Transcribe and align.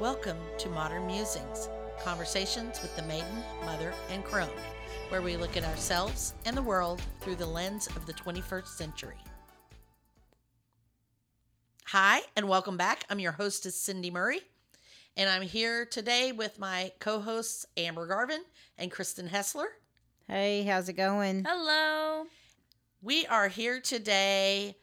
Welcome 0.00 0.38
to 0.56 0.70
Modern 0.70 1.06
Musings, 1.06 1.68
conversations 2.02 2.80
with 2.80 2.96
the 2.96 3.02
maiden, 3.02 3.44
mother, 3.66 3.92
and 4.10 4.24
crone, 4.24 4.48
where 5.10 5.20
we 5.20 5.36
look 5.36 5.58
at 5.58 5.64
ourselves 5.64 6.32
and 6.46 6.56
the 6.56 6.62
world 6.62 7.02
through 7.20 7.34
the 7.34 7.44
lens 7.44 7.86
of 7.88 8.06
the 8.06 8.14
21st 8.14 8.66
century. 8.66 9.18
Hi, 11.88 12.22
and 12.34 12.48
welcome 12.48 12.78
back. 12.78 13.04
I'm 13.10 13.18
your 13.18 13.32
hostess, 13.32 13.78
Cindy 13.78 14.10
Murray, 14.10 14.40
and 15.18 15.28
I'm 15.28 15.42
here 15.42 15.84
today 15.84 16.32
with 16.32 16.58
my 16.58 16.92
co 16.98 17.20
hosts, 17.20 17.66
Amber 17.76 18.06
Garvin 18.06 18.40
and 18.78 18.90
Kristen 18.90 19.28
Hessler. 19.28 19.68
Hey, 20.26 20.62
how's 20.62 20.88
it 20.88 20.94
going? 20.94 21.44
Hello. 21.46 22.24
We 23.02 23.26
are 23.26 23.48
here 23.48 23.82
today 23.82 24.76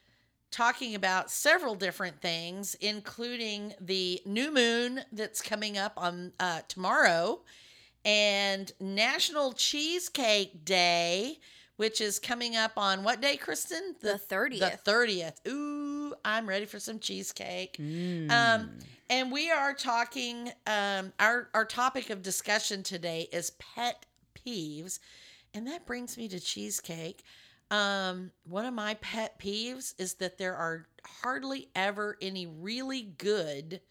talking 0.52 0.95
about 0.95 1.29
several 1.29 1.75
different 1.75 2.21
things, 2.21 2.75
including 2.75 3.74
the 3.82 4.21
new 4.25 4.54
moon 4.54 5.01
that's 5.11 5.42
coming 5.42 5.78
up 5.78 5.93
on 5.97 6.32
uh, 6.39 6.61
tomorrow 6.68 7.42
and 8.05 8.71
National 8.79 9.52
Cheesecake 9.52 10.64
Day, 10.64 11.39
which 11.75 12.00
is 12.00 12.19
coming 12.19 12.55
up 12.55 12.71
on 12.78 13.04
what 13.04 13.21
day, 13.21 13.36
Kristen? 13.36 13.96
The 14.02 14.14
30th. 14.14 14.83
The 14.83 14.91
30th. 14.91 15.47
Ooh, 15.47 16.14
I'm 16.24 16.47
ready 16.47 16.66
for 16.66 16.79
some 16.79 17.00
cheesecake. 17.00 17.77
Mm. 17.77 18.32
Um, 18.32 18.69
and 19.10 19.32
we 19.32 19.52
are 19.52 19.74
talking, 19.74 20.52
um, 20.66 21.11
our, 21.19 21.50
our 21.54 21.66
topic 21.66 22.10
of 22.10 22.21
discussion 22.21 22.82
today 22.82 23.27
is 23.32 23.52
pet 23.52 24.05
peeves. 24.33 25.00
And 25.54 25.68
that 25.68 25.86
brings 25.86 26.18
me 26.18 26.27
to 26.29 26.39
cheesecake. 26.39 27.24
Um, 27.69 28.31
one 28.45 28.65
of 28.65 28.73
my 28.73 28.93
pet 28.95 29.39
peeves 29.39 29.93
is 29.97 30.15
that 30.15 30.37
there 30.37 30.55
are 30.55 30.87
hardly 31.05 31.69
ever 31.75 32.17
any 32.21 32.47
really 32.47 33.02
good 33.02 33.81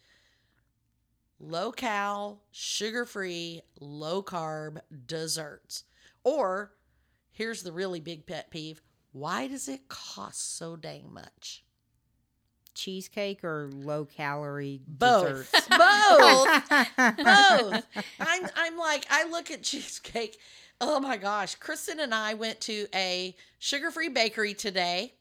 low 1.39 1.71
cal, 1.71 2.41
sugar 2.51 3.05
free, 3.05 3.61
low 3.79 4.23
carb 4.23 4.79
desserts. 5.05 5.83
Or 6.23 6.73
here's 7.31 7.63
the 7.63 7.71
really 7.71 7.99
big 7.99 8.25
pet 8.25 8.49
peeve 8.49 8.81
why 9.13 9.47
does 9.47 9.67
it 9.67 9.87
cost 9.87 10.57
so 10.57 10.75
dang 10.75 11.11
much? 11.11 11.63
Cheesecake 12.75 13.43
or 13.43 13.69
low 13.73 14.05
calorie 14.05 14.81
Both. 14.87 15.51
desserts? 15.51 15.67
Both. 15.69 16.69
Both. 17.17 17.87
I'm 18.19 18.49
I'm 18.55 18.77
like 18.77 19.07
I 19.09 19.27
look 19.31 19.49
at 19.49 19.63
cheesecake. 19.63 20.37
Oh 20.79 20.99
my 20.99 21.17
gosh, 21.17 21.55
Kristen 21.55 21.99
and 21.99 22.13
I 22.13 22.35
went 22.35 22.61
to 22.61 22.87
a 22.93 23.35
sugar-free 23.57 24.09
bakery 24.09 24.53
today 24.53 25.13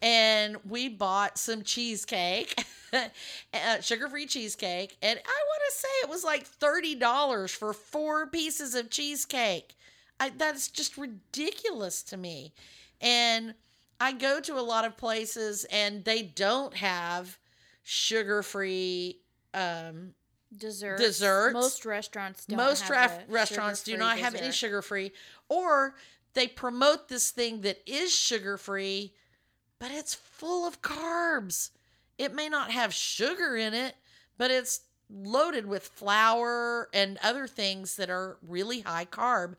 and 0.00 0.56
we 0.66 0.88
bought 0.88 1.36
some 1.36 1.62
cheesecake. 1.62 2.64
uh, 2.92 3.80
sugar-free 3.82 4.26
cheesecake 4.26 4.96
and 5.02 5.18
I 5.18 5.22
want 5.22 5.62
to 5.70 5.78
say 5.78 5.88
it 6.02 6.08
was 6.08 6.24
like 6.24 6.48
$30 6.48 7.54
for 7.54 7.74
four 7.74 8.26
pieces 8.28 8.74
of 8.74 8.88
cheesecake. 8.88 9.76
I, 10.18 10.30
that's 10.30 10.68
just 10.68 10.96
ridiculous 10.96 12.02
to 12.04 12.16
me. 12.16 12.54
And 13.02 13.54
I 14.00 14.12
go 14.12 14.40
to 14.40 14.58
a 14.58 14.62
lot 14.62 14.86
of 14.86 14.96
places 14.96 15.66
and 15.70 16.04
they 16.06 16.22
don't 16.22 16.74
have 16.74 17.36
sugar-free 17.82 19.18
um 19.52 20.14
Desserts. 20.56 21.00
Desserts. 21.02 21.54
Most 21.54 21.84
restaurants 21.86 22.44
don't. 22.46 22.56
most 22.56 22.82
have 22.82 22.90
raf- 22.90 23.20
restaurants 23.28 23.82
do 23.82 23.92
sugar-free 23.92 24.06
not 24.08 24.18
have 24.18 24.34
any 24.34 24.50
sugar 24.52 24.82
free 24.82 25.12
or 25.48 25.94
they 26.34 26.46
promote 26.48 27.08
this 27.08 27.30
thing 27.30 27.60
that 27.60 27.78
is 27.86 28.12
sugar 28.12 28.56
free 28.56 29.12
but 29.78 29.90
it's 29.92 30.14
full 30.14 30.66
of 30.66 30.82
carbs 30.82 31.70
it 32.18 32.34
may 32.34 32.48
not 32.48 32.70
have 32.72 32.92
sugar 32.92 33.56
in 33.56 33.74
it 33.74 33.94
but 34.38 34.50
it's 34.50 34.80
loaded 35.08 35.66
with 35.66 35.84
flour 35.86 36.88
and 36.92 37.18
other 37.22 37.46
things 37.46 37.96
that 37.96 38.10
are 38.10 38.36
really 38.46 38.80
high 38.80 39.04
carb 39.04 39.54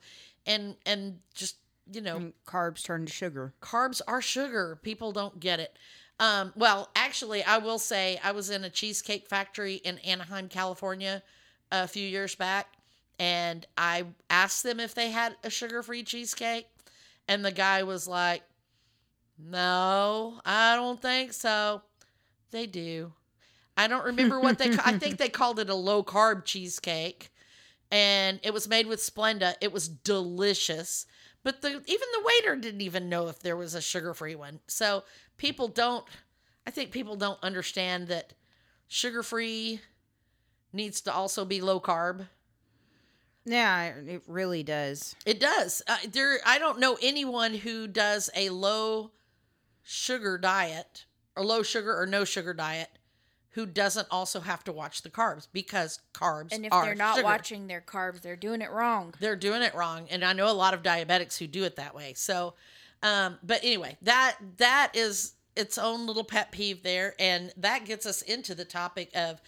and 0.45 0.75
and 0.85 1.19
just 1.33 1.55
you 1.91 2.01
know 2.01 2.17
And 2.17 2.33
carbs 2.45 2.83
turn 2.83 3.05
to 3.05 3.11
sugar. 3.11 3.53
carbs 3.61 4.01
are 4.07 4.21
sugar. 4.21 4.77
People 4.81 5.11
don't 5.11 5.39
get 5.39 5.59
it. 5.59 5.75
Um, 6.21 6.53
well, 6.55 6.87
actually, 6.95 7.43
I 7.43 7.57
will 7.57 7.79
say 7.79 8.19
I 8.23 8.31
was 8.31 8.51
in 8.51 8.63
a 8.63 8.69
cheesecake 8.69 9.27
factory 9.27 9.75
in 9.77 9.97
Anaheim, 9.99 10.49
California, 10.49 11.23
a 11.71 11.87
few 11.87 12.07
years 12.07 12.35
back, 12.35 12.67
and 13.17 13.65
I 13.75 14.05
asked 14.29 14.61
them 14.61 14.79
if 14.79 14.93
they 14.93 15.09
had 15.09 15.35
a 15.43 15.49
sugar-free 15.49 16.03
cheesecake, 16.03 16.67
and 17.27 17.43
the 17.43 17.51
guy 17.51 17.81
was 17.81 18.07
like, 18.07 18.43
"No, 19.39 20.39
I 20.45 20.75
don't 20.75 21.01
think 21.01 21.33
so." 21.33 21.81
They 22.51 22.67
do. 22.67 23.13
I 23.75 23.87
don't 23.87 24.05
remember 24.05 24.39
what 24.39 24.59
they. 24.59 24.77
I 24.85 24.99
think 24.99 25.17
they 25.17 25.29
called 25.29 25.57
it 25.57 25.71
a 25.71 25.75
low-carb 25.75 26.45
cheesecake, 26.45 27.31
and 27.89 28.39
it 28.43 28.53
was 28.53 28.67
made 28.67 28.85
with 28.85 28.99
Splenda. 28.99 29.55
It 29.59 29.73
was 29.73 29.87
delicious. 29.87 31.07
But 31.43 31.61
the 31.61 31.69
even 31.69 31.85
the 31.85 32.23
waiter 32.23 32.55
didn't 32.55 32.81
even 32.81 33.09
know 33.09 33.27
if 33.27 33.39
there 33.39 33.57
was 33.57 33.73
a 33.73 33.81
sugar-free 33.81 34.35
one. 34.35 34.59
So 34.67 35.03
people 35.37 35.67
don't 35.67 36.05
I 36.65 36.71
think 36.71 36.91
people 36.91 37.15
don't 37.15 37.41
understand 37.43 38.07
that 38.09 38.33
sugar-free 38.87 39.81
needs 40.73 41.01
to 41.01 41.13
also 41.13 41.43
be 41.45 41.61
low 41.61 41.79
carb. 41.79 42.27
Yeah, 43.43 43.85
it 43.85 44.21
really 44.27 44.61
does. 44.61 45.15
It 45.25 45.39
does. 45.39 45.81
Uh, 45.87 45.97
there 46.11 46.39
I 46.45 46.59
don't 46.59 46.79
know 46.79 46.97
anyone 47.01 47.55
who 47.55 47.87
does 47.87 48.29
a 48.35 48.49
low 48.49 49.11
sugar 49.81 50.37
diet 50.37 51.05
or 51.35 51.43
low 51.43 51.63
sugar 51.63 51.99
or 51.99 52.05
no 52.05 52.23
sugar 52.23 52.53
diet 52.53 52.89
who 53.51 53.65
doesn't 53.65 54.07
also 54.11 54.39
have 54.39 54.63
to 54.63 54.71
watch 54.71 55.01
the 55.01 55.09
carbs 55.09 55.47
because 55.51 55.99
carbs 56.13 56.53
And 56.53 56.65
if 56.65 56.71
are 56.73 56.85
they're 56.85 56.95
not 56.95 57.15
sugar. 57.15 57.25
watching 57.25 57.67
their 57.67 57.81
carbs, 57.81 58.21
they're 58.21 58.35
doing 58.35 58.61
it 58.61 58.71
wrong. 58.71 59.13
they're 59.19 59.35
doing 59.35 59.61
it 59.61 59.73
wrong. 59.75 60.07
And 60.09 60.23
i 60.23 60.33
know 60.33 60.49
a 60.49 60.53
lot 60.53 60.73
of 60.73 60.81
diabetics 60.83 61.37
who 61.37 61.47
do 61.47 61.63
it 61.63 61.75
that 61.75 61.93
way. 61.95 62.13
So 62.15 62.53
um 63.03 63.37
but 63.43 63.59
anyway 63.63 63.97
that 64.01 64.37
that 64.57 64.91
is 64.93 65.33
its 65.55 65.77
own 65.77 66.07
little 66.07 66.23
pet 66.23 66.51
peeve 66.51 66.81
there. 66.83 67.13
And 67.19 67.51
that 67.57 67.85
gets 67.85 68.05
us 68.05 68.21
into 68.21 68.55
the 68.55 68.63
topic 68.65 69.09
of 69.15 69.41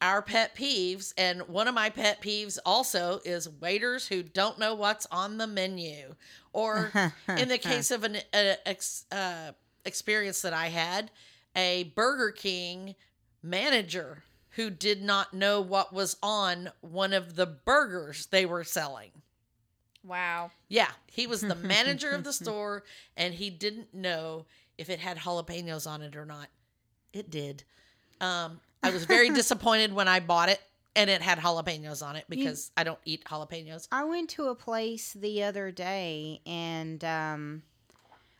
our 0.00 0.22
pet 0.22 0.54
peeves. 0.54 1.12
And 1.18 1.42
one 1.48 1.66
of 1.66 1.74
my 1.74 1.90
pet 1.90 2.22
peeves 2.22 2.58
also 2.64 3.20
is 3.24 3.48
waiters 3.48 4.06
who 4.08 4.22
don't 4.22 4.58
know 4.60 4.74
what's 4.74 5.06
on 5.10 5.38
the 5.38 5.46
menu. 5.48 6.14
Or 6.52 6.92
in 7.28 7.48
the 7.48 7.58
case 7.58 7.90
of 7.90 8.04
an 8.04 8.18
a, 8.32 8.56
ex, 8.68 9.06
uh, 9.10 9.52
experience 9.84 10.40
that 10.42 10.54
i 10.54 10.68
had 10.68 11.10
a 11.56 11.84
burger 11.94 12.30
king 12.30 12.94
manager 13.44 14.22
who 14.50 14.70
did 14.70 15.02
not 15.02 15.34
know 15.34 15.60
what 15.60 15.92
was 15.92 16.16
on 16.22 16.70
one 16.80 17.12
of 17.12 17.36
the 17.36 17.46
burgers 17.46 18.26
they 18.26 18.46
were 18.46 18.64
selling. 18.64 19.10
Wow. 20.04 20.50
Yeah, 20.68 20.90
he 21.06 21.26
was 21.26 21.40
the 21.40 21.54
manager 21.54 22.10
of 22.10 22.24
the 22.24 22.32
store 22.32 22.84
and 23.16 23.34
he 23.34 23.50
didn't 23.50 23.92
know 23.94 24.46
if 24.78 24.90
it 24.90 25.00
had 25.00 25.18
jalapenos 25.18 25.88
on 25.88 26.02
it 26.02 26.16
or 26.16 26.24
not. 26.24 26.48
It 27.12 27.30
did. 27.30 27.64
Um, 28.20 28.60
I 28.82 28.90
was 28.90 29.04
very 29.04 29.30
disappointed 29.34 29.92
when 29.92 30.08
I 30.08 30.20
bought 30.20 30.48
it 30.48 30.60
and 30.94 31.10
it 31.10 31.22
had 31.22 31.38
jalapenos 31.38 32.06
on 32.06 32.16
it 32.16 32.24
because 32.28 32.70
I 32.76 32.84
don't 32.84 32.98
eat 33.04 33.24
jalapenos. 33.24 33.88
I 33.90 34.04
went 34.04 34.30
to 34.30 34.48
a 34.48 34.54
place 34.54 35.12
the 35.12 35.42
other 35.42 35.70
day 35.70 36.40
and 36.46 37.02
um, 37.04 37.62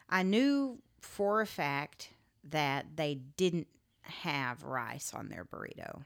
I 0.08 0.22
knew 0.22 0.78
for 1.00 1.40
a 1.40 1.46
fact 1.46 2.10
that 2.50 2.86
they 2.96 3.16
didn't 3.36 3.66
have 4.04 4.62
rice 4.62 5.12
on 5.14 5.28
their 5.28 5.44
burrito. 5.44 6.04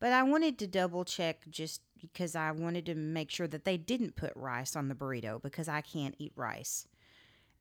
But 0.00 0.12
I 0.12 0.22
wanted 0.22 0.58
to 0.58 0.66
double 0.66 1.04
check 1.04 1.48
just 1.48 1.80
because 2.00 2.36
I 2.36 2.50
wanted 2.50 2.86
to 2.86 2.94
make 2.94 3.30
sure 3.30 3.46
that 3.46 3.64
they 3.64 3.76
didn't 3.76 4.16
put 4.16 4.32
rice 4.34 4.76
on 4.76 4.88
the 4.88 4.94
burrito 4.94 5.40
because 5.40 5.68
I 5.68 5.80
can't 5.80 6.14
eat 6.18 6.32
rice. 6.36 6.86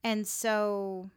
And 0.04 0.28
so, 0.28 1.10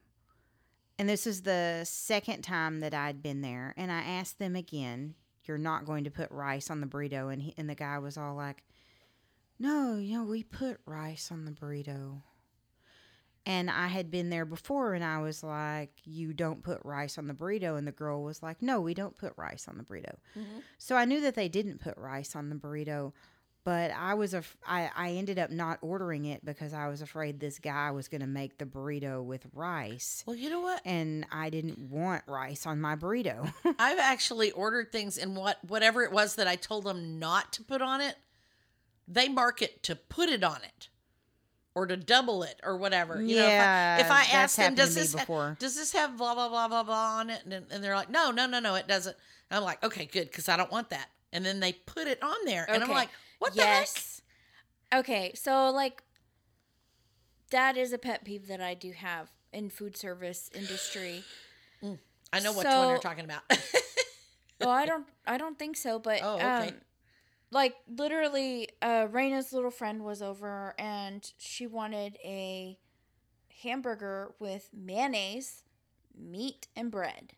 and 0.99 1.09
this 1.09 1.27
is 1.27 1.43
the 1.43 1.83
second 1.85 2.43
time 2.43 2.81
that 2.81 2.95
I'd 2.95 3.23
been 3.23 3.41
there, 3.41 3.75
and 3.77 3.91
I 3.91 4.03
asked 4.03 4.39
them 4.39 4.55
again, 4.55 5.15
You're 5.45 5.59
not 5.59 5.85
going 5.85 6.05
to 6.05 6.11
put 6.11 6.31
rice 6.31 6.71
on 6.71 6.81
the 6.81 6.87
burrito? 6.87 7.33
And, 7.33 7.43
he, 7.43 7.55
and 7.57 7.69
the 7.69 7.75
guy 7.75 7.99
was 7.99 8.17
all 8.17 8.37
like, 8.37 8.63
No, 9.59 9.97
you 9.97 10.19
know, 10.19 10.25
we 10.25 10.45
put 10.45 10.79
rice 10.87 11.33
on 11.33 11.45
the 11.45 11.51
burrito. 11.51 12.23
And 13.47 13.71
I 13.71 13.87
had 13.87 14.11
been 14.11 14.29
there 14.29 14.45
before 14.45 14.95
and 14.95 15.05
I 15.05 15.21
was 15.21 15.45
like, 15.45 15.93
You 16.05 16.33
don't 16.33 16.65
put 16.65 16.81
rice 16.85 17.17
on 17.17 17.29
the 17.29 17.35
burrito. 17.35 17.79
And 17.79 17.87
the 17.87 17.93
girl 17.93 18.23
was 18.23 18.43
like, 18.43 18.61
No, 18.61 18.81
we 18.81 18.93
don't 18.93 19.17
put 19.17 19.33
rice 19.37 19.69
on 19.69 19.79
the 19.79 19.85
burrito. 19.85 20.17
Mm-hmm. 20.37 20.59
So 20.79 20.97
I 20.97 21.05
knew 21.05 21.21
that 21.21 21.37
they 21.37 21.49
didn't 21.49 21.81
put 21.81 21.97
rice 21.97 22.35
on 22.35 22.49
the 22.51 22.57
burrito, 22.57 23.13
but 23.63 23.93
I 23.93 24.15
was 24.15 24.35
af- 24.35 24.57
I, 24.67 24.91
I 24.97 25.11
ended 25.13 25.39
up 25.39 25.51
not 25.51 25.79
ordering 25.81 26.25
it 26.25 26.45
because 26.45 26.73
I 26.73 26.89
was 26.89 27.03
afraid 27.03 27.39
this 27.39 27.61
guy 27.61 27.93
was 27.93 28.09
going 28.09 28.21
to 28.21 28.27
make 28.27 28.59
the 28.59 28.65
burrito 28.65 29.25
with 29.25 29.47
rice. 29.53 30.25
Well, 30.27 30.37
you 30.37 30.51
know 30.51 30.61
what? 30.61 30.81
And 30.85 31.25
I 31.31 31.49
didn't 31.51 31.79
want 31.79 32.25
rice 32.27 32.67
on 32.67 32.81
my 32.81 32.97
burrito. 32.97 33.53
I've 33.79 33.99
actually 34.01 34.51
ordered 34.51 34.91
things 34.91 35.17
in 35.17 35.37
what 35.37 35.59
whatever 35.69 36.03
it 36.03 36.11
was 36.11 36.35
that 36.35 36.49
I 36.49 36.57
told 36.57 36.83
them 36.83 37.21
not 37.21 37.53
to 37.55 37.63
put 37.63 37.81
on 37.81 38.01
it. 38.01 38.17
They 39.07 39.29
mark 39.29 39.63
it 39.63 39.85
to 39.85 39.95
put 39.95 40.29
it 40.29 40.43
on 40.43 40.59
it. 40.65 40.89
Or 41.77 41.87
to 41.87 41.97
double 41.97 42.43
it 42.43 42.59
or 42.65 42.79
whatever. 42.79 43.23
You 43.23 43.37
Yeah, 43.37 43.43
know, 43.43 44.01
if 44.01 44.11
I, 44.11 44.17
if 44.25 44.33
I 44.35 44.37
ask 44.39 44.57
them, 44.57 44.75
does 44.75 44.95
this 44.95 45.15
ha- 45.15 45.55
does 45.59 45.77
this 45.77 45.93
have 45.93 46.17
blah 46.17 46.35
blah 46.35 46.49
blah 46.49 46.69
blah 46.69 46.83
blah 46.83 47.19
on 47.19 47.29
it? 47.31 47.43
And, 47.45 47.67
and 47.71 47.85
they're 47.85 47.95
like, 47.95 48.11
no, 48.11 48.31
no, 48.31 48.47
no, 48.47 48.59
no, 48.61 48.75
it 48.77 48.89
doesn't. 48.89 49.15
And 49.51 49.59
I'm 49.59 49.63
like, 49.63 49.85
okay, 49.85 50.07
good, 50.07 50.29
because 50.29 50.49
I 50.49 50.57
don't 50.57 50.73
want 50.73 50.89
that. 50.91 51.09
and 51.33 51.45
then 51.45 51.61
they 51.61 51.75
put 51.75 52.07
it 52.09 52.21
on 52.23 52.37
there, 52.47 52.67
and 52.69 52.83
I'm 52.83 52.89
like, 52.89 53.11
what 53.39 53.55
yes. 53.55 54.23
Okay, 54.95 55.33
so 55.35 55.71
like 55.71 56.03
that 57.51 57.77
is 57.77 57.93
a 57.93 57.99
pet 57.99 58.25
peeve 58.25 58.49
that 58.49 58.61
I 58.61 58.73
do 58.75 58.93
have 58.93 59.31
in 59.53 59.69
food 59.69 59.97
service 59.97 60.51
industry. 60.55 61.25
the 61.83 61.89
heck? 61.91 61.99
I 62.33 62.41
know 62.41 62.53
what 62.53 62.67
one 62.67 62.89
you're 62.89 62.99
talking 62.99 63.25
about. 63.25 63.43
well, 64.61 64.71
I 64.71 64.87
don't 64.87 65.07
I 65.27 65.37
don't 65.37 65.59
think 65.59 65.77
so, 65.77 65.99
but 65.99 66.21
Oh, 66.23 66.37
okay. 66.37 66.69
um 66.69 66.75
like 67.51 67.77
literally 67.89 68.69
uh 68.83 69.07
Raina's 69.07 69.53
little 69.53 69.71
friend 69.71 70.05
was 70.05 70.23
over 70.23 70.75
and 70.79 71.33
she 71.39 71.67
wanted 71.67 72.19
a 72.25 72.79
hamburger 73.63 74.35
with 74.39 74.71
mayonnaise, 74.75 75.63
meat 76.17 76.69
and 76.77 76.91
bread. 76.91 77.35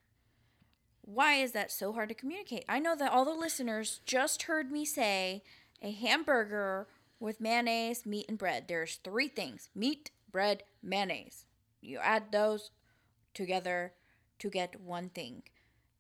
Why 1.03 1.35
is 1.37 1.53
that 1.53 1.73
so 1.73 1.93
hard 1.93 2.09
to 2.11 2.15
communicate? 2.15 2.65
I 2.69 2.79
know 2.81 2.95
that 2.97 3.11
all 3.13 3.25
the 3.25 3.33
listeners 3.33 4.01
just 4.05 4.43
heard 4.43 4.71
me 4.71 4.85
say 4.85 5.43
a 5.83 5.91
hamburger 5.91 6.87
with 7.21 7.41
mayonnaise, 7.41 8.05
meat 8.07 8.27
and 8.29 8.39
bread. 8.39 8.67
There's 8.69 8.97
three 8.97 9.29
things: 9.29 9.71
meat, 9.75 10.11
bread, 10.31 10.65
mayonnaise. 10.83 11.47
You 11.81 11.99
add 11.99 12.33
those 12.33 12.71
together 13.35 13.95
to 14.41 14.51
get 14.51 14.81
one 14.81 15.09
thing. 15.11 15.43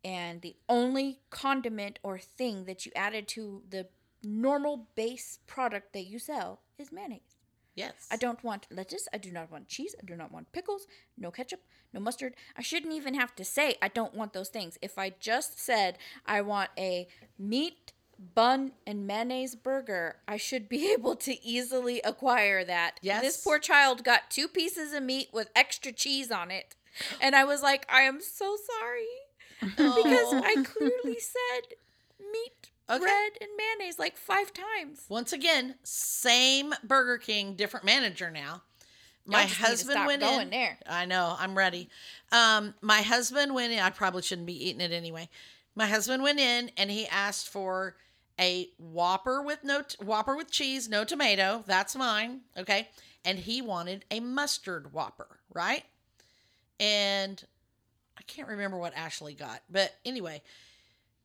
And 0.05 0.43
the 0.43 0.57
only 0.69 1.21
condiment 1.31 1.99
or 2.03 2.19
thing 2.19 2.65
that 2.67 2.87
you 2.87 2.93
added 2.95 3.29
to 3.29 3.63
the 3.69 3.89
normal 4.29 4.89
base 4.95 5.39
product 5.47 5.93
that 5.95 6.05
you 6.07 6.19
sell 6.19 6.61
is 6.79 6.93
mayonnaise. 6.93 7.37
yes. 7.75 8.07
I 8.11 8.17
don't 8.17 8.43
want 8.45 8.67
lettuce. 8.71 9.09
I 9.13 9.19
do 9.19 9.31
not 9.33 9.51
want 9.51 9.69
cheese. 9.69 9.95
I 10.03 10.05
do 10.05 10.17
not 10.17 10.31
want 10.33 10.53
pickles. 10.53 10.87
No 11.17 11.31
ketchup. 11.31 11.61
No 11.93 12.01
mustard. 12.01 12.35
I 12.57 12.63
shouldn't 12.63 12.93
even 12.93 13.15
have 13.15 13.35
to 13.37 13.45
say 13.45 13.77
I 13.81 13.89
don't 13.89 14.15
want 14.15 14.33
those 14.33 14.49
things. 14.51 14.79
If 14.83 14.99
I 14.99 15.13
just 15.21 15.59
said 15.59 15.97
I 16.27 16.41
want 16.43 16.71
a 16.77 17.09
meat, 17.39 17.93
bun, 18.35 18.73
and 18.87 19.07
mayonnaise 19.07 19.55
burger, 19.55 20.17
I 20.27 20.37
should 20.37 20.69
be 20.69 20.93
able 20.97 21.17
to 21.17 21.43
easily 21.47 22.01
acquire 22.03 22.65
that. 22.65 22.99
Yes. 23.01 23.23
This 23.23 23.37
poor 23.43 23.59
child 23.59 24.05
got 24.05 24.31
two 24.31 24.49
pieces 24.49 24.93
of 24.93 25.03
meat 25.05 25.29
with 25.33 25.49
extra 25.55 25.93
cheese 25.93 26.31
on 26.31 26.51
it. 26.51 26.75
And 27.21 27.35
I 27.37 27.45
was 27.45 27.63
like, 27.63 27.87
I 27.89 28.03
am 28.03 28.21
so 28.21 28.57
sorry. 28.73 29.15
Because 29.77 30.35
I 30.35 30.55
clearly 30.65 31.19
said 31.19 31.65
meat, 32.33 32.71
Okay. 32.91 32.99
bread, 33.01 33.33
and 33.41 33.51
mayonnaise 33.57 33.99
like 33.99 34.17
five 34.17 34.53
times. 34.53 35.05
Once 35.09 35.33
again, 35.33 35.75
same 35.83 36.75
Burger 36.83 37.19
King, 37.19 37.55
different 37.55 37.85
manager 37.85 38.31
now. 38.31 38.63
My 39.27 39.41
Y'all 39.41 39.49
need 39.49 39.55
to 39.55 39.63
husband 39.63 40.07
went 40.07 40.23
in. 40.23 40.51
there. 40.51 40.79
I 40.89 41.05
know. 41.05 41.37
I'm 41.39 41.57
ready. 41.57 41.91
Um, 42.33 42.73
my 42.81 43.03
husband 43.03 43.55
went 43.55 43.73
in. 43.73 43.79
I 43.79 43.91
probably 43.91 44.23
shouldn't 44.23 44.47
be 44.47 44.69
eating 44.69 44.81
it 44.81 44.91
anyway. 44.93 45.29
My 45.75 45.87
husband 45.87 46.23
went 46.23 46.41
in 46.41 46.71
and 46.79 46.91
he 46.91 47.07
asked 47.09 47.49
for 47.49 47.97
a 48.41 48.69
Whopper 48.79 49.43
with 49.43 49.65
no 49.65 49.83
t- 49.83 50.03
Whopper 50.03 50.35
with 50.35 50.51
cheese, 50.51 50.89
no 50.89 51.05
tomato. 51.05 51.63
That's 51.67 51.95
mine. 51.95 52.41
Okay. 52.57 52.89
And 53.25 53.39
he 53.39 53.61
wanted 53.61 54.07
a 54.11 54.21
mustard 54.21 54.95
Whopper, 54.95 55.41
right? 55.53 55.85
And 56.81 57.45
I 58.19 58.23
can't 58.23 58.49
remember 58.49 58.79
what 58.79 58.97
Ashley 58.97 59.35
got, 59.35 59.63
but 59.71 59.95
anyway, 60.05 60.43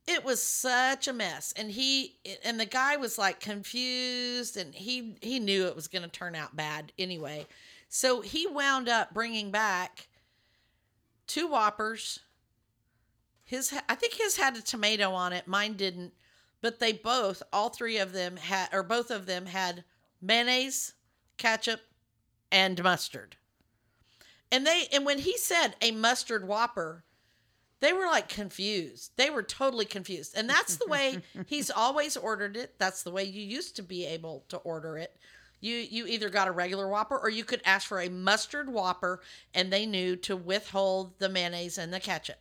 it 0.06 0.26
was 0.26 0.44
such 0.44 1.08
a 1.08 1.14
mess 1.14 1.54
and 1.56 1.72
he 1.72 2.18
and 2.44 2.60
the 2.60 2.66
guy 2.66 2.98
was 2.98 3.18
like 3.18 3.40
confused 3.40 4.58
and 4.58 4.74
he 4.76 5.16
he 5.22 5.40
knew 5.40 5.66
it 5.66 5.76
was 5.76 5.88
going 5.88 6.04
to 6.04 6.10
turn 6.10 6.36
out 6.36 6.56
bad 6.56 6.92
anyway. 7.00 7.46
So 7.90 8.22
he 8.22 8.48
wound 8.48 8.90
up 8.90 9.14
bringing 9.14 9.52
back 9.52 10.08
two 11.28 11.48
whoppers. 11.48 12.20
His 13.46 13.74
i 13.88 13.96
think 13.96 14.14
his 14.14 14.38
had 14.38 14.58
a 14.58 14.62
tomato 14.62 15.12
on 15.12 15.34
it 15.34 15.48
mine 15.48 15.74
didn't 15.74 16.14
but 16.62 16.80
they 16.80 16.94
both 16.94 17.44
all 17.52 17.70
three 17.70 17.98
of 17.98 18.14
them 18.14 18.38
had 18.38 18.70
or 18.72 18.84
both 18.84 19.12
of 19.12 19.26
them 19.26 19.46
had 19.46 19.84
mayonnaise 20.22 20.94
ketchup 21.38 21.82
and 22.52 22.82
mustard. 22.84 23.36
And 24.52 24.66
they 24.66 24.88
and 24.94 25.06
when 25.06 25.20
he 25.20 25.38
said 25.38 25.76
a 25.82 25.92
mustard 25.92 26.48
whopper 26.48 27.04
they 27.84 27.92
were 27.92 28.06
like 28.06 28.30
confused. 28.30 29.12
They 29.18 29.30
were 29.30 29.44
totally 29.44 29.84
confused. 29.84 30.38
And 30.38 30.50
that's 30.50 30.78
the 30.78 30.88
way 30.88 31.18
he's 31.48 31.70
always 31.70 32.16
ordered 32.16 32.56
it. 32.56 32.76
That's 32.80 33.04
the 33.04 33.12
way 33.12 33.26
you 33.26 33.42
used 33.42 33.76
to 33.76 33.84
be 33.84 34.06
able 34.06 34.46
to 34.48 34.58
order 34.60 34.98
it. 34.98 35.14
You 35.60 35.76
you 35.76 36.08
either 36.08 36.30
got 36.30 36.48
a 36.48 36.52
regular 36.52 36.88
Whopper 36.88 37.18
or 37.18 37.30
you 37.30 37.44
could 37.44 37.62
ask 37.66 37.86
for 37.86 38.00
a 38.00 38.10
mustard 38.10 38.70
Whopper 38.70 39.20
and 39.54 39.72
they 39.72 39.86
knew 39.86 40.16
to 40.18 40.38
withhold 40.38 41.20
the 41.20 41.28
mayonnaise 41.28 41.78
and 41.78 41.94
the 41.94 42.00
ketchup. 42.00 42.38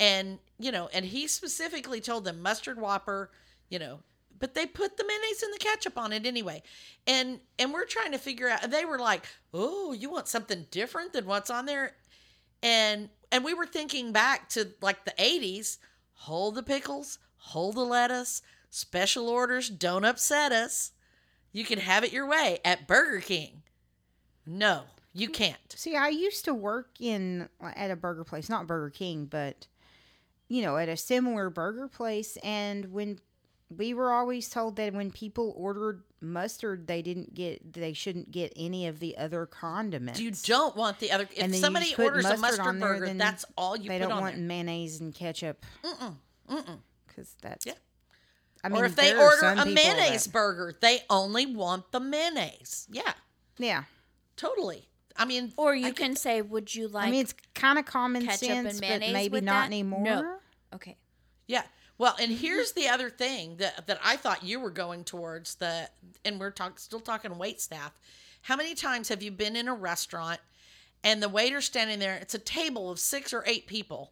And 0.00 0.40
you 0.58 0.72
know, 0.72 0.88
and 0.92 1.04
he 1.04 1.28
specifically 1.28 2.00
told 2.00 2.24
them 2.24 2.42
mustard 2.42 2.80
Whopper, 2.80 3.30
you 3.68 3.78
know, 3.78 4.00
but 4.40 4.54
they 4.54 4.66
put 4.66 4.96
the 4.96 5.04
mayonnaise 5.06 5.44
and 5.44 5.54
the 5.54 5.58
ketchup 5.58 5.96
on 5.96 6.12
it 6.12 6.26
anyway. 6.26 6.60
And 7.06 7.38
and 7.56 7.72
we're 7.72 7.84
trying 7.84 8.10
to 8.10 8.18
figure 8.18 8.48
out 8.48 8.68
they 8.68 8.84
were 8.84 8.98
like, 8.98 9.26
"Oh, 9.54 9.92
you 9.92 10.10
want 10.10 10.26
something 10.26 10.66
different 10.72 11.12
than 11.12 11.26
what's 11.26 11.50
on 11.50 11.66
there?" 11.66 11.94
And 12.62 13.08
and 13.30 13.44
we 13.44 13.54
were 13.54 13.66
thinking 13.66 14.12
back 14.12 14.48
to 14.50 14.68
like 14.80 15.04
the 15.04 15.12
80s 15.12 15.78
hold 16.12 16.54
the 16.54 16.62
pickles 16.62 17.18
hold 17.36 17.76
the 17.76 17.80
lettuce 17.80 18.42
special 18.70 19.28
orders 19.28 19.68
don't 19.68 20.04
upset 20.04 20.52
us. 20.52 20.92
You 21.52 21.64
can 21.64 21.80
have 21.80 22.04
it 22.04 22.12
your 22.12 22.26
way 22.26 22.58
at 22.64 22.86
burger 22.86 23.20
king. 23.20 23.62
No 24.46 24.84
you 25.12 25.28
mm, 25.28 25.34
can't. 25.34 25.56
See, 25.74 25.96
I 25.96 26.08
used 26.08 26.44
to 26.46 26.54
work 26.54 26.90
in 27.00 27.48
uh, 27.62 27.72
at 27.76 27.90
a 27.90 27.96
burger 27.96 28.24
place, 28.24 28.48
not 28.48 28.66
Burger 28.66 28.90
King, 28.90 29.26
but 29.26 29.66
you 30.48 30.62
know, 30.62 30.76
at 30.76 30.88
a 30.88 30.96
similar 30.96 31.50
burger 31.50 31.88
place 31.88 32.36
and 32.42 32.92
when 32.92 33.18
we 33.76 33.94
were 33.94 34.12
always 34.12 34.48
told 34.48 34.76
that 34.76 34.92
when 34.94 35.10
people 35.10 35.54
ordered 35.56 36.02
mustard, 36.20 36.86
they 36.86 37.02
didn't 37.02 37.34
get 37.34 37.72
they 37.72 37.92
shouldn't 37.92 38.30
get 38.30 38.52
any 38.56 38.86
of 38.86 39.00
the 39.00 39.16
other 39.18 39.46
condiments. 39.46 40.20
you 40.20 40.30
don't 40.44 40.76
want 40.76 40.98
the 41.00 41.10
other 41.10 41.24
if 41.34 41.42
And 41.42 41.54
somebody 41.54 41.86
just 41.86 41.96
put 41.96 42.04
orders 42.06 42.24
a 42.24 42.28
mustard 42.30 42.40
mustard 42.42 42.66
on 42.66 42.78
there, 42.78 42.88
burger 42.94 43.06
then 43.06 43.18
that's 43.18 43.44
all 43.56 43.76
you 43.76 43.84
can 43.84 43.88
get. 43.88 43.98
they 43.98 43.98
put 44.04 44.08
don't 44.08 44.16
on 44.18 44.22
want 44.22 44.36
there 44.36 44.44
mayonnaise 44.44 45.00
and 45.00 45.14
ketchup 45.14 45.64
Mm-mm, 45.84 46.16
mm-mm. 46.50 46.78
because 47.06 47.34
that's 47.42 47.66
Yeah. 47.66 47.72
I 48.64 48.68
mean, 48.68 48.82
or 48.82 48.84
if 48.84 48.94
they 48.94 49.14
order 49.16 49.46
a 49.46 49.66
mayonnaise 49.66 50.24
that- 50.24 50.32
burger 50.32 50.74
they 50.80 51.00
only 51.10 51.46
want 51.46 51.90
the 51.92 51.98
mayonnaise 52.00 52.86
yeah 52.90 53.12
yeah. 53.58 53.84
totally 54.36 54.88
i 55.16 55.24
mean 55.24 55.52
Or 55.56 55.74
you 55.74 55.88
I 55.88 55.90
can 55.90 56.16
say, 56.16 56.40
"Would 56.42 56.74
you 56.74 56.88
like?" 56.88 57.08
I 57.08 57.10
mean, 57.10 57.20
it's 57.22 57.34
kind 57.54 57.78
of 57.78 57.84
common 57.84 58.24
ketchup 58.24 58.48
and 58.50 58.68
sense, 58.68 58.80
but 58.80 59.00
maybe 59.00 59.40
not 59.40 59.52
that? 59.62 59.66
anymore. 59.66 60.02
No. 60.04 60.36
okay. 60.74 60.96
Yeah. 61.46 61.62
Well, 62.02 62.16
and 62.18 62.32
here's 62.32 62.72
the 62.72 62.88
other 62.88 63.10
thing 63.10 63.58
that 63.58 63.86
that 63.86 64.00
I 64.02 64.16
thought 64.16 64.42
you 64.42 64.58
were 64.58 64.72
going 64.72 65.04
towards 65.04 65.54
the 65.54 65.88
and 66.24 66.40
we're 66.40 66.50
talk, 66.50 66.80
still 66.80 66.98
talking 66.98 67.38
wait 67.38 67.60
staff. 67.60 67.92
How 68.40 68.56
many 68.56 68.74
times 68.74 69.08
have 69.08 69.22
you 69.22 69.30
been 69.30 69.54
in 69.54 69.68
a 69.68 69.74
restaurant 69.74 70.40
and 71.04 71.22
the 71.22 71.28
waiter's 71.28 71.66
standing 71.66 72.00
there, 72.00 72.16
it's 72.16 72.34
a 72.34 72.40
table 72.40 72.90
of 72.90 72.98
6 72.98 73.32
or 73.32 73.44
8 73.46 73.68
people 73.68 74.10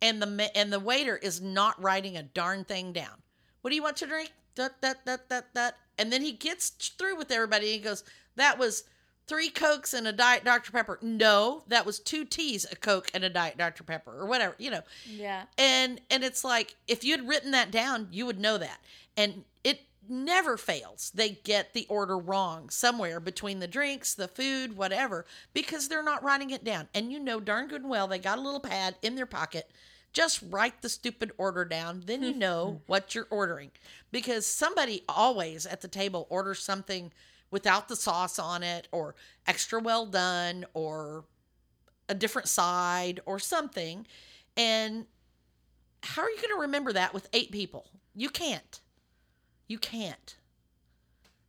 and 0.00 0.22
the 0.22 0.56
and 0.56 0.72
the 0.72 0.78
waiter 0.78 1.16
is 1.16 1.40
not 1.40 1.82
writing 1.82 2.16
a 2.16 2.22
darn 2.22 2.62
thing 2.62 2.92
down. 2.92 3.22
What 3.60 3.70
do 3.70 3.74
you 3.76 3.82
want 3.82 3.96
to 3.96 4.06
drink? 4.06 4.30
That 4.54 4.80
that 4.82 5.04
that 5.06 5.28
that 5.28 5.52
that 5.54 5.78
and 5.98 6.12
then 6.12 6.22
he 6.22 6.30
gets 6.30 6.68
through 6.68 7.16
with 7.16 7.32
everybody 7.32 7.66
and 7.66 7.74
he 7.74 7.80
goes, 7.80 8.04
"That 8.36 8.56
was 8.56 8.84
three 9.26 9.48
cokes 9.48 9.92
and 9.92 10.06
a 10.06 10.12
diet 10.12 10.44
dr 10.44 10.70
pepper. 10.70 10.98
No 11.02 11.64
that 11.68 11.84
was 11.86 11.98
two 11.98 12.24
teas 12.24 12.66
a 12.70 12.76
coke 12.76 13.08
and 13.14 13.24
a 13.24 13.30
diet 13.30 13.58
dr 13.58 13.82
pepper 13.84 14.12
or 14.12 14.26
whatever 14.26 14.54
you 14.58 14.70
know. 14.70 14.82
Yeah. 15.06 15.44
and 15.58 16.00
and 16.10 16.24
it's 16.24 16.44
like 16.44 16.76
if 16.86 17.04
you'd 17.04 17.26
written 17.28 17.50
that 17.52 17.70
down 17.70 18.08
you 18.10 18.26
would 18.26 18.38
know 18.38 18.58
that. 18.58 18.78
And 19.16 19.44
it 19.64 19.80
never 20.08 20.56
fails. 20.56 21.10
They 21.14 21.30
get 21.30 21.72
the 21.72 21.86
order 21.88 22.18
wrong 22.18 22.70
somewhere 22.70 23.18
between 23.18 23.60
the 23.60 23.66
drinks 23.66 24.14
the 24.14 24.28
food 24.28 24.76
whatever 24.76 25.26
because 25.52 25.88
they're 25.88 26.02
not 26.02 26.22
writing 26.22 26.50
it 26.50 26.64
down. 26.64 26.88
And 26.94 27.10
you 27.12 27.18
know 27.18 27.40
darn 27.40 27.68
good 27.68 27.82
and 27.82 27.90
well 27.90 28.06
they 28.06 28.18
got 28.18 28.38
a 28.38 28.42
little 28.42 28.60
pad 28.60 28.96
in 29.02 29.14
their 29.16 29.26
pocket. 29.26 29.70
Just 30.12 30.42
write 30.48 30.80
the 30.80 30.88
stupid 30.88 31.32
order 31.36 31.64
down. 31.64 32.04
Then 32.06 32.22
you 32.22 32.32
know 32.32 32.80
what 32.86 33.14
you're 33.14 33.26
ordering. 33.28 33.70
Because 34.10 34.46
somebody 34.46 35.02
always 35.08 35.66
at 35.66 35.82
the 35.82 35.88
table 35.88 36.26
orders 36.30 36.62
something 36.62 37.12
without 37.50 37.88
the 37.88 37.96
sauce 37.96 38.38
on 38.38 38.62
it 38.62 38.88
or 38.92 39.14
extra 39.46 39.80
well 39.80 40.06
done 40.06 40.64
or 40.74 41.24
a 42.08 42.14
different 42.14 42.48
side 42.48 43.20
or 43.26 43.38
something 43.38 44.06
and 44.56 45.06
how 46.02 46.22
are 46.22 46.30
you 46.30 46.36
going 46.36 46.54
to 46.54 46.60
remember 46.60 46.92
that 46.92 47.12
with 47.12 47.28
eight 47.32 47.50
people? 47.50 47.90
You 48.14 48.28
can't. 48.28 48.80
You 49.66 49.78
can't. 49.78 50.36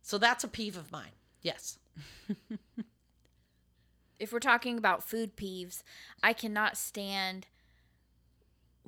So 0.02 0.18
that's 0.18 0.42
a 0.42 0.48
peeve 0.48 0.76
of 0.76 0.90
mine. 0.90 1.12
Yes. 1.42 1.78
If 4.18 4.32
we're 4.32 4.40
talking 4.40 4.78
about 4.78 5.08
food 5.08 5.36
peeves, 5.36 5.82
I 6.22 6.32
cannot 6.32 6.76
stand 6.76 7.46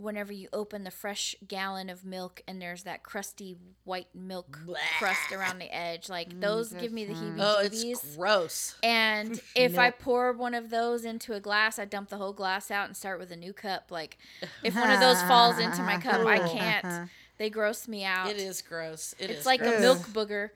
whenever 0.01 0.33
you 0.33 0.49
open 0.53 0.85
the 0.85 0.91
fresh 0.91 1.35
gallon 1.47 1.91
of 1.91 2.05
milk 2.05 2.43
and 2.49 2.61
there's 2.61 2.85
that 2.85 3.03
crusty 3.03 3.57
white 3.85 4.09
milk 4.15 4.59
crust 4.99 5.33
around 5.33 5.59
the 5.59 5.75
edge. 5.75 6.09
Like 6.09 6.41
those 6.41 6.73
give 6.73 6.93
me 6.93 7.05
the 7.05 7.15
heebie 7.15 7.37
jeebies. 7.37 7.41
Oh, 7.41 7.61
it's 7.61 7.85
jeebies. 7.85 8.17
gross. 8.17 8.75
And 8.83 9.41
if 9.55 9.79
I 9.79 9.91
pour 9.91 10.33
one 10.33 10.55
of 10.55 10.71
those 10.71 11.05
into 11.05 11.35
a 11.35 11.41
glass, 11.41 11.79
I 11.79 11.85
dump 11.85 12.09
the 12.09 12.17
whole 12.17 12.33
glass 12.33 12.71
out 12.71 12.87
and 12.87 12.97
start 12.97 13.19
with 13.19 13.31
a 13.31 13.37
new 13.37 13.53
cup. 13.53 13.91
Like 13.91 14.19
if 14.65 14.75
one 14.75 14.91
of 14.91 15.01
those 15.01 15.21
falls 15.23 15.59
into 15.59 15.83
my 15.83 15.99
cup, 15.99 16.27
I 16.27 16.39
can't. 16.49 17.11
They 17.39 17.51
gross 17.51 17.89
me 17.89 18.05
out. 18.05 18.29
It 18.31 18.39
is 18.39 18.63
gross. 18.63 19.15
It 19.19 19.31
is 19.31 19.39
It's 19.39 19.47
like 19.47 19.61
gross. 19.61 19.79
a 19.79 19.81
milk 19.81 19.99
booger. 20.09 20.51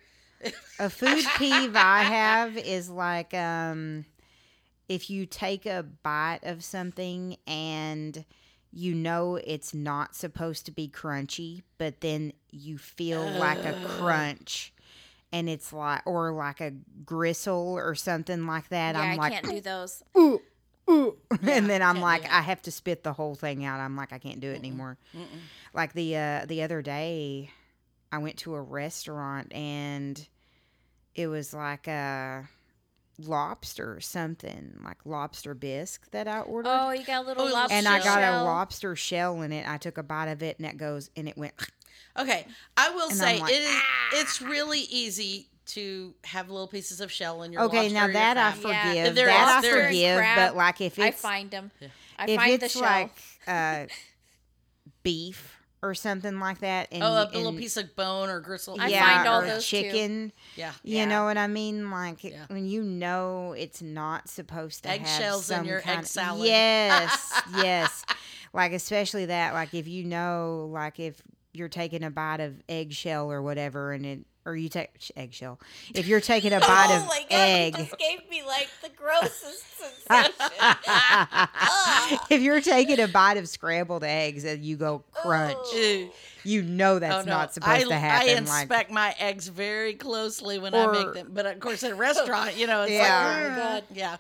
A 0.79 0.91
food 0.91 1.25
peeve 1.39 1.75
I 1.75 2.03
have 2.03 2.57
is 2.59 2.91
like 2.91 3.33
um 3.33 4.05
if 4.89 5.09
you 5.09 5.25
take 5.25 5.65
a 5.65 5.83
bite 6.03 6.41
of 6.43 6.63
something 6.63 7.39
and 7.47 8.25
you 8.75 8.95
know 8.95 9.37
it's 9.37 9.73
not 9.73 10.15
supposed 10.17 10.67
to 10.67 10.73
be 10.73 10.89
crunchy, 10.89 11.63
but 11.79 12.01
then 12.01 12.33
you 12.51 12.77
feel 12.77 13.23
like 13.23 13.65
a 13.65 13.73
crunch 13.87 14.73
and 15.33 15.49
it's 15.49 15.73
like 15.73 16.03
or 16.07 16.33
like 16.33 16.61
a 16.61 16.73
gristle 17.05 17.75
or 17.77 17.95
something 17.95 18.47
like 18.47 18.69
that. 18.69 18.95
yeah, 18.95 19.01
I'm 19.01 19.13
I 19.13 19.23
like 19.23 19.33
can't 19.33 19.49
do 19.49 19.61
those. 19.61 20.03
ooh, 20.17 20.41
ooh. 20.91 21.17
Yeah, 21.43 21.57
and 21.57 21.69
then 21.71 21.83
I'm 21.83 22.01
like. 22.01 22.25
I 22.31 22.41
have 22.43 22.63
to 22.63 22.71
spit 22.71 23.03
the 23.05 23.13
whole 23.13 23.35
thing 23.35 23.65
out. 23.65 23.81
I'm 23.81 23.97
like, 23.97 24.13
I 24.13 24.19
can't 24.19 24.41
do 24.41 24.51
it 24.51 24.57
anymore. 24.59 24.99
Like 25.73 25.93
the 25.93 26.17
uh, 26.17 26.47
the 26.47 26.63
other 26.63 26.83
day, 26.83 27.51
I 28.13 28.19
went 28.19 28.39
to 28.39 28.55
a 28.55 28.61
restaurant 28.63 29.53
and 29.53 30.27
it 31.15 31.27
was 31.29 31.55
like 31.55 31.87
a 31.89 32.49
lobster 33.19 34.01
something, 34.01 34.79
like 34.85 34.99
lobster 35.05 35.55
bisque 35.55 36.11
that 36.11 36.27
I 36.29 36.41
ordered. 36.41 36.69
Oh, 36.71 36.91
you 36.91 37.05
got 37.05 37.25
a 37.25 37.27
little 37.27 37.45
Oh, 37.49 37.53
lobster 37.53 37.75
and 37.77 37.87
I 37.89 37.99
got 37.99 38.19
shell. 38.19 38.43
a 38.43 38.45
lobster 38.45 38.97
shell 38.97 39.43
in 39.43 39.53
it. 39.53 39.69
I 39.69 39.77
took 39.77 39.99
a 39.99 40.03
bite 40.03 40.29
of 40.29 40.43
it 40.43 40.59
and 40.59 40.67
it 40.67 40.77
goes 40.77 41.11
and 41.17 41.29
it 41.29 41.37
went. 41.37 41.55
Okay, 42.17 42.47
I 42.77 42.91
will 42.91 43.09
And 43.09 43.17
say 43.19 43.35
I'm 43.35 43.41
like, 43.41 43.53
"Ah." 43.53 43.57
it 44.13 44.15
is. 44.19 44.23
It's 44.23 44.41
really 44.43 44.81
easy 44.83 45.49
to 45.67 46.15
have 46.23 46.49
little 46.49 46.69
pieces 46.69 47.01
of 47.01 47.11
shell 47.11 47.43
in 47.43 47.53
your. 47.53 47.63
Okay, 47.63 47.89
lobster 47.89 47.95
now 47.95 48.07
that 48.07 48.37
I 48.37 48.53
crab. 48.53 48.65
Yeah. 48.73 48.89
forgive. 49.03 49.15
There 49.17 49.27
that 49.27 49.49
is- 49.49 49.55
I 49.57 49.61
there 49.69 49.81
is 49.81 49.87
forgive. 49.89 50.17
crab. 50.19 50.37
But 50.37 50.57
like 50.57 50.81
if 50.81 50.99
I 51.01 51.11
find 51.11 51.51
them. 51.51 51.73
I 52.17 52.25
if 52.31 52.39
find 52.41 52.61
the 52.61 52.65
it's 52.67 52.75
shell. 52.75 52.83
like 52.83 53.11
uh, 53.49 53.87
beef 55.03 55.54
or 55.85 55.95
something 55.95 56.41
like 56.41 56.61
that, 56.61 56.89
and 56.91 57.03
Oh, 57.03 57.07
a 57.07 57.23
and- 57.27 57.35
little 57.35 57.53
piece 57.53 57.77
of 57.77 57.95
bone 57.95 58.29
or 58.31 58.41
gristle. 58.41 58.77
I 58.81 58.89
yeah, 58.89 59.17
find 59.17 59.29
all 59.29 59.43
or 59.43 59.47
those 59.47 59.69
too. 59.69 59.83
chicken. 59.83 60.33
Yeah. 60.57 60.73
You 60.83 60.97
Yeah. 60.99 61.05
know 61.05 61.25
what 61.25 61.37
I 61.37 61.47
mean? 61.47 61.91
Like 61.91 62.25
Yeah. 62.25 62.47
when 62.49 62.67
you 62.67 62.83
know 62.83 63.53
it's 63.57 63.83
not 63.83 64.29
supposed 64.29 64.83
to 64.85 64.89
have 64.89 65.01
Eggshells 65.01 65.51
in 65.51 65.57
some 65.59 65.67
your 65.67 65.79
egg 65.79 65.85
kind 65.85 66.07
salad. 66.07 66.47
Yes, 66.47 67.43
yes. 67.57 68.05
Like 68.53 68.73
especially 68.73 69.27
that. 69.27 69.53
Like 69.53 69.75
if 69.75 69.87
you 69.87 70.05
know, 70.05 70.69
like 70.73 70.99
if 70.99 71.21
you're 71.53 71.69
taking 71.69 72.03
a 72.03 72.11
bite 72.11 72.41
of 72.41 72.61
eggshell 72.69 73.31
or 73.31 73.43
whatever, 73.43 73.93
and 73.93 74.05
it 74.07 74.21
or 74.47 74.55
you 74.57 74.69
take 74.69 74.91
eggshell. 75.17 75.59
If 75.95 76.07
you're 76.07 76.21
taking 76.21 76.53
a 76.53 76.61
bite 76.61 76.89
oh 76.91 76.97
of 77.03 77.07
my 77.07 77.21
god, 77.21 77.27
egg. 77.31 77.77
just 77.77 77.99
gave 77.99 78.29
me 78.29 78.43
like 78.47 78.69
the 78.83 78.91
grossest 78.91 79.65
sensation. 80.07 81.49
if 82.31 82.41
you're 82.43 82.61
taking 82.61 83.01
a 83.01 83.09
bite 83.09 83.37
of 83.37 83.49
scrambled 83.49 84.05
eggs 84.05 84.45
and 84.45 84.65
you 84.65 84.77
go 84.77 85.03
crunch, 85.13 85.57
Ew. 85.75 86.11
you 86.45 86.63
know 86.63 86.99
that's 86.99 87.15
Oh, 87.15 87.23
no. 87.23 87.33
not 87.33 87.55
supposed 87.55 87.87
I, 87.87 87.89
to 87.89 87.95
happen. 87.95 88.29
I 88.29 88.33
like 88.33 88.39
inspect 88.43 88.91
my 88.91 89.15
eggs 89.19 89.49
very 89.49 89.95
closely 89.95 90.59
when 90.59 90.75
I 90.75 90.87
make 90.93 91.15
them, 91.15 91.31
but 91.33 91.47
of 91.47 91.61
course 91.61 91.83
at 91.83 91.93
a 91.93 91.95
restaurant, 91.97 92.57
you 92.57 92.67
know, 92.67 92.83
it's 92.83 92.93
Yeah. 92.93 93.25
like, 93.27 93.37
oh 93.37 93.49
my 93.51 93.57
god, 93.57 93.85
yeah. 93.93 94.17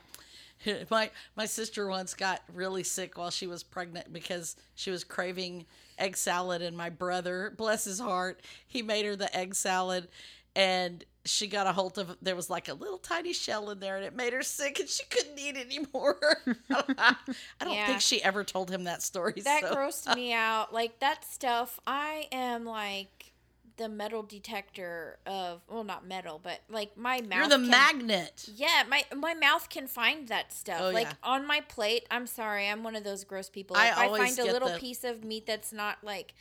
My 0.91 1.11
my 1.37 1.45
sister 1.45 1.87
once 1.89 2.15
got 2.15 2.41
really 2.55 2.85
sick 2.85 3.19
while 3.19 3.29
she 3.31 3.47
was 3.47 3.63
pregnant 3.63 4.11
because 4.15 4.57
she 4.75 4.91
was 4.91 5.05
craving 5.05 5.67
egg 5.99 6.17
salad, 6.17 6.63
and 6.63 6.77
my 6.77 6.91
brother, 6.91 7.53
bless 7.57 7.85
his 7.85 7.99
heart, 8.01 8.41
he 8.67 8.83
made 8.83 9.05
her 9.07 9.17
the 9.17 9.35
egg 9.37 9.55
salad, 9.55 10.09
and 10.57 11.05
she 11.27 11.47
got 11.47 11.67
a 11.67 11.73
hold 11.73 11.99
of 11.99 12.17
there 12.21 12.37
was 12.37 12.51
like 12.51 12.69
a 12.69 12.75
little 12.75 12.99
tiny 12.99 13.33
shell 13.33 13.71
in 13.71 13.81
there, 13.81 13.97
and 13.97 14.05
it 14.05 14.15
made 14.15 14.33
her 14.33 14.43
sick, 14.43 14.79
and 14.79 14.89
she 14.89 15.05
couldn't 15.07 15.39
eat 15.39 15.57
anymore. 15.57 16.19
I 16.71 17.17
don't 17.61 17.73
Yeah. 17.75 17.87
think 17.87 18.01
she 18.01 18.23
ever 18.23 18.45
told 18.45 18.71
him 18.71 18.85
that 18.85 19.03
story. 19.03 19.41
that 19.45 19.63
so. 19.63 19.75
grossed 19.75 20.15
me 20.15 20.33
out. 20.33 20.73
Like 20.75 21.01
that 21.01 21.25
stuff, 21.25 21.81
I 21.87 22.29
am 22.31 22.65
like 22.67 23.33
the 23.77 23.89
metal 23.89 24.23
detector 24.23 25.19
of 25.27 25.63
well, 25.69 25.85
not 25.85 26.07
metal, 26.07 26.41
but 26.43 26.61
like 26.69 26.97
my 26.97 27.21
mouth. 27.21 27.39
You're 27.39 27.49
the 27.49 27.57
can- 27.57 27.71
magnet. 27.71 28.49
Yeah, 28.55 28.85
my 28.89 29.05
my 29.17 29.35
mouth 29.35 29.69
can 29.69 29.87
find 29.87 30.29
that 30.29 30.53
stuff. 30.53 30.81
Oh, 30.81 30.91
like 30.91 31.07
yeah. 31.07 31.15
on 31.23 31.47
my 31.47 31.61
plate, 31.61 32.07
I'm 32.11 32.27
sorry, 32.27 32.69
I'm 32.69 32.83
one 32.83 32.97
of 32.97 33.05
those 33.05 33.25
gross 33.25 33.49
people. 33.49 33.77
I 33.77 33.89
If 33.89 33.99
I, 33.99 34.07
always 34.07 34.37
find 34.37 34.49
a 34.49 34.53
little 34.53 34.69
the- 34.71 34.79
piece 34.79 35.05
of 35.05 35.25
meat 35.25 35.47
that's 35.47 35.73
not 35.73 35.99
like 36.03 36.35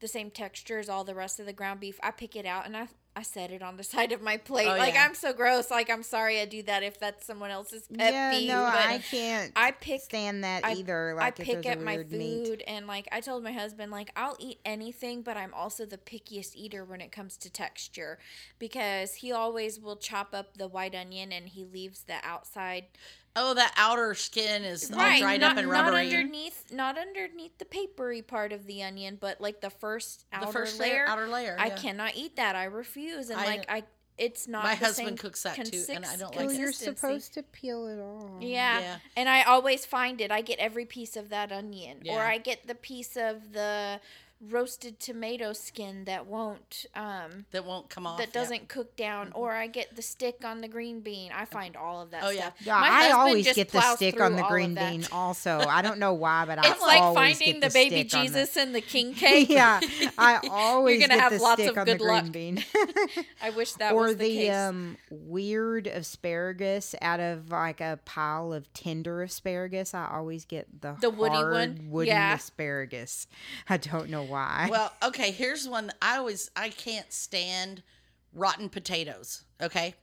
the 0.00 0.08
same 0.08 0.30
texture 0.30 0.78
as 0.78 0.88
all 0.88 1.04
the 1.04 1.14
rest 1.14 1.38
of 1.38 1.46
the 1.46 1.52
ground 1.52 1.80
beef, 1.80 2.00
I 2.02 2.10
pick 2.10 2.34
it 2.34 2.46
out 2.46 2.66
and 2.66 2.76
I 2.76 2.88
I 3.16 3.22
set 3.22 3.50
it 3.50 3.60
on 3.60 3.76
the 3.76 3.82
side 3.94 4.12
of 4.12 4.22
my 4.22 4.36
plate. 4.36 4.68
Oh, 4.68 4.76
like 4.76 4.94
yeah. 4.94 5.04
I'm 5.04 5.14
so 5.14 5.32
gross. 5.32 5.70
Like 5.70 5.90
I'm 5.90 6.02
sorry 6.02 6.40
I 6.40 6.44
do 6.44 6.62
that 6.64 6.82
if 6.82 6.98
that's 7.00 7.26
someone 7.26 7.50
else's 7.50 7.82
pet 7.88 8.12
yeah, 8.12 8.30
peeve. 8.30 8.48
no, 8.48 8.62
but 8.72 8.86
I 8.86 8.98
can't 8.98 9.52
I 9.56 9.72
pick 9.72 10.00
stand 10.02 10.44
that 10.44 10.64
I- 10.64 10.74
either. 10.74 11.10
I 11.18 11.24
Like 11.24 11.40
if 11.40 11.46
pick 11.46 11.62
there's 11.62 11.76
at 11.76 11.82
my 11.82 11.96
food 11.96 12.12
meat. 12.12 12.62
and 12.66 12.86
like 12.86 13.08
I 13.10 13.20
told 13.20 13.42
my 13.42 13.52
husband 13.52 13.90
like 13.90 14.12
I'll 14.16 14.36
eat 14.38 14.60
anything 14.64 15.22
but 15.22 15.36
I'm 15.36 15.52
also 15.54 15.84
the 15.86 15.98
pickiest 15.98 16.54
eater 16.54 16.84
when 16.84 17.00
it 17.00 17.10
comes 17.10 17.36
to 17.38 17.50
texture 17.50 18.18
because 18.58 19.14
he 19.14 19.32
always 19.32 19.80
will 19.80 19.96
chop 19.96 20.28
up 20.32 20.56
the 20.56 20.68
white 20.68 20.94
onion 20.94 21.32
and 21.32 21.48
he 21.48 21.64
leaves 21.64 22.04
the 22.04 22.16
outside 22.22 22.84
Oh, 23.36 23.54
the 23.54 23.66
outer 23.76 24.14
skin 24.14 24.64
is 24.64 24.90
all 24.90 24.96
dried 24.96 25.40
not, 25.40 25.52
up 25.52 25.56
and 25.58 25.68
rubbery. 25.70 25.90
not 25.90 25.96
rubbery. 25.98 26.14
underneath 26.16 26.64
not 26.72 26.98
underneath 26.98 27.58
the 27.58 27.64
papery 27.64 28.22
part 28.22 28.52
of 28.52 28.66
the 28.66 28.82
onion 28.82 29.18
but 29.20 29.40
like 29.40 29.60
the 29.60 29.70
first 29.70 30.24
outer 30.32 30.46
the 30.46 30.52
first 30.52 30.80
layer 30.80 30.92
layer, 30.94 31.06
outer 31.08 31.28
layer. 31.28 31.56
I 31.58 31.68
yeah. 31.68 31.76
cannot 31.76 32.16
eat 32.16 32.36
that 32.36 32.56
I 32.56 32.64
refuse 32.64 33.30
and 33.30 33.40
I- 33.40 33.44
like 33.46 33.66
I 33.70 33.84
it's 34.18 34.46
not 34.46 34.64
My 34.64 34.74
the 34.74 34.84
husband 34.84 35.08
same 35.08 35.16
cooks 35.16 35.42
that 35.44 35.64
too, 35.64 35.82
and 35.88 36.04
I 36.04 36.16
don't 36.16 36.36
Well, 36.36 36.44
like 36.46 36.54
it. 36.54 36.60
you're 36.60 36.72
supposed 36.72 37.32
to 37.34 37.42
peel 37.42 37.86
it 37.86 37.98
off. 37.98 38.42
Yeah. 38.42 38.78
Yeah. 38.80 38.96
And 39.16 39.30
I 39.30 39.44
always 39.44 39.86
find 39.86 40.20
it. 40.20 40.30
I 40.30 40.42
get 40.42 40.58
every 40.58 40.84
piece 40.84 41.16
of 41.16 41.30
that 41.30 41.50
onion. 41.50 42.02
Or 42.06 42.20
I 42.20 42.36
get 42.36 42.66
the 42.66 42.74
piece 42.74 43.16
of 43.16 43.54
the 43.54 43.98
roasted 44.48 44.98
tomato 44.98 45.52
skin 45.52 46.04
that 46.06 46.26
won't 46.26 46.86
um 46.94 47.44
that 47.50 47.62
won't 47.64 47.90
come 47.90 48.06
off. 48.06 48.18
that 48.18 48.32
doesn't 48.32 48.68
cook 48.68 48.96
down 48.96 49.30
or 49.34 49.52
I 49.52 49.66
get 49.66 49.96
the 49.96 50.00
stick 50.02 50.44
on 50.44 50.62
the 50.62 50.68
green 50.68 51.00
bean. 51.00 51.30
I 51.34 51.44
find 51.44 51.76
all 51.76 52.00
of 52.00 52.10
that 52.12 52.22
Oh, 52.24 52.30
yeah. 52.30 52.40
stuff. 52.42 52.54
Yeah, 52.60 52.80
My 52.80 52.88
I 52.88 53.10
always 53.10 53.52
get 53.54 53.68
the 53.70 53.80
stick 53.96 54.18
on 54.18 54.36
the 54.36 54.42
green 54.44 54.74
bean. 54.74 55.04
Also, 55.12 55.58
I 55.58 55.82
don't 55.82 55.98
know 55.98 56.14
why, 56.14 56.46
but 56.46 56.58
I 56.64 56.70
It's 56.70 56.80
like 56.80 57.02
always 57.02 57.38
finding 57.38 57.60
get 57.60 57.68
the, 57.68 57.74
baby 57.74 58.08
stick 58.08 58.14
on 58.18 58.20
the- 58.24 58.28
Jesus 58.28 58.56
and 58.56 58.74
the 58.74 58.80
king 58.80 59.12
cake. 59.14 59.50
yeah, 59.50 59.78
I 60.16 60.40
always 60.50 60.98
you're 61.00 61.08
gonna 61.08 61.18
get 61.20 61.22
have 61.30 61.32
the 61.38 61.42
lots 61.44 61.60
stick 61.62 61.72
of 61.72 61.78
on 61.78 61.86
the 61.86 61.92
good 61.96 62.00
green 62.00 62.24
luck. 62.24 62.32
bean. 62.32 62.64
I 63.42 63.50
wish 63.50 63.72
that 63.74 63.92
or 63.92 64.02
was 64.04 64.16
the, 64.16 64.24
the, 64.24 64.36
case. 64.36 64.54
um 64.54 64.96
weird 65.10 65.86
asparagus 65.86 66.94
out 67.02 67.20
of 67.20 67.50
like 67.50 67.80
a 67.80 67.98
pile 68.04 68.52
of 68.54 68.72
tender 68.72 69.22
asparagus. 69.22 69.92
I 69.92 70.08
always 70.14 70.44
get 70.46 70.80
the 70.80 70.96
The 71.00 71.10
woody 71.10 71.34
hard 71.34 71.52
one? 71.52 71.90
wooden 71.90 72.08
Yeah. 72.14 72.34
asparagus. 72.34 73.26
I 73.68 73.76
don't 73.76 74.08
know 74.08 74.29
why. 74.30 74.68
Well, 74.70 74.92
okay. 75.02 75.30
Here's 75.30 75.68
one 75.68 75.90
I 76.00 76.16
always 76.16 76.50
I 76.56 76.70
can't 76.70 77.12
stand 77.12 77.82
rotten 78.32 78.68
potatoes. 78.68 79.44
Okay, 79.62 79.94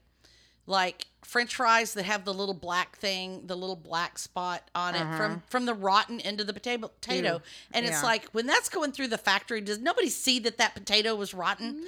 like 0.66 1.06
French 1.24 1.56
fries 1.56 1.94
that 1.94 2.04
have 2.04 2.24
the 2.24 2.32
little 2.34 2.54
black 2.54 2.96
thing, 2.96 3.42
the 3.46 3.56
little 3.56 3.76
black 3.76 4.18
spot 4.18 4.70
on 4.74 4.94
it 4.94 5.00
from 5.16 5.32
uh-huh. 5.32 5.40
from 5.48 5.66
the 5.66 5.74
rotten 5.74 6.20
end 6.20 6.40
of 6.40 6.46
the 6.46 6.52
potato. 6.52 6.88
Potato, 6.88 7.42
and 7.72 7.84
it's 7.84 8.02
Yeah. 8.02 8.08
like 8.08 8.26
when 8.32 8.46
that's 8.46 8.68
going 8.68 8.92
through 8.92 9.08
the 9.08 9.18
factory, 9.18 9.60
does 9.60 9.78
nobody 9.78 10.08
see 10.08 10.38
that 10.40 10.58
that 10.58 10.74
potato 10.74 11.14
was 11.14 11.34
rotten? 11.34 11.84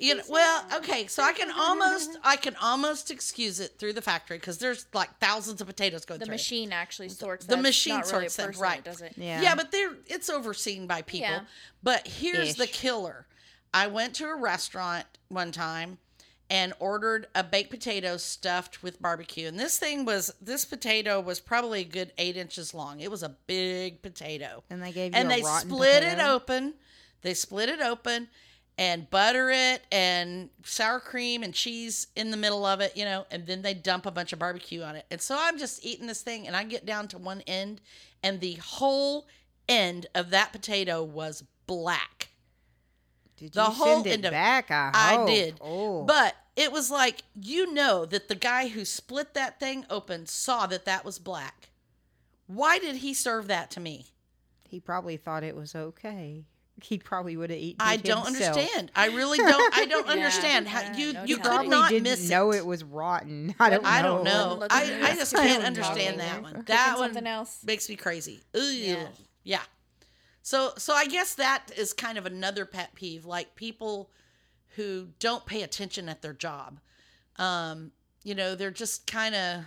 You 0.00 0.16
know, 0.16 0.22
well, 0.28 0.64
okay, 0.76 1.06
so 1.06 1.22
I 1.22 1.32
can 1.32 1.50
almost 1.50 2.18
I 2.22 2.36
can 2.36 2.56
almost 2.56 3.10
excuse 3.10 3.60
it 3.60 3.78
through 3.78 3.92
the 3.92 4.02
factory 4.02 4.38
because 4.38 4.58
there's 4.58 4.86
like 4.92 5.10
thousands 5.20 5.60
of 5.60 5.66
potatoes 5.66 6.04
going 6.04 6.20
the 6.20 6.26
through. 6.26 6.32
The 6.32 6.36
machine 6.36 6.72
actually 6.72 7.08
sorts 7.10 7.46
the 7.46 7.56
that. 7.56 7.60
It's 7.60 7.68
machine 7.68 7.94
not 7.94 8.12
really 8.12 8.28
sorts 8.28 8.38
a 8.38 8.42
them, 8.42 8.60
right. 8.60 8.84
does 8.84 9.00
it. 9.00 9.14
yeah. 9.16 9.42
Yeah, 9.42 9.54
but 9.54 9.70
they're 9.70 9.94
it's 10.06 10.28
overseen 10.28 10.86
by 10.86 11.02
people. 11.02 11.28
Yeah. 11.28 11.40
But 11.82 12.06
here's 12.06 12.56
the 12.56 12.66
killer. 12.66 13.26
I 13.72 13.86
went 13.88 14.14
to 14.14 14.26
a 14.26 14.36
restaurant 14.36 15.06
one 15.28 15.52
time 15.52 15.98
and 16.50 16.72
ordered 16.78 17.26
a 17.34 17.42
baked 17.42 17.70
potato 17.70 18.16
stuffed 18.16 18.82
with 18.82 19.00
barbecue. 19.00 19.48
And 19.48 19.58
this 19.58 19.78
thing 19.78 20.04
was 20.04 20.32
this 20.40 20.64
potato 20.64 21.20
was 21.20 21.40
probably 21.40 21.80
a 21.80 21.84
good 21.84 22.12
eight 22.18 22.36
inches 22.36 22.74
long. 22.74 23.00
It 23.00 23.10
was 23.10 23.22
a 23.22 23.30
big 23.46 24.02
potato. 24.02 24.62
and 24.70 24.82
they 24.82 24.92
gave 24.92 25.12
you 25.12 25.18
And 25.18 25.32
a 25.32 25.36
they 25.36 25.42
rotten 25.42 25.70
split 25.70 26.02
it 26.02 26.20
open. 26.20 26.74
They 27.22 27.34
split 27.34 27.68
it 27.68 27.80
open 27.80 28.28
and 28.76 29.08
butter 29.10 29.50
it 29.50 29.82
and 29.92 30.50
sour 30.64 30.98
cream 30.98 31.42
and 31.42 31.54
cheese 31.54 32.08
in 32.16 32.30
the 32.30 32.36
middle 32.36 32.66
of 32.66 32.80
it, 32.80 32.96
you 32.96 33.04
know, 33.04 33.24
and 33.30 33.46
then 33.46 33.62
they 33.62 33.72
dump 33.74 34.04
a 34.06 34.10
bunch 34.10 34.32
of 34.32 34.38
barbecue 34.38 34.82
on 34.82 34.96
it. 34.96 35.06
And 35.10 35.20
so 35.20 35.36
I'm 35.38 35.58
just 35.58 35.84
eating 35.86 36.06
this 36.08 36.22
thing 36.22 36.46
and 36.46 36.56
I 36.56 36.64
get 36.64 36.84
down 36.84 37.06
to 37.08 37.18
one 37.18 37.42
end 37.46 37.80
and 38.22 38.40
the 38.40 38.54
whole 38.54 39.26
end 39.68 40.06
of 40.14 40.30
that 40.30 40.50
potato 40.52 41.02
was 41.04 41.44
black. 41.66 42.28
Did 43.36 43.52
the 43.52 43.62
you 43.64 43.70
whole 43.70 43.94
send 44.02 44.06
it 44.06 44.12
end 44.12 44.24
of- 44.26 44.32
back? 44.32 44.70
I, 44.70 44.90
I 44.94 45.26
did. 45.26 45.56
Oh, 45.60 46.02
But 46.04 46.34
it 46.56 46.72
was 46.72 46.90
like, 46.90 47.22
you 47.40 47.72
know, 47.72 48.04
that 48.06 48.28
the 48.28 48.34
guy 48.34 48.68
who 48.68 48.84
split 48.84 49.34
that 49.34 49.58
thing 49.60 49.84
open 49.90 50.26
saw 50.26 50.66
that 50.66 50.84
that 50.84 51.04
was 51.04 51.18
black. 51.18 51.70
Why 52.46 52.78
did 52.78 52.96
he 52.96 53.14
serve 53.14 53.46
that 53.48 53.70
to 53.72 53.80
me? 53.80 54.06
He 54.68 54.80
probably 54.80 55.16
thought 55.16 55.42
it 55.44 55.56
was 55.56 55.74
okay. 55.74 56.44
He 56.84 56.98
probably 56.98 57.36
would 57.36 57.48
have 57.50 57.58
eaten. 57.58 57.80
I 57.80 57.96
don't 57.96 58.26
himself. 58.26 58.56
understand. 58.58 58.90
I 58.94 59.06
really 59.06 59.38
don't. 59.38 59.74
I 59.74 59.86
don't 59.86 60.06
Yeah. 60.06 60.12
understand 60.12 60.68
how 60.68 60.80
Yeah, 60.82 60.96
you 60.96 61.12
no 61.14 61.24
you 61.24 61.36
could 61.36 61.44
Probably 61.46 61.68
not 61.68 61.88
didn't 61.90 62.02
miss 62.04 62.28
know 62.28 62.52
it. 62.52 62.58
it 62.58 62.66
was 62.66 62.84
rotten. 62.84 63.54
I 63.60 63.70
don't. 63.70 63.84
I 63.86 64.02
know. 64.02 64.16
don't 64.16 64.24
know. 64.24 64.56
Look 64.60 64.72
I, 64.72 65.10
I 65.10 65.14
just 65.16 65.34
I 65.34 65.46
can't 65.46 65.64
understand 65.64 66.20
that 66.20 66.42
one. 66.42 66.52
Cooking 66.52 66.64
That 66.66 66.98
one 66.98 67.08
something 67.14 67.26
else. 67.26 67.58
makes 67.64 67.88
me 67.88 67.96
crazy. 67.96 68.42
Ugh. 68.54 68.60
Yeah. 68.72 69.06
Yeah. 69.44 69.62
So 70.42 70.72
so 70.76 70.92
I 70.94 71.06
guess 71.06 71.36
that 71.36 71.70
is 71.76 71.92
kind 71.94 72.18
of 72.18 72.26
another 72.26 72.66
pet 72.66 72.94
peeve, 72.94 73.24
like 73.24 73.54
people 73.56 74.10
who 74.76 75.08
don't 75.20 75.46
pay 75.46 75.62
attention 75.62 76.08
at 76.08 76.20
their 76.20 76.34
job. 76.34 76.80
Um, 77.36 77.92
you 78.24 78.34
know, 78.34 78.54
they're 78.54 78.70
just 78.70 79.06
kind 79.06 79.34
of 79.34 79.64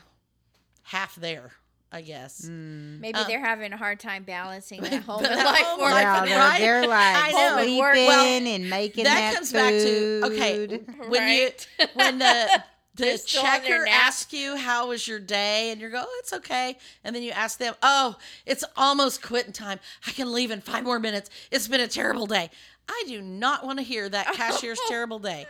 half 0.83 1.15
there, 1.15 1.53
I 1.91 2.01
guess. 2.01 2.41
Mm. 2.46 3.00
Maybe 3.00 3.17
Um, 3.17 3.25
they're 3.27 3.39
having 3.44 3.72
a 3.72 3.77
hard 3.77 4.00
time 4.00 4.24
balancing 4.24 4.82
that 4.82 5.03
home 5.03 5.24
That 5.24 5.32
and 5.32 5.44
life 5.46 5.58
home 5.62 5.79
work. 5.82 5.91
Yeah, 5.91 6.20
and 6.22 6.27
they're, 6.32 6.38
right? 6.39 6.60
they're 6.60 6.82
I 6.91 7.32
know. 7.32 7.63
sleeping 7.63 8.08
Well, 8.08 8.25
and 8.25 8.70
making 8.70 9.03
that 9.06 9.15
that, 9.15 9.36
comes 9.36 9.53
back 9.53 9.72
to 9.72 10.22
okay 10.25 10.67
food. 10.67 10.86
when 11.10 11.22
Right. 11.22 11.67
you 11.79 11.86
when 11.94 12.20
the 12.20 12.63
the 12.96 13.03
They're 13.03 13.17
still 13.17 13.46
on 13.46 13.62
their 13.62 13.62
checker 13.62 13.86
nap. 13.86 13.94
asks 14.08 14.34
you 14.34 14.56
how 14.58 14.88
was 14.89 15.08
your 15.08 15.20
day 15.20 15.70
and 15.72 15.79
you 15.79 15.89
go 15.89 16.03
oh 16.03 16.15
it's 16.20 16.34
okay 16.34 16.77
and 17.03 17.15
then 17.15 17.22
you 17.24 17.29
ask 17.32 17.60
them 17.60 17.75
oh 17.84 18.17
it's 18.46 18.63
almost 18.75 19.22
quitting 19.22 19.53
time 19.53 19.79
i 20.08 20.12
can 20.12 20.34
leave 20.34 20.50
in 20.50 20.62
five 20.62 20.84
more 20.84 20.98
minutes 21.00 21.29
it's 21.51 21.67
been 21.67 21.79
a 21.79 21.88
terrible 21.88 22.25
day 22.25 22.50
i 22.89 23.03
do 23.08 23.22
not 23.22 23.65
want 23.65 23.79
to 23.79 23.84
hear 23.84 24.08
that 24.10 24.27
cashier's 24.34 24.79
terrible 24.88 25.20
day 25.20 25.46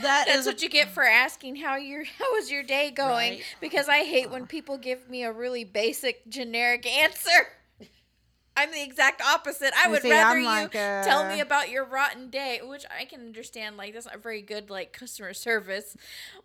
That 0.00 0.24
That's 0.26 0.40
is 0.40 0.46
a- 0.46 0.50
what 0.50 0.62
you 0.62 0.68
get 0.68 0.88
for 0.90 1.04
asking 1.04 1.56
how 1.56 1.76
your 1.76 2.04
how 2.18 2.32
was 2.34 2.50
your 2.50 2.62
day 2.62 2.90
going. 2.92 3.32
Right. 3.34 3.42
Because 3.60 3.88
I 3.88 4.04
hate 4.04 4.30
when 4.30 4.46
people 4.46 4.78
give 4.78 5.08
me 5.10 5.24
a 5.24 5.32
really 5.32 5.64
basic 5.64 6.28
generic 6.28 6.86
answer. 6.86 7.48
I'm 8.56 8.70
the 8.72 8.82
exact 8.82 9.20
opposite. 9.22 9.72
I 9.76 9.86
You 9.86 9.90
would 9.92 10.02
see, 10.02 10.10
rather 10.10 10.36
I'm 10.36 10.42
you 10.42 10.46
like, 10.46 10.72
tell 10.72 11.22
uh, 11.24 11.28
me 11.28 11.40
about 11.40 11.70
your 11.70 11.84
rotten 11.84 12.28
day, 12.30 12.60
which 12.62 12.84
I 12.96 13.04
can 13.06 13.20
understand. 13.20 13.76
Like 13.76 13.94
that's 13.94 14.06
not 14.06 14.20
very 14.22 14.42
good, 14.42 14.68
like 14.70 14.92
customer 14.92 15.32
service. 15.34 15.96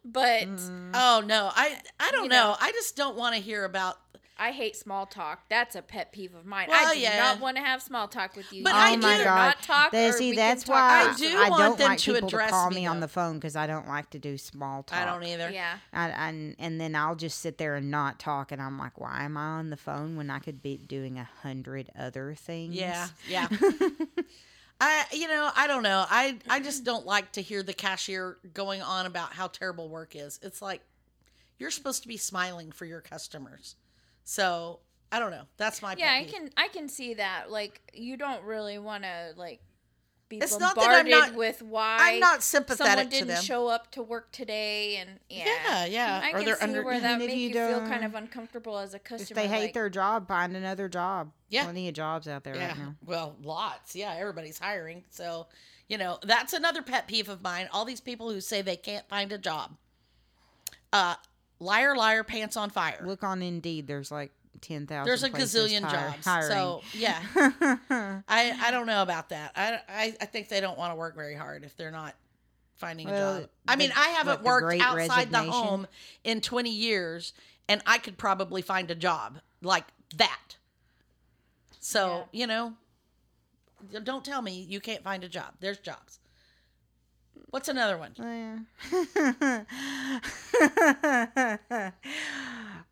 But 0.05 0.47
Mm. 0.47 0.91
oh 0.95 1.23
no 1.25 1.49
i 1.55 1.77
i 1.99 2.11
don't 2.11 2.23
You 2.23 2.29
know. 2.29 2.49
know. 2.51 2.55
i 2.59 2.71
just 2.71 2.95
don't 2.95 3.15
want 3.15 3.35
to 3.35 3.41
hear 3.41 3.63
about 3.65 3.97
I 4.37 4.51
hate 4.51 4.75
small 4.75 5.05
talk. 5.05 5.47
That's 5.47 5.75
a 5.75 5.81
pet 5.81 6.11
peeve 6.11 6.33
of 6.33 6.45
mine. 6.45 6.67
Well, 6.67 6.89
I 6.89 6.95
do 6.95 6.99
yeah. 6.99 7.19
not 7.19 7.39
want 7.39 7.55
to 7.57 7.63
have 7.63 7.81
small 7.83 8.07
talk 8.07 8.35
with 8.35 8.51
you. 8.51 8.63
But 8.63 8.73
You 8.73 8.79
I 8.79 8.89
can 8.91 8.99
do- 8.99 9.05
Oh 9.05 9.09
my 9.09 9.15
either 9.15 9.23
God. 9.25 9.35
Not 9.35 9.61
talk. 9.61 9.91
They- 9.91 10.09
or 10.09 10.11
see, 10.13 10.29
we 10.31 10.35
that's 10.35 10.63
can 10.63 10.73
talk 10.73 10.81
why 10.81 11.11
I 11.11 11.15
do 11.15 11.37
I 11.37 11.49
want 11.49 11.61
don't 11.61 11.77
them 11.77 11.87
like 11.89 11.99
to 11.99 12.13
people 12.13 12.29
to 12.29 12.35
address 12.35 12.49
call 12.49 12.69
me, 12.71 12.75
me 12.77 12.85
on 12.87 12.99
the 12.99 13.07
phone 13.07 13.35
because 13.35 13.55
I 13.55 13.67
don't 13.67 13.87
like 13.87 14.09
to 14.09 14.19
do 14.19 14.37
small 14.37 14.83
talk. 14.83 14.99
i 14.99 15.05
don't 15.05 15.23
either 15.23 15.51
Yeah. 15.51 15.77
I, 15.93 16.09
I, 16.09 16.55
and 16.57 16.81
then 16.81 16.95
I'll 16.95 17.15
just 17.15 17.39
sit 17.41 17.57
there 17.59 17.75
and 17.75 17.91
not 17.91 18.19
talk, 18.19 18.51
and 18.51 18.61
I'm 18.61 18.77
like, 18.79 18.99
why 18.99 19.23
am 19.23 19.37
I 19.37 19.59
on 19.59 19.69
the 19.69 19.77
phone 19.77 20.15
when 20.15 20.29
I 20.31 20.39
could 20.39 20.63
be 20.63 20.77
doing 20.77 21.19
a 21.19 21.29
hundred 21.43 21.89
other 21.97 22.33
things? 22.33 22.73
Yeah, 22.75 23.07
yeah. 23.29 23.47
I, 24.81 25.05
you 25.13 25.27
know, 25.27 25.49
I 25.55 25.67
don't 25.67 25.83
know. 25.83 26.05
I, 26.09 26.39
I 26.49 26.59
just 26.59 26.83
don't 26.83 27.05
like 27.05 27.31
to 27.33 27.41
hear 27.41 27.63
the 27.63 27.73
cashier 27.73 28.37
going 28.53 28.81
on 28.81 29.05
about 29.05 29.33
how 29.33 29.47
terrible 29.47 29.87
work 29.87 30.15
is. 30.15 30.39
It's 30.41 30.61
like 30.61 30.81
you're 31.57 31.71
supposed 31.71 32.01
to 32.01 32.07
be 32.07 32.17
smiling 32.17 32.71
for 32.71 32.85
your 32.85 32.99
customers. 32.99 33.75
So 34.23 34.79
I 35.11 35.19
don't 35.19 35.31
know. 35.31 35.43
That's 35.57 35.81
my 35.81 35.95
Yeah, 35.97 36.07
pet 36.17 36.27
I 36.27 36.31
can 36.31 36.49
I 36.57 36.67
can 36.69 36.89
see 36.89 37.15
that. 37.15 37.51
Like 37.51 37.81
you 37.93 38.17
don't 38.17 38.43
really 38.43 38.77
want 38.79 39.03
to 39.03 39.33
like 39.37 39.59
be 40.29 40.37
It's 40.37 40.57
not 40.57 40.75
that 40.75 40.81
I'm 40.85 41.05
bombarded 41.05 41.11
not- 41.11 41.35
with 41.35 41.61
why 41.61 41.97
I'm 41.99 42.19
not 42.19 42.41
someone 42.41 42.67
sympathetic 42.69 43.09
to 43.09 43.15
didn't 43.17 43.27
them. 43.27 43.43
show 43.43 43.67
up 43.67 43.91
to 43.91 44.01
work 44.01 44.31
today, 44.31 44.95
and 44.95 45.19
yeah, 45.29 45.45
yeah, 45.45 45.85
yeah. 45.85 46.21
I 46.23 46.29
or 46.29 46.33
can 46.37 46.45
they're 46.45 46.55
see 46.55 46.63
under. 46.63 46.83
where 46.83 46.99
that 46.99 47.15
Even 47.15 47.27
makes 47.27 47.33
you 47.39 47.47
you, 47.49 47.53
feel 47.53 47.81
kind 47.81 48.03
of 48.05 48.15
uncomfortable 48.15 48.77
as 48.79 48.93
a 48.93 48.97
If 48.97 49.03
customer. 49.03 49.41
they 49.41 49.47
hate 49.47 49.61
like, 49.65 49.73
their 49.73 49.89
job, 49.89 50.27
find 50.27 50.55
another 50.55 50.87
job. 50.87 51.31
Yeah. 51.49 51.65
Plenty 51.65 51.89
of 51.89 51.93
jobs 51.93 52.27
out 52.27 52.43
there 52.45 52.55
yeah. 52.55 52.69
right 52.69 52.77
now. 52.79 52.95
Well, 53.05 53.35
lots. 53.43 53.95
Yeah, 53.95 54.15
everybody's 54.17 54.57
hiring. 54.57 55.03
So, 55.11 55.45
you 55.87 55.97
know, 55.99 56.17
that's 56.23 56.53
another 56.53 56.81
pet 56.81 57.07
peeve 57.07 57.29
of 57.29 57.43
mine. 57.43 57.67
All 57.71 57.85
these 57.85 58.01
people 58.01 58.31
who 58.31 58.41
say 58.41 58.63
they 58.63 58.77
can't 58.77 59.07
find 59.07 59.31
a 59.31 59.37
job. 59.37 59.75
Uh, 60.91 61.15
liar, 61.63 61.95
liar, 61.95 62.23
pants 62.23 62.57
on 62.57 62.69
fire. 62.69 63.01
Look 63.05 63.23
on 63.23 63.41
Indeed. 63.41 63.87
There's 63.87 64.11
like 64.11 64.31
ten 64.61 64.87
thousand. 64.87 65.05
There's 65.05 65.23
a 65.23 65.29
gazillion 65.29 65.81
jobs. 65.81 66.25
Hiring. 66.25 66.49
So 66.51 66.81
yeah, 66.93 67.21
I 68.27 68.57
I 68.61 68.71
don't 68.71 68.85
know 68.87 69.01
about 69.01 69.29
that. 69.29 69.51
I 69.55 69.79
I, 69.87 70.15
I 70.21 70.25
think 70.25 70.49
they 70.49 70.61
don't 70.61 70.77
want 70.77 70.91
to 70.91 70.95
work 70.95 71.15
very 71.15 71.35
hard 71.35 71.63
if 71.63 71.75
they're 71.77 71.91
not 71.91 72.15
finding 72.75 73.07
a 73.07 73.11
Well, 73.11 73.39
job. 73.41 73.49
I 73.67 73.75
mean, 73.75 73.89
the- 73.89 73.99
I 73.99 74.07
haven't 74.09 74.43
what, 74.43 74.61
worked 74.61 74.65
Great 74.67 74.81
outside 74.81 75.31
the 75.31 75.39
home 75.43 75.87
in 76.23 76.41
20 76.41 76.69
years, 76.69 77.33
and 77.69 77.81
I 77.85 77.97
could 77.97 78.17
probably 78.17 78.61
find 78.61 78.89
a 78.91 78.95
job 78.95 79.39
like 79.61 79.85
that. 80.17 80.57
So 81.79 82.27
you 82.31 82.47
know, 82.47 82.73
don't 84.03 84.23
tell 84.23 84.41
me 84.41 84.61
you 84.67 84.79
can't 84.79 85.03
find 85.03 85.23
a 85.23 85.29
job. 85.29 85.53
There's 85.59 85.79
jobs. 85.79 86.19
What's 87.49 87.69
another 87.69 87.97
one? 87.97 88.13
Yeah. 88.17 88.57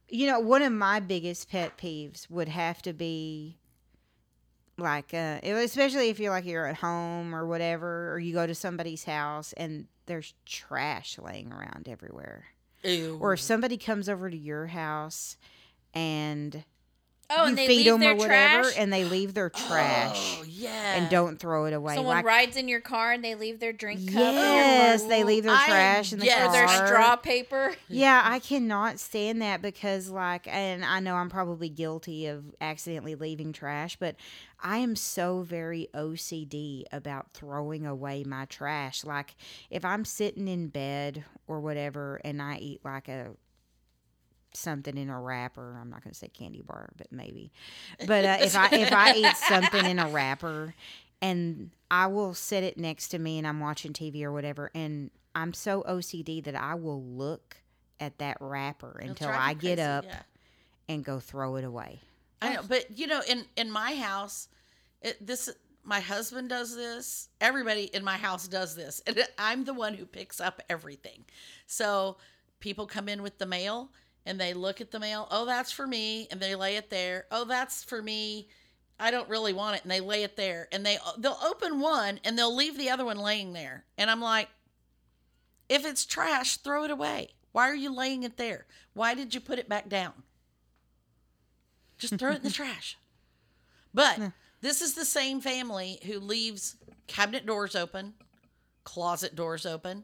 you 0.10 0.28
know, 0.28 0.40
one 0.40 0.62
of 0.62 0.72
my 0.72 1.00
biggest 1.00 1.50
pet 1.50 1.78
peeves 1.78 2.30
would 2.30 2.50
have 2.50 2.82
to 2.84 2.94
be 2.94 3.58
like 4.78 5.14
uh 5.14 5.40
especially 5.44 6.10
if 6.10 6.20
you're 6.20 6.32
like 6.32 6.46
you're 6.46 6.66
at 6.66 6.78
home 6.78 7.36
or 7.36 7.46
whatever 7.46 8.12
or 8.12 8.20
you 8.20 8.34
go 8.34 8.48
to 8.48 8.56
somebody's 8.56 9.04
house 9.04 9.54
and 9.54 9.86
there's 10.08 10.34
trash 10.46 11.20
laying 11.20 11.52
around 11.52 11.88
everywhere. 11.88 12.46
Ew. 12.84 13.18
Or 13.22 13.34
if 13.34 13.40
somebody 13.40 13.78
comes 13.78 14.10
over 14.10 14.30
to 14.30 14.38
your 14.38 14.68
house 14.68 15.38
and 15.94 16.64
oh, 17.32 17.44
you 17.44 17.50
and 17.50 17.58
they 17.58 17.68
feed 17.68 17.78
leave 17.78 17.86
them 17.86 18.00
their 18.00 18.12
or 18.14 18.16
whatever 18.18 18.64
trash. 18.64 18.74
and 18.78 18.92
they 18.94 19.04
leave 19.04 19.34
their 19.34 19.52
oh, 19.54 19.68
trash 19.68 20.38
Oh, 20.40 20.44
yeah. 20.48 20.96
and 20.96 21.10
don't 21.10 21.40
throw 21.40 21.66
it 21.66 21.74
away. 21.74 21.96
Someone 21.96 22.18
like, 22.18 22.26
rides 22.26 22.58
in 22.58 22.68
your 22.68 22.82
car 22.82 23.12
and 23.12 23.24
they 23.24 23.36
leave 23.36 23.60
their 23.60 23.74
drink 23.74 24.08
cup. 24.12 24.16
Yes, 24.34 25.04
they 25.04 25.24
leave 25.24 25.44
their 25.44 25.56
I- 25.56 25.66
trash 25.66 26.14
in 26.14 26.20
the 26.20 26.26
yes. 26.26 26.50
Or 26.50 26.52
their 26.52 26.68
car. 26.68 26.88
straw 26.88 27.16
paper. 27.16 27.74
Yeah, 27.88 28.22
I 28.24 28.40
cannot 28.40 29.00
stand 29.00 29.42
that 29.42 29.62
because, 29.62 30.10
like, 30.10 30.48
and 30.48 30.84
I 30.86 31.00
know 31.00 31.16
I'm 31.16 31.30
probably 31.30 31.70
guilty 31.70 32.28
of 32.28 32.44
accidentally 32.62 33.16
leaving 33.16 33.54
trash, 33.54 33.98
but 33.98 34.16
I 34.64 34.78
am 34.78 34.96
so 34.96 35.42
very 35.42 35.88
OCD 35.94 36.84
about 36.92 37.32
throwing 37.34 37.86
away 37.86 38.24
my 38.24 38.46
trash. 38.46 39.04
Like, 39.04 39.36
if 39.70 39.84
I'm 39.84 40.06
sitting 40.06 40.48
in 40.48 40.68
bed 40.68 41.24
or 41.48 41.60
whatever 41.62 42.22
and 42.24 42.42
I 42.42 42.58
eat 42.58 42.82
like 42.86 43.08
a 43.08 43.32
something 44.54 44.98
in 44.98 45.10
a 45.10 45.20
wrapper, 45.20 45.78
I'm 45.80 45.90
not 45.90 46.04
going 46.04 46.14
to 46.14 46.18
say 46.18 46.28
candy 46.28 46.62
bar, 46.62 46.90
but 46.98 47.12
maybe. 47.12 47.52
But 48.06 48.26
uh, 48.26 48.38
if 48.42 48.56
I 48.56 48.68
if 48.72 48.92
I 48.92 49.14
eat 49.16 49.38
something 49.38 49.86
in 49.86 50.00
a 50.00 50.08
wrapper 50.08 50.74
and 51.22 51.72
I 51.90 52.08
will 52.08 52.34
set 52.34 52.64
it 52.64 52.78
next 52.78 53.10
to 53.10 53.20
me 53.20 53.38
and 53.38 53.48
I'm 53.48 53.60
watching 53.60 53.94
TV 53.94 54.24
or 54.24 54.32
whatever 54.32 54.72
and 54.74 55.12
I'm 55.36 55.54
so 55.54 55.84
OCD 55.88 56.44
that 56.44 56.56
I 56.56 56.76
will 56.76 57.04
look 57.04 57.58
at 58.00 58.18
that 58.18 58.38
wrapper 58.40 58.98
It'll 59.00 59.12
until 59.12 59.30
I 59.30 59.54
get 59.54 59.78
crazy, 59.78 59.82
up 59.82 60.06
yeah. 60.06 60.22
and 60.90 61.06
go 61.06 61.20
throw 61.20 61.56
it 61.56 61.64
away. 61.64 62.00
I 62.42 62.56
know, 62.56 62.62
but 62.68 62.98
you 62.98 63.08
know, 63.08 63.22
in 63.28 63.46
in 63.56 63.70
my 63.72 63.96
house, 63.96 64.50
it, 65.02 65.26
this 65.26 65.50
my 65.84 66.00
husband 66.00 66.50
does 66.50 66.76
this. 66.76 67.30
Everybody 67.40 67.84
in 67.86 68.04
my 68.04 68.18
house 68.18 68.48
does 68.48 68.76
this, 68.76 69.02
and 69.06 69.24
I'm 69.38 69.64
the 69.64 69.74
one 69.74 69.94
who 69.94 70.06
picks 70.06 70.42
up 70.42 70.62
everything. 70.70 71.26
So 71.68 72.18
people 72.60 72.88
come 72.88 73.08
in 73.08 73.22
with 73.22 73.38
the 73.38 73.46
mail, 73.46 73.92
and 74.26 74.40
they 74.40 74.54
look 74.54 74.82
at 74.82 74.92
the 74.92 75.00
mail. 75.00 75.28
Oh, 75.32 75.46
that's 75.46 75.72
for 75.72 75.88
me, 75.88 76.28
and 76.32 76.40
they 76.40 76.56
lay 76.56 76.76
it 76.76 76.90
there. 76.90 77.26
Oh, 77.32 77.46
that's 77.46 77.84
for 77.84 78.02
me. 78.02 78.48
I 79.00 79.10
don't 79.10 79.30
really 79.30 79.54
want 79.54 79.78
it, 79.78 79.84
and 79.84 79.92
they 79.92 80.00
lay 80.00 80.24
it 80.24 80.36
there, 80.36 80.68
and 80.72 80.86
they 80.86 80.98
they'll 81.18 81.40
open 81.44 81.80
one 81.80 82.20
and 82.24 82.38
they'll 82.38 82.56
leave 82.56 82.78
the 82.78 82.90
other 82.92 83.06
one 83.06 83.18
laying 83.18 83.54
there, 83.54 83.86
and 83.98 84.12
I'm 84.12 84.22
like, 84.22 84.50
if 85.70 85.86
it's 85.86 86.06
trash, 86.06 86.58
throw 86.58 86.84
it 86.84 86.92
away. 86.92 87.30
Why 87.52 87.70
are 87.70 87.76
you 87.76 87.94
laying 87.94 88.24
it 88.24 88.38
there? 88.38 88.66
Why 88.94 89.14
did 89.14 89.34
you 89.34 89.40
put 89.40 89.60
it 89.60 89.70
back 89.70 89.90
down? 89.90 90.14
Just 91.98 92.18
throw 92.18 92.32
it 92.32 92.38
in 92.38 92.44
the 92.44 92.50
trash. 92.52 92.98
But 93.94 94.20
this 94.62 94.82
is 94.82 94.94
the 94.94 95.06
same 95.06 95.42
family 95.42 96.00
who 96.06 96.20
leaves 96.20 96.76
cabinet 97.08 97.46
doors 97.46 97.76
open, 97.76 98.14
closet 98.84 99.36
doors 99.36 99.66
open. 99.66 100.04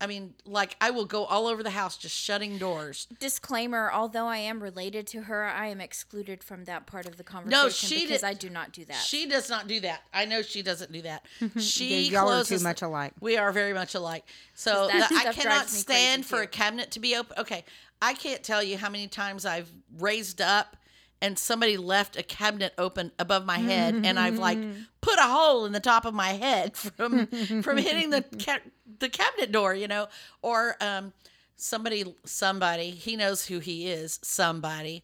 I 0.00 0.06
mean, 0.06 0.34
like 0.46 0.76
I 0.80 0.90
will 0.90 1.04
go 1.04 1.24
all 1.24 1.46
over 1.46 1.62
the 1.62 1.70
house 1.70 1.96
just 1.96 2.16
shutting 2.16 2.58
doors. 2.58 3.06
Disclaimer: 3.18 3.90
Although 3.92 4.26
I 4.26 4.38
am 4.38 4.62
related 4.62 5.06
to 5.08 5.22
her, 5.22 5.44
I 5.44 5.66
am 5.66 5.80
excluded 5.80 6.42
from 6.42 6.64
that 6.64 6.86
part 6.86 7.06
of 7.06 7.16
the 7.16 7.24
conversation 7.24 7.64
No, 7.64 7.68
she 7.68 8.06
because 8.06 8.20
did- 8.22 8.26
I 8.26 8.34
do 8.34 8.48
not 8.48 8.72
do 8.72 8.84
that. 8.86 8.96
She 8.96 9.26
does 9.26 9.50
not 9.50 9.66
do 9.68 9.80
that. 9.80 10.02
I 10.14 10.24
know 10.24 10.42
she 10.42 10.62
doesn't 10.62 10.90
do 10.92 11.02
that. 11.02 11.26
She 11.60 12.08
Y'all 12.08 12.28
are 12.30 12.44
too 12.44 12.58
much 12.60 12.82
alike. 12.82 13.12
We 13.20 13.36
are 13.36 13.52
very 13.52 13.74
much 13.74 13.94
alike. 13.94 14.24
So 14.54 14.88
that 14.88 15.12
I 15.12 15.32
cannot 15.32 15.68
stand 15.68 16.24
for 16.24 16.38
too. 16.38 16.42
a 16.44 16.46
cabinet 16.46 16.90
to 16.92 17.00
be 17.00 17.16
open. 17.16 17.38
Okay, 17.38 17.64
I 18.00 18.14
can't 18.14 18.42
tell 18.42 18.62
you 18.62 18.78
how 18.78 18.88
many 18.88 19.06
times 19.08 19.44
I've 19.44 19.70
raised 19.98 20.40
up 20.40 20.76
and 21.22 21.38
somebody 21.38 21.76
left 21.76 22.16
a 22.16 22.22
cabinet 22.22 22.72
open 22.78 23.12
above 23.18 23.44
my 23.44 23.58
head, 23.58 23.94
and 24.06 24.18
I've 24.18 24.38
like 24.38 24.58
put 25.02 25.18
a 25.18 25.22
hole 25.24 25.66
in 25.66 25.72
the 25.72 25.80
top 25.80 26.04
of 26.06 26.14
my 26.14 26.30
head 26.30 26.76
from 26.96 27.26
from 27.62 27.76
hitting 27.76 28.10
the 28.10 28.24
ca- 28.42 28.60
the 29.00 29.08
cabinet 29.08 29.50
door, 29.52 29.74
you 29.74 29.88
know, 29.88 30.08
or 30.42 30.76
um, 30.80 31.12
somebody 31.56 32.14
somebody 32.24 32.90
he 32.90 33.16
knows 33.16 33.46
who 33.46 33.58
he 33.58 33.86
is 33.88 34.18
somebody 34.22 35.02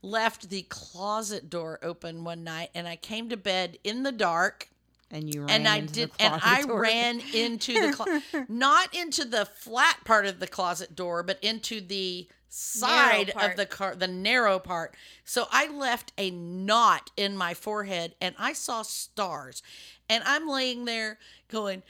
left 0.00 0.48
the 0.48 0.62
closet 0.62 1.50
door 1.50 1.78
open 1.82 2.24
one 2.24 2.44
night 2.44 2.70
and 2.74 2.88
I 2.88 2.96
came 2.96 3.28
to 3.28 3.36
bed 3.36 3.78
in 3.84 4.04
the 4.04 4.12
dark 4.12 4.68
And 5.10 5.32
you 5.32 5.40
ran 5.42 5.50
and 5.50 5.68
I 5.68 5.76
into 5.78 5.92
the 5.92 6.06
did 6.06 6.10
and 6.18 6.40
I 6.42 6.62
door. 6.62 6.80
ran 6.80 7.20
into 7.34 7.74
the 7.74 7.92
clo- 7.92 8.44
not 8.48 8.94
into 8.94 9.24
the 9.24 9.44
flat 9.44 9.98
part 10.04 10.24
of 10.24 10.40
the 10.40 10.46
closet 10.46 10.94
door 10.96 11.22
but 11.22 11.38
into 11.42 11.80
the 11.80 12.26
side 12.48 13.30
of 13.36 13.56
the 13.56 13.66
car 13.66 13.94
the 13.94 14.08
narrow 14.08 14.58
part. 14.58 14.94
So 15.24 15.46
I 15.50 15.68
left 15.68 16.12
a 16.16 16.30
knot 16.30 17.10
in 17.16 17.36
my 17.36 17.52
forehead 17.54 18.14
and 18.20 18.34
I 18.38 18.52
saw 18.54 18.82
stars. 18.82 19.62
And 20.08 20.24
I'm 20.24 20.48
laying 20.48 20.86
there 20.86 21.18
going 21.50 21.82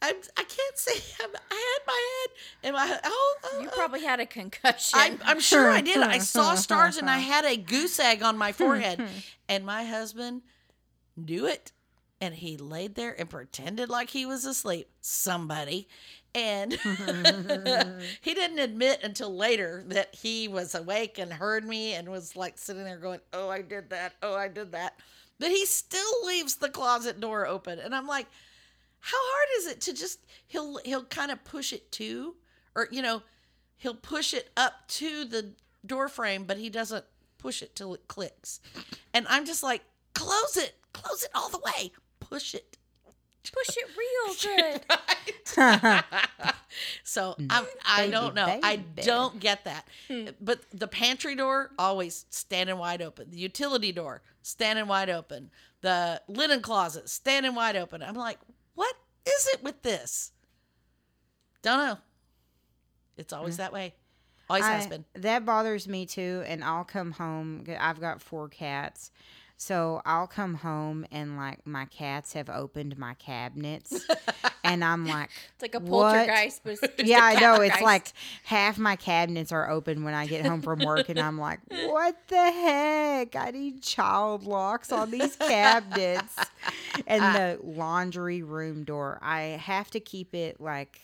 I'm, 0.00 0.14
I 0.36 0.44
can't 0.44 0.78
say 0.78 0.92
I'm, 1.24 1.30
I 1.50 1.76
had 1.78 1.86
my 1.86 2.08
head 2.10 2.68
in 2.68 2.74
my 2.74 3.00
oh, 3.04 3.36
oh, 3.44 3.60
You 3.60 3.68
oh. 3.72 3.76
probably 3.76 4.04
had 4.04 4.20
a 4.20 4.26
concussion. 4.26 4.98
I'm, 4.98 5.18
I'm 5.24 5.40
sure 5.40 5.70
I 5.70 5.80
did. 5.80 5.98
I 5.98 6.18
saw 6.18 6.54
stars 6.56 6.96
and 6.96 7.10
I 7.10 7.18
had 7.18 7.44
a 7.44 7.56
goose 7.56 7.98
egg 7.98 8.22
on 8.22 8.38
my 8.38 8.52
forehead. 8.52 9.02
and 9.48 9.64
my 9.64 9.84
husband 9.84 10.42
knew 11.16 11.46
it. 11.46 11.72
And 12.20 12.34
he 12.34 12.56
laid 12.56 12.96
there 12.96 13.14
and 13.18 13.30
pretended 13.30 13.88
like 13.88 14.10
he 14.10 14.26
was 14.26 14.44
asleep. 14.44 14.88
Somebody. 15.00 15.88
And 16.34 16.72
he 16.72 18.34
didn't 18.34 18.58
admit 18.58 19.00
until 19.02 19.34
later 19.34 19.84
that 19.86 20.14
he 20.14 20.46
was 20.48 20.74
awake 20.74 21.18
and 21.18 21.32
heard 21.32 21.64
me 21.64 21.94
and 21.94 22.08
was 22.08 22.36
like 22.36 22.58
sitting 22.58 22.84
there 22.84 22.98
going, 22.98 23.20
Oh, 23.32 23.48
I 23.48 23.62
did 23.62 23.90
that. 23.90 24.14
Oh, 24.22 24.34
I 24.34 24.48
did 24.48 24.72
that. 24.72 24.98
But 25.38 25.50
he 25.50 25.64
still 25.64 26.26
leaves 26.26 26.56
the 26.56 26.68
closet 26.68 27.20
door 27.20 27.46
open. 27.46 27.78
And 27.78 27.94
I'm 27.94 28.06
like, 28.06 28.26
how 29.00 29.16
hard 29.18 29.48
is 29.58 29.66
it 29.66 29.80
to 29.82 29.92
just 29.94 30.20
he'll 30.46 30.78
he'll 30.84 31.04
kind 31.04 31.30
of 31.30 31.42
push 31.44 31.72
it 31.72 31.90
to 31.92 32.34
or 32.74 32.88
you 32.90 33.02
know 33.02 33.22
he'll 33.76 33.94
push 33.94 34.34
it 34.34 34.50
up 34.56 34.86
to 34.88 35.24
the 35.24 35.52
door 35.86 36.08
frame 36.08 36.44
but 36.44 36.56
he 36.58 36.68
doesn't 36.68 37.04
push 37.38 37.62
it 37.62 37.74
till 37.76 37.94
it 37.94 38.06
clicks. 38.08 38.60
And 39.14 39.26
i'm 39.28 39.46
just 39.46 39.62
like 39.62 39.82
close 40.14 40.56
it 40.56 40.74
close 40.92 41.22
it 41.22 41.30
all 41.34 41.48
the 41.48 41.60
way 41.64 41.92
push 42.28 42.54
it. 42.54 42.76
Push 43.50 43.76
it 43.78 43.86
real 43.96 44.84
good. 45.56 46.04
so 47.04 47.34
I'm, 47.50 47.64
i 47.86 48.00
baby, 48.02 48.12
don't 48.12 48.34
know. 48.34 48.60
i 48.62 48.76
baby. 48.76 49.06
don't 49.06 49.40
get 49.40 49.64
that. 49.64 49.86
Hmm. 50.08 50.26
But 50.40 50.60
the 50.72 50.86
pantry 50.86 51.34
door 51.34 51.70
always 51.78 52.26
standing 52.30 52.76
wide 52.76 53.00
open. 53.00 53.30
The 53.30 53.38
utility 53.38 53.92
door 53.92 54.22
standing 54.42 54.86
wide 54.86 55.08
open. 55.08 55.50
The 55.80 56.20
linen 56.28 56.60
closet 56.60 57.08
standing 57.08 57.54
wide 57.54 57.76
open. 57.76 58.02
I'm 58.02 58.14
like 58.14 58.38
what 58.78 58.94
is 59.26 59.48
it 59.52 59.62
with 59.62 59.82
this 59.82 60.30
don't 61.62 61.78
know 61.78 61.98
it's 63.16 63.32
always 63.32 63.54
mm. 63.54 63.58
that 63.58 63.72
way 63.72 63.94
always 64.48 64.64
has 64.64 64.86
been 64.86 65.04
That 65.14 65.44
bothers 65.44 65.86
me 65.88 66.06
too. 66.06 66.42
And 66.46 66.64
I'll 66.64 66.84
come 66.84 67.12
home. 67.12 67.64
I've 67.78 68.00
got 68.00 68.22
four 68.22 68.48
cats. 68.48 69.10
So 69.60 70.00
I'll 70.06 70.28
come 70.28 70.54
home 70.54 71.04
and 71.10 71.36
like 71.36 71.66
my 71.66 71.84
cats 71.86 72.32
have 72.34 72.48
opened 72.48 72.96
my 72.96 73.14
cabinets. 73.14 74.06
and 74.64 74.84
I'm 74.84 75.04
like, 75.04 75.30
It's 75.54 75.62
like 75.62 75.74
a 75.74 75.80
poltergeist. 75.80 76.62
Yeah, 77.04 77.20
I 77.24 77.40
know. 77.40 77.56
It's 77.56 77.80
like 77.80 78.12
half 78.44 78.78
my 78.78 78.94
cabinets 78.94 79.50
are 79.50 79.68
open 79.68 80.04
when 80.04 80.14
I 80.14 80.26
get 80.26 80.46
home 80.46 80.62
from 80.62 80.78
work, 80.78 81.08
and 81.08 81.18
I'm 81.18 81.38
like, 81.38 81.58
what 81.86 82.16
the 82.28 82.36
heck? 82.52 83.34
I 83.34 83.50
need 83.50 83.82
child 83.82 84.44
locks 84.44 84.92
on 84.92 85.10
these 85.10 85.34
cabinets. 85.36 86.36
and 87.08 87.22
uh, 87.24 87.32
the 87.32 87.58
laundry 87.64 88.42
room 88.42 88.84
door, 88.84 89.18
I 89.20 89.40
have 89.40 89.90
to 89.90 90.00
keep 90.00 90.36
it 90.36 90.60
like, 90.60 91.00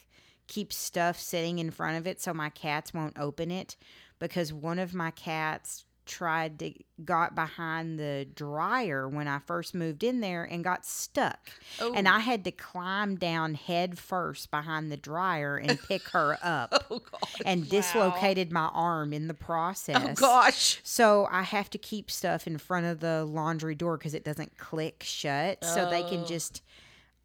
keep 0.46 0.72
stuff 0.72 1.18
sitting 1.18 1.58
in 1.58 1.72
front 1.72 1.96
of 1.98 2.06
it 2.06 2.20
so 2.20 2.32
my 2.32 2.50
cats 2.50 2.94
won't 2.94 3.18
open 3.18 3.50
it 3.50 3.76
because 4.20 4.52
one 4.52 4.78
of 4.78 4.94
my 4.94 5.10
cats 5.10 5.84
tried 6.06 6.58
to 6.60 6.72
got 7.04 7.34
behind 7.34 7.98
the 7.98 8.26
dryer 8.34 9.08
when 9.08 9.26
I 9.28 9.40
first 9.40 9.74
moved 9.74 10.04
in 10.04 10.20
there 10.20 10.44
and 10.44 10.62
got 10.64 10.86
stuck. 10.86 11.50
And 11.80 12.06
Oh. 12.08 12.12
I 12.12 12.20
had 12.20 12.44
to 12.44 12.50
climb 12.52 13.16
down 13.16 13.54
head 13.54 13.98
first 13.98 14.50
behind 14.50 14.90
the 14.92 14.96
dryer 14.96 15.56
and 15.56 15.78
pick 15.88 16.08
her 16.10 16.38
up 16.42 16.86
oh 16.90 17.00
and 17.44 17.68
dislocated 17.68 18.52
my 18.52 18.70
arm 18.72 19.12
in 19.12 19.26
the 19.28 19.34
process. 19.34 19.96
oh 20.00 20.14
gosh 20.14 20.80
So 20.84 21.28
I 21.30 21.42
have 21.42 21.68
to 21.70 21.78
keep 21.78 22.10
stuff 22.10 22.46
in 22.46 22.58
front 22.58 22.86
of 22.86 23.00
the 23.00 23.24
laundry 23.24 23.74
door 23.74 23.98
because 23.98 24.14
it 24.14 24.24
doesn't 24.24 24.56
click 24.56 25.02
shut 25.04 25.64
so 25.64 25.90
they 25.90 26.02
can 26.04 26.20
Oh. 26.20 26.26
just 26.26 26.62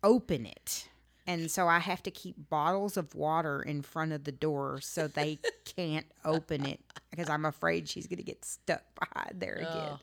open 0.04 0.46
it. 0.46 0.89
And 1.30 1.52
so 1.52 1.68
I 1.68 1.78
have 1.78 2.02
to 2.04 2.12
keep 2.12 2.50
bottles 2.50 2.98
of 2.98 3.14
water 3.14 3.62
in 3.62 3.84
front 3.84 4.14
of 4.14 4.24
the 4.24 4.32
door 4.32 4.82
so 4.82 5.08
they 5.08 5.38
can't 5.64 6.08
open 6.26 6.66
it 6.66 6.80
because 7.12 7.30
I'm 7.30 7.46
afraid 7.46 7.88
she's 7.88 8.08
going 8.08 8.18
to 8.18 8.24
get 8.24 8.44
stuck 8.44 8.82
behind 9.00 9.40
there 9.40 9.60
oh. 9.62 9.70
again. 9.70 9.90
Oh. 9.92 10.00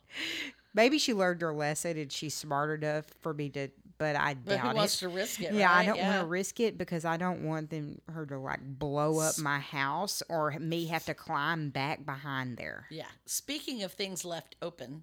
Maybe 0.72 0.98
she 0.98 1.14
learned 1.14 1.40
her 1.42 1.52
lesson 1.52 1.98
and 1.98 2.12
she's 2.12 2.32
smart 2.32 2.80
enough 2.80 3.06
for 3.22 3.34
me 3.34 3.48
to, 3.50 3.70
but 3.98 4.14
I 4.14 4.34
but 4.34 4.56
doubt 4.56 4.68
who 4.68 4.76
wants 4.76 4.96
it. 4.96 4.98
to 5.00 5.08
risk 5.08 5.40
it 5.42 5.52
Yeah, 5.52 5.72
I 5.72 5.84
don't 5.84 5.98
want 5.98 6.20
to 6.20 6.26
risk 6.26 6.60
it 6.60 6.78
because 6.78 7.04
I 7.04 7.16
don't 7.16 7.42
want 7.42 7.70
them 7.70 8.00
her 8.12 8.24
to 8.26 8.38
like 8.38 8.60
blow 8.62 9.18
up 9.18 9.36
my 9.40 9.58
house 9.58 10.22
or 10.28 10.52
me 10.60 10.86
have 10.86 11.06
to 11.06 11.14
climb 11.14 11.70
back 11.70 12.06
behind 12.06 12.56
there. 12.56 12.86
yeah 12.90 13.06
speaking 13.24 13.82
of 13.82 13.92
things 13.92 14.24
left 14.24 14.54
open 14.62 15.02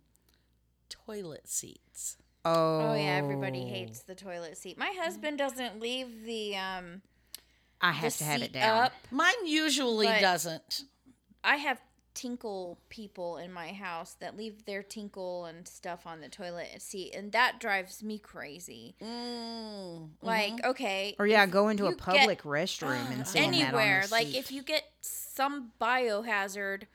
toilet 0.90 1.50
seats 1.50 2.18
Oh, 2.46 2.82
Oh 2.92 2.94
yeah, 2.96 3.16
everybody 3.16 3.66
hates 3.66 4.00
the 4.02 4.16
toilet 4.16 4.58
seat. 4.58 4.78
My 4.78 4.94
husband 5.02 5.38
doesn't 5.38 5.80
leave 5.80 6.26
the 6.26 6.56
um 6.58 7.02
I 7.82 7.92
have 7.92 8.16
to 8.18 8.24
have 8.24 8.42
it 8.42 8.54
down. 8.54 8.86
up. 8.86 8.94
mine 9.12 9.34
usually 9.46 10.08
But- 10.08 10.22
doesn't 10.22 10.84
I 11.44 11.58
have 11.58 11.82
tinkle 12.14 12.78
people 12.90 13.38
in 13.38 13.52
my 13.52 13.74
house 13.74 14.16
that 14.20 14.38
leave 14.38 14.66
their 14.66 14.84
tinkle 14.84 15.46
and 15.46 15.68
stuff 15.68 16.06
on 16.06 16.22
the 16.22 16.30
toilet 16.30 16.80
seat, 16.82 17.14
and 17.16 17.32
that 17.32 17.60
drives 17.60 18.04
me 18.04 18.20
crazy. 18.20 18.96
mm, 19.02 20.10
Like, 20.22 20.64
okay, 20.64 21.16
Or 21.18 21.26
yeah, 21.26 21.46
go 21.48 21.70
into 21.70 21.86
a 21.86 21.90
you 21.90 21.96
get 21.96 22.04
public 22.04 22.44
restroom 22.44 23.10
and 23.12 23.28
anywhere, 23.36 23.72
that 23.72 24.04
on 24.04 24.10
the 24.10 24.16
like 24.16 24.28
seat. 24.28 24.38
if 24.38 24.52
you 24.52 24.62
get 24.64 24.84
some 25.02 25.72
biohazard 25.82 26.82
Wipe 26.82 26.88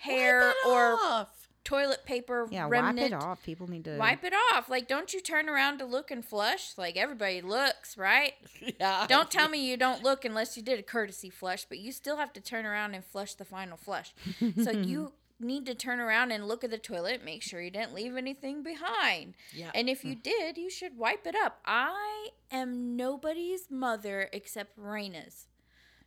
hair 0.00 0.50
it 0.50 0.56
or 0.66 0.94
off. 1.00 1.37
Toilet 1.68 2.02
paper 2.06 2.48
yeah, 2.50 2.66
remnant, 2.66 3.12
wipe 3.12 3.20
it 3.20 3.24
off. 3.24 3.42
People 3.42 3.68
need 3.68 3.84
to 3.84 3.98
Wipe 3.98 4.24
it 4.24 4.32
off. 4.54 4.70
Like, 4.70 4.88
don't 4.88 5.12
you 5.12 5.20
turn 5.20 5.50
around 5.50 5.78
to 5.78 5.84
look 5.84 6.10
and 6.10 6.24
flush? 6.24 6.72
Like 6.78 6.96
everybody 6.96 7.42
looks, 7.42 7.98
right? 7.98 8.32
yeah 8.80 9.06
Don't 9.06 9.30
tell 9.30 9.50
me 9.50 9.68
you 9.68 9.76
don't 9.76 10.02
look 10.02 10.24
unless 10.24 10.56
you 10.56 10.62
did 10.62 10.78
a 10.78 10.82
courtesy 10.82 11.28
flush, 11.28 11.66
but 11.66 11.78
you 11.78 11.92
still 11.92 12.16
have 12.16 12.32
to 12.32 12.40
turn 12.40 12.64
around 12.64 12.94
and 12.94 13.04
flush 13.04 13.34
the 13.34 13.44
final 13.44 13.76
flush. 13.76 14.14
so 14.62 14.70
you 14.70 15.12
need 15.38 15.66
to 15.66 15.74
turn 15.74 16.00
around 16.00 16.32
and 16.32 16.48
look 16.48 16.64
at 16.64 16.70
the 16.70 16.78
toilet, 16.78 17.22
make 17.22 17.42
sure 17.42 17.60
you 17.60 17.70
didn't 17.70 17.94
leave 17.94 18.16
anything 18.16 18.62
behind. 18.62 19.34
yeah 19.52 19.70
And 19.74 19.90
if 19.90 20.06
you 20.06 20.14
did, 20.14 20.56
you 20.56 20.70
should 20.70 20.96
wipe 20.96 21.26
it 21.26 21.34
up. 21.36 21.60
I 21.66 22.28
am 22.50 22.96
nobody's 22.96 23.70
mother 23.70 24.30
except 24.32 24.78
Raina's. 24.78 25.48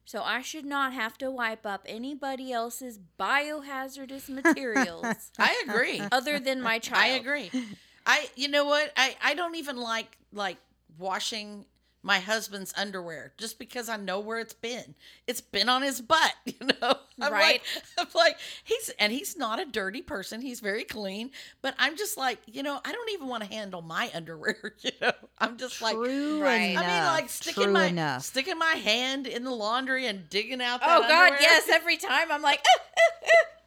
So 0.06 0.24
I 0.24 0.42
should 0.42 0.66
not 0.66 0.94
have 0.94 1.18
to 1.20 1.32
wipe 1.32 1.66
up 1.66 1.86
anybody 1.88 2.52
else's 2.52 3.00
biohazardous 3.20 4.28
materials 4.30 5.32
i 5.40 5.64
agree 5.68 6.02
other 6.12 6.40
than 6.40 6.62
my 6.62 6.80
child. 6.80 7.04
I 7.04 7.08
agree. 7.18 7.52
I 8.06 8.30
you 8.36 8.48
know 8.48 8.66
what? 8.66 8.92
I 8.98 9.16
I 9.24 9.34
don't 9.36 9.56
even 9.56 9.78
like 9.78 10.18
like 10.34 10.58
washing 10.98 11.66
my 12.04 12.20
husband's 12.20 12.74
underwear 12.78 13.34
just 13.38 13.60
because 13.60 13.88
I 13.90 13.98
know 13.98 14.20
where 14.20 14.40
it's 14.40 14.54
been. 14.54 14.96
It's 15.28 15.42
been 15.42 15.70
on 15.70 15.82
his 15.84 16.02
butt, 16.02 16.34
you 16.46 16.56
know. 16.82 16.96
I'm 17.20 17.32
Right. 17.32 17.62
Like, 17.76 17.84
I'm 18.00 18.08
like 18.16 18.38
he's 18.64 18.90
and 19.00 19.12
he's 19.14 19.38
not 19.38 19.60
a 19.60 19.66
dirty 19.66 20.02
person. 20.02 20.42
He's 20.42 20.60
very 20.60 20.84
clean, 20.84 21.32
but 21.62 21.76
I'm 21.78 21.96
just 21.98 22.18
like, 22.18 22.40
you 22.48 22.64
know, 22.64 22.80
I 22.84 22.92
don't 22.92 23.10
even 23.12 23.28
want 23.28 23.44
to 23.44 23.50
handle 23.50 23.82
my 23.82 24.10
underwear, 24.16 24.74
you 24.82 24.92
know. 25.02 25.12
I'm 25.38 25.58
just 25.58 25.82
like 25.82 25.96
True 25.96 26.42
Right. 26.42 26.72
enough. 26.72 26.84
I 26.84 26.88
mean, 26.88 27.04
like 27.06 27.30
sticking 27.30 27.64
True 27.66 27.74
my 27.74 27.88
about. 27.88 28.24
sticking 28.24 28.58
my 28.58 28.74
hand 28.84 29.28
in 29.28 29.44
the 29.44 29.52
laundry 29.52 30.08
and 30.08 30.28
digging 30.30 30.62
out 30.62 30.80
that 30.82 30.90
Oh 30.98 31.02
God, 31.02 31.12
underwear. 31.12 31.42
yes! 31.42 31.70
Every 31.70 31.98
time 31.98 32.32
I'm 32.32 32.42
like, 32.42 32.62
"Ah, 32.68 32.82
ah, 32.82 33.02
ah." 33.21 33.21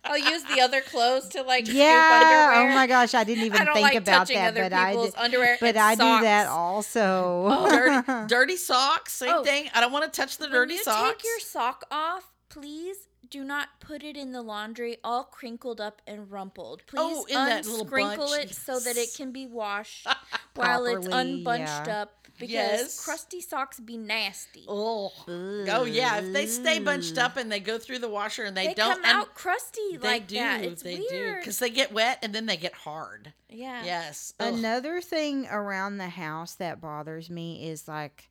I'll 0.05 0.19
use 0.19 0.43
the 0.45 0.61
other 0.61 0.81
clothes 0.83 1.29
to 1.31 1.43
like 1.43 1.67
scoop 1.67 1.77
Yeah. 1.79 2.21
underwear. 2.53 2.71
Oh 2.73 2.75
my 2.75 2.87
gosh, 2.87 3.15
I 3.15 3.25
didn't 3.25 3.45
even 3.45 3.61
I 3.61 3.65
don't 3.65 3.75
think 3.75 3.85
like 3.85 3.95
about 3.97 4.19
touching 4.19 4.37
that, 4.37 4.49
other 4.49 4.63
but 4.65 4.73
I 4.73 4.91
people's 4.91 5.11
did, 5.15 5.21
underwear. 5.21 5.57
but 5.61 5.69
and 5.71 5.79
I 5.79 5.95
do 5.95 6.25
that 6.25 6.47
socks. 6.47 6.97
also. 6.97 7.47
Oh, 7.51 7.69
dirty 7.71 8.27
dirty 8.29 8.57
socks, 8.57 9.13
same 9.15 9.35
Oh. 9.35 9.45
thing. 9.45 9.71
I 9.75 9.81
don't 9.81 9.93
want 9.93 10.05
to 10.13 10.21
touch 10.21 10.37
the 10.39 10.45
When 10.45 10.53
dirty 10.53 10.75
you 10.75 10.83
socks. 10.83 11.15
take 11.17 11.25
your 11.25 11.41
sock 11.41 11.85
off, 11.91 12.33
please 12.49 13.09
do 13.31 13.43
not 13.43 13.69
put 13.81 14.05
it 14.05 14.17
in 14.17 14.33
the 14.33 14.43
laundry 14.43 14.99
all 15.03 15.25
crinkled 15.25 15.81
up 15.81 16.01
and 16.07 16.31
rumpled. 16.31 16.83
Oh, 16.95 17.25
please 17.25 17.37
Oh, 17.37 17.47
in 17.47 17.63
unscrinkle 17.63 18.17
bunch. 18.31 18.45
it 18.51 18.55
so 18.55 18.79
that 18.79 18.97
it 18.97 19.09
can 19.17 19.33
be 19.33 19.47
washed 19.47 20.07
while 20.55 20.85
it's 20.87 21.07
unbunched 21.07 21.87
yeah. 21.87 22.03
up 22.03 22.24
because 22.39 22.51
Yes. 22.53 23.05
crusty 23.05 23.41
socks 23.41 23.79
be 23.81 23.97
nasty. 23.97 24.65
Oh. 24.69 25.13
Oh 25.29 25.85
yeah, 25.85 26.19
if 26.19 26.33
they 26.33 26.47
stay 26.47 26.79
bunched 26.79 27.19
up 27.19 27.37
and 27.37 27.51
they 27.51 27.61
go 27.61 27.79
through 27.79 28.01
the 28.01 28.09
washer 28.09 28.45
and 28.45 28.57
they, 28.57 28.69
They, 28.69 28.75
don't 28.75 29.03
come 29.03 29.05
out 29.05 29.35
crusty 29.35 29.97
they 29.97 30.09
like 30.09 30.27
do, 30.27 30.37
that. 30.37 30.63
It's 30.65 30.83
they 30.83 31.01
weird. 31.11 31.41
because 31.41 31.59
they 31.59 31.71
get 31.71 31.93
wet 31.93 32.19
and 32.23 32.35
then 32.35 32.47
they 32.47 32.57
get 32.57 32.75
hard. 32.75 33.33
yeah. 33.49 33.85
Yes. 33.85 34.35
Ugh. 34.41 34.53
Another 34.55 35.01
thing 35.01 35.47
around 35.51 35.99
the 35.99 36.09
house 36.09 36.55
that 36.57 36.81
bothers 36.81 37.31
me 37.31 37.69
is 37.69 37.87
like 37.89 38.29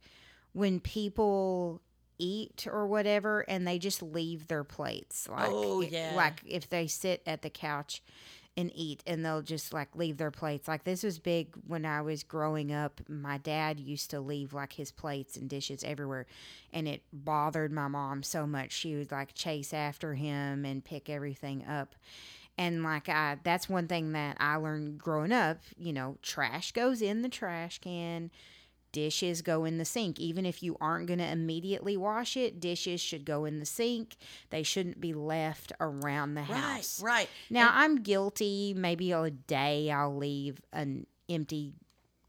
when 0.53 0.79
people 0.79 1.81
eat 2.19 2.67
or 2.71 2.85
whatever 2.85 3.41
and 3.49 3.67
they 3.67 3.79
just 3.79 4.01
leave 4.03 4.47
their 4.47 4.63
plates 4.63 5.27
like 5.27 5.49
Oh, 5.49 5.81
yeah. 5.81 6.13
like 6.15 6.41
if 6.45 6.69
they 6.69 6.85
sit 6.87 7.23
at 7.25 7.41
the 7.41 7.49
couch 7.49 8.01
and 8.55 8.71
eat 8.75 9.01
and 9.07 9.25
they'll 9.25 9.41
just 9.41 9.73
like 9.73 9.95
leave 9.95 10.17
their 10.17 10.31
plates. 10.31 10.67
Like 10.67 10.83
this 10.83 11.03
was 11.03 11.19
big 11.19 11.55
when 11.67 11.85
i 11.85 12.01
was 12.01 12.23
growing 12.23 12.71
up. 12.71 13.01
My 13.07 13.37
dad 13.37 13.79
used 13.79 14.09
to 14.11 14.19
leave 14.19 14.53
like 14.53 14.73
his 14.73 14.91
plates 14.91 15.35
and 15.35 15.49
dishes 15.49 15.83
everywhere 15.83 16.25
and 16.71 16.87
it 16.87 17.01
bothered 17.11 17.71
my 17.71 17.87
mom 17.87 18.23
so 18.23 18.45
much. 18.45 18.71
She 18.71 18.95
would 18.95 19.11
like 19.11 19.33
chase 19.33 19.73
after 19.73 20.13
him 20.13 20.65
and 20.65 20.83
pick 20.83 21.09
everything 21.09 21.65
up. 21.65 21.95
And 22.57 22.83
like 22.83 23.09
i 23.09 23.37
that's 23.43 23.67
one 23.67 23.87
thing 23.87 24.11
that 24.11 24.37
i 24.39 24.55
learned 24.57 24.99
growing 24.99 25.31
up 25.31 25.57
you 25.75 25.91
know 25.91 26.17
trash 26.21 26.71
goes 26.71 27.01
in 27.01 27.23
the 27.23 27.29
trash 27.29 27.79
can 27.79 28.29
dishes 28.93 29.41
go 29.41 29.65
in 29.65 29.77
the 29.79 29.83
sink 29.85 30.17
even 30.19 30.45
if 30.45 30.63
you 30.63 30.77
aren't 30.79 31.07
going 31.07 31.19
to 31.19 31.27
immediately 31.29 31.97
wash 31.97 32.37
it 32.37 32.61
dishes 32.61 33.01
should 33.01 33.25
go 33.25 33.43
in 33.43 33.59
the 33.59 33.65
sink 33.65 34.15
they 34.51 34.63
shouldn't 34.63 35.01
be 35.01 35.13
left 35.13 35.73
around 35.81 36.35
the 36.35 36.41
Right, 36.41 36.49
house 36.51 37.01
right. 37.03 37.29
now 37.49 37.69
I'm 37.73 37.97
guilty. 38.03 38.73
Maybe 38.75 39.11
a 39.11 39.29
day 39.31 39.91
I'll 39.91 40.15
leave 40.15 40.61
an 40.71 41.05
empty 41.27 41.73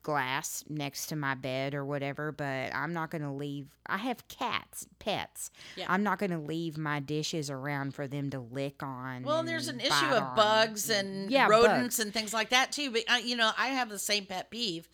glass 0.02 0.64
next 0.68 1.06
to 1.06 1.16
my 1.16 1.34
bed 1.34 1.74
or 1.74 1.82
whatever, 1.84 2.30
but 2.30 2.74
I'm 2.74 2.92
not 2.92 3.10
going 3.10 3.22
to 3.22 3.30
leave. 3.32 3.68
I 3.86 3.96
have 3.96 4.28
cats, 4.28 4.86
pets. 4.98 5.50
Yeah. 5.76 5.86
I'm 5.88 6.02
not 6.02 6.18
going 6.18 6.30
to 6.30 6.38
leave 6.38 6.76
my 6.76 7.00
dishes 7.00 7.48
around 7.48 7.94
for 7.94 8.06
them 8.06 8.28
to 8.30 8.38
lick 8.40 8.82
on. 8.82 9.22
Well, 9.22 9.38
and 9.40 9.48
there's 9.48 9.68
an 9.68 9.80
issue 9.80 10.06
of 10.06 10.22
on. 10.22 10.36
bugs 10.36 10.90
and 10.90 11.30
Yeah, 11.30 11.46
rodents 11.48 11.96
bugs. 11.96 12.00
and 12.00 12.12
things 12.12 12.34
like 12.34 12.50
that 12.50 12.70
too. 12.72 12.90
But 12.90 13.04
uh, 13.10 13.16
you 13.16 13.34
know, 13.36 13.50
I 13.56 13.68
have 13.68 13.88
the 13.88 13.98
same 13.98 14.26
pet 14.26 14.50
peeve 14.50 14.88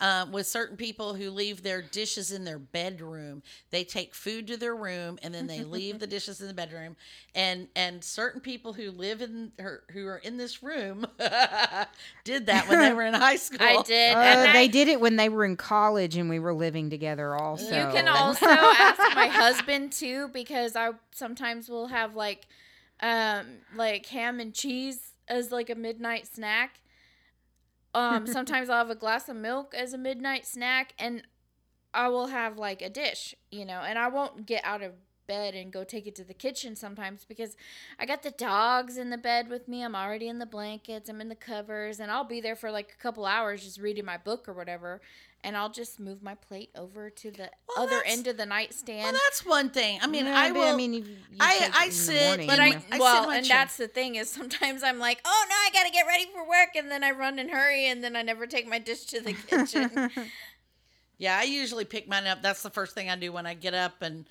uh, 0.00 0.26
with 0.30 0.46
certain 0.46 0.76
people 0.76 1.14
who 1.14 1.30
leave 1.30 1.62
their 1.62 1.80
dishes 1.80 2.32
in 2.32 2.44
their 2.44 2.58
bedroom. 2.58 3.42
They 3.70 3.84
take 3.84 4.14
food 4.14 4.46
to 4.48 4.56
their 4.56 4.74
room 4.74 5.18
and 5.22 5.32
then 5.32 5.46
they 5.46 5.62
leave 5.62 6.00
the 6.00 6.06
dishes 6.06 6.40
in 6.40 6.48
the 6.48 6.54
bedroom. 6.54 6.96
And 7.34 7.68
and 7.76 8.02
certain 8.02 8.40
people 8.40 8.72
who 8.72 8.90
live 8.90 9.22
in 9.22 9.52
or 9.58 9.84
who 9.92 10.06
are 10.06 10.18
in 10.18 10.36
this 10.36 10.62
room 10.62 11.06
did 12.24 12.46
that 12.46 12.68
when 12.68 12.80
they 12.80 12.92
were 12.92 13.04
in 13.04 13.14
high 13.14 13.36
school. 13.48 13.58
I 13.60 13.82
did. 13.82 14.14
Uh, 14.14 14.18
and 14.18 14.54
they 14.54 14.64
I- 14.64 14.66
did 14.66 14.88
it 14.88 15.00
when 15.00 15.16
they 15.16 15.28
were 15.28 15.44
in 15.44 15.56
college 15.56 16.16
and 16.16 16.28
we 16.28 16.38
were 16.38 16.54
living 16.54 16.90
together 16.90 17.34
also. 17.36 17.64
You 17.66 17.92
can 17.92 18.08
also 18.08 18.46
ask 18.46 18.98
my 19.14 19.28
husband 19.28 19.92
too 19.92 20.28
because 20.32 20.76
I 20.76 20.90
sometimes 21.12 21.68
will 21.68 21.86
have 21.86 22.14
like 22.16 22.46
um 23.00 23.46
like 23.76 24.06
ham 24.06 24.40
and 24.40 24.52
cheese 24.54 25.12
as 25.28 25.52
like 25.52 25.70
a 25.70 25.74
midnight 25.74 26.26
snack. 26.26 26.80
Um 27.94 28.26
sometimes 28.36 28.68
I'll 28.68 28.78
have 28.78 28.90
a 28.90 28.94
glass 28.94 29.28
of 29.28 29.36
milk 29.36 29.74
as 29.74 29.92
a 29.92 29.98
midnight 29.98 30.46
snack 30.46 30.94
and 30.98 31.22
I 31.92 32.08
will 32.08 32.26
have 32.26 32.58
like 32.58 32.82
a 32.82 32.90
dish, 32.90 33.34
you 33.50 33.64
know, 33.64 33.80
and 33.80 33.98
I 33.98 34.08
won't 34.08 34.46
get 34.46 34.64
out 34.64 34.82
of 34.82 34.92
bed 35.26 35.54
and 35.54 35.72
go 35.72 35.84
take 35.84 36.06
it 36.06 36.14
to 36.16 36.24
the 36.24 36.34
kitchen 36.34 36.76
sometimes 36.76 37.24
because 37.24 37.56
I 37.98 38.06
got 38.06 38.22
the 38.22 38.30
dogs 38.30 38.96
in 38.96 39.10
the 39.10 39.18
bed 39.18 39.48
with 39.48 39.68
me. 39.68 39.82
I'm 39.82 39.94
already 39.94 40.28
in 40.28 40.38
the 40.38 40.46
blankets, 40.46 41.08
I'm 41.08 41.20
in 41.20 41.28
the 41.28 41.34
covers, 41.34 42.00
and 42.00 42.10
I'll 42.10 42.24
be 42.24 42.40
there 42.40 42.56
for 42.56 42.70
like 42.70 42.94
a 42.98 43.02
couple 43.02 43.26
hours 43.26 43.62
just 43.64 43.80
reading 43.80 44.04
my 44.04 44.16
book 44.16 44.48
or 44.48 44.52
whatever. 44.52 45.00
And 45.46 45.58
I'll 45.58 45.68
just 45.68 46.00
move 46.00 46.22
my 46.22 46.34
plate 46.36 46.70
over 46.74 47.10
to 47.10 47.30
the 47.30 47.50
Well, 47.76 47.86
other 47.86 48.02
end 48.06 48.26
of 48.28 48.38
the 48.38 48.46
nightstand. 48.46 49.02
Well, 49.02 49.12
that's 49.12 49.44
one 49.44 49.68
thing. 49.68 49.98
I 50.00 50.06
mean, 50.06 50.24
Yeah, 50.24 50.38
I 50.38 50.50
will. 50.52 50.62
I 50.62 50.74
mean, 50.74 50.94
you, 50.94 51.02
you 51.04 51.36
I- 51.38 51.70
I 51.74 51.84
it 51.84 51.84
in 51.84 51.88
the 51.90 51.94
sit 51.94 52.46
but 52.46 52.58
I, 52.60 52.66
you 52.68 52.72
my- 52.72 52.78
know. 52.78 52.84
I 52.92 52.98
well, 52.98 53.30
in 53.30 53.36
and 53.36 53.46
chair. 53.46 53.56
that's 53.58 53.76
the 53.76 53.86
thing 53.88 54.14
is 54.14 54.30
sometimes 54.30 54.82
I'm 54.82 54.98
like, 54.98 55.20
oh 55.22 55.46
no, 55.50 55.54
I 55.54 55.68
gotta 55.70 55.90
get 55.90 56.06
ready 56.06 56.24
for 56.32 56.48
work, 56.48 56.70
and 56.76 56.90
then 56.90 57.04
I 57.04 57.10
run 57.10 57.38
and 57.38 57.50
hurry, 57.50 57.86
and 57.88 58.02
then 58.02 58.16
I 58.16 58.22
never 58.22 58.46
take 58.46 58.66
my 58.66 58.78
dish 58.78 59.04
to 59.06 59.20
the 59.20 59.32
kitchen. 59.48 60.10
Yeah, 61.18 61.38
I 61.38 61.42
usually 61.44 61.84
pick 61.84 62.08
mine 62.08 62.26
up. 62.26 62.40
That's 62.42 62.62
the 62.62 62.70
first 62.70 62.94
thing 62.94 63.08
I 63.10 63.16
do 63.16 63.30
when 63.30 63.44
I 63.46 63.52
get 63.54 63.74
up 63.74 64.00
and 64.02 64.24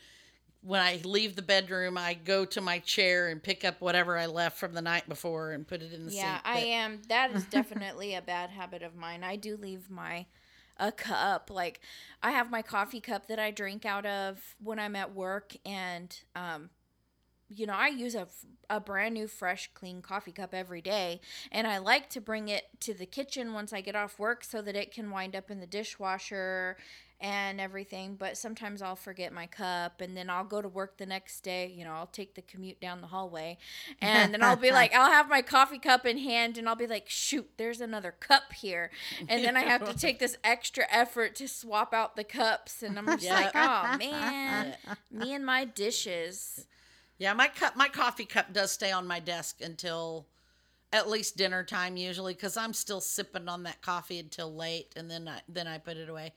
when 0.66 0.82
I 0.82 1.00
leave 1.04 1.36
the 1.36 1.42
bedroom, 1.42 1.98
I 1.98 2.14
go 2.14 2.46
to 2.46 2.62
my 2.62 2.80
chair 2.80 3.28
and 3.28 3.44
pick 3.44 3.66
up 3.66 3.82
whatever 3.82 4.18
I 4.18 4.28
left 4.28 4.58
from 4.58 4.74
the 4.74 4.82
night 4.82 5.08
before 5.10 5.52
and 5.52 5.68
put 5.68 5.82
it 5.82 5.92
in 5.92 6.06
the 6.06 6.14
yeah, 6.14 6.36
sink. 6.36 6.46
Yeah, 6.46 6.52
I 6.52 6.60
am. 6.60 7.02
That 7.10 7.32
is 7.32 7.44
definitely 7.50 8.16
a 8.16 8.22
bad 8.22 8.50
habit 8.50 8.82
of 8.82 8.96
mine. 8.96 9.24
I 9.24 9.36
do 9.36 9.58
leave 9.58 9.90
my 9.90 10.26
a 10.80 10.92
cup 10.92 11.52
like 11.52 11.82
I 12.24 12.32
have 12.32 12.50
my 12.50 12.64
coffee 12.64 13.00
cup 13.00 13.28
that 13.28 13.38
I 13.38 13.52
drink 13.52 13.86
out 13.86 14.08
of 14.08 14.56
when 14.60 14.80
I'm 14.80 14.96
at 14.96 15.14
work, 15.14 15.56
and 15.66 16.18
um, 16.36 16.70
you 17.50 17.66
know, 17.66 17.76
I 17.76 17.90
use 17.90 18.16
a, 18.16 18.28
a 18.70 18.80
brand 18.80 19.14
new, 19.14 19.28
fresh, 19.28 19.70
clean 19.74 20.02
coffee 20.02 20.32
cup 20.32 20.54
every 20.54 20.82
day. 20.82 21.22
And 21.52 21.68
I 21.68 21.78
like 21.78 22.10
to 22.12 22.22
bring 22.22 22.50
it 22.50 22.64
to 22.82 22.94
the 22.94 23.06
kitchen 23.06 23.54
once 23.54 23.74
I 23.74 23.82
get 23.82 23.96
off 23.96 24.18
work 24.18 24.44
so 24.44 24.62
that 24.62 24.76
it 24.76 24.92
can 24.92 25.12
wind 25.12 25.36
up 25.36 25.52
in 25.52 25.60
the 25.60 25.68
dishwasher 25.68 26.78
and 27.24 27.62
everything. 27.62 28.18
But 28.18 28.38
sometimes 28.38 28.84
I'll 28.84 28.98
forget 28.98 29.34
my 29.34 29.48
cup 29.48 30.02
and 30.02 30.16
then 30.18 30.30
I'll 30.30 30.44
go 30.46 30.62
to 30.62 30.70
work 30.70 30.98
the 30.98 31.08
next 31.08 31.42
day. 31.42 31.74
You 31.76 31.86
know, 31.86 31.94
I'll 31.94 32.08
take 32.08 32.36
the 32.36 32.44
commute 32.44 32.82
down 32.82 33.02
the 33.02 33.08
hallway 33.08 33.58
and 34.02 34.34
then 34.34 34.44
I'll 34.44 34.58
be 34.58 34.72
like, 34.74 34.94
I'll 34.94 35.12
have 35.12 35.30
my 35.30 35.42
coffee 35.42 35.80
cup 35.80 36.06
in 36.06 36.20
hand 36.20 36.58
and 36.58 36.70
I'll 36.70 36.76
be 36.76 36.88
like, 36.88 37.10
shoot, 37.10 37.50
there's 37.58 37.82
another 37.82 38.12
cup 38.12 38.54
here. 38.54 38.92
And 39.28 39.44
then 39.44 39.58
I 39.58 39.62
have 39.64 39.86
to 39.86 39.96
take 39.96 40.20
this 40.20 40.38
extra 40.44 40.86
effort 40.92 41.36
to 41.38 41.48
swap 41.48 41.94
out 41.94 42.16
the 42.18 42.26
cups. 42.26 42.84
And 42.84 43.00
I'm 43.00 43.16
just 43.18 43.32
Yeah. 43.32 43.34
like, 43.34 43.52
oh 43.56 43.88
man, 43.90 44.76
me 45.12 45.34
and 45.34 45.46
my 45.46 45.66
dishes. 45.66 46.68
Yeah, 47.18 47.34
my 47.34 47.48
cup, 47.48 47.76
my 47.76 47.90
coffee 47.90 48.26
cup 48.26 48.54
does 48.54 48.72
stay 48.72 48.92
on 48.92 49.08
my 49.08 49.20
desk 49.20 49.62
until 49.62 50.28
at 50.94 51.10
least 51.10 51.38
dinner 51.38 51.64
time 51.64 51.98
usually, 51.98 52.34
because 52.34 52.58
I'm 52.58 52.74
still 52.74 53.02
sipping 53.02 53.50
on 53.50 53.64
that 53.64 53.82
coffee 53.82 54.20
until 54.20 54.54
late, 54.54 54.94
and 54.96 55.10
then 55.10 55.28
I 55.28 55.42
then 55.48 55.68
I 55.68 55.78
put 55.80 55.98
it 55.98 56.10
away. 56.10 56.34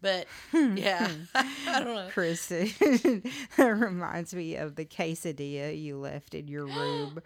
But 0.00 0.26
hmm. 0.52 0.76
yeah, 0.76 1.08
hmm. 1.34 1.68
I 1.68 1.80
don't 1.80 1.94
know. 1.94 2.08
Chris, 2.10 2.46
that 2.48 3.22
reminds 3.56 4.34
me 4.34 4.56
of 4.56 4.76
the 4.76 4.84
quesadilla 4.84 5.78
you 5.78 5.98
left 5.98 6.34
in 6.34 6.48
your 6.48 6.66
room. 6.66 7.20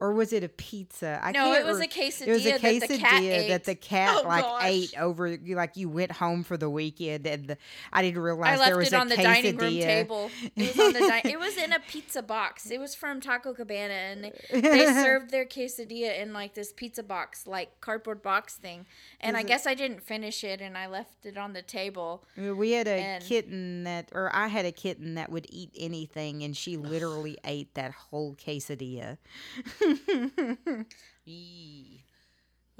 Or 0.00 0.14
was 0.14 0.32
it 0.32 0.42
a 0.42 0.48
pizza? 0.48 1.20
I 1.22 1.30
No, 1.32 1.52
it 1.52 1.64
was 1.66 1.78
re- 1.78 1.84
a 1.84 1.88
quesadilla, 1.88 2.26
It 2.28 2.30
was 2.32 2.46
a 2.46 2.50
that 2.52 2.60
the 2.62 2.98
cat 2.98 3.22
quesadilla 3.22 3.48
that 3.48 3.64
the 3.64 3.74
cat 3.74 4.16
Oh, 4.24 4.26
like 4.28 4.42
gosh. 4.44 4.62
ate 4.64 4.94
over. 4.98 5.26
you- 5.28 5.56
Like 5.56 5.76
you 5.76 5.90
went 5.90 6.12
home 6.12 6.42
for 6.42 6.56
the 6.56 6.70
weekend, 6.70 7.26
and 7.26 7.48
the, 7.48 7.58
I 7.92 8.00
didn't 8.00 8.22
realize 8.22 8.58
I 8.58 8.64
there 8.64 8.76
left 8.76 8.78
was 8.78 8.86
it 8.88 8.94
a 8.94 8.98
on 8.98 9.08
the 9.08 9.14
quesadilla. 9.16 9.22
dining 9.22 9.56
room 9.58 9.72
table. 9.74 10.30
It 10.56 10.68
was 10.76 10.78
on 10.80 10.92
the 10.94 11.00
di- 11.00 11.22
It 11.26 11.38
was 11.38 11.56
in 11.58 11.72
a 11.74 11.80
pizza 11.80 12.22
box. 12.22 12.70
It 12.70 12.80
was 12.80 12.94
from 12.94 13.20
Taco 13.20 13.52
Cabana, 13.52 13.92
and 13.92 14.24
they, 14.24 14.60
they 14.60 14.86
served 15.04 15.30
their 15.30 15.44
quesadilla 15.44 16.18
in 16.18 16.32
like 16.32 16.54
this 16.54 16.72
pizza 16.72 17.02
box, 17.02 17.46
like 17.46 17.80
cardboard 17.82 18.22
box 18.22 18.54
thing. 18.56 18.86
And 19.20 19.36
I 19.36 19.42
guess 19.42 19.66
I 19.66 19.74
didn't 19.74 20.02
finish 20.02 20.42
it, 20.44 20.62
and 20.62 20.78
I 20.78 20.86
left 20.86 21.26
it 21.26 21.36
on 21.36 21.52
the 21.52 21.60
table. 21.62 22.24
We 22.38 22.70
had 22.72 22.88
a 22.88 23.18
kitten 23.20 23.84
that, 23.84 24.08
or 24.14 24.34
I 24.34 24.46
had 24.48 24.64
a 24.64 24.72
kitten 24.72 25.16
that 25.16 25.30
would 25.30 25.46
eat 25.50 25.70
anything, 25.78 26.42
and 26.42 26.56
she 26.56 26.78
literally 26.78 27.36
ate 27.44 27.74
that 27.74 27.92
whole 27.92 28.34
quesadilla. 28.34 29.18
Eee. 31.26 32.04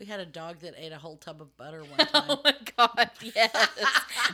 We 0.00 0.06
had 0.06 0.18
a 0.18 0.24
dog 0.24 0.60
that 0.60 0.72
ate 0.78 0.92
a 0.92 0.98
whole 0.98 1.18
tub 1.18 1.42
of 1.42 1.54
butter 1.58 1.82
one 1.82 1.90
oh 1.98 2.04
time. 2.06 2.24
Oh 2.30 2.40
my 2.42 2.54
god, 2.74 3.10
yes. 3.34 3.68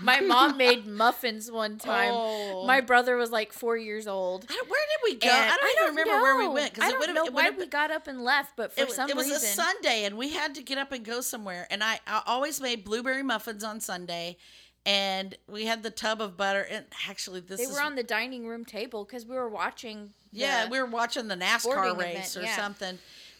My 0.01 0.21
mom 0.21 0.57
made 0.57 0.87
muffins 0.87 1.51
one 1.51 1.77
time. 1.77 2.12
Oh. 2.12 2.65
My 2.65 2.81
brother 2.81 3.17
was 3.17 3.33
like 3.33 3.53
four 3.53 3.77
years 3.77 4.07
old. 4.07 4.49
Where 4.49 4.59
did 4.61 5.01
we 5.03 5.19
go? 5.19 5.29
And 5.29 5.51
I 5.53 5.57
don't 5.57 5.83
even 5.83 5.97
remember 5.97 6.23
where 6.23 6.39
we 6.39 6.47
went 6.47 6.79
I 6.81 6.91
it 6.91 6.93
don't 6.93 7.27
it 7.27 7.33
why 7.33 7.51
we 7.51 7.67
got 7.67 7.91
up 7.91 8.07
and 8.07 8.23
left, 8.23 8.53
but 8.57 8.73
for 8.75 8.83
it, 8.83 8.93
some 8.93 9.11
it 9.11 9.17
was 9.17 9.27
reason, 9.27 9.39
a 9.39 9.41
Sunday, 9.41 10.05
and 10.05 10.17
we 10.17 10.31
had 10.31 10.55
to 10.55 10.62
get 10.62 10.79
up 10.79 10.93
and 10.93 11.05
go 11.05 11.21
somewhere. 11.21 11.67
And 11.69 11.83
I, 11.83 11.99
I 12.07 12.23
always 12.27 12.61
made 12.61 12.85
blueberry 12.85 13.25
muffins 13.25 13.65
on 13.65 13.81
Sunday, 13.81 14.37
and 14.85 15.35
we 15.49 15.65
had 15.67 15.83
the 15.83 15.91
tub 15.91 16.23
of 16.23 16.37
butter. 16.37 16.61
And 16.71 16.85
actually, 17.09 17.41
this 17.41 17.59
they 17.59 17.65
is 17.65 17.73
were 17.73 17.83
on 17.83 17.97
the 17.97 18.05
dining 18.05 18.47
room 18.47 18.65
table 18.65 19.05
because 19.05 19.27
we 19.27 19.35
were 19.35 19.49
watching. 19.49 20.11
Yeah, 20.40 20.64
the- 20.64 20.70
we 20.70 20.79
were 20.81 20.87
watching 20.87 21.29
the 21.29 21.37
NASCAR 21.37 21.96
race 21.99 22.37
event, 22.37 22.37
or 22.37 22.42
yeah. 22.49 22.57
something, 22.57 22.99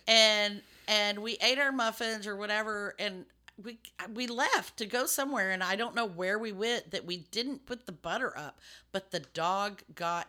and 0.09 0.63
and 0.89 1.19
we 1.21 1.37
ate 1.41 1.59
our 1.59 1.73
muffins 1.73 2.27
or 2.27 2.37
whatever, 2.37 2.95
and 2.99 3.25
we 3.63 3.79
we 4.15 4.27
left 4.27 4.77
to 4.79 4.87
go 4.87 5.07
somewhere, 5.07 5.51
and 5.51 5.63
I 5.63 5.77
don't 5.77 5.95
know 5.95 6.07
where 6.07 6.39
we 6.39 6.53
went 6.53 6.91
that 6.93 7.05
we 7.07 7.19
didn't 7.19 7.67
put 7.67 7.87
the 7.87 7.93
butter 7.93 8.37
up, 8.37 8.59
but 8.93 9.11
the 9.11 9.21
dog 9.21 9.83
got. 9.95 10.29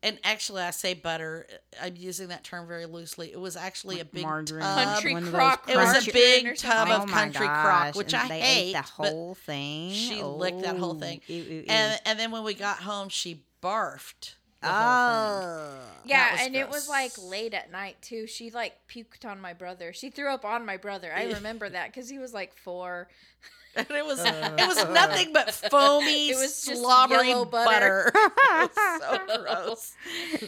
And 0.00 0.16
actually, 0.22 0.62
I 0.62 0.70
say 0.70 0.94
butter. 0.94 1.48
Uh, 1.52 1.86
I'm 1.86 1.96
using 1.96 2.28
that 2.28 2.44
term 2.44 2.68
very 2.68 2.86
loosely. 2.86 3.32
It 3.32 3.40
was 3.40 3.56
actually 3.56 3.98
a 3.98 4.04
big 4.04 4.22
margarine, 4.22 4.62
tub. 4.62 4.84
Country 4.94 5.12
one 5.12 5.24
of 5.24 5.32
those 5.32 5.34
crock 5.34 5.68
It 5.68 5.76
was 5.76 6.06
a 6.06 6.12
big 6.12 6.56
tub 6.56 6.86
something. 6.86 6.94
of 6.94 7.02
Oh 7.02 7.06
my 7.06 7.12
country 7.12 7.46
crock, 7.48 7.94
which 7.96 8.14
and 8.14 8.22
I 8.22 8.28
they 8.28 8.38
hate. 8.40 8.68
Ate 8.68 8.72
the 8.74 8.82
whole 8.82 9.34
thing. 9.34 9.90
she 9.92 10.22
licked 10.22 10.62
that 10.62 10.76
whole 10.76 10.92
Oh, 10.92 11.00
thing. 11.00 11.20
ew, 11.26 11.42
ew, 11.42 11.42
ew. 11.56 11.64
And 11.66 12.00
and 12.06 12.16
then 12.16 12.30
when 12.30 12.44
we 12.44 12.54
got 12.54 12.78
home, 12.78 13.08
she 13.08 13.42
barfed. 13.60 14.34
The 14.60 14.68
whole 14.68 14.74
thing. 14.76 14.84
oh, 14.84 15.78
Yeah, 16.04 16.32
was 16.32 16.40
and 16.42 16.56
it 16.56 16.68
was 16.68 16.88
like 16.88 17.12
late 17.18 17.54
at 17.54 17.70
night 17.70 17.96
too. 18.02 18.26
She 18.26 18.50
like 18.50 18.74
puked 18.88 19.24
on 19.24 19.40
my 19.40 19.52
brother. 19.52 19.92
She 19.92 20.10
threw 20.10 20.28
up 20.32 20.44
on 20.44 20.66
my 20.66 20.76
brother. 20.76 21.12
I 21.14 21.24
remember 21.32 21.68
that 21.68 21.88
because 21.92 22.08
he 22.08 22.18
was 22.18 22.34
like 22.34 22.54
four. 22.56 23.08
And 23.78 23.90
it 23.90 24.04
was 24.04 24.18
it 24.20 24.66
was 24.68 24.78
uh. 24.78 24.92
nothing 24.92 25.32
but 25.32 25.52
foamy, 25.70 26.30
It 26.30 26.36
was 26.36 26.54
slobbery 26.54 27.32
butter. 27.32 28.10
butter. 28.12 28.12
it 28.14 28.70
was 28.76 29.00
so 29.00 29.42
gross. 29.42 29.94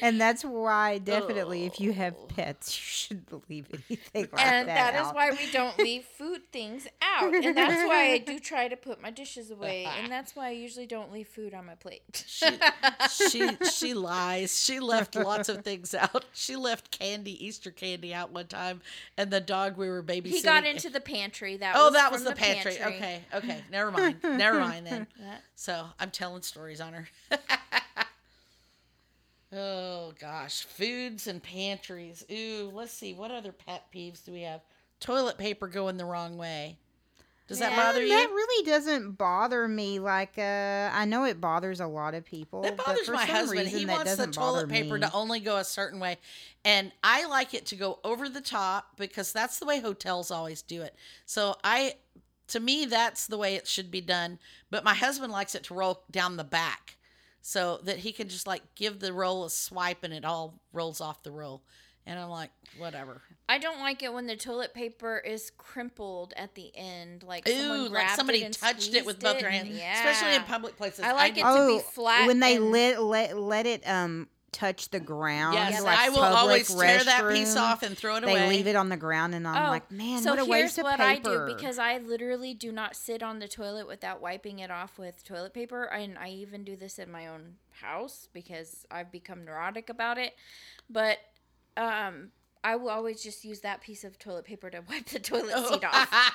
and 0.03 0.21
that's 0.21 0.45
why 0.45 0.99
definitely 0.99 1.65
if 1.67 1.81
you 1.81 1.93
have 1.93 2.15
Oh. 2.21 2.27
pets, 2.27 2.77
you 2.77 2.83
shouldn't 2.83 3.49
leave 3.51 3.67
anything 3.73 4.29
like 4.33 4.45
and 4.45 4.69
that. 4.69 4.93
that 4.93 5.01
is 5.01 5.07
out. 5.09 5.15
why 5.15 5.31
we 5.31 5.51
don't 5.53 5.79
leave 5.79 6.05
food 6.05 6.43
things 6.53 6.87
out. 7.01 7.33
And 7.35 7.57
that's 7.57 7.87
why 7.89 8.13
I 8.13 8.19
do 8.19 8.39
try 8.39 8.69
to 8.69 8.77
put 8.77 9.01
my 9.01 9.11
dishes 9.11 9.51
away. 9.51 9.85
And 9.85 10.11
that's 10.11 10.35
why 10.35 10.49
I 10.49 10.51
usually 10.51 10.87
don't 10.87 11.13
leave 11.13 11.29
food 11.29 11.55
on 11.55 11.67
my 11.67 11.75
plate. 11.77 12.25
She, 12.27 12.49
she 13.11 13.49
she 13.71 13.95
lies. 13.95 14.59
She 14.63 14.81
left 14.81 15.15
lots 15.15 15.49
of 15.49 15.63
things 15.65 15.95
out. 15.95 16.25
She 16.33 16.57
left 16.57 16.91
candy, 16.97 17.45
Easter 17.45 17.71
candy 17.71 18.13
out 18.15 18.33
one 18.33 18.47
time, 18.47 18.81
and 19.17 19.31
the 19.31 19.41
dog 19.41 19.77
we 19.77 19.89
were 19.89 20.03
babysitting. 20.03 20.27
he 20.27 20.43
got 20.43 20.67
into 20.67 20.91
the 20.91 21.01
pantry. 21.01 21.57
That 21.57 21.75
Oh, 21.77 21.87
was 21.87 21.95
that 21.95 22.13
was 22.13 22.25
the, 22.25 22.33
pantry. 22.35 22.77
Okay, 22.83 23.20
okay. 23.35 23.63
Never 23.71 23.91
mind. 23.91 24.17
Never 24.23 24.61
mind 24.61 24.87
then. 24.87 25.07
So 25.57 25.87
I'm 25.99 26.11
telling 26.11 26.43
stories 26.43 26.81
on 26.81 26.93
her. 26.93 27.09
oh 29.53 30.13
gosh, 30.21 30.63
foods 30.65 31.27
and 31.27 31.43
pantries. 31.43 32.25
Ooh, 32.31 32.71
let's 32.73 32.93
see. 32.93 33.15
What 33.15 33.31
other 33.31 33.53
pet 33.53 33.85
peeves 33.95 34.25
do 34.25 34.33
we 34.33 34.43
have? 34.43 34.61
Toilet 35.01 35.39
paper 35.39 35.67
going 35.67 35.97
the 35.97 36.05
wrong 36.05 36.37
way. 36.37 36.77
Does 37.49 37.59
that 37.59 37.73
Yeah, 37.73 37.85
bother 37.85 38.03
you? 38.03 38.11
That 38.11 38.31
really 38.31 38.65
doesn't 38.65 39.13
bother 39.19 39.67
me. 39.67 39.99
Like, 39.99 40.39
uh, 40.39 40.91
I 40.93 41.05
know 41.05 41.25
it 41.25 41.41
bothers 41.41 41.81
a 41.81 41.87
lot 41.87 42.15
of 42.15 42.25
people. 42.25 42.63
It 42.65 42.77
but 42.77 42.87
bothers 42.87 43.09
my 43.09 43.27
husband. 43.27 43.63
Reason, 43.63 43.77
He 43.81 43.87
wants 43.87 44.15
the 44.15 44.29
toilet 44.29 44.69
paper 44.69 44.95
me. 44.95 45.01
to 45.01 45.13
only 45.13 45.41
go 45.41 45.57
a 45.57 45.65
certain 45.65 45.99
way. 45.99 46.19
And 46.65 46.93
I 47.03 47.27
like 47.27 47.53
it 47.53 47.67
to 47.67 47.77
go 47.77 47.99
over 48.05 48.29
the 48.29 48.41
top 48.41 48.97
because 48.97 49.33
that's 49.33 49.59
the 49.59 49.67
way 49.67 49.81
hotels 49.81 50.31
always 50.31 50.63
do 50.63 50.83
it. 50.83 50.95
So 51.27 51.57
I 51.65 51.95
to 52.51 52.61
me 52.61 52.85
that's 52.85 53.27
the 53.27 53.39
way 53.39 53.55
it 53.55 53.67
should 53.67 53.91
be 53.91 54.01
done. 54.01 54.39
But 54.71 54.85
my 54.85 54.95
husband 54.95 55.33
likes 55.33 55.55
it 55.55 55.65
to 55.65 55.75
roll 55.75 56.03
down 56.11 56.37
the 56.37 56.45
back. 56.45 56.97
So 57.43 57.81
that 57.85 57.99
he 57.99 58.13
can 58.13 58.29
just 58.29 58.47
like 58.47 58.63
give 58.75 59.01
the 59.01 59.13
roll 59.15 59.45
a 59.47 59.51
swipe 59.51 60.05
and 60.05 60.13
it 60.13 60.25
all 60.27 60.61
rolls 60.75 61.01
off 61.01 61.23
the 61.23 61.31
roll. 61.31 61.63
And 62.07 62.19
I'm 62.19 62.29
like, 62.29 62.51
whatever. 62.77 63.23
I 63.49 63.59
don't 63.59 63.81
like 63.81 64.03
it 64.03 64.13
when 64.13 64.27
the 64.27 64.37
toilet 64.37 64.75
paper 64.75 65.19
is 65.19 65.51
crimpled 65.57 66.35
at 66.37 66.55
the 66.55 66.71
end. 66.75 67.23
Like 67.23 67.49
Ooh, 67.49 67.53
someone 67.53 67.93
like 67.93 68.11
somebody 68.11 68.43
it 68.45 68.53
touched 68.53 68.95
it 68.95 69.07
with 69.07 69.21
both 69.21 69.39
squeezed 69.39 69.45
their 69.45 69.51
it. 69.51 69.55
hands, 69.55 69.69
Yeah. 69.71 69.95
especially 70.11 70.37
in 70.37 70.43
public 70.43 70.77
places. 70.77 71.01
I 71.05 71.13
like 71.13 71.35
do- 71.35 71.41
it 71.41 71.45
to 71.45 71.67
be 71.79 71.83
flat 71.93 72.27
when 72.27 72.41
they 72.41 72.57
and- 72.57 72.71
let 72.73 73.03
let 73.03 73.39
let 73.39 73.67
it 73.67 73.89
um 73.89 74.29
touch 74.53 74.91
the 74.91 75.01
ground. 75.01 75.55
Yes, 75.55 75.83
like 75.83 75.99
I 75.99 76.09
will 76.09 76.17
public 76.19 76.39
always 76.39 76.75
tear 76.75 77.03
that 77.05 77.29
piece 77.33 77.57
off 77.57 77.83
and 77.83 77.97
throw 77.97 78.17
it 78.17 78.23
They 78.25 78.33
away. 78.33 78.49
leave 78.49 78.67
it 78.67 78.77
on 78.77 78.89
the 78.89 78.97
ground, 78.97 79.35
and 79.35 79.47
I'm 79.47 79.67
Oh, 79.67 79.71
like, 79.71 79.91
man, 79.91 80.21
so 80.23 80.31
what 80.31 80.39
a 80.41 80.45
here's 80.45 80.49
waste 80.49 80.79
of 80.79 80.87
paper. 80.87 81.03
here's 81.03 81.21
what. 81.23 81.33
I 81.33 81.47
do 81.49 81.55
because 81.55 81.79
I 81.79 81.99
literally 81.99 82.55
do 82.55 82.73
not 82.73 82.97
sit 82.97 83.23
on 83.23 83.39
the 83.39 83.49
toilet 83.49 83.87
without 83.87 84.21
wiping 84.21 84.59
it 84.59 84.71
off 84.71 84.99
with 84.99 85.25
toilet 85.25 85.55
paper, 85.55 85.85
and 85.85 86.19
I 86.19 86.31
even 86.31 86.65
do 86.65 86.77
this 86.77 86.99
in 86.99 87.11
my 87.13 87.27
own 87.29 87.55
house 87.81 88.29
because 88.33 88.87
I've 88.91 89.11
become 89.13 89.45
neurotic 89.45 89.89
about 89.89 90.19
it. 90.19 90.35
But 90.89 91.19
um, 91.77 92.31
I 92.65 92.77
will 92.77 92.91
always 92.91 93.23
just 93.23 93.45
use 93.45 93.61
that 93.61 93.81
piece 93.81 94.05
of 94.05 94.19
toilet 94.19 94.45
paper 94.45 94.69
to 94.71 94.81
wipe 94.89 95.07
the 95.07 95.21
toilet 95.21 95.67
seat 95.69 95.85
off. 95.85 96.33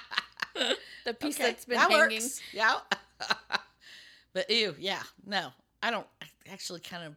The 1.05 1.13
piece 1.13 1.35
Okay, 1.35 1.43
that's 1.49 1.65
been 1.65 1.77
that 1.77 1.91
hanging. 1.91 2.21
works. 2.21 2.41
Yeah. 2.53 2.77
but 4.33 4.49
ew, 4.49 4.73
yeah, 4.79 5.01
no, 5.25 5.49
I 5.83 5.91
don't. 5.91 6.07
Actually, 6.51 6.79
kind 6.79 7.03
of 7.03 7.15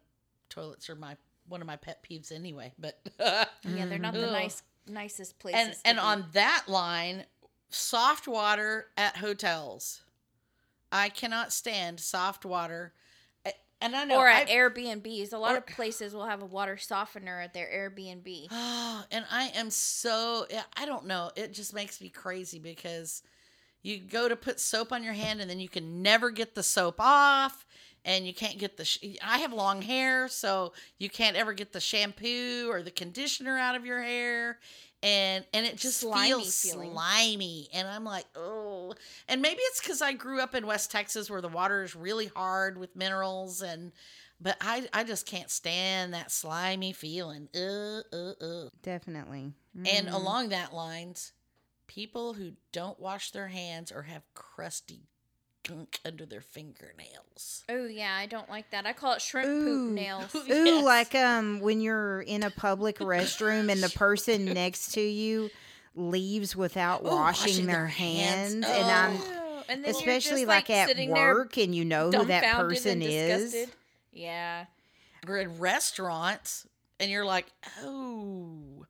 toilets 0.49 0.89
are 0.91 0.95
my 0.97 1.17
one 1.49 1.61
of 1.61 1.67
my 1.67 1.77
pet 1.77 2.05
peeves 2.09 2.31
anyway. 2.33 2.73
But 2.79 3.01
Yeah, 3.19 3.87
they're 3.87 3.99
not 3.99 4.15
the 4.15 4.21
nice 4.27 4.63
nicest 4.87 5.39
places. 5.39 5.61
and 5.61 5.77
and 5.85 5.97
be. 5.97 6.01
on 6.01 6.25
that 6.33 6.65
line, 6.69 7.25
soft 7.71 8.27
water 8.29 8.87
at 8.97 9.17
hotels. 9.19 10.03
I 10.91 11.09
cannot 11.11 11.53
stand 11.53 12.01
soft 12.01 12.45
water. 12.45 12.93
And 13.81 13.95
I 13.95 14.03
know 14.03 14.19
or 14.19 14.27
at 14.27 14.49
I- 14.49 14.53
Airbnbs, 14.55 15.33
a 15.33 15.39
lot 15.39 15.53
or- 15.55 15.59
of 15.59 15.67
places 15.69 16.13
will 16.13 16.27
have 16.27 16.43
a 16.43 16.47
water 16.47 16.77
softener 16.77 17.41
at 17.41 17.55
their 17.55 17.67
Airbnb. 17.69 18.49
Oh, 18.51 19.05
and 19.13 19.25
I 19.31 19.53
am 19.55 19.71
so 19.71 20.47
I 20.77 20.85
don't 20.85 21.07
know. 21.07 21.31
It 21.37 21.53
just 21.53 21.73
makes 21.73 22.01
me 22.01 22.09
crazy 22.09 22.59
because 22.59 23.23
you 23.83 23.99
go 23.99 24.29
to 24.29 24.35
put 24.35 24.59
soap 24.59 24.93
on 24.93 25.05
your 25.05 25.13
hand 25.13 25.41
and 25.41 25.49
then 25.49 25.61
you 25.61 25.69
can 25.69 26.03
never 26.03 26.31
get 26.31 26.57
the 26.57 26.63
soap 26.65 26.97
off 26.99 27.65
and 28.09 28.27
you 28.27 28.33
can't 28.33 28.59
get 28.59 28.79
the 28.79 28.87
sh- 28.87 29.05
I 29.23 29.39
have 29.39 29.53
long 29.53 29.83
hair, 29.83 30.29
so 30.29 30.73
you 30.99 31.11
can't 31.11 31.37
ever 31.37 31.53
get 31.53 31.73
the 31.73 31.79
shampoo 31.81 32.67
or 32.71 32.83
the 32.83 32.91
conditioner 32.91 33.59
out 33.59 33.77
of 33.77 33.85
your 33.85 34.03
hair. 34.03 34.59
And 35.03 35.45
and 35.53 35.65
it 35.67 35.77
just 35.77 36.01
Slimy 36.01 36.31
feels 36.31 36.61
feeling. 36.63 36.91
slimy 36.91 37.69
and 37.73 37.87
I'm 37.87 38.05
like, 38.05 38.25
"Oh." 38.35 38.95
And 39.29 39.41
maybe 39.43 39.61
it's 39.61 39.81
cuz 39.81 40.03
I 40.03 40.13
grew 40.15 40.41
up 40.41 40.55
in 40.57 40.67
West 40.67 40.91
Texas 40.91 41.31
where 41.31 41.43
the 41.43 41.49
water 41.49 41.85
is 41.85 41.95
really 41.95 42.27
hard 42.29 42.79
with 42.79 42.97
minerals 42.97 43.63
and 43.63 43.93
but 44.41 44.57
I 44.61 44.89
I 44.93 45.05
just 45.05 45.27
can't 45.27 45.51
stand 45.51 46.15
that 46.15 46.33
slimy 46.33 46.93
feeling. 46.93 47.49
Uh, 47.55 48.03
uh, 48.13 48.33
uh. 48.41 48.69
Definitely. 48.83 49.53
And 49.85 50.09
Mhm. 50.09 50.15
along 50.15 50.49
that 50.49 50.73
lines, 50.73 51.33
people 51.87 52.35
who 52.35 52.53
don't 52.73 52.99
wash 52.99 53.31
their 53.33 53.49
hands 53.49 53.93
or 53.93 54.03
have 54.03 54.23
crusty 54.35 55.11
gunk 55.67 55.99
under 56.05 56.25
their 56.27 56.41
fingernails. 56.41 57.65
Oh 57.69 57.87
yeah, 57.87 58.15
I 58.17 58.27
don't 58.27 58.49
like 58.51 58.71
that. 58.71 58.87
I 58.87 58.93
call 58.93 59.13
it 59.15 59.23
shrimp 59.23 59.49
Ooh. 59.49 59.87
poop 59.87 59.95
nails. 59.95 60.35
Ooh, 60.51 60.65
Yes. 60.65 60.85
like 60.85 61.15
um 61.15 61.61
when 61.61 61.81
you're 61.81 62.21
in 62.23 62.43
a 62.43 62.51
public 62.51 62.99
restroom 63.01 63.71
and 63.71 63.83
the 63.83 63.89
person 63.91 64.45
next 64.53 64.93
to 64.95 65.01
you 65.01 65.51
leaves 65.95 66.55
without 66.57 67.03
Ooh, 67.03 67.09
washing, 67.09 67.51
washing 67.53 67.67
their 67.67 67.77
their 67.77 67.87
hands. 67.87 68.53
hands, 68.55 68.67
and 68.67 68.91
I'm 68.91 69.21
Oh, 69.21 69.63
and 69.69 69.85
then 69.85 69.91
especially 69.91 70.43
you're 70.43 70.51
just, 70.53 70.69
like, 70.69 70.71
at 70.71 71.09
work 71.09 71.59
and 71.59 71.75
you 71.75 71.85
know 71.85 72.11
who 72.11 72.25
that 72.27 72.57
person 72.57 73.03
is. 73.03 73.53
disgusted. 73.53 73.75
Yeah. 74.13 74.65
Or 75.27 75.37
in 75.37 75.59
restaurants, 75.59 76.67
and 77.01 77.11
you're 77.11 77.25
like, 77.27 77.47
oh. 77.83 78.87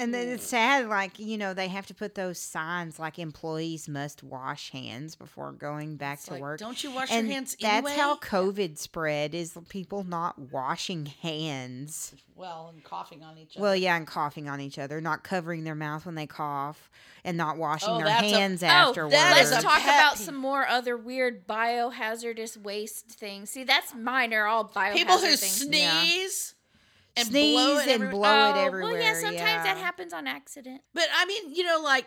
And 0.00 0.12
then 0.12 0.28
it's 0.28 0.46
sad, 0.48 0.88
like, 0.88 1.20
you 1.20 1.38
know, 1.38 1.54
they 1.54 1.68
have 1.68 1.86
to 1.86 1.94
put 1.94 2.16
those 2.16 2.36
signs 2.38 2.98
like 2.98 3.16
employees 3.18 3.88
must 3.88 4.24
wash 4.24 4.72
hands 4.72 5.14
before 5.14 5.52
going 5.52 5.96
back 5.96 6.14
It's 6.18 6.24
to 6.26 6.32
like, 6.32 6.42
work. 6.42 6.58
Don't 6.58 6.82
you 6.82 6.90
wash 6.90 7.12
and 7.12 7.28
your 7.28 7.34
hands 7.34 7.56
that's 7.60 7.86
anyway? 7.86 7.94
how 7.96 8.16
COVID 8.16 8.76
spread 8.76 9.36
is 9.36 9.56
people 9.68 10.02
not 10.02 10.36
washing 10.50 11.06
hands. 11.06 12.12
Well, 12.34 12.70
and 12.74 12.82
coughing 12.82 13.22
on 13.22 13.38
each 13.38 13.56
other. 13.56 13.62
Well, 13.62 13.76
yeah, 13.76 13.96
and 13.96 14.04
coughing 14.06 14.48
on 14.48 14.60
each 14.60 14.80
other, 14.80 15.00
not 15.00 15.22
covering 15.22 15.62
their 15.62 15.74
mouth 15.76 16.06
when 16.06 16.16
they 16.16 16.26
cough, 16.26 16.90
and 17.24 17.36
not 17.36 17.56
washing 17.56 17.90
Oh, 17.90 17.98
their 17.98 18.06
that's 18.06 18.22
a- 18.32 18.36
hands 18.36 18.62
Oh, 18.64 18.66
afterwards. 18.66 19.14
that 19.14 19.38
is 19.40 19.50
let's 19.52 19.62
a 19.62 19.66
talk 19.66 19.78
pet 19.80 19.94
about 20.00 20.16
peeve. 20.16 20.24
some 20.26 20.36
more 20.36 20.66
other 20.66 20.96
weird 20.96 21.46
biohazardous 21.46 22.56
waste 22.56 23.06
things. 23.10 23.50
See, 23.50 23.62
that's 23.62 23.94
mine 23.94 24.34
are 24.34 24.46
all 24.46 24.64
biohazard 24.68 24.92
people 24.94 25.18
who 25.18 25.36
things. 25.36 25.64
Yeah. 25.68 26.02
And 27.18 27.28
Sneeze 27.28 27.54
blow 27.54 27.76
it 27.78 27.82
and 27.82 27.90
every- 27.90 28.08
blow 28.08 28.50
it 28.50 28.56
Oh, 28.56 28.64
everywhere. 28.66 28.92
Well, 28.94 29.02
yeah, 29.02 29.14
sometimes 29.14 29.64
that 29.64 29.76
happens 29.76 30.12
on 30.12 30.26
accident. 30.26 30.82
But 30.94 31.04
I 31.14 31.24
mean, 31.26 31.54
you 31.54 31.64
know, 31.64 31.80
like 31.82 32.06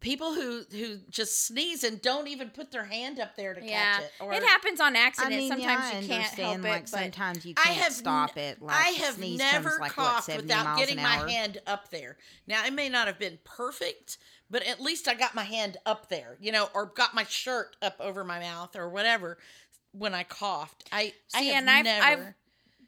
people 0.00 0.34
who 0.34 0.62
who 0.72 0.96
just 1.10 1.46
sneeze 1.46 1.84
and 1.84 2.00
don't 2.02 2.26
even 2.26 2.50
put 2.50 2.70
their 2.72 2.84
hand 2.84 3.20
up 3.20 3.36
there 3.36 3.54
to 3.54 3.62
Yeah, 3.64 3.94
catch 3.98 4.02
it. 4.04 4.12
Or 4.20 4.32
it 4.32 4.42
happens 4.42 4.80
on 4.80 4.96
I 4.96 5.00
accident. 5.00 5.36
mean, 5.36 5.48
sometimes 5.50 5.84
yeah, 5.92 5.98
I 5.98 6.00
you 6.00 6.08
can't 6.08 6.22
help 6.24 6.54
understand. 6.54 6.64
it, 6.64 6.68
like 6.68 6.88
sometimes 6.88 7.44
you 7.46 7.54
I 7.58 7.62
can't 7.64 7.76
have 7.78 7.92
stop 7.92 8.30
n- 8.36 8.42
it. 8.44 8.62
Like 8.62 8.76
I 8.76 8.88
have 8.90 9.18
never 9.18 9.76
like 9.80 9.92
coughed 9.92 10.28
what, 10.28 10.38
without 10.38 10.78
getting 10.78 10.96
my 10.96 11.30
hand 11.30 11.60
up 11.66 11.90
there. 11.90 12.16
Now 12.46 12.64
it 12.64 12.72
may 12.72 12.88
not 12.88 13.06
have 13.06 13.18
been 13.18 13.38
perfect, 13.44 14.18
but 14.50 14.66
at 14.66 14.80
least 14.80 15.08
I 15.08 15.14
got 15.14 15.34
my 15.34 15.44
hand 15.44 15.76
up 15.86 16.08
there, 16.08 16.36
you 16.40 16.52
know, 16.52 16.68
or 16.74 16.86
got 16.86 17.14
my 17.14 17.24
shirt 17.24 17.76
up 17.82 17.96
over 18.00 18.24
my 18.24 18.40
mouth 18.40 18.74
or 18.74 18.88
whatever 18.88 19.38
when 19.92 20.14
I 20.14 20.24
coughed. 20.24 20.88
I 20.90 21.12
I 21.34 21.40
See, 21.40 21.48
have 21.48 21.56
and 21.58 21.70
I've- 21.70 21.82
never. 21.84 22.04
I've- 22.06 22.34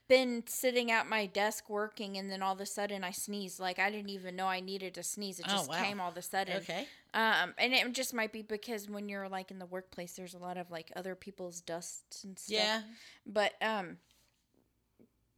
been 0.08 0.42
sitting 0.46 0.90
at 0.90 1.08
my 1.08 1.26
desk 1.26 1.70
working, 1.70 2.16
and 2.18 2.30
then 2.30 2.42
all 2.42 2.52
of 2.52 2.60
a 2.60 2.66
sudden 2.66 3.02
I 3.04 3.10
sneezed. 3.10 3.58
Like 3.58 3.78
I 3.78 3.90
didn't 3.90 4.10
even 4.10 4.36
know 4.36 4.46
I 4.46 4.60
needed 4.60 4.94
to 4.94 5.02
sneeze. 5.02 5.38
It 5.40 5.46
Oh, 5.48 5.52
just 5.52 5.70
wow. 5.70 5.82
came 5.82 6.00
all 6.00 6.10
of 6.10 6.16
a 6.16 6.22
sudden. 6.22 6.58
okay. 6.58 6.86
Um, 7.14 7.54
and 7.58 7.72
it 7.72 7.90
just 7.92 8.12
might 8.12 8.32
be 8.32 8.42
because 8.42 8.88
when 8.90 9.08
you're 9.08 9.28
like 9.28 9.50
in 9.50 9.58
the 9.58 9.66
workplace, 9.66 10.12
there's 10.12 10.34
a 10.34 10.38
lot 10.38 10.56
of 10.56 10.70
like 10.70 10.92
other 10.96 11.14
people's 11.14 11.60
dusts 11.60 12.24
and 12.24 12.38
stuff. 12.38 12.54
Yeah. 12.56 12.80
But 13.24 13.52
um, 13.62 13.98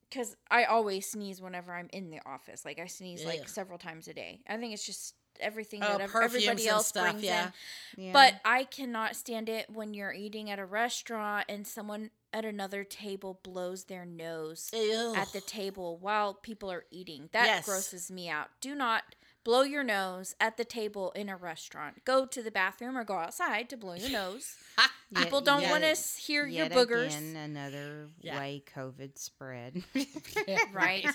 because 0.08 0.36
I 0.50 0.64
always 0.64 1.10
sneeze 1.10 1.40
whenever 1.40 1.72
I'm 1.74 1.88
in 1.92 2.10
the 2.10 2.20
office. 2.26 2.64
Like 2.64 2.78
I 2.78 2.86
sneeze 2.86 3.22
Yeah. 3.22 3.28
like 3.28 3.48
several 3.48 3.78
times 3.78 4.08
a 4.08 4.14
day. 4.14 4.40
I 4.48 4.56
think 4.56 4.72
it's 4.72 4.86
just 4.86 5.14
everything 5.40 5.82
Oh, 5.82 5.98
that 5.98 6.14
everybody 6.14 6.66
else 6.66 6.86
stuff, 6.88 7.04
brings 7.04 7.22
yeah. 7.22 7.50
in. 7.96 8.04
Yeah. 8.06 8.12
But 8.12 8.34
I 8.44 8.64
cannot 8.64 9.16
stand 9.16 9.48
it 9.48 9.68
when 9.68 9.92
you're 9.94 10.12
eating 10.12 10.50
at 10.50 10.58
a 10.58 10.64
restaurant 10.64 11.44
and 11.48 11.66
someone 11.66 12.10
at 12.36 12.44
another 12.44 12.84
table 12.84 13.40
blows 13.42 13.84
their 13.84 14.04
nose 14.04 14.68
Ew. 14.74 15.14
at 15.16 15.32
the 15.32 15.40
table 15.40 15.96
while 15.96 16.34
people 16.34 16.70
are 16.70 16.84
eating. 16.90 17.30
That 17.32 17.46
Yes. 17.46 17.64
grosses 17.64 18.10
me 18.10 18.28
out. 18.28 18.48
Do 18.60 18.74
not 18.74 19.14
blow 19.42 19.62
your 19.62 19.82
nose 19.84 20.34
at 20.38 20.58
the 20.58 20.64
table 20.64 21.12
in 21.12 21.28
a 21.30 21.36
restaurant. 21.36 22.04
Go 22.04 22.26
to 22.26 22.42
the 22.42 22.50
bathroom 22.50 22.98
or 22.98 23.04
go 23.04 23.14
outside 23.14 23.70
to 23.70 23.76
blow 23.76 23.94
your 23.94 24.10
nose. 24.10 24.54
Yet- 25.10 25.22
People 25.22 25.40
don't 25.40 25.70
want 25.70 25.84
to 25.84 25.96
hear 26.20 26.46
your 26.46 26.66
boogers, 26.66 27.06
Again, 27.06 27.36
another 27.36 28.08
Yeah. 28.20 28.38
way 28.38 28.62
COVID 28.76 29.16
spread. 29.18 29.82
right? 30.74 31.06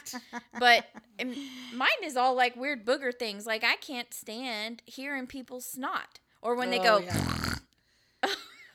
but 0.57 0.85
um, 1.19 1.35
mine 1.75 1.89
is 2.03 2.15
all 2.17 2.33
like 2.33 2.55
weird 2.55 2.83
booger 2.85 3.13
things. 3.13 3.45
Like 3.45 3.63
I 3.63 3.75
can't 3.75 4.11
stand 4.13 4.81
hearing 4.87 5.27
people 5.27 5.61
snot 5.61 6.19
or 6.41 6.55
when 6.55 6.71
they 6.71 6.79
Oh, 6.79 6.83
go. 6.83 6.99
yeah. 6.99 7.55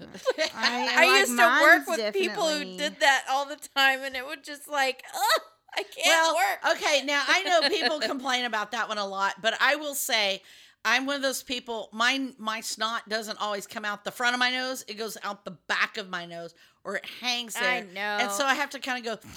I, 0.01 0.07
I 0.55 1.07
like, 1.07 1.21
used 1.29 1.39
to 1.39 1.59
work 1.63 1.87
with 1.87 2.15
people 2.15 2.49
who 2.49 2.77
did 2.77 3.01
that 3.01 3.25
all 3.31 3.47
the 3.47 3.57
time, 3.75 4.01
and 4.03 4.15
it 4.17 4.27
would 4.27 4.45
just 4.45 4.69
like, 4.69 5.03
oh, 5.15 5.39
I 5.77 5.83
can't 5.83 6.07
well, 6.07 6.35
work. 6.35 6.77
okay, 6.77 7.03
now 7.05 7.23
I 7.27 7.43
know 7.43 7.69
people 7.69 8.01
complain 8.07 8.45
about 8.45 8.73
that 8.73 8.89
one 8.89 8.99
a 8.99 9.07
lot, 9.07 9.35
but 9.43 9.55
I 9.61 9.77
will 9.77 9.95
say 9.95 10.43
I'm 10.85 11.05
one 11.07 11.17
of 11.17 11.23
those 11.23 11.43
people. 11.43 11.89
My 11.93 12.31
my 12.39 12.61
snot 12.61 13.09
doesn't 13.09 13.41
always 13.41 13.67
come 13.67 13.85
out 13.85 14.05
the 14.05 14.11
front 14.13 14.35
of 14.35 14.39
my 14.39 14.51
nose; 14.51 14.85
it 14.89 14.95
goes 14.95 15.17
out 15.23 15.45
the 15.45 15.57
back 15.67 15.97
of 15.99 16.09
my 16.09 16.25
nose, 16.27 16.55
or 16.85 16.97
it 16.97 17.05
hangs 17.21 17.55
there. 17.55 17.65
I 17.65 17.81
know. 17.81 18.01
and 18.01 18.31
so 18.31 18.45
I 18.47 18.55
have 18.55 18.71
to 18.71 18.79
kind 18.79 18.99
of 19.07 19.23
go 19.23 19.29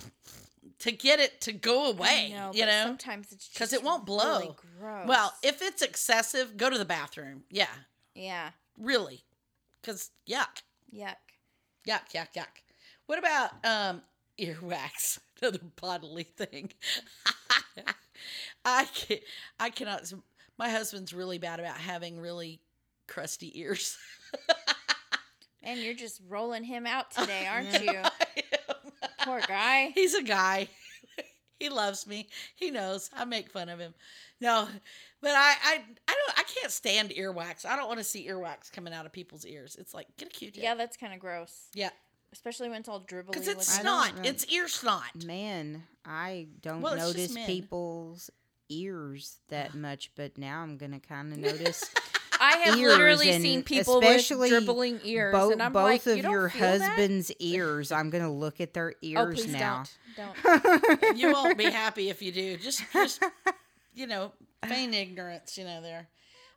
to 0.80 0.91
get 0.91 1.20
it 1.20 1.41
to 1.41 1.51
go 1.51 1.89
away. 1.89 2.30
know, 2.34 2.51
you 2.53 2.66
know, 2.66 2.84
sometimes 2.86 3.32
it's 3.32 3.47
'Cause 3.49 3.72
just 3.72 3.74
it 3.74 3.84
won't 3.84 4.07
really 4.07 4.45
blow. 4.45 4.55
gross. 4.80 5.07
well, 5.07 5.34
if 5.43 5.62
it's 5.62 5.82
excessive, 5.82 6.55
go 6.55 6.70
to 6.70 6.78
the 6.78 6.86
bathroom. 6.86 7.43
Yeah, 7.49 7.68
yeah, 8.16 8.51
really, 8.78 9.24
because 9.82 10.12
yuck. 10.28 10.64
yuck. 10.94 11.16
Yuck, 11.88 12.12
yuck, 12.14 12.34
yuck. 12.36 12.48
What 13.06 13.20
about 13.20 13.52
um 13.66 14.02
earwax? 14.40 15.20
Another 15.42 15.60
bodily 15.80 16.24
thing. 16.24 16.72
I 18.66 18.86
can 18.94 19.18
I 19.60 19.70
cannot 19.70 20.12
my 20.58 20.70
husband's 20.70 21.14
really 21.14 21.38
bad 21.38 21.60
about 21.60 21.78
having 21.78 22.20
really 22.20 22.62
crusty 23.08 23.60
ears. 23.60 23.98
And 25.62 25.80
you're 25.82 25.94
just 25.94 26.22
rolling 26.28 26.64
him 26.64 26.88
out 26.88 27.12
today, 27.12 27.46
aren't 27.46 27.84
you? 27.84 28.02
Poor 29.26 29.42
guy. 29.46 29.92
He's 29.94 30.16
a 30.16 30.24
guy. 30.24 30.70
He 31.60 31.70
loves 31.70 32.07
me. 32.07 32.28
He 32.55 32.72
knows. 32.72 33.10
I 33.16 33.26
make 33.26 33.51
fun 33.51 33.70
of 33.70 33.80
him. 33.80 33.93
No, 34.41 34.68
but 35.22 35.32
I 35.32 35.55
I 35.64 35.82
I 36.07 36.14
don't 36.16 36.39
I 36.39 36.43
can't 36.43 36.72
stand 36.72 37.10
earwax. 37.12 37.66
I 37.66 37.76
don't 37.76 37.88
want 37.88 37.99
to 37.99 38.03
see 38.03 38.28
earwax 38.28 38.72
coming 38.72 38.93
out 38.93 39.05
of 39.05 39.12
people's 39.12 39.45
ears. 39.45 39.76
It's 39.80 39.93
like 39.93 40.07
get 40.18 40.30
a 40.30 40.32
Q-tip. 40.32 40.64
Yeah, 40.64 40.76
that's 40.76 40.97
kind 40.97 41.14
of 41.14 41.20
gross. 41.20 41.68
Yeah. 41.74 41.89
Especially 42.32 42.70
when 42.70 42.80
it's 42.82 42.89
all 42.89 43.01
dribbly. 43.01 43.32
Because 43.32 43.47
it's 43.47 43.72
looking. 43.78 43.86
don't 43.86 44.05
snot. 44.16 44.26
It's 44.26 44.45
ear 44.45 44.68
snot. 44.68 45.26
Man, 45.26 45.84
I 46.05 46.47
don't 46.62 46.82
Well, 46.82 46.95
notice 46.95 47.36
people's 47.45 48.30
ears 48.70 49.38
that 49.49 49.74
much, 49.74 50.12
but 50.16 50.38
now 50.38 50.62
I'm 50.62 50.78
gonna 50.78 50.99
kind 50.99 51.34
of 51.34 51.39
notice 51.39 51.89
I 52.40 52.58
have 52.58 52.78
ears 52.78 52.92
literally 52.94 53.30
and 53.32 53.42
seen 53.42 53.64
people 53.64 54.00
especially 54.00 54.52
with 54.52 54.64
dribbling 54.66 55.00
ears, 55.04 55.34
bo- 55.34 55.52
and 55.52 55.62
I'm 55.62 55.74
both 55.74 55.84
like, 55.84 56.06
of 56.08 56.18
you 56.18 56.24
don't 56.24 56.32
your 56.32 56.50
feel 56.50 56.62
that? 56.62 56.82
husband's 56.82 57.32
ears. 57.40 57.92
I'm 57.92 58.10
gonna 58.10 58.32
look 58.32 58.62
at 58.62 58.74
their 58.74 58.94
Oh, 58.94 58.98
ears 59.02 59.36
please 59.42 59.54
now. 59.54 59.84
don't. 60.16 60.36
Don't. 60.44 61.18
you 61.18 61.32
won't 61.32 61.58
be 61.58 61.66
happy 61.66 62.10
if 62.10 62.22
you 62.22 62.32
do. 62.32 62.58
Just, 62.58 62.84
just 62.94 63.24
you 63.94 64.08
know, 64.08 64.32
feign 64.68 64.94
ignorance. 64.94 65.58
You 65.58 65.66
know, 65.66 65.82
there. 65.82 66.08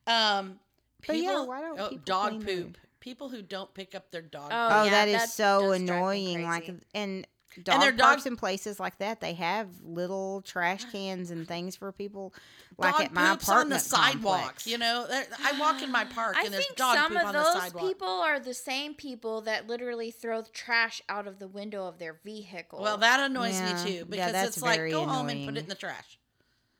Um, 0.07 0.59
But 1.07 1.17
yeah, 1.17 1.31
people- 1.31 1.47
why 1.49 1.61
don't 1.61 1.81
oh, 1.81 1.89
people 1.89 2.03
dog 2.05 2.29
clean 2.31 2.41
their- 2.47 2.57
poop? 2.65 2.79
People 3.01 3.29
who 3.29 3.43
don't 3.43 3.75
pick 3.75 3.97
up 3.97 4.13
their 4.13 4.23
dog. 4.23 4.51
Oh, 4.53 4.69
poop. 4.69 4.77
Oh, 4.79 4.85
yeah, 4.85 4.91
that 4.91 5.09
is 5.09 5.33
so 5.33 5.61
does 5.61 5.69
drive 5.71 5.81
me 5.81 5.87
annoying. 6.37 6.45
Like, 6.45 6.71
and 6.95 7.27
dog 7.63 7.81
their 7.81 7.93
parks 7.93 8.23
dog- 8.25 8.27
and 8.29 8.39
places 8.39 8.79
like 8.81 8.99
that, 8.99 9.21
they 9.21 9.35
have 9.35 9.69
little 9.85 10.43
trash 10.43 10.85
cans 10.93 11.31
and 11.31 11.47
things 11.47 11.77
for 11.77 11.93
people. 11.93 12.33
Like 12.79 12.93
dog 12.95 13.01
at 13.03 13.13
my 13.13 13.31
poops 13.33 13.49
on 13.49 13.55
the 13.69 13.77
apartment 13.77 13.81
sidewalk. 13.83 14.37
complex. 14.37 14.67
You 14.67 14.79
know, 14.79 15.07
I 15.45 15.59
walk 15.61 15.83
in 15.83 15.93
my 15.93 16.05
park 16.05 16.37
I 16.39 16.45
and 16.45 16.55
there's 16.55 16.67
dog 16.77 16.97
some 16.97 17.13
poop 17.13 17.21
of 17.21 17.27
on 17.27 17.33
the 17.35 17.45
sidewalk. 17.45 17.63
Some 17.63 17.77
of 17.77 17.83
those 17.83 17.89
people 17.91 18.09
are 18.09 18.41
the 18.41 18.55
same 18.55 18.95
people 18.95 19.41
that 19.43 19.67
literally 19.67 20.11
throw 20.11 20.43
trash 20.53 21.03
out 21.09 21.27
of 21.27 21.39
the 21.39 21.49
window 21.49 21.87
of 21.87 21.99
their 21.99 22.19
vehicle. 22.25 22.81
well, 22.81 22.97
that 22.99 23.21
annoys 23.21 23.55
Yeah, 23.61 23.85
me 23.85 23.93
too 23.99 24.05
because 24.07 24.33
that's 24.33 24.49
it's 24.57 24.63
like 24.63 24.77
very 24.79 24.91
go 24.93 25.05
home 25.05 25.29
and 25.29 25.47
put 25.47 25.57
it 25.57 25.65
in 25.65 25.69
the 25.69 25.75
trash. 25.75 26.19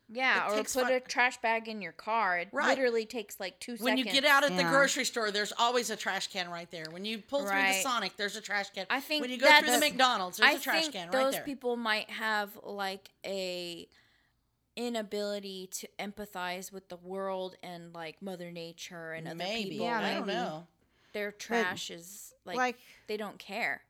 Yeah, 0.09 0.47
it 0.47 0.51
or 0.51 0.55
takes 0.57 0.73
put 0.73 0.83
fi- 0.85 0.91
a 0.93 0.99
trash 0.99 1.37
bag 1.41 1.67
in 1.67 1.81
your 1.81 1.91
car. 1.93 2.37
It 2.39 2.49
Right. 2.51 2.67
literally 2.69 3.05
takes 3.05 3.39
like 3.39 3.59
two 3.59 3.71
When 3.73 3.77
seconds. 3.79 4.05
When 4.05 4.15
you 4.15 4.21
get 4.21 4.25
out 4.25 4.43
at 4.43 4.55
the 4.55 4.63
grocery 4.63 5.05
store, 5.05 5.31
there's 5.31 5.53
always 5.57 5.89
a 5.89 5.95
trash 5.95 6.27
can 6.27 6.49
right 6.49 6.69
there. 6.71 6.85
When 6.91 7.05
you 7.05 7.19
pull 7.19 7.41
through 7.47 7.49
the 7.61 7.81
Sonic, 7.81 8.15
there's 8.17 8.35
a 8.35 8.41
trash 8.41 8.69
can. 8.71 8.85
I 8.89 8.99
think 8.99 9.21
when 9.21 9.31
you 9.31 9.37
go 9.37 9.47
through 9.59 9.71
the 9.71 9.79
McDonald's, 9.79 10.37
there's 10.37 10.49
I 10.55 10.57
a 10.57 10.59
trash 10.59 10.81
think 10.83 10.93
can 10.93 11.11
those 11.11 11.23
right 11.23 11.31
there. 11.33 11.43
people 11.43 11.77
might 11.77 12.09
have 12.09 12.57
like 12.63 13.09
a 13.25 13.87
inability 14.75 15.67
to 15.71 15.87
empathize 15.99 16.71
with 16.71 16.89
the 16.89 16.97
world 16.97 17.55
and 17.61 17.93
like 17.93 18.21
Mother 18.21 18.51
Nature 18.51 19.13
and 19.13 19.27
other 19.27 19.35
Maybe. 19.35 19.71
people. 19.71 19.85
Yeah, 19.85 19.99
I 19.99 20.13
don't 20.15 20.27
know. 20.27 20.67
Their 21.13 21.31
trash 21.31 21.91
is 21.91 22.33
like, 22.43 22.57
like 22.57 22.77
they 23.07 23.17
don't 23.17 23.37
care. 23.37 23.83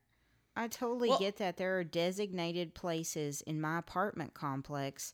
I 0.56 0.68
totally 0.68 1.10
Well- 1.10 1.20
get 1.20 1.38
that. 1.38 1.58
There 1.58 1.78
are 1.80 1.84
designated 1.86 2.74
places 2.76 3.42
in 3.42 3.62
my 3.62 3.80
apartment 3.80 4.34
complex 4.34 5.14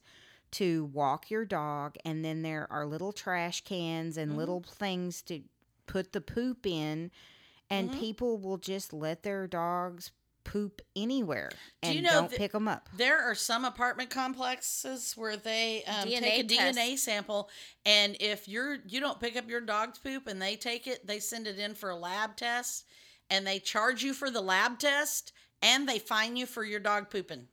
to 0.52 0.86
walk 0.86 1.30
your 1.30 1.45
dog, 1.45 1.95
and 2.06 2.24
then 2.26 2.41
there 2.41 2.68
are 2.72 2.86
little 2.86 3.12
trash 3.14 3.62
cans 3.64 4.18
and 4.18 4.32
Mhm. 4.34 4.36
little 4.38 4.62
things 4.64 5.22
to 5.24 5.43
put 5.86 6.12
the 6.14 6.22
poop 6.22 6.66
in, 6.66 7.12
and 7.70 7.89
Mhm. 7.91 8.00
people 8.00 8.38
will 8.38 8.58
just 8.58 8.91
let 8.93 9.24
their 9.24 9.47
dogs 9.47 10.12
poop 10.45 10.82
anywhere 10.95 11.50
Do 11.52 11.58
and 11.89 11.95
you 11.95 12.02
know 12.02 12.12
don't 12.12 12.32
that- 12.32 12.38
pick 12.39 12.54
them 12.54 12.68
up. 12.68 12.89
There 12.93 13.22
are 13.22 13.36
some 13.36 13.64
apartment 13.66 14.10
complexes 14.10 15.16
where 15.16 15.38
they 15.38 15.84
um, 15.84 16.08
take 16.08 16.24
a 16.24 16.47
test. 16.47 16.76
DNA 16.76 16.95
sample, 16.95 17.50
and 17.86 18.18
if 18.20 18.47
you're 18.47 18.76
you 18.88 19.00
don't 19.00 19.20
pick 19.20 19.36
up 19.36 19.47
your 19.47 19.62
dog's 19.62 20.00
poop 20.00 20.26
and 20.28 20.41
they 20.41 20.56
take 20.56 20.88
it, 20.88 21.06
they 21.06 21.20
send 21.20 21.45
it 21.45 21.60
in 21.60 21.76
for 21.76 21.89
a 21.91 21.95
lab 21.95 22.36
test, 22.36 22.86
and 23.30 23.45
they 23.45 23.60
charge 23.60 24.04
you 24.04 24.14
for 24.16 24.32
the 24.32 24.41
lab 24.41 24.80
test, 24.80 25.32
and 25.62 25.88
they 25.88 26.00
fine 26.00 26.36
you 26.36 26.47
for 26.47 26.64
your 26.64 26.80
dog 26.80 27.12
pooping. 27.12 27.47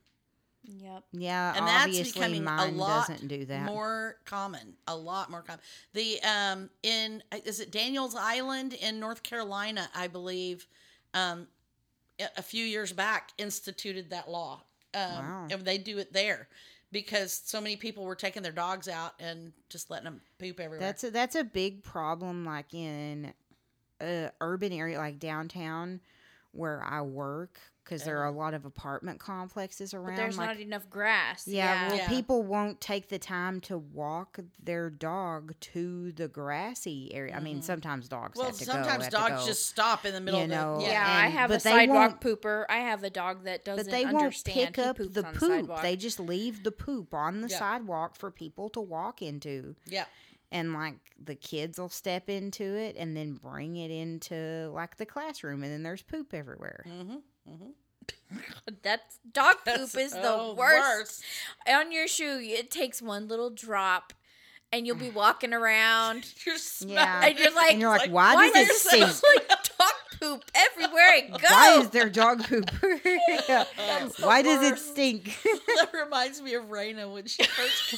Yep. 0.67 1.03
Yeah, 1.13 1.53
and 1.55 1.67
that's 1.67 1.85
obviously 1.85 2.11
becoming 2.21 2.43
mine 2.43 2.73
a 2.73 2.77
lot 2.77 3.07
doesn't 3.09 3.27
do 3.27 3.45
that. 3.45 3.65
more 3.65 4.17
common 4.25 4.73
a 4.87 4.95
lot 4.95 5.31
more 5.31 5.41
common 5.41 5.61
the 5.93 6.19
um 6.23 6.69
in 6.83 7.23
is 7.45 7.59
it 7.59 7.71
daniels 7.71 8.15
island 8.15 8.73
in 8.73 8.99
north 8.99 9.23
carolina 9.23 9.89
i 9.95 10.07
believe 10.07 10.67
um 11.13 11.47
a 12.19 12.27
a 12.37 12.41
few 12.41 12.63
years 12.65 12.91
back 12.91 13.31
instituted 13.37 14.09
that 14.09 14.29
law 14.29 14.61
um 14.93 15.01
Wow. 15.03 15.47
and 15.49 15.65
they 15.65 15.77
do 15.77 15.97
it 15.97 16.11
there 16.13 16.47
because 16.91 17.41
so 17.45 17.59
many 17.61 17.75
people 17.75 18.03
were 18.05 18.15
taking 18.15 18.43
their 18.43 18.51
dogs 18.51 18.87
out 18.87 19.13
and 19.19 19.51
just 19.69 19.89
letting 19.89 20.05
them 20.05 20.21
poop 20.39 20.59
everywhere 20.59 20.87
That's 20.87 21.03
a, 21.03 21.11
that's 21.11 21.35
a 21.35 21.43
big 21.43 21.83
problem, 21.83 22.45
like 22.45 22.73
in 22.73 23.33
a 24.01 24.29
urban 24.41 24.71
area 24.71 24.97
like 24.97 25.19
downtown 25.19 25.99
where 26.51 26.83
I 26.83 27.01
work, 27.01 27.59
because 27.87 28.03
there 28.03 28.19
are 28.19 28.25
a 28.25 28.31
lot 28.31 28.53
of 28.53 28.65
apartment 28.65 29.17
complexes 29.17 29.93
around. 29.93 30.07
But 30.07 30.15
there's 30.17 30.37
like, 30.37 30.47
not 30.49 30.59
enough 30.59 30.89
grass. 30.89 31.47
yeah, 31.47 31.63
Yeah. 31.83 31.87
well, 31.87 31.97
Yeah. 31.97 32.09
people 32.09 32.43
won't 32.43 32.81
take 32.81 33.07
the 33.07 33.17
time 33.17 33.61
to 33.61 33.77
walk 33.77 34.39
their 34.61 34.89
dog 34.89 35.53
to 35.61 36.11
the 36.11 36.27
grassy 36.27 37.13
area. 37.13 37.33
I 37.35 37.39
mean, 37.39 37.59
Mhm. 37.59 37.63
sometimes 37.63 38.09
dogs 38.09 38.37
well 38.37 38.47
have 38.47 38.57
to 38.57 38.65
go. 38.65 38.71
sometimes 38.73 39.03
have 39.05 39.11
to 39.13 39.17
dogs 39.17 39.41
go. 39.41 39.45
just 39.47 39.67
stop 39.67 40.05
in 40.05 40.13
the 40.13 40.19
middle 40.19 40.41
you 40.41 40.43
of 40.45 40.49
know, 40.51 40.77
the 40.79 40.83
yeah, 40.83 40.91
yeah, 40.91 41.21
I 41.21 41.25
and- 41.27 41.33
have 41.33 41.49
a 41.51 41.53
they 41.53 41.59
sidewalk 41.59 42.19
pooper. 42.21 42.65
I 42.67 42.77
have 42.79 43.03
a 43.03 43.09
dog 43.09 43.45
that 43.45 43.63
doesn't 43.63 43.85
but 43.85 43.91
they 43.91 44.03
won't 44.03 44.17
understand. 44.17 44.75
pick 44.75 44.75
he 44.75 44.81
up 44.89 44.97
the 44.97 45.03
on 45.25 45.33
the 45.33 45.39
poop. 45.39 45.81
They 45.81 45.95
just 45.95 46.19
leave 46.19 46.63
the 46.63 46.71
poop 46.71 47.13
on 47.13 47.39
the 47.41 47.47
Yeah. 47.47 47.59
sidewalk 47.59 48.15
for 48.17 48.31
people 48.31 48.69
to 48.71 48.81
walk 48.81 49.21
into. 49.21 49.75
yeah 49.85 50.05
and 50.49 50.73
like 50.73 50.95
the 51.21 51.35
kids 51.35 51.77
will 51.77 51.89
step 51.89 52.29
into 52.29 52.63
it 52.63 52.95
and 52.97 53.17
then 53.17 53.33
bring 53.33 53.75
it 53.75 53.91
into 53.91 54.69
like 54.73 54.95
the 54.95 55.05
classroom 55.05 55.61
and 55.61 55.69
then 55.73 55.83
there's 55.83 56.01
poop 56.03 56.33
everywhere 56.33 56.85
mm-hmm, 56.87 57.17
mm-hmm. 57.49 57.69
That's 58.83 59.19
dog 59.31 59.55
poop 59.65 59.95
is 59.97 60.11
the 60.11 60.21
oh, 60.23 60.55
worst. 60.57 61.23
On 61.67 61.91
your 61.91 62.07
shoe, 62.07 62.39
it 62.41 62.71
takes 62.71 63.01
one 63.01 63.27
little 63.27 63.49
drop, 63.49 64.13
and 64.71 64.85
you'll 64.85 64.97
be 64.97 65.09
walking 65.09 65.53
around, 65.53 66.31
You're 66.45 66.57
smelling 66.57 66.95
Yeah. 66.95 67.25
and 67.25 67.39
you're 67.39 67.53
like, 67.53 67.71
and 67.71 67.81
you're 67.81 67.89
like, 67.89 68.01
like, 68.01 68.11
why, 68.11 68.35
why 68.35 68.51
does 68.51 68.69
it 68.69 68.75
stink 68.75 69.23
like 69.35 69.47
dog 69.47 69.93
poop 70.19 70.51
everywhere 70.55 71.03
I 71.03 71.21
go? 71.29 71.37
why 71.49 71.79
is 71.79 71.89
there 71.89 72.09
dog 72.09 72.43
poop 72.47 72.69
Yeah. 73.47 73.65
The 73.77 74.13
why 74.21 74.41
does 74.41 74.63
it 74.63 74.79
stink 74.79 75.37
that 75.43 75.91
reminds 75.93 76.41
me 76.41 76.53
of 76.55 76.65
Raina 76.65 77.11
when 77.11 77.27
she 77.27 77.43
first 77.43 77.95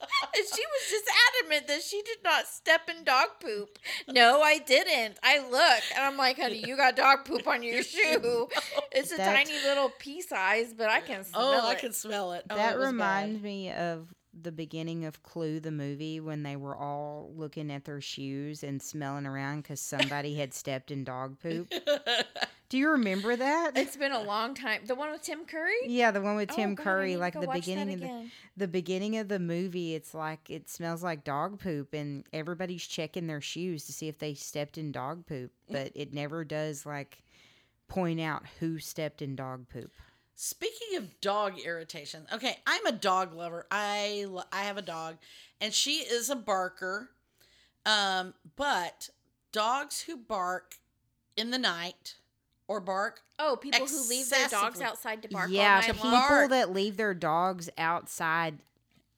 And 0.00 0.44
she 0.46 0.62
was 0.62 0.90
just 0.90 1.04
adamant 1.42 1.66
that 1.68 1.82
she 1.82 2.00
did 2.02 2.18
not 2.22 2.46
step 2.46 2.82
in 2.88 3.02
dog 3.04 3.28
poop. 3.40 3.78
No, 4.08 4.40
I 4.42 4.58
didn't. 4.58 5.18
I 5.22 5.38
look, 5.40 5.82
and 5.96 6.04
I'm 6.04 6.16
like, 6.16 6.36
honey, 6.38 6.62
you 6.66 6.76
got 6.76 6.96
dog 6.96 7.24
poop 7.24 7.46
on 7.48 7.62
your 7.62 7.82
shoe. 7.94 8.48
It's 8.92 9.12
a 9.12 9.16
That- 9.16 9.34
tiny 9.34 9.58
little 9.64 9.90
pea 9.98 10.22
size, 10.22 10.72
but 10.72 10.88
I 10.88 11.00
can 11.00 11.24
smell 11.24 11.52
it. 11.52 11.60
Oh, 11.62 11.68
I 11.68 11.72
it. 11.72 11.78
can 11.78 11.92
smell 11.92 12.32
it. 12.32 12.44
Oh, 12.48 12.54
that 12.56 12.76
it 12.76 12.78
reminds 12.78 13.34
bad. 13.36 13.42
me 13.42 13.72
of 13.72 14.06
the 14.42 14.52
beginning 14.52 15.04
of 15.04 15.22
clue 15.22 15.60
the 15.60 15.70
movie 15.70 16.20
when 16.20 16.42
they 16.42 16.56
were 16.56 16.76
all 16.76 17.30
looking 17.36 17.70
at 17.70 17.84
their 17.84 18.00
shoes 18.00 18.62
and 18.62 18.80
smelling 18.82 19.26
around 19.26 19.62
because 19.62 19.80
somebody 19.80 20.34
had 20.36 20.52
stepped 20.54 20.90
in 20.90 21.04
dog 21.04 21.38
poop 21.40 21.72
do 22.68 22.76
you 22.76 22.90
remember 22.90 23.34
that 23.34 23.72
It's 23.76 23.96
been 23.96 24.12
a 24.12 24.22
long 24.22 24.54
time. 24.54 24.82
The 24.86 24.94
one 24.94 25.10
with 25.10 25.22
Tim 25.22 25.44
Curry. 25.46 25.72
yeah 25.86 26.10
the 26.10 26.20
one 26.20 26.36
with 26.36 26.50
Oh, 26.52 26.54
tim 26.56 26.74
God, 26.74 26.84
curry 26.84 27.16
like 27.16 27.32
the 27.38 27.48
beginning 27.48 27.94
of 27.94 28.00
the 28.00 28.26
the 28.56 28.68
beginning 28.68 29.16
of 29.18 29.28
the 29.28 29.38
movie, 29.38 29.94
it's 29.94 30.12
like 30.14 30.50
it 30.50 30.68
smells 30.68 31.02
like 31.02 31.24
dog 31.24 31.60
poop, 31.60 31.94
and 31.94 32.24
everybody's 32.32 32.84
checking 32.86 33.26
their 33.26 33.40
shoes 33.40 33.86
to 33.86 33.92
see 33.92 34.08
if 34.08 34.18
they 34.18 34.34
stepped 34.34 34.76
in 34.78 34.90
dog 34.92 35.26
poop, 35.26 35.52
but 35.70 35.92
it 35.94 36.12
never 36.12 36.44
does 36.44 36.84
like 36.84 37.22
point 37.88 38.20
out 38.20 38.42
who 38.60 38.78
stepped 38.78 39.22
in 39.22 39.34
dog 39.36 39.66
poop. 39.72 39.92
Speaking 40.40 40.96
of 40.96 41.20
dog 41.20 41.58
irritation, 41.58 42.24
okay, 42.32 42.58
I'm 42.64 42.86
a 42.86 42.92
dog 42.92 43.34
lover. 43.34 43.66
I 43.72 44.24
I 44.52 44.62
have 44.62 44.76
a 44.76 44.82
dog, 44.82 45.16
and 45.60 45.74
she 45.74 45.94
is 45.96 46.30
a 46.30 46.36
barker. 46.36 47.10
Um, 47.84 48.34
but 48.54 49.10
dogs 49.50 50.02
who 50.02 50.16
bark 50.16 50.76
in 51.36 51.50
the 51.50 51.58
night 51.58 52.14
or 52.68 52.78
bark 52.78 53.22
Oh, 53.40 53.58
people 53.60 53.84
who 53.84 54.08
leave 54.08 54.30
their 54.30 54.46
dogs 54.46 54.80
outside 54.80 55.22
to 55.22 55.28
bark 55.28 55.50
yeah, 55.50 55.74
all 55.74 55.80
night 55.80 55.92
people 55.92 56.10
long. 56.12 56.28
bark. 56.28 56.50
that 56.50 56.72
leave 56.72 56.96
their 56.96 57.14
dogs 57.14 57.68
outside 57.76 58.58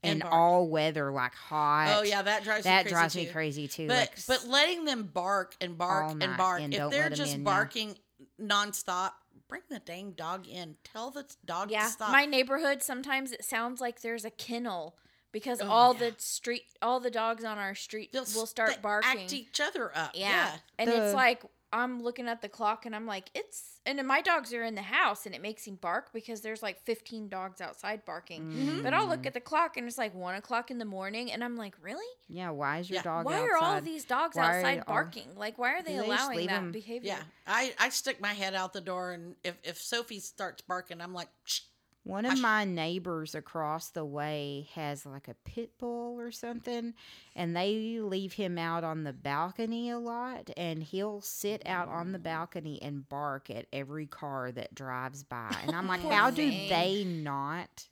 in 0.03 0.21
bark. 0.21 0.33
all 0.33 0.69
weather, 0.69 1.13
like 1.13 1.35
hot. 1.35 1.99
Oh 1.99 2.03
yeah, 2.03 2.23
that 2.23 2.45
drives 2.45 2.65
that 2.65 2.87
me 2.87 2.93
crazy 2.93 2.95
drives 2.95 3.13
too. 3.13 3.21
me 3.21 3.27
crazy 3.27 3.69
too. 3.69 3.89
But 3.89 3.97
like, 3.99 4.27
but 4.27 4.47
letting 4.49 4.87
them 4.87 5.11
bark 5.13 5.55
and 5.61 5.77
bark 5.77 6.13
and 6.19 6.37
bark. 6.39 6.63
and 6.63 6.73
if 6.73 6.91
they're 6.91 7.11
just 7.11 7.35
in, 7.35 7.41
yeah. 7.41 7.45
barking 7.45 7.99
nonstop, 8.41 9.11
bring 9.51 9.63
the 9.69 9.81
dang 9.81 10.13
dog 10.13 10.47
in. 10.49 10.77
Tell 10.85 11.11
the 11.11 11.27
dog 11.45 11.71
Yeah, 11.71 11.85
to 11.85 11.91
stop. 11.91 12.11
my 12.13 12.25
neighborhood 12.25 12.83
sometimes 12.83 13.33
it 13.33 13.45
sounds 13.45 13.81
like 13.81 14.01
there's 14.01 14.25
a 14.25 14.31
kennel 14.31 14.97
because 15.33 15.61
Oh, 15.61 15.69
all 15.69 15.93
yeah. 15.95 16.11
the 16.11 16.15
street, 16.19 16.63
all 16.81 16.99
the 17.01 17.11
dogs 17.11 17.45
on 17.45 17.59
our 17.59 17.75
street 17.75 18.13
They'll 18.13 18.23
will 18.35 18.47
start 18.47 18.71
they 18.71 18.81
barking. 18.81 19.23
Act 19.23 19.33
each 19.35 19.61
other 19.61 19.91
up. 19.97 20.13
yeah. 20.15 20.29
Yeah. 20.29 20.53
and 20.79 20.89
it's 20.91 21.15
like 21.15 21.43
I'm 21.73 22.03
looking 22.03 22.27
at 22.27 22.43
the 22.43 22.49
clock 22.49 22.85
and 22.85 22.97
I'm 22.97 23.07
like, 23.07 23.31
it's 23.35 23.79
and 23.87 23.97
then 23.99 24.07
my 24.07 24.21
dogs 24.21 24.53
are 24.53 24.65
in 24.65 24.75
the 24.75 24.83
house 24.83 25.25
and 25.27 25.35
it 25.35 25.41
makes 25.41 25.65
him 25.65 25.77
bark 25.77 26.13
because 26.13 26.41
there's 26.41 26.63
like 26.63 26.81
15 26.85 27.29
dogs 27.29 27.61
outside 27.61 28.05
barking. 28.05 28.51
Mhm. 28.51 28.83
But 28.83 28.93
I'll 28.93 29.07
look 29.07 29.25
at 29.25 29.35
the 29.35 29.41
clock 29.41 29.77
and 29.77 29.87
it's 29.87 29.97
like 29.97 30.13
one 30.15 30.35
o'clock 30.35 30.71
in 30.73 30.79
the 30.79 30.85
morning 30.85 31.31
and 31.31 31.45
I'm 31.45 31.57
like, 31.57 31.75
really? 31.81 32.05
yeah, 32.29 32.51
why 32.51 32.79
is 32.79 32.91
your 32.91 32.97
Yeah. 32.99 33.03
dog 33.03 33.25
why 33.27 33.35
outside? 33.35 33.49
are 33.51 33.57
all 33.57 33.77
of 33.79 33.85
these 33.85 34.05
dogs 34.05 34.37
Why 34.37 34.59
outside 34.59 34.79
are- 34.81 34.85
barking? 34.85 35.35
Like, 35.37 35.59
why 35.59 35.75
are 35.75 35.83
they 35.83 35.93
they 35.97 35.99
allowing 35.99 36.39
that 36.41 36.47
that 36.49 36.57
'em- 36.59 36.73
behavior? 36.73 37.09
Yeah. 37.09 37.23
I, 37.47 37.73
I 37.79 37.89
stick 37.91 38.21
my 38.21 38.33
head 38.35 38.55
out 38.55 38.73
the 38.73 38.81
door 38.81 39.13
and 39.13 39.37
if, 39.45 39.57
if 39.65 39.79
Sophie 39.81 40.21
starts 40.21 40.63
barking, 40.63 41.01
I'm 41.01 41.15
like, 41.15 41.29
Shh. 41.45 41.61
One 42.03 42.25
of 42.25 42.41
my 42.41 42.65
neighbors 42.65 43.35
across 43.35 43.91
the 43.91 44.05
way 44.05 44.69
has 44.75 45.05
like 45.05 45.29
a 45.29 45.35
pit 45.45 45.73
bull 45.79 46.19
or 46.19 46.31
something, 46.31 46.95
and 47.37 47.55
they 47.55 48.01
leave 48.01 48.33
him 48.33 48.57
out 48.57 48.85
on 48.85 49.05
the 49.05 49.13
balcony 49.13 49.91
a 49.91 49.99
lot, 49.99 50.49
and 50.57 50.83
he'll 50.83 51.21
sit 51.21 51.63
out 51.67 51.89
on 51.89 52.13
the 52.13 52.19
balcony 52.19 52.81
and 52.81 53.07
bark 53.07 53.51
at 53.51 53.67
every 53.73 54.07
car 54.07 54.51
that 54.51 54.75
drives 54.75 55.23
by. 55.23 55.55
And 55.63 55.77
I'm 55.77 55.87
like, 55.89 56.03
how 56.03 56.31
do 56.31 56.51
they 56.51 57.05
not? 57.05 57.89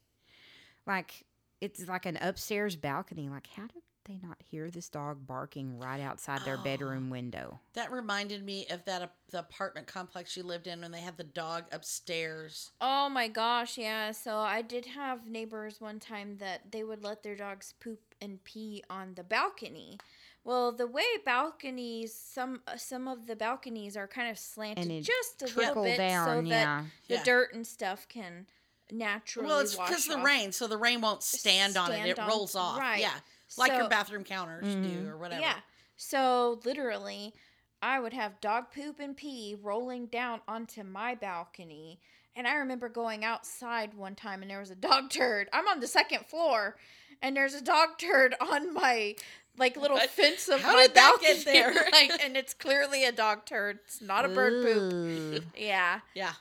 Like, 0.86 1.26
it's 1.60 1.86
like 1.86 2.06
an 2.06 2.18
upstairs 2.20 2.76
balcony. 2.76 3.28
Like, 3.28 3.48
how 3.48 3.66
did 3.66 3.82
they 4.08 4.18
not 4.26 4.38
hear 4.50 4.70
this 4.70 4.88
dog 4.88 5.26
barking 5.26 5.78
right 5.78 6.00
outside 6.00 6.40
their 6.44 6.56
Oh. 6.58 6.64
bedroom 6.64 7.10
window? 7.10 7.60
That 7.74 7.92
reminded 7.92 8.42
me 8.44 8.66
of 8.70 8.84
that 8.86 9.02
ap- 9.02 9.14
the 9.30 9.40
apartment 9.40 9.86
complex 9.86 10.36
you 10.36 10.42
lived 10.42 10.66
in 10.66 10.80
when 10.80 10.90
they 10.90 11.00
had 11.02 11.16
the 11.18 11.24
dog 11.24 11.64
upstairs. 11.70 12.70
Oh 12.80 13.08
my 13.08 13.28
gosh, 13.28 13.76
yeah. 13.76 14.12
So 14.12 14.38
I 14.38 14.62
did 14.62 14.86
have 14.86 15.26
neighbors 15.28 15.80
one 15.80 16.00
time 16.00 16.38
that 16.38 16.72
they 16.72 16.82
would 16.82 17.04
let 17.04 17.22
their 17.22 17.36
dogs 17.36 17.74
poop 17.78 18.00
and 18.20 18.42
pee 18.44 18.82
on 18.88 19.14
the 19.14 19.22
balcony. 19.22 19.98
Well, 20.44 20.72
the 20.72 20.86
way 20.86 21.04
balconies, 21.26 22.14
some 22.14 22.62
uh, 22.66 22.76
some 22.78 23.06
of 23.06 23.26
the 23.26 23.36
balconies 23.36 23.96
are 23.96 24.08
kind 24.08 24.30
of 24.30 24.38
slanted 24.38 24.90
And 24.90 25.04
just 25.04 25.42
a 25.42 25.44
little 25.44 25.62
Trickle 25.62 25.84
bit 25.84 25.98
down, 25.98 26.26
so 26.26 26.48
that 26.48 26.62
yeah. 26.62 26.84
the 27.08 27.14
Yeah. 27.16 27.24
dirt 27.24 27.52
and 27.52 27.66
stuff 27.66 28.08
can 28.08 28.46
naturally 28.90 29.46
Well, 29.48 29.58
it's 29.58 29.74
because 29.76 30.06
the 30.06 30.16
rain, 30.18 30.52
so 30.52 30.66
the 30.66 30.78
rain 30.78 31.02
won't 31.02 31.22
stand, 31.22 31.76
on 31.76 31.90
it. 31.90 31.94
Stand 31.96 32.08
It 32.08 32.18
on- 32.18 32.28
rolls 32.28 32.54
off. 32.54 32.78
right. 32.78 33.00
Yeah. 33.00 33.12
Like 33.56 33.72
your 33.72 33.88
bathroom 33.88 34.24
counters 34.24 34.74
do 34.74 34.80
Mhm. 35.04 35.08
or 35.08 35.16
whatever. 35.16 35.40
Yeah. 35.40 35.56
So 35.96 36.60
literally, 36.64 37.34
I 37.80 37.98
would 38.00 38.12
have 38.12 38.40
dog 38.40 38.70
poop 38.72 39.00
and 39.00 39.16
pee 39.16 39.56
rolling 39.60 40.06
down 40.06 40.40
onto 40.46 40.82
my 40.82 41.14
balcony. 41.14 42.00
And 42.36 42.46
I 42.46 42.54
remember 42.54 42.88
going 42.88 43.24
outside 43.24 43.94
one 43.94 44.14
time 44.14 44.42
and 44.42 44.50
there 44.50 44.60
was 44.60 44.70
a 44.70 44.74
dog 44.76 45.10
turd. 45.10 45.48
I'm 45.52 45.66
on 45.68 45.80
the 45.80 45.86
second 45.86 46.26
floor 46.26 46.76
and 47.22 47.36
there's 47.36 47.54
a 47.54 47.62
dog 47.62 47.98
turd 47.98 48.34
on 48.40 48.72
my 48.74 49.16
like 49.56 49.76
little 49.76 49.96
What? 49.96 50.10
fence 50.10 50.48
of 50.48 50.60
How 50.60 50.74
my 50.74 50.82
did 50.86 50.94
that 50.94 51.18
balcony. 51.20 51.34
get 51.34 51.44
there? 51.46 51.88
like 51.92 52.22
and 52.22 52.36
it's 52.36 52.54
clearly 52.54 53.04
a 53.04 53.10
dog 53.12 53.44
turd. 53.46 53.80
It's 53.84 54.00
not 54.00 54.24
a 54.24 54.28
bird 54.28 54.62
poop. 54.64 55.44
Yeah. 55.56 56.00
Yeah. 56.14 56.34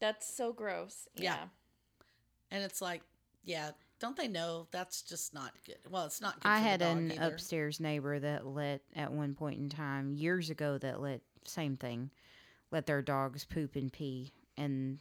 That's 0.00 0.26
so 0.26 0.52
gross. 0.52 1.08
Yeah. 1.16 1.22
Yeah. 1.34 1.44
And 2.50 2.62
it's 2.64 2.80
like, 2.80 3.02
yeah, 3.44 3.72
don't 3.98 4.16
they 4.16 4.28
know 4.28 4.66
that's 4.70 5.02
just 5.02 5.32
not 5.34 5.52
good? 5.64 5.78
Well, 5.90 6.04
it's 6.06 6.20
not 6.20 6.34
good 6.40 6.48
I 6.48 6.58
for 6.58 6.68
had 6.68 6.80
the 6.80 6.84
dog 6.86 6.96
an 6.96 7.12
either. 7.12 7.34
upstairs 7.34 7.80
neighbor 7.80 8.18
that 8.18 8.46
let 8.46 8.82
at 8.94 9.12
one 9.12 9.34
point 9.34 9.58
in 9.58 9.68
time 9.68 10.12
years 10.14 10.50
ago 10.50 10.78
that 10.78 11.00
let 11.00 11.22
same 11.44 11.76
thing, 11.76 12.10
let 12.70 12.86
their 12.86 13.02
dogs 13.02 13.44
poop 13.44 13.76
and 13.76 13.92
pee, 13.92 14.32
and 14.56 14.98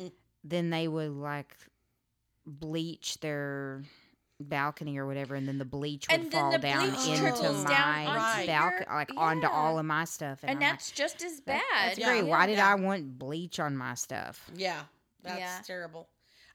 Mm. 0.00 0.12
then 0.44 0.70
they 0.70 0.86
would 0.88 1.10
like 1.12 1.56
bleach 2.46 3.18
their 3.20 3.82
balcony 4.40 4.96
or 4.98 5.06
whatever, 5.06 5.34
and 5.34 5.48
then 5.48 5.58
the 5.58 5.64
bleach 5.64 6.06
would 6.10 6.20
And 6.20 6.32
fall 6.32 6.52
the 6.52 6.58
down 6.58 6.84
into 6.84 6.98
my 7.00 7.64
down 7.68 8.06
onto 8.06 8.46
balcony, 8.46 8.84
your- 8.86 8.94
like 8.96 9.10
onto 9.16 9.46
all 9.48 9.78
of 9.78 9.84
my 9.84 10.04
stuff, 10.04 10.38
And 10.42 10.52
I'm 10.52 10.56
like, 10.60 10.70
that's 10.70 10.90
just 10.92 11.22
as 11.22 11.40
bad. 11.40 11.60
That's 11.74 11.98
Yeah. 11.98 12.06
great. 12.20 12.22
Why 12.26 12.46
did 12.46 12.58
Yeah. 12.58 12.70
I 12.70 12.74
want 12.76 13.18
bleach 13.18 13.58
on 13.58 13.76
my 13.76 13.94
stuff? 13.94 14.48
Yeah. 14.54 14.84
That's 15.22 15.40
Yeah. 15.40 15.60
terrible. 15.64 16.08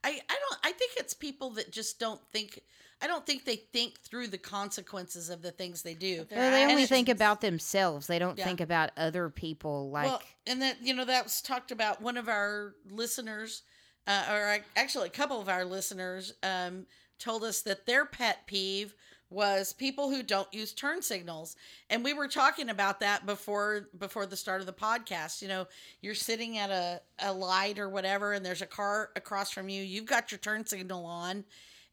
I, 0.03 0.09
I 0.09 0.13
don't 0.39 0.59
I 0.63 0.71
think 0.71 0.91
it's 0.97 1.13
people 1.13 1.51
that 1.51 1.71
just 1.71 1.99
don't 1.99 2.21
think 2.31 2.61
I 3.01 3.07
don't 3.07 3.25
think 3.25 3.43
they 3.43 3.57
think 3.57 3.99
through 3.99 4.27
the 4.27 4.37
consequences 4.37 5.29
of 5.29 5.41
the 5.41 5.51
things 5.51 5.81
they 5.81 5.93
do. 5.93 6.25
Well, 6.31 6.51
they 6.51 6.61
only 6.61 6.73
actions. 6.73 6.89
think 6.89 7.09
about 7.09 7.41
themselves. 7.41 8.07
They 8.07 8.17
don't 8.19 8.37
Yeah. 8.37 8.45
think 8.45 8.61
about 8.61 8.91
other 8.95 9.29
people. 9.29 9.89
Like, 9.91 10.05
well, 10.05 10.21
and 10.47 10.61
that 10.61 10.77
you 10.81 10.93
know 10.93 11.05
that 11.05 11.23
was 11.25 11.41
talked 11.41 11.71
about. 11.71 12.01
One 12.01 12.17
of 12.17 12.29
our 12.29 12.75
listeners, 12.89 13.63
uh, 14.07 14.25
or 14.29 14.59
actually 14.75 15.07
a 15.07 15.11
couple 15.11 15.41
of 15.41 15.49
our 15.49 15.65
listeners, 15.65 16.33
um, 16.43 16.85
told 17.19 17.43
us 17.43 17.61
that 17.63 17.85
their 17.85 18.05
pet 18.05 18.47
peeve 18.47 18.93
was 19.33 19.73
people 19.73 20.09
who 20.09 20.23
don't 20.23 20.51
use 20.53 20.73
turn 20.73 21.01
signals, 21.01 21.55
and 21.89 22.03
we 22.03 22.13
were 22.13 22.27
talking 22.27 22.69
about 22.69 22.99
that 22.99 23.25
before 23.25 23.89
before 23.97 24.25
the 24.25 24.37
start 24.37 24.61
of 24.61 24.67
the 24.67 24.73
podcast. 24.73 25.41
You 25.41 25.47
know, 25.47 25.67
you're 26.01 26.15
sitting 26.15 26.57
at 26.57 26.69
a 26.69 27.01
a 27.19 27.33
light 27.33 27.79
or 27.79 27.89
whatever, 27.89 28.33
and 28.33 28.45
there's 28.45 28.61
a 28.61 28.67
car 28.67 29.09
across 29.15 29.51
from 29.51 29.69
you. 29.69 29.81
You've 29.83 30.05
got 30.05 30.31
your 30.31 30.39
turn 30.39 30.65
signal 30.65 31.05
on. 31.05 31.43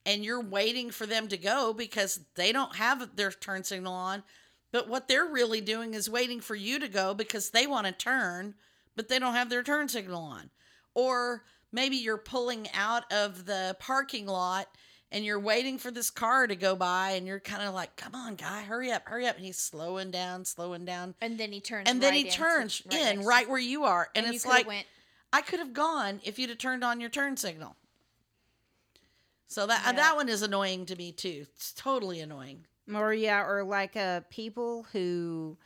And 0.07 0.25
you're 0.25 0.41
waiting 0.41 0.91
for 0.91 1.05
them 1.05 1.29
to 1.29 1.37
go 1.37 1.75
because 1.75 2.21
they 2.35 2.53
don't 2.53 2.77
have 2.77 3.17
their 3.17 3.31
turn 3.31 3.65
signal 3.65 3.93
on. 3.93 4.23
But 4.73 4.89
what 4.89 5.09
they're 5.09 5.27
really 5.27 5.61
doing 5.61 5.95
is 5.95 6.09
waiting 6.09 6.41
for 6.41 6.55
you 6.55 6.79
to 6.79 6.89
go 6.89 7.13
because 7.13 7.51
they 7.51 7.67
want 7.67 7.87
to 7.87 7.93
turn, 7.93 8.55
but 8.97 9.09
they 9.09 9.19
don't 9.19 9.35
have 9.35 9.51
their 9.51 9.63
turn 9.63 9.89
signal 9.89 10.23
on. 10.23 10.51
Or 10.95 11.45
maybe 11.73 11.97
you're 11.97 12.19
pulling 12.19 12.69
out 12.73 13.11
of 13.13 13.47
the 13.47 13.77
parking 13.79 14.27
lot 14.27 14.69
and 15.13 15.25
you're 15.25 15.41
waiting 15.41 15.79
for 15.79 15.91
this 15.91 16.11
car 16.11 16.47
to 16.47 16.55
go 16.57 16.77
by 16.77 17.13
and 17.13 17.27
you're 17.27 17.41
kind 17.41 17.63
of 17.63 17.75
like, 17.75 17.97
come 17.97 18.15
on, 18.15 18.37
guy, 18.37 18.63
hurry 18.63 18.93
up, 18.93 19.09
hurry 19.09 19.27
up. 19.27 19.37
And 19.37 19.45
he's 19.45 19.59
slowing 19.59 20.11
down, 20.11 20.45
slowing 20.45 20.85
down. 20.85 21.15
And 21.21 21.39
then 21.39 21.51
he 21.53 21.61
turns 21.61 21.89
And 21.91 22.01
then 22.01 22.13
right 22.13 22.19
he 22.21 22.27
into- 22.27 22.37
turns 22.39 22.83
right 22.87 23.01
in 23.01 23.17
next 23.17 23.27
right 23.29 23.49
where 23.49 23.59
you 23.59 23.85
are. 23.85 24.09
And, 24.15 24.27
you 24.27 24.33
it's 24.33 24.47
like, 24.47 24.67
went 24.67 24.87
I 25.33 25.43
could 25.43 25.59
have 25.61 25.73
gone 25.73 26.21
if 26.25 26.39
you'd 26.39 26.51
have 26.51 26.59
turned 26.59 26.83
on 26.85 27.01
your 27.01 27.11
turn 27.11 27.37
signal. 27.37 27.77
So 29.47 29.67
that 29.67 29.83
Yeah. 29.85 29.93
that 29.93 30.17
one 30.17 30.29
is 30.29 30.43
annoying 30.43 30.87
to 30.87 30.97
me 30.97 31.13
too. 31.13 31.47
It's 31.55 31.73
totally 31.73 32.21
annoying. 32.21 32.67
Or 32.93 33.13
yeah, 33.15 33.45
or 33.45 33.63
like 33.65 33.97
uh 33.97 34.21
people 34.31 34.85
who 34.93 35.57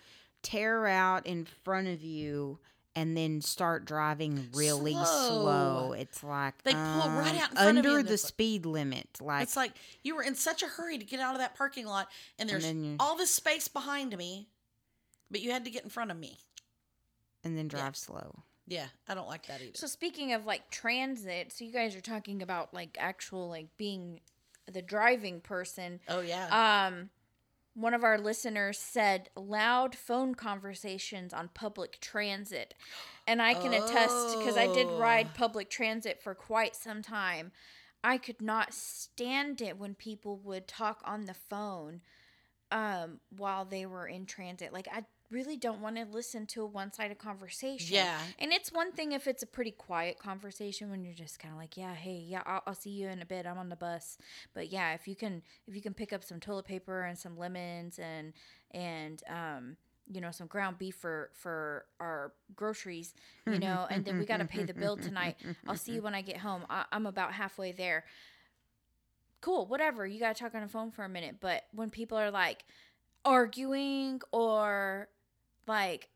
tear 0.42 0.86
out 0.86 1.26
in 1.26 1.44
front 1.46 1.88
of 1.88 2.02
you 2.02 2.58
and 2.96 3.16
then 3.16 3.40
start 3.40 3.84
driving 3.84 4.48
really 4.54 4.92
slow. 4.92 5.04
Slow. 5.04 5.92
It's 5.92 6.22
like 6.22 6.62
They 6.62 6.72
pull 6.72 6.80
right 6.80 7.32
um, 7.34 7.38
out 7.38 7.50
in 7.50 7.56
front 7.56 7.78
of 7.78 7.84
you 7.84 7.90
under 7.90 8.02
the 8.02 8.14
it's 8.14 8.24
like- 8.24 8.28
speed 8.28 8.66
limit. 8.66 9.08
Like, 9.20 9.42
it's 9.42 9.56
like 9.56 9.72
you 10.02 10.14
were 10.14 10.22
in 10.22 10.34
such 10.34 10.62
a 10.62 10.66
hurry 10.66 10.98
to 10.98 11.04
get 11.04 11.20
out 11.20 11.34
of 11.34 11.40
that 11.40 11.56
parking 11.56 11.86
lot, 11.86 12.08
and 12.38 12.48
there's 12.48 12.64
then 12.64 12.84
you- 12.84 12.96
all 13.00 13.16
this 13.16 13.30
space 13.34 13.66
behind 13.68 14.16
me, 14.16 14.48
but 15.30 15.40
you 15.40 15.50
had 15.50 15.64
to 15.64 15.70
get 15.70 15.82
in 15.84 15.90
front 15.90 16.10
of 16.10 16.16
me. 16.18 16.38
and 17.42 17.58
then 17.58 17.68
drive 17.68 17.96
slow. 17.96 18.42
Yeah, 18.66 18.86
I 19.06 19.12
don't 19.14 19.28
like 19.28 19.46
that 19.48 19.60
either. 19.60 19.72
So 19.74 19.86
speaking 19.86 20.32
of 20.32 20.46
like 20.46 20.70
transit, 20.70 21.52
so 21.52 21.64
you 21.64 21.72
guys 21.72 21.94
are 21.94 22.00
talking 22.00 22.40
about 22.42 22.72
like 22.72 22.96
actual 22.98 23.48
like 23.50 23.66
being 23.76 24.20
the 24.72 24.80
driving 24.80 25.40
person. 25.42 26.00
oh 26.08 26.20
yeah, 26.22 26.86
Um 26.86 27.10
one 27.74 27.94
of 27.94 28.04
our 28.04 28.18
listeners 28.18 28.78
said 28.78 29.30
loud 29.36 29.94
phone 29.94 30.34
conversations 30.34 31.32
on 31.32 31.48
public 31.54 32.00
transit. 32.00 32.74
And 33.26 33.42
I 33.42 33.54
can 33.54 33.72
attest 33.72 34.38
because 34.38 34.56
I 34.56 34.66
did 34.66 34.86
Oh. 34.90 34.98
ride 34.98 35.34
public 35.34 35.70
transit 35.70 36.22
for 36.22 36.34
quite 36.34 36.76
some 36.76 37.02
time. 37.02 37.52
I 38.02 38.18
could 38.18 38.40
not 38.42 38.74
stand 38.74 39.60
it 39.62 39.78
when 39.78 39.94
people 39.94 40.38
would 40.38 40.68
talk 40.68 41.00
on 41.04 41.24
the 41.24 41.34
phone 41.34 42.02
um 42.70 43.20
while 43.30 43.64
they 43.64 43.86
were 43.86 44.06
in 44.06 44.26
transit. 44.26 44.72
Like 44.72 44.88
I 44.92 45.04
really 45.34 45.56
don't 45.56 45.80
want 45.80 45.96
to 45.96 46.04
listen 46.04 46.46
to 46.46 46.62
a 46.62 46.66
one-sided 46.66 47.18
conversation. 47.18 47.96
yeah, 47.96 48.18
And 48.38 48.52
it's 48.52 48.72
one 48.72 48.92
thing 48.92 49.12
if 49.12 49.26
it's 49.26 49.42
a 49.42 49.46
pretty 49.46 49.72
quiet 49.72 50.18
conversation 50.18 50.90
when 50.90 51.04
you're 51.04 51.14
just 51.14 51.38
kind 51.38 51.52
of 51.52 51.58
like, 51.58 51.76
yeah, 51.76 51.94
hey, 51.94 52.24
yeah, 52.26 52.42
I'll, 52.46 52.62
I'll 52.68 52.74
see 52.74 52.90
you 52.90 53.08
in 53.08 53.20
a 53.20 53.26
bit. 53.26 53.44
I'm 53.46 53.58
on 53.58 53.68
the 53.68 53.76
bus. 53.76 54.16
But 54.54 54.70
yeah, 54.72 54.94
if 54.94 55.08
you 55.08 55.16
can, 55.16 55.42
if 55.66 55.74
you 55.74 55.82
can 55.82 55.94
pick 55.94 56.12
up 56.12 56.22
some 56.24 56.40
toilet 56.40 56.64
paper 56.64 57.02
and 57.02 57.18
some 57.18 57.36
lemons 57.36 57.98
and 57.98 58.32
and 58.70 59.22
um, 59.28 59.76
you 60.12 60.20
know, 60.20 60.30
some 60.30 60.46
ground 60.46 60.78
beef 60.78 60.94
for 60.96 61.30
for 61.34 61.86
our 61.98 62.32
groceries, 62.54 63.14
you 63.46 63.58
know, 63.58 63.86
and 63.90 64.04
then 64.04 64.18
we 64.18 64.26
got 64.26 64.38
to 64.38 64.44
pay 64.44 64.62
the 64.64 64.74
bill 64.74 64.96
tonight. 64.96 65.36
I'll 65.66 65.76
see 65.76 65.92
you 65.92 66.02
when 66.02 66.14
I 66.14 66.22
get 66.22 66.36
home. 66.38 66.62
I, 66.70 66.84
I'm 66.92 67.06
about 67.06 67.32
halfway 67.32 67.72
there. 67.72 68.04
Cool, 69.40 69.66
whatever. 69.66 70.06
You 70.06 70.20
got 70.20 70.36
to 70.36 70.42
talk 70.42 70.54
on 70.54 70.62
the 70.62 70.68
phone 70.68 70.90
for 70.90 71.04
a 71.04 71.08
minute. 71.08 71.36
But 71.40 71.64
when 71.72 71.90
people 71.90 72.16
are 72.18 72.30
like 72.30 72.64
arguing 73.24 74.20
or 74.32 75.08
like 75.66 76.08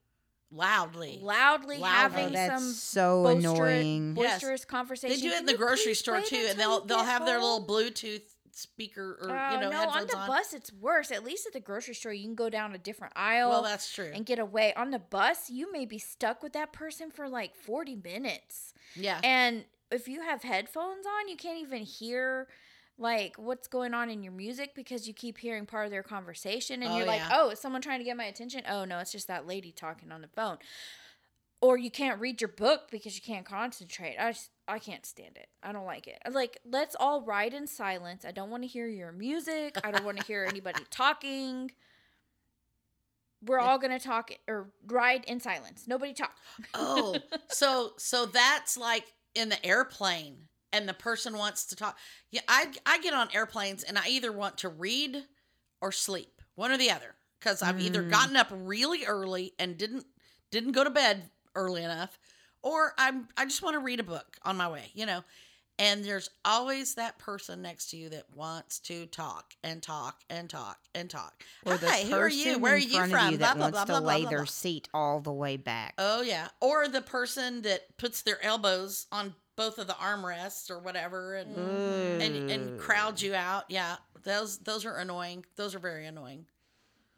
loudly. 0.51 1.19
loudly, 1.23 1.79
Loudly. 1.79 1.83
having 1.83 2.27
Oh, 2.27 2.31
that's 2.31 2.63
some 2.63 2.73
so 2.73 3.23
boisterous, 3.25 3.45
annoying. 3.45 4.17
Yes. 4.17 4.43
boisterous 4.43 5.01
They 5.03 5.17
do 5.21 5.29
it 5.29 5.41
in 5.41 5.47
the 5.47 5.57
grocery 5.57 5.95
store 5.95 6.21
too, 6.21 6.47
and 6.49 6.59
they'll 6.59 6.85
they'll 6.85 6.99
get 6.99 7.07
have 7.07 7.27
their 7.27 7.39
little? 7.41 7.65
Bluetooth 7.67 8.23
speaker 8.53 9.19
or 9.23 9.31
Uh, 9.31 9.55
you 9.55 9.61
know 9.61 9.71
no, 9.71 9.77
on 9.83 9.89
headphones 9.89 10.11
the 10.11 10.17
on. 10.19 10.27
bus 10.27 10.53
it's 10.53 10.73
worse. 10.73 11.11
At 11.13 11.23
least 11.23 11.47
at 11.47 11.53
the 11.53 11.61
grocery 11.61 11.95
store, 11.95 12.13
you 12.13 12.25
can 12.25 12.35
go 12.35 12.51
down 12.51 12.75
a 12.75 12.79
different 12.79 13.13
aisle 13.15 13.51
Well, 13.51 13.63
that's 13.63 13.93
true. 13.93 14.11
and 14.13 14.27
get 14.27 14.39
away. 14.39 14.75
On 14.75 14.91
the 14.91 14.99
bus, 14.99 15.49
you 15.51 15.71
may 15.71 15.85
be 15.85 15.99
stuck 15.99 16.43
with 16.43 16.55
that 16.55 16.73
person 16.73 17.11
for 17.11 17.29
like 17.29 17.55
forty 17.55 17.95
minutes. 17.95 18.75
Yeah. 18.97 19.21
And 19.23 19.65
if 19.93 20.09
you 20.09 20.23
have 20.23 20.43
headphones 20.43 21.07
on, 21.07 21.29
you 21.29 21.37
can't 21.37 21.61
even 21.61 21.83
hear 21.83 22.49
like 22.99 23.37
what's 23.37 23.69
going 23.69 23.95
on 23.95 24.11
in 24.11 24.23
your 24.23 24.33
music 24.33 24.75
because 24.75 25.07
you 25.07 25.15
keep 25.15 25.39
hearing 25.39 25.67
part 25.67 25.85
of 25.87 25.91
their 25.91 26.03
conversation 26.03 26.83
and 26.83 26.93
Oh, 26.93 26.97
you're 26.97 27.07
like, 27.07 27.21
yeah. 27.21 27.31
"Oh, 27.33 27.51
is 27.51 27.61
someone 27.61 27.81
trying 27.81 28.01
to 28.01 28.05
get 28.05 28.17
my 28.17 28.25
attention?" 28.25 28.63
Oh, 28.69 28.85
no, 28.85 28.99
it's 28.99 29.13
just 29.13 29.29
that 29.29 29.47
lady 29.47 29.73
talking 29.73 30.11
on 30.13 30.21
the 30.21 30.29
phone. 30.29 30.59
Or 31.61 31.77
you 31.77 31.91
can't 31.91 32.21
read 32.21 32.41
your 32.41 32.49
book 32.49 32.89
because 32.91 33.17
you 33.17 33.23
can't 33.23 33.45
concentrate. 33.45 34.17
I 34.17 34.31
just, 34.31 34.51
I 34.69 34.79
can't 34.79 35.05
stand 35.05 35.37
it. 35.37 35.49
I 35.61 35.73
don't 35.73 35.87
like 35.87 36.07
it. 36.07 36.19
Like, 36.31 36.59
let's 36.65 36.95
all 36.99 37.23
ride 37.23 37.53
in 37.53 37.67
silence. 37.67 38.25
I 38.25 38.31
don't 38.31 38.51
want 38.51 38.63
to 38.63 38.69
hear 38.69 38.87
your 38.87 39.11
music. 39.11 39.77
I 39.83 39.91
don't 39.91 40.05
want 40.05 40.19
to 40.19 40.25
hear 40.25 40.45
anybody 40.45 40.85
talking. 40.91 41.73
We're 43.45 43.61
all 43.61 43.79
gonna 43.79 44.01
talk 44.01 44.33
or 44.49 44.71
ride 44.87 45.25
in 45.27 45.39
silence. 45.39 45.85
Nobody 45.87 46.13
talk. 46.13 46.35
Oh, 46.75 47.17
so 47.49 47.93
so 47.97 48.27
that's 48.27 48.77
like 48.77 49.13
in 49.35 49.49
the 49.49 49.65
airplane, 49.65 50.48
and 50.73 50.89
the 50.89 50.95
person 50.95 51.37
wants 51.37 51.65
to 51.67 51.77
talk. 51.77 51.99
Yeah, 52.31 52.43
I 52.49 52.73
I 52.87 52.99
get 52.99 53.15
on 53.15 53.29
airplanes, 53.35 53.83
and 53.83 53.99
I 53.99 54.09
either 54.09 54.33
want 54.33 54.59
to 54.59 54.69
read 54.69 55.25
or 55.81 55.93
sleep, 55.93 56.41
one 56.55 56.71
or 56.71 56.77
the 56.79 56.91
other, 56.91 57.15
because 57.39 57.63
I've 57.63 57.81
either 57.81 58.03
Mm. 58.03 58.11
gotten 58.11 58.37
up 58.37 58.49
really 58.51 59.05
early 59.05 59.53
and 59.59 59.77
didn't 59.77 60.07
didn't 60.51 60.73
go 60.73 60.85
to 60.85 60.91
bed 60.91 61.31
early 61.55 61.83
enough, 61.83 62.19
or 62.63 62.93
I'm 62.99 63.29
I 63.37 63.45
just 63.45 63.63
want 63.63 63.75
to 63.75 63.81
read 63.81 64.01
a 64.01 64.05
book 64.05 64.37
on 64.43 64.57
my 64.57 64.69
way, 64.69 64.91
you 64.95 65.07
know. 65.07 65.23
And 65.81 66.05
there's 66.05 66.29
always 66.45 66.95
that 66.97 67.21
person 67.21 67.63
next 67.63 67.91
to 67.91 67.97
you 67.97 68.09
that 68.09 68.25
wants 68.35 68.81
to 68.81 69.07
talk 69.07 69.55
and 69.63 69.81
talk 69.81 70.23
and 70.29 70.51
talk 70.51 70.79
and 70.93 71.09
talk. 71.09 71.45
Or 71.65 71.77
the 71.77 71.89
Hi, 71.89 72.03
who 72.03 72.17
are 72.17 72.29
you? 72.29 72.59
Where 72.59 72.75
are 72.75 72.77
you 72.77 73.01
from? 73.01 73.11
you 73.31 73.39
Blah, 73.39 73.47
that 73.47 73.57
blah, 73.57 73.71
wants 73.71 73.85
blah, 73.85 74.01
to 74.01 74.05
lay 74.05 74.25
their 74.25 74.45
seat 74.45 74.89
all 74.93 75.21
the 75.21 75.33
way 75.33 75.57
back. 75.57 75.95
Oh 75.97 76.21
yeah, 76.23 76.49
or 76.61 76.89
the 76.89 77.01
person 77.01 77.63
that 77.63 77.97
puts 77.97 78.23
their 78.23 78.45
elbows 78.45 79.07
on 79.13 79.37
both 79.59 79.79
of 79.79 79.89
the 79.89 79.95
armrests 79.95 80.71
or 80.71 80.81
whatever, 80.81 81.35
and 81.37 81.69
and 82.21 82.43
and 82.49 82.75
Ugh. 82.75 82.79
crowds 82.79 83.23
you 83.23 83.35
out. 83.35 83.65
Yeah, 83.69 83.97
those 84.25 84.59
those 84.61 84.87
are 84.87 84.97
annoying. 84.97 85.47
Those 85.57 85.75
are 85.77 85.81
very 85.81 86.07
annoying. 86.07 86.47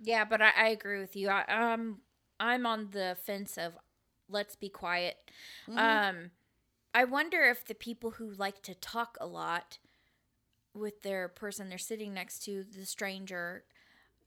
Yeah, 0.01 0.25
but 0.25 0.43
I, 0.43 0.51
I 0.57 0.69
agree 0.69 1.01
with 1.01 1.17
you. 1.17 1.31
I, 1.31 1.45
um, 1.75 2.01
I'm 2.41 2.67
on 2.67 2.89
the 2.93 3.17
fence 3.25 3.59
of 3.59 3.75
let's 4.29 4.57
be 4.57 4.69
quiet. 4.71 5.17
Mhm. 5.69 5.79
Um, 5.79 6.31
I 6.95 7.05
wonder 7.05 7.43
if 7.43 7.65
the 7.65 7.75
people 7.75 8.13
who 8.13 8.31
like 8.33 8.63
to 8.65 8.75
talk 8.75 9.19
a 9.21 9.27
lot 9.27 9.79
with 10.75 11.03
their 11.03 11.29
person 11.29 11.69
they're 11.71 11.79
sitting 11.79 12.15
next 12.15 12.41
to, 12.45 12.65
the 12.65 12.87
stranger, 12.87 13.65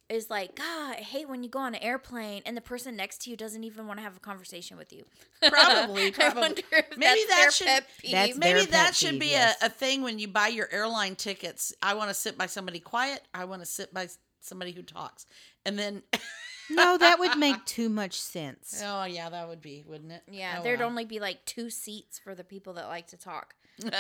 is 0.10 0.30
like, 0.30 0.56
God, 0.56 0.96
I 0.98 1.02
hate 1.02 1.28
when 1.30 1.44
you 1.44 1.50
go 1.50 1.60
on 1.60 1.74
an 1.76 1.82
airplane 1.82 2.42
and 2.46 2.56
the 2.56 2.62
person 2.62 2.96
next 2.96 3.22
to 3.24 3.30
you 3.30 3.38
doesn't 3.38 3.64
even 3.64 3.88
want 3.88 4.00
to 4.00 4.04
have 4.04 4.18
a 4.18 4.20
conversation 4.20 4.78
with 4.78 4.92
you. 4.94 5.06
Probably, 5.50 6.12
probably. 6.12 6.64
Maybe 6.98 7.22
that 7.30 7.52
should- 7.54 7.68
pet 7.68 7.88
peeve. 8.00 8.12
That's 8.12 8.38
Maybe 8.38 8.66
that 8.68 8.96
should 8.96 9.12
peeve, 9.12 9.20
be 9.22 9.28
yes. 9.28 9.62
a, 9.62 9.68
a 9.68 9.70
thing 9.70 10.02
when 10.04 10.20
you 10.20 10.28
buy 10.28 10.48
your 10.50 10.68
airline 10.72 11.16
tickets. 11.16 11.74
I 11.82 11.94
want 11.96 12.10
to 12.10 12.14
sit 12.14 12.38
by 12.38 12.46
somebody 12.46 12.80
quiet. 12.80 13.22
I 13.34 13.46
want 13.46 13.62
to 13.62 13.66
sit 13.66 13.94
by 13.94 14.08
somebody 14.42 14.72
who 14.74 14.82
talks, 14.84 15.26
and 15.66 15.80
then 15.80 16.04
no, 16.70 16.98
that 16.98 17.18
would 17.20 17.38
make 17.38 17.64
too 17.66 17.88
much 17.90 18.20
sense. 18.20 18.82
oh 18.86 19.06
yeah, 19.06 19.30
that 19.30 19.48
would 19.48 19.62
be, 19.62 19.84
wouldn't 19.88 20.12
it? 20.12 20.24
yeah, 20.30 20.58
Oh, 20.60 20.64
there'd 20.64 20.80
well. 20.80 20.90
only 20.90 21.06
be 21.06 21.20
like 21.22 21.46
two 21.46 21.70
seats 21.70 22.20
for 22.20 22.36
the 22.36 22.44
people 22.44 22.74
that 22.74 22.88
like 22.88 23.08
to 23.08 23.18
talk. 23.18 23.56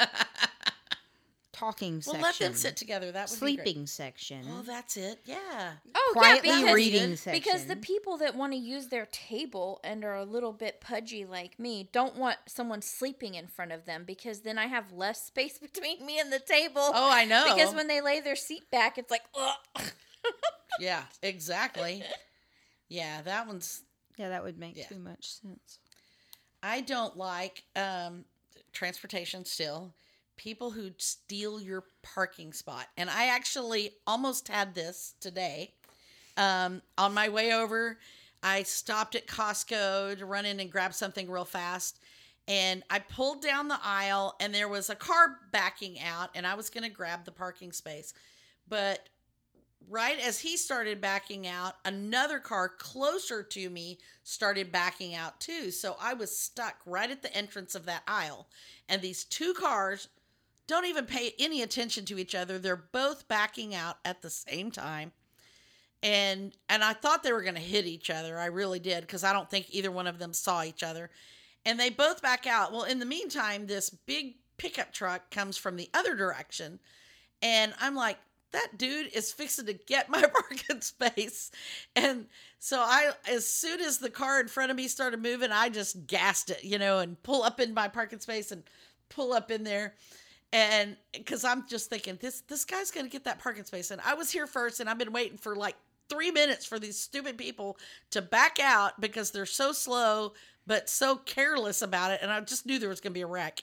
Talking 1.53 1.93
well, 1.93 2.01
section. 2.01 2.21
Well, 2.21 2.29
let 2.29 2.39
them 2.39 2.53
sit 2.55 2.75
together. 2.75 3.11
That 3.11 3.29
would 3.29 3.39
be 3.39 3.55
great. 3.55 3.65
Sleeping 3.65 3.85
section. 3.85 4.43
Oh, 4.49 4.63
that's 4.63 4.97
it. 4.97 5.19
Yeah. 5.23 5.73
Oh 5.93 6.09
Quietly 6.13 6.49
yeah, 6.49 6.59
because, 6.61 6.75
reading 6.75 7.15
section. 7.15 7.39
because 7.39 7.65
the 7.67 7.75
people 7.75 8.17
that 8.17 8.35
want 8.35 8.53
to 8.53 8.57
use 8.57 8.87
their 8.87 9.05
table 9.11 9.79
and 9.83 10.03
are 10.03 10.15
a 10.15 10.25
little 10.25 10.51
bit 10.51 10.81
pudgy 10.81 11.25
like 11.25 11.59
me 11.59 11.89
don't 11.91 12.17
want 12.17 12.37
someone 12.47 12.81
sleeping 12.81 13.35
in 13.35 13.45
front 13.45 13.71
of 13.71 13.85
them 13.85 14.03
because 14.03 14.39
then 14.41 14.57
I 14.57 14.65
have 14.65 14.91
less 14.91 15.23
space 15.23 15.57
between 15.59 16.03
me 16.03 16.19
and 16.19 16.33
the 16.33 16.39
table. 16.39 16.81
Oh, 16.81 17.09
I 17.11 17.25
know. 17.25 17.43
Because 17.55 17.75
when 17.75 17.87
they 17.87 18.01
lay 18.01 18.19
their 18.19 18.35
seat 18.35 18.71
back, 18.71 18.97
it's 18.97 19.11
like, 19.11 19.23
ugh. 19.39 19.83
yeah, 20.79 21.03
exactly. 21.21 22.03
Yeah, 22.89 23.21
that 23.21 23.45
one's 23.45 23.83
yeah, 24.17 24.29
that 24.29 24.43
would 24.43 24.57
make 24.57 24.75
Yeah. 24.75 24.87
too 24.87 24.99
much 24.99 25.33
sense. 25.33 25.79
I 26.61 26.81
don't 26.81 27.17
like 27.17 27.63
um, 27.75 28.25
transportation 28.71 29.45
still. 29.45 29.93
People 30.35 30.71
who 30.71 30.91
steal 30.97 31.61
your 31.61 31.83
parking 32.01 32.53
spot. 32.53 32.87
And 32.97 33.09
I 33.09 33.27
actually 33.27 33.91
almost 34.05 34.47
had 34.47 34.75
this 34.75 35.13
today. 35.19 35.73
Um, 36.35 36.81
on 36.97 37.13
my 37.13 37.29
way 37.29 37.53
over, 37.53 37.99
I 38.41 38.63
stopped 38.63 39.15
at 39.15 39.27
Costco 39.27 40.17
to 40.17 40.25
run 40.25 40.45
in 40.45 40.59
and 40.59 40.71
grab 40.71 40.93
something 40.93 41.29
real 41.29 41.45
fast. 41.45 41.99
And 42.47 42.83
I 42.89 42.99
pulled 42.99 43.41
down 43.41 43.69
the 43.69 43.79
aisle, 43.81 44.35
and 44.41 44.53
there 44.53 44.67
was 44.67 44.89
a 44.89 44.95
car 44.95 45.39
backing 45.51 45.99
out, 46.01 46.29
and 46.35 46.45
I 46.45 46.55
was 46.55 46.69
going 46.69 46.83
to 46.83 46.89
grab 46.89 47.23
the 47.23 47.31
parking 47.31 47.71
space. 47.71 48.13
But 48.67 49.07
right 49.89 50.19
as 50.19 50.39
he 50.39 50.57
started 50.57 50.99
backing 50.99 51.47
out, 51.47 51.75
another 51.85 52.39
car 52.39 52.69
closer 52.69 53.43
to 53.43 53.69
me 53.69 53.97
started 54.23 54.71
backing 54.71 55.15
out 55.15 55.39
too. 55.39 55.71
So 55.71 55.95
I 56.01 56.13
was 56.13 56.37
stuck 56.37 56.75
right 56.85 57.09
at 57.09 57.21
the 57.21 57.35
entrance 57.35 57.75
of 57.75 57.85
that 57.85 58.03
aisle. 58.07 58.47
And 58.89 59.01
these 59.01 59.23
two 59.23 59.53
cars 59.53 60.07
don't 60.67 60.85
even 60.85 61.05
pay 61.05 61.33
any 61.39 61.61
attention 61.61 62.05
to 62.05 62.19
each 62.19 62.35
other. 62.35 62.57
They're 62.57 62.75
both 62.75 63.27
backing 63.27 63.75
out 63.75 63.97
at 64.05 64.21
the 64.21 64.29
same 64.29 64.71
time. 64.71 65.11
And 66.01 66.53
and 66.67 66.83
I 66.83 66.93
thought 66.93 67.23
they 67.23 67.31
were 67.31 67.43
going 67.43 67.55
to 67.55 67.61
hit 67.61 67.85
each 67.85 68.09
other. 68.09 68.37
I 68.37 68.47
really 68.47 68.79
did 68.79 69.01
because 69.01 69.23
I 69.23 69.33
don't 69.33 69.49
think 69.49 69.67
either 69.69 69.91
one 69.91 70.07
of 70.07 70.19
them 70.19 70.33
saw 70.33 70.63
each 70.63 70.83
other. 70.83 71.09
And 71.65 71.79
they 71.79 71.89
both 71.89 72.21
back 72.21 72.45
out. 72.45 72.73
Well, 72.73 72.83
in 72.83 72.99
the 72.99 73.05
meantime, 73.05 73.67
this 73.67 73.89
big 73.89 74.35
pickup 74.57 74.91
truck 74.91 75.31
comes 75.31 75.57
from 75.57 75.77
the 75.77 75.89
other 75.93 76.15
direction. 76.15 76.79
And 77.41 77.73
I'm 77.79 77.95
like, 77.95 78.17
that 78.51 78.77
dude 78.77 79.11
is 79.13 79.31
fixing 79.31 79.65
to 79.65 79.73
get 79.73 80.09
my 80.09 80.21
parking 80.33 80.81
space. 80.81 81.51
And 81.95 82.27
so 82.59 82.79
I, 82.79 83.11
as 83.29 83.47
soon 83.47 83.81
as 83.81 83.97
the 83.97 84.09
car 84.09 84.39
in 84.39 84.47
front 84.47 84.71
of 84.71 84.77
me 84.77 84.87
started 84.87 85.21
moving, 85.21 85.51
I 85.51 85.69
just 85.69 86.07
gassed 86.07 86.49
it, 86.49 86.63
you 86.63 86.77
know, 86.77 86.99
and 86.99 87.21
pull 87.23 87.43
up 87.43 87.59
in 87.59 87.73
my 87.73 87.87
parking 87.87 88.19
space 88.19 88.51
and 88.51 88.63
pull 89.09 89.33
up 89.33 89.51
in 89.51 89.63
there. 89.63 89.95
And 90.53 90.95
because 91.11 91.43
I'm 91.43 91.67
just 91.67 91.89
thinking, 91.89 92.17
this 92.21 92.41
this 92.41 92.63
guy's 92.63 92.91
gonna 92.91 93.09
get 93.09 93.25
that 93.25 93.39
parking 93.39 93.65
space. 93.65 93.91
And 93.91 93.99
I 94.05 94.13
was 94.13 94.31
here 94.31 94.47
first, 94.47 94.79
and 94.79 94.89
I've 94.89 94.99
been 94.99 95.11
waiting 95.11 95.37
for 95.37 95.55
like 95.55 95.75
three 96.09 96.31
minutes 96.31 96.65
for 96.65 96.79
these 96.79 96.97
stupid 96.97 97.37
people 97.37 97.77
to 98.11 98.21
back 98.21 98.59
out 98.61 99.01
because 99.01 99.31
they're 99.31 99.45
so 99.45 99.71
slow 99.71 100.33
but 100.65 100.89
so 100.89 101.17
careless 101.17 101.81
about 101.81 102.11
it. 102.11 102.19
And 102.21 102.31
I 102.31 102.39
just 102.41 102.65
knew 102.65 102.79
there 102.79 102.87
was 102.87 103.01
gonna 103.01 103.13
be 103.13 103.21
a 103.21 103.27
wreck. 103.27 103.61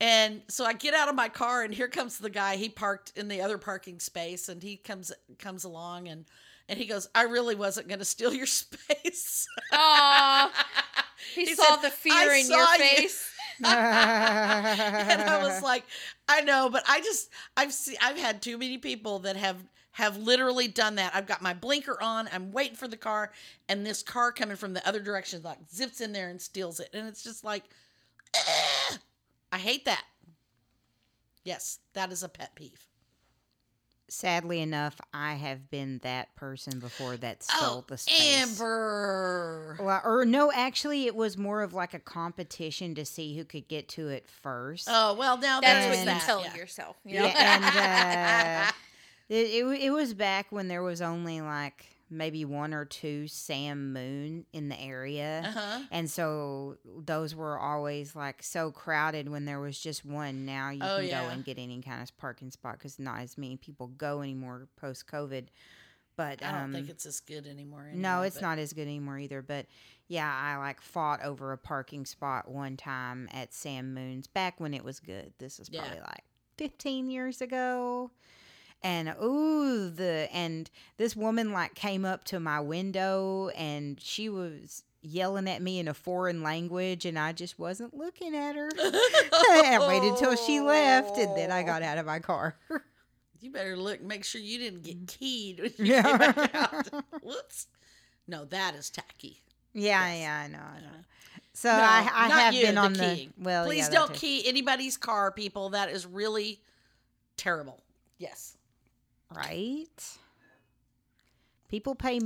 And 0.00 0.42
so 0.48 0.64
I 0.64 0.72
get 0.72 0.94
out 0.94 1.08
of 1.08 1.16
my 1.16 1.28
car 1.28 1.64
and 1.64 1.74
here 1.74 1.88
comes 1.88 2.18
the 2.18 2.30
guy. 2.30 2.56
He 2.56 2.68
parked 2.68 3.12
in 3.16 3.26
the 3.28 3.42
other 3.42 3.58
parking 3.58 3.98
space 3.98 4.48
and 4.48 4.62
he 4.62 4.76
comes 4.76 5.12
comes 5.38 5.64
along 5.64 6.08
and 6.08 6.24
and 6.68 6.78
he 6.78 6.86
goes, 6.86 7.08
"I 7.14 7.22
really 7.22 7.56
wasn't 7.56 7.88
going 7.88 7.98
to 7.98 8.04
steal 8.04 8.32
your 8.32 8.46
space." 8.62 9.48
Aw. 9.72 10.52
He, 11.34 11.46
He 11.46 11.54
saw 11.56 11.74
said, 11.74 11.82
the 11.82 11.90
fear 11.90 12.14
"I 12.14 12.36
in 12.36 12.48
your 12.48 12.64
you." 12.78 13.37
and 13.64 15.22
I 15.22 15.40
was 15.42 15.62
like, 15.62 15.84
"I 16.28 16.42
know, 16.42 16.68
but 16.70 16.84
I 16.88 17.00
just 17.00 17.30
I've 17.56 17.72
seen 17.72 17.96
I've 18.02 18.18
had 18.18 18.42
too 18.42 18.58
many 18.58 18.78
people 18.78 19.20
that 19.20 19.36
have 19.36 19.56
have 19.92 20.16
literally 20.16 20.68
done 20.68 20.94
that. 20.96 21.14
I've 21.14 21.26
got 21.26 21.42
my 21.42 21.54
blinker 21.54 22.00
on, 22.00 22.28
I'm 22.32 22.52
waiting 22.52 22.76
for 22.76 22.86
the 22.86 22.96
car, 22.96 23.32
and 23.68 23.84
this 23.84 24.02
car 24.02 24.30
coming 24.32 24.56
from 24.56 24.72
the 24.74 24.86
other 24.86 25.00
direction 25.00 25.42
like 25.42 25.58
zips 25.72 26.00
in 26.00 26.12
there 26.12 26.28
and 26.28 26.40
steals 26.40 26.80
it. 26.80 26.90
And 26.92 27.08
it's 27.08 27.22
just 27.22 27.44
like 27.44 27.64
"Ugh." 28.34 28.98
I 29.52 29.58
hate 29.58 29.84
that. 29.86 30.04
Yes, 31.44 31.78
that 31.94 32.12
is 32.12 32.22
a 32.22 32.28
pet 32.28 32.54
peeve. 32.54 32.87
Sadly 34.10 34.60
enough, 34.62 34.98
I 35.12 35.34
have 35.34 35.70
been 35.70 35.98
that 36.02 36.34
person 36.34 36.78
before 36.80 37.18
that 37.18 37.42
stole 37.42 37.78
Oh, 37.80 37.84
the 37.86 37.98
space. 37.98 38.58
Amber. 38.58 39.76
Well, 39.80 40.00
or 40.02 40.24
no, 40.24 40.50
actually, 40.50 41.04
it 41.06 41.14
was 41.14 41.36
more 41.36 41.62
of 41.62 41.74
like 41.74 41.92
a 41.92 41.98
competition 41.98 42.94
to 42.94 43.04
see 43.04 43.36
who 43.36 43.44
could 43.44 43.68
get 43.68 43.86
to 43.90 44.08
it 44.08 44.26
first. 44.26 44.88
Oh 44.90 45.14
well, 45.14 45.36
now 45.36 45.60
That's 45.60 45.84
there's 45.84 45.96
what 45.96 45.98
you 45.98 46.04
that. 46.06 46.22
tell 46.24 46.42
yeah. 46.42 46.56
yourself. 46.56 46.96
You 47.04 47.18
know? 47.18 47.26
Yeah, 47.26 48.64
and 48.64 48.68
uh, 48.68 48.72
it, 49.28 49.46
it 49.64 49.82
it 49.84 49.90
was 49.90 50.14
back 50.14 50.46
when 50.50 50.68
there 50.68 50.82
was 50.82 51.02
only 51.02 51.42
like 51.42 51.86
maybe 52.10 52.44
one 52.44 52.72
or 52.74 52.84
two 52.84 53.28
Sam 53.28 53.92
Moon 53.92 54.46
in 54.52 54.68
the 54.68 54.80
area. 54.80 55.42
Uh-huh. 55.46 55.80
And 55.90 56.10
so 56.10 56.78
those 56.84 57.34
were 57.34 57.58
always 57.58 58.16
like 58.16 58.42
so 58.42 58.70
crowded 58.70 59.28
when 59.28 59.44
there 59.44 59.60
was 59.60 59.78
just 59.78 60.04
one. 60.04 60.44
Now 60.46 60.70
you 60.70 60.80
Oh, 60.82 60.96
can 60.98 61.06
yeah. 61.08 61.22
go 61.24 61.28
and 61.30 61.44
get 61.44 61.58
any 61.58 61.80
kind 61.82 62.02
of 62.02 62.16
parking 62.16 62.50
spot 62.50 62.74
because 62.78 62.98
not 62.98 63.20
as 63.20 63.36
many 63.36 63.56
people 63.56 63.88
go 63.88 64.22
anymore 64.22 64.68
post 64.76 65.06
COVID. 65.06 65.46
But 66.16 66.42
I 66.42 66.50
don't 66.50 66.62
um, 66.64 66.72
think 66.72 66.88
it's 66.88 67.06
as 67.06 67.20
good 67.20 67.46
anymore. 67.46 67.90
no, 67.94 68.22
it's 68.22 68.36
but- 68.36 68.42
not 68.42 68.58
as 68.58 68.72
good 68.72 68.82
anymore 68.88 69.18
either. 69.20 69.40
But 69.40 69.66
yeah, 70.08 70.32
I 70.34 70.56
like 70.56 70.80
fought 70.80 71.22
over 71.22 71.52
a 71.52 71.58
parking 71.58 72.04
spot 72.06 72.50
one 72.50 72.76
time 72.76 73.28
at 73.32 73.54
Sam 73.54 73.94
Moon's 73.94 74.26
back 74.26 74.58
when 74.58 74.74
it 74.74 74.82
was 74.82 74.98
good. 74.98 75.32
This 75.38 75.60
is 75.60 75.68
Yeah. 75.70 75.82
probably 75.82 76.00
like 76.00 76.24
15 76.56 77.08
years 77.10 77.40
ago. 77.40 78.10
And 78.82 79.14
ooh, 79.22 79.90
the 79.90 80.28
and 80.32 80.70
this 80.98 81.16
woman 81.16 81.52
like 81.52 81.74
came 81.74 82.04
up 82.04 82.24
to 82.26 82.38
my 82.40 82.60
window 82.60 83.48
and 83.56 84.00
she 84.00 84.28
was 84.28 84.84
yelling 85.02 85.48
at 85.48 85.60
me 85.62 85.78
in 85.78 85.88
a 85.88 85.94
foreign 85.94 86.42
language 86.42 87.04
and 87.04 87.18
I 87.18 87.32
just 87.32 87.58
wasn't 87.58 87.94
looking 87.94 88.34
at 88.36 88.54
her. 88.56 88.68
I 88.78 89.84
waited 89.88 90.16
till 90.18 90.36
she 90.36 90.60
left 90.60 91.18
and 91.18 91.36
then 91.36 91.50
I 91.50 91.62
got 91.64 91.82
out 91.82 91.98
of 91.98 92.06
my 92.06 92.18
car. 92.20 92.56
You 93.40 93.52
better 93.52 93.76
look, 93.76 94.02
make 94.02 94.24
sure 94.24 94.40
you 94.40 94.58
didn't 94.58 94.82
get 94.82 95.06
keyed 95.06 95.60
when 95.60 95.72
you 95.78 95.84
Mm. 95.84 95.86
Yeah. 95.86 96.32
came 96.32 96.48
out. 96.54 97.04
Whoops. 97.22 97.68
No, 98.26 98.44
that 98.46 98.74
is 98.74 98.90
tacky. 98.90 99.40
yeah, 99.72 100.08
Yes. 100.12 100.20
yeah, 100.22 100.40
I 100.44 100.48
know, 100.48 100.58
I 100.58 100.80
know. 100.80 100.96
So 101.52 101.68
No, 101.68 101.76
I, 101.84 102.10
I 102.12 102.28
have 102.30 102.54
you, 102.54 102.62
been 102.66 102.76
on 102.78 102.94
the 102.94 103.14
keying. 103.14 103.32
well. 103.38 103.64
Please 103.66 103.86
yeah, 103.86 103.94
don't 103.94 104.12
key 104.12 104.42
anybody's 104.48 104.96
car, 104.96 105.30
people. 105.30 105.68
That 105.70 105.88
is 105.88 106.04
really 106.04 106.60
terrible. 107.36 107.80
Yes. 108.18 108.56
Right? 109.34 110.16
People 111.68 111.94
pay 111.94 112.20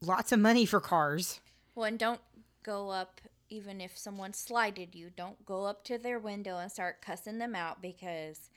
lots 0.00 0.32
of 0.32 0.38
money 0.38 0.66
for 0.66 0.80
cars. 0.80 1.40
Well, 1.74 1.86
and 1.86 1.98
don't 1.98 2.20
go 2.62 2.90
up 2.90 3.20
even 3.48 3.80
if 3.80 3.96
someone 3.98 4.32
slighted 4.32 4.94
you. 4.94 5.10
Don't 5.14 5.44
go 5.44 5.66
up 5.66 5.84
to 5.84 5.98
their 5.98 6.18
window 6.18 6.58
and 6.58 6.72
start 6.72 7.02
cussing 7.02 7.38
them 7.38 7.54
out 7.54 7.82
because 7.82 8.50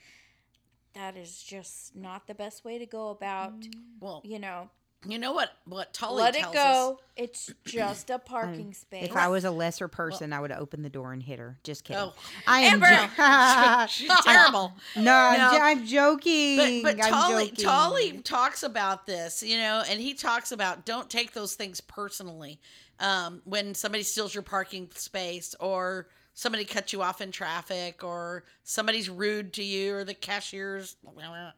that 0.93 1.17
is 1.17 1.43
just 1.43 1.95
not 1.95 2.27
the 2.27 2.33
best 2.33 2.63
way 2.63 2.77
to 2.77 2.85
go 2.85 3.09
about. 3.09 3.59
Mm. 3.59 3.73
Well, 3.99 4.21
You 4.23 4.39
know, 4.39 4.69
you 5.07 5.19
know 5.19 5.33
what? 5.33 5.51
What 5.65 5.93
Tolle 5.93 6.15
let 6.15 6.35
it 6.35 6.41
tells 6.41 6.53
go. 6.53 6.99
It's 7.15 7.53
just 7.65 8.09
a 8.09 8.19
parking 8.19 8.73
space. 8.73 9.05
If 9.05 9.15
I 9.15 9.27
was 9.27 9.45
a 9.45 9.51
lesser 9.51 9.87
person, 9.87 10.33
I 10.33 10.39
would 10.39 10.51
have 10.51 10.61
opened 10.61 10.83
the 10.83 10.89
door 10.89 11.13
and 11.13 11.21
hit 11.21 11.39
her. 11.39 11.57
Just 11.63 11.83
kidding. 11.83 12.01
Oh. 12.01 12.13
I 12.47 12.61
am 12.61 12.83
Amber! 12.83 13.09
jo- 13.15 13.85
She's 13.89 14.11
terrible. 14.23 14.73
no, 14.95 15.13
I'm, 15.13 15.61
I'm 15.61 15.85
joking. 15.85 16.83
But 16.83 16.97
but 16.97 17.05
I'm 17.05 17.11
Tolle 17.11 17.45
joking. 17.45 17.55
Tolle 17.55 18.21
talks 18.23 18.63
about 18.63 19.05
this, 19.05 19.43
you 19.43 19.57
know, 19.57 19.83
and 19.87 19.99
he 19.99 20.13
talks 20.13 20.51
about 20.51 20.85
don't 20.85 21.09
take 21.09 21.33
those 21.33 21.55
things 21.55 21.81
personally. 21.81 22.59
Um, 22.99 23.41
when 23.43 23.75
somebody 23.75 24.03
steals 24.03 24.33
your 24.33 24.43
parking 24.43 24.89
space 24.93 25.53
or 25.59 26.07
somebody 26.35 26.65
cuts 26.65 26.93
you 26.93 27.01
off 27.01 27.21
in 27.21 27.31
traffic 27.31 28.03
or 28.03 28.43
somebody's 28.63 29.09
rude 29.09 29.53
to 29.53 29.63
you 29.63 29.95
or 29.95 30.03
the 30.03 30.13
cashier's 30.13 30.95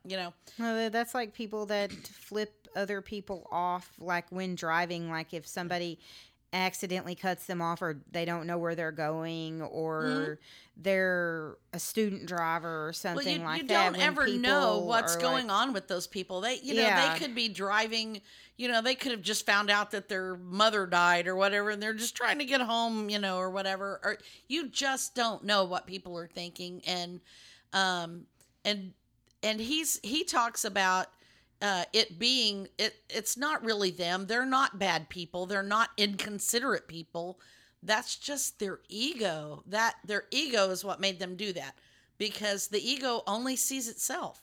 you 0.05 0.15
know. 0.15 0.33
Well, 0.57 0.89
that's 0.89 1.13
like 1.13 1.33
people 1.33 1.65
that 1.65 1.91
flip 1.91 2.66
other 2.77 3.01
people 3.01 3.47
off, 3.51 3.91
like 3.99 4.25
when 4.31 4.55
driving. 4.55 5.09
Like 5.09 5.33
if 5.33 5.45
somebody 5.45 5.99
accidentally 6.53 7.13
cuts 7.13 7.45
them 7.45 7.61
off, 7.61 7.81
or 7.81 7.99
they 8.11 8.23
don't 8.23 8.47
know 8.47 8.57
where 8.57 8.73
they're 8.73 8.91
going, 8.93 9.61
or 9.61 10.39
they're 10.77 11.57
a 11.73 11.79
student 11.79 12.25
driver 12.25 12.87
or 12.87 12.93
something 12.93 13.39
Mm-hmm. 13.39 13.43
Well, 13.43 13.55
you, 13.57 13.59
like 13.59 13.61
you 13.63 13.67
that. 13.69 13.93
don't 13.93 14.01
ever 14.01 14.27
know 14.27 14.79
what's 14.79 15.17
going 15.17 15.47
like- 15.47 15.57
on 15.67 15.73
with 15.73 15.87
those 15.89 16.07
people. 16.07 16.39
They, 16.41 16.59
you 16.63 16.75
know, 16.75 16.83
Yeah. 16.83 17.11
they 17.13 17.19
could 17.19 17.35
be 17.35 17.49
driving. 17.49 18.21
You 18.55 18.69
know, 18.69 18.81
they 18.81 18.95
could 18.95 19.11
have 19.11 19.21
just 19.21 19.45
found 19.45 19.69
out 19.69 19.91
that 19.91 20.07
their 20.07 20.35
mother 20.37 20.85
died 20.87 21.27
or 21.27 21.35
whatever, 21.35 21.69
and 21.71 21.83
they're 21.83 21.93
just 21.93 22.15
trying 22.15 22.39
to 22.39 22.45
get 22.45 22.61
home. 22.61 23.09
You 23.09 23.19
know, 23.19 23.37
or 23.37 23.49
whatever. 23.49 23.99
Or 24.03 24.17
you 24.47 24.69
just 24.69 25.15
don't 25.15 25.43
know 25.43 25.65
what 25.65 25.85
people 25.85 26.17
are 26.17 26.27
thinking, 26.27 26.81
and 26.87 27.19
um, 27.73 28.25
and 28.63 28.93
and 29.43 29.59
he's 29.59 29.99
he 30.01 30.23
talks 30.23 30.63
about 30.65 31.07
uh, 31.61 31.85
it 31.93 32.19
being 32.19 32.67
it. 32.77 32.95
It's 33.09 33.37
not 33.37 33.63
really 33.63 33.91
them. 33.91 34.27
They're 34.27 34.45
not 34.45 34.79
bad 34.79 35.09
people. 35.09 35.45
They're 35.45 35.63
not 35.63 35.89
inconsiderate 35.97 36.87
people. 36.87 37.39
That's 37.83 38.15
just 38.15 38.59
their 38.59 38.79
ego. 38.89 39.63
That 39.67 39.95
their 40.05 40.25
ego 40.31 40.69
is 40.69 40.83
what 40.83 40.99
made 40.99 41.19
them 41.19 41.35
do 41.35 41.53
that 41.53 41.75
because 42.17 42.67
the 42.67 42.87
ego 42.87 43.23
only 43.27 43.55
sees 43.55 43.87
itself 43.87 44.41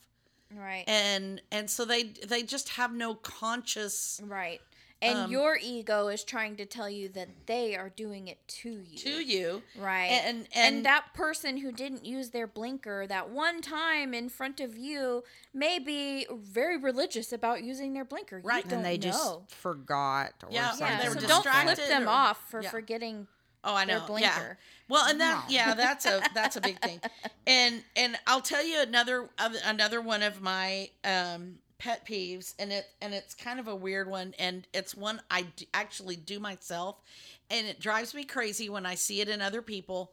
right. 0.57 0.85
and 0.87 1.41
and 1.51 1.69
so 1.69 1.85
they 1.85 2.05
they 2.05 2.43
just 2.43 2.71
have 2.71 2.93
no 2.93 3.15
conscious 3.15 4.21
right. 4.25 4.61
And 5.03 5.19
um, 5.19 5.31
your 5.31 5.59
ego 5.61 6.09
is 6.09 6.25
trying 6.25 6.57
to 6.57 6.65
tell 6.65 6.89
you 6.89 7.09
that 7.11 7.29
they 7.47 7.77
are 7.77 7.91
doing 7.91 8.27
it 8.29 8.39
to 8.49 8.71
you. 8.71 8.97
to 8.99 9.11
you 9.23 9.63
Right. 9.79 10.07
and 10.07 10.47
and, 10.55 10.77
and, 10.77 10.87
that 10.87 11.13
person 11.13 11.59
who 11.59 11.73
didn't 11.73 12.07
use 12.07 12.31
their 12.31 12.47
blinker 12.47 13.07
that 13.07 13.29
one 13.29 13.61
time 13.61 14.15
in 14.15 14.29
front 14.31 14.61
of 14.61 14.79
you 14.79 15.23
may 15.53 15.79
be 15.79 16.27
very 16.33 16.79
religious 16.79 17.33
about 17.33 17.63
using 17.63 17.93
their 17.93 18.05
blinker. 18.05 18.41
Right. 18.43 18.65
don't 18.65 18.79
and 18.79 18.85
they 18.85 18.97
just 18.97 19.41
forgot 19.51 20.33
or 20.43 20.49
Yeah, 20.51 20.71
something. 20.71 20.87
yeah, 20.87 21.03
they 21.03 21.09
were 21.09 21.21
so 21.21 21.27
don't 21.29 21.43
flip 21.43 21.89
them 21.89 22.07
or- 22.07 22.11
off 22.11 22.51
for 22.51 22.63
yeah. 22.63 22.71
forgetting 22.71 23.27
oh 23.67 23.75
i 23.75 23.85
their 23.87 23.97
know 23.97 24.03
yeah 24.03 24.07
blinker. 24.39 24.59
well 24.89 25.07
and 25.09 25.19
that 25.21 25.45
No. 25.49 25.55
yeah 25.55 25.75
that's 25.75 26.05
a 26.05 26.21
that's 26.35 26.57
a 26.57 26.61
big 26.61 26.79
thing 26.83 27.01
and 27.47 27.83
and 27.97 28.17
i'll 28.27 28.43
tell 28.43 28.63
you 28.65 28.83
another 28.83 29.31
other- 29.39 29.59
another 29.65 30.01
one 30.03 30.23
of 30.23 30.43
my 30.43 30.91
um 31.03 31.55
pet 31.85 32.07
peeves 32.07 32.55
and 32.59 32.73
it 32.73 32.87
and 33.03 33.13
it's 33.13 33.35
kind 33.35 33.61
of 33.61 33.69
a 33.69 33.77
weird 33.77 34.09
one 34.09 34.33
and 34.39 34.67
it's 34.73 34.95
one 34.95 35.21
i 35.31 35.43
d- 35.43 35.69
actually 35.75 36.17
do 36.17 36.41
myself 36.41 37.03
and 37.51 37.67
it 37.67 37.79
drives 37.79 38.15
me 38.15 38.25
crazy 38.25 38.71
when 38.71 38.87
i 38.87 38.95
see 38.95 39.21
it 39.21 39.29
in 39.29 39.43
other 39.43 39.61
people 39.61 40.13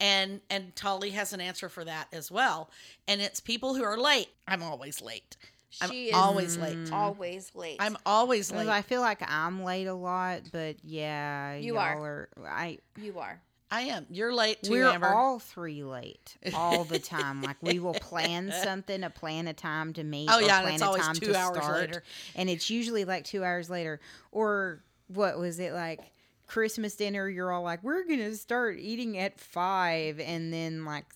and 0.00 0.40
and 0.50 0.74
Tolle 0.74 1.12
has 1.12 1.32
an 1.32 1.40
answer 1.40 1.68
for 1.68 1.84
that 1.84 2.08
as 2.12 2.28
well 2.28 2.70
and 3.06 3.20
it's 3.20 3.38
people 3.38 3.76
who 3.76 3.84
are 3.84 3.96
late 3.96 4.30
i'm 4.48 4.64
always 4.64 5.00
late 5.00 5.36
I'm 5.80 5.92
is 5.92 6.12
always 6.12 6.58
late 6.58 6.76
mm. 6.76 6.92
always 6.92 7.54
late. 7.54 7.76
i'm 7.78 7.96
always 8.04 8.50
late 8.50 8.66
I 8.66 8.82
feel 8.82 9.00
like 9.00 9.22
I'm 9.26 9.62
late 9.62 9.86
a 9.86 9.94
lot, 9.94 10.42
but 10.52 10.76
yeah, 10.84 11.54
You 11.54 11.74
y'all 11.74 12.04
are. 12.04 12.28
I 12.44 12.78
you 13.00 13.18
are. 13.20 13.40
I 13.72 13.80
am 13.82 14.06
you're 14.10 14.34
late 14.34 14.62
too 14.62 14.70
we're 14.72 14.84
amber 14.86 15.08
all 15.08 15.38
three 15.38 15.82
late 15.82 16.36
all 16.54 16.84
the 16.84 16.98
time. 16.98 17.42
like 17.42 17.56
we 17.62 17.78
will 17.78 17.94
plan 17.94 18.52
something, 18.62 19.02
a 19.02 19.10
plan 19.10 19.48
a 19.48 19.54
time 19.54 19.92
to 19.94 20.04
meet. 20.04 20.28
Oh, 20.30 20.38
yeah, 20.38 20.60
plan 20.60 20.74
it's 20.74 20.82
a 20.82 20.86
always 20.86 21.02
time 21.02 21.14
two 21.14 21.32
to 21.32 21.36
hours 21.36 21.56
start, 21.56 21.76
later. 21.80 22.02
and 22.36 22.50
it's 22.50 22.70
usually 22.70 23.04
like 23.04 23.24
two 23.24 23.42
hours 23.44 23.70
later. 23.70 24.00
Or 24.30 24.82
what 25.08 25.38
was 25.38 25.58
it 25.58 25.72
like? 25.72 26.00
Christmas 26.46 26.96
dinner, 26.96 27.28
you're 27.28 27.50
all 27.50 27.62
like, 27.62 27.82
we're 27.82 28.04
gonna 28.04 28.34
start 28.34 28.78
eating 28.78 29.16
at 29.18 29.40
five, 29.40 30.20
and 30.20 30.52
then 30.52 30.84
like 30.84 31.06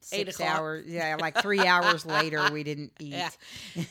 six 0.00 0.40
hours, 0.40 0.84
yeah, 0.88 1.16
like 1.18 1.40
three 1.40 1.66
hours 1.66 2.04
later, 2.04 2.50
we 2.52 2.64
didn't 2.64 2.92
eat. 3.00 3.14
Yeah. 3.14 3.30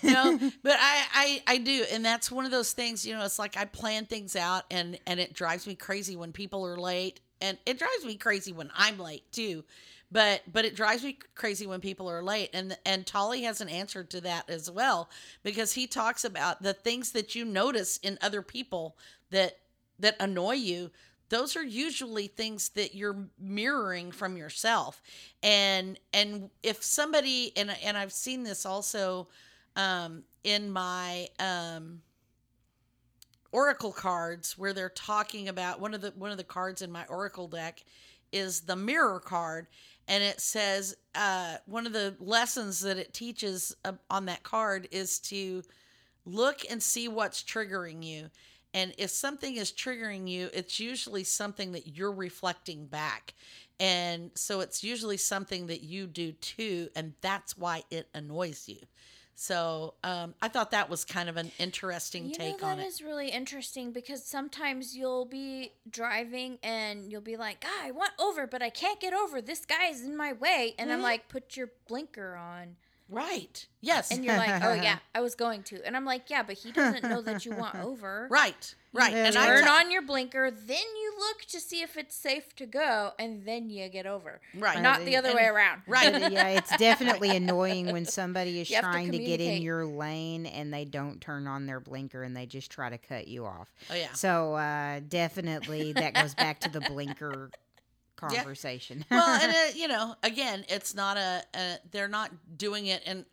no 0.03 0.38
but 0.61 0.76
I, 0.80 1.03
I 1.14 1.43
i 1.47 1.57
do 1.57 1.84
and 1.91 2.05
that's 2.05 2.32
one 2.32 2.45
of 2.45 2.51
those 2.51 2.74
things 2.74 3.05
you 3.05 3.16
know 3.16 3.26
it's 3.26 3.39
like 3.39 3.57
i 3.57 3.66
plan 3.66 4.05
things 4.05 4.36
out 4.36 4.64
and 4.70 4.99
and 5.07 5.20
it 5.20 5.34
drives 5.34 5.66
me 5.66 5.76
crazy 5.76 6.16
when 6.16 6.32
people 6.32 6.66
are 6.66 6.78
late 6.78 7.20
and 7.44 7.58
it 7.68 7.78
drives 7.78 8.06
me 8.06 8.16
crazy 8.16 8.52
when 8.52 8.72
i'm 8.76 8.98
late 8.98 9.32
too. 9.32 9.64
But 10.12 10.41
but 10.52 10.64
it 10.64 10.76
drives 10.76 11.04
me 11.04 11.18
crazy 11.34 11.66
when 11.66 11.82
people 11.82 12.10
are 12.10 12.24
late 12.24 12.52
and 12.54 12.78
and 12.86 13.06
Tolle 13.06 13.41
has 13.44 13.62
an 13.62 13.70
answer 13.70 14.04
to 14.04 14.22
that 14.22 14.48
as 14.50 14.70
well 14.70 15.10
because 15.41 15.74
he 15.74 15.88
talks 15.88 16.24
about 16.24 16.62
the 16.62 16.74
things 16.74 17.12
that 17.14 17.34
you 17.34 17.46
notice 17.46 17.98
in 17.98 18.20
other 18.22 18.44
people 18.44 18.96
that 19.32 19.58
that 20.00 20.16
annoy 20.20 20.54
you 20.54 20.91
those 21.30 21.56
are 21.56 21.64
usually 21.64 22.28
things 22.28 22.70
that 22.70 22.94
you're 22.94 23.26
mirroring 23.39 24.12
from 24.12 24.38
yourself. 24.38 25.02
And 25.41 26.00
and 26.14 26.52
if 26.62 26.84
somebody 26.84 27.52
and 27.58 27.76
and 27.84 27.98
I've 27.98 28.14
seen 28.14 28.44
this 28.44 28.68
also 28.68 29.28
um 29.76 30.24
in 30.44 30.70
my 30.70 31.28
um 31.39 32.02
oracle 33.54 33.93
cards 33.93 34.58
where 34.58 34.74
they're 34.74 34.89
talking 34.89 35.47
about 35.47 35.80
one 35.80 35.93
of 35.93 36.01
the 36.01 36.12
one 36.18 36.32
of 36.32 36.38
the 36.38 36.43
cards 36.43 36.82
in 36.82 36.91
my 36.91 37.06
oracle 37.06 37.47
deck 37.47 37.84
is 38.34 38.62
the 38.62 38.76
mirror 38.76 39.20
card. 39.20 39.68
And 40.08 40.22
it 40.22 40.41
says 40.41 40.97
uh 41.16 41.58
one 41.66 41.88
of 41.88 41.93
the 41.93 42.16
lessons 42.20 42.82
that 42.82 42.97
it 42.97 43.14
teaches 43.14 43.74
uh, 43.86 43.93
on 44.10 44.26
that 44.26 44.43
card 44.43 44.89
is 44.91 45.20
to 45.20 45.64
look 46.26 46.62
and 46.70 46.84
see 46.84 47.08
what's 47.08 47.43
triggering 47.43 48.04
you. 48.04 48.30
And 48.74 48.93
if 48.97 49.12
something 49.12 49.56
is 49.56 49.72
triggering 49.72 50.28
you 50.28 50.49
it's 50.51 50.80
usually 50.80 51.24
something 51.24 51.72
that 51.74 51.95
you're 51.95 52.12
reflecting 52.12 52.88
back. 52.88 53.36
And 53.80 54.32
so 54.36 54.62
it's 54.62 54.84
usually 54.84 55.18
something 55.18 55.68
that 55.68 55.84
you 55.84 56.08
do 56.08 56.32
too 56.34 56.89
and 56.95 57.14
that's 57.22 57.56
why 57.58 57.84
it 57.91 58.10
annoys 58.16 58.68
you 58.68 58.80
so 59.36 59.93
um, 60.03 60.34
i 60.41 60.47
thought 60.47 60.71
that 60.71 60.89
was 60.89 61.03
kind 61.03 61.27
of 61.29 61.38
an 61.38 61.51
interesting 61.59 62.25
You 62.27 62.36
take 62.36 62.61
know 62.61 62.67
on 62.69 62.79
it. 62.79 62.84
it 62.84 62.88
is 62.88 63.01
really 63.01 63.29
interesting 63.29 63.91
because 63.91 64.23
sometimes 64.23 64.95
you'll 64.95 65.25
be 65.25 65.71
driving 65.89 66.59
and 66.63 67.11
you'll 67.11 67.21
be 67.21 67.36
like, 67.38 67.61
"God, 67.61 67.71
I 67.81 67.91
want 67.91 68.11
over, 68.19 68.45
but 68.47 68.61
I 68.61 68.69
can't 68.69 68.99
get 68.99 69.13
over. 69.13 69.41
This 69.41 69.65
guy 69.65 69.88
is 69.88 70.01
in 70.03 70.15
my 70.15 70.34
way." 70.34 70.75
And 70.77 70.91
I'm 70.91 70.99
Mhm. 70.99 71.03
like, 71.03 71.29
"Put 71.29 71.57
your 71.57 71.71
blinker 71.88 72.36
on." 72.36 72.77
Right 73.14 73.66
yes 73.82 74.11
And 74.11 74.24
you're 74.26 74.36
like, 74.38 74.64
"Oh 74.64 74.74
yeah, 74.74 74.97
I 75.16 75.22
was 75.22 75.36
going 75.36 75.64
to." 75.64 75.86
And 75.86 75.95
I'm 75.95 76.05
like, 76.05 76.30
"Yeah, 76.30 76.43
but 76.43 76.57
he 76.57 76.72
doesn't 76.72 77.03
know 77.03 77.22
that 77.22 77.45
you 77.45 77.51
want 77.53 77.76
over." 77.89 78.28
right 78.30 78.76
right 78.93 79.11
Yeah, 79.11 79.26
and 79.26 79.36
right. 79.36 79.43
I 79.43 79.47
Turn 79.47 79.64
t- 79.64 79.70
on 79.70 79.91
your 79.91 80.01
blinker, 80.03 80.51
then 80.51 80.78
you 81.01 81.14
look 81.20 81.41
to 81.49 81.59
see 81.59 81.82
if 81.82 81.97
it's 81.97 82.16
safe 82.16 82.55
to 82.57 82.66
go, 82.66 83.11
and 83.20 83.45
then 83.45 83.70
you 83.70 83.89
get 83.89 84.05
over. 84.05 84.39
Right. 84.57 84.80
Not 84.82 85.03
the 85.03 85.16
other 85.18 85.30
And- 85.30 85.38
way 85.38 85.45
around. 85.45 85.82
Right. 85.88 86.32
yeah, 86.32 86.47
it's 86.49 86.76
definitely 86.78 87.36
annoying 87.36 87.91
when 87.91 88.05
somebody 88.05 88.61
is 88.61 88.70
You 88.70 88.76
have 88.78 88.86
to 88.86 88.91
trying 88.91 89.11
to, 89.11 89.18
get 89.18 89.41
in 89.41 89.61
your 89.61 89.86
lane 89.86 90.45
and 90.45 90.74
they 90.74 90.86
don't 90.86 91.20
turn 91.20 91.47
on 91.47 91.66
their 91.66 91.80
blinker 91.80 92.24
and 92.24 92.36
they 92.38 92.45
just 92.45 92.72
try 92.72 92.89
to 92.89 92.97
cut 92.97 93.28
you 93.28 93.45
off. 93.45 93.74
Oh 93.91 93.95
yeah. 93.95 94.14
So 94.14 94.53
uh, 94.55 95.01
definitely 95.09 95.93
that 95.93 96.14
goes 96.14 96.36
back 96.36 96.59
to 96.61 96.70
the 96.70 96.82
blinker 96.82 97.49
conversation. 98.30 99.05
well, 99.11 99.39
and 99.41 99.51
it, 99.51 99.76
you 99.76 99.88
know, 99.88 100.15
again, 100.24 100.65
it's 100.69 100.95
not 100.95 101.17
a, 101.17 101.43
a 101.53 101.78
they're 101.91 102.07
not 102.07 102.32
doing 102.57 102.88
it 102.88 103.01
and 103.05 103.26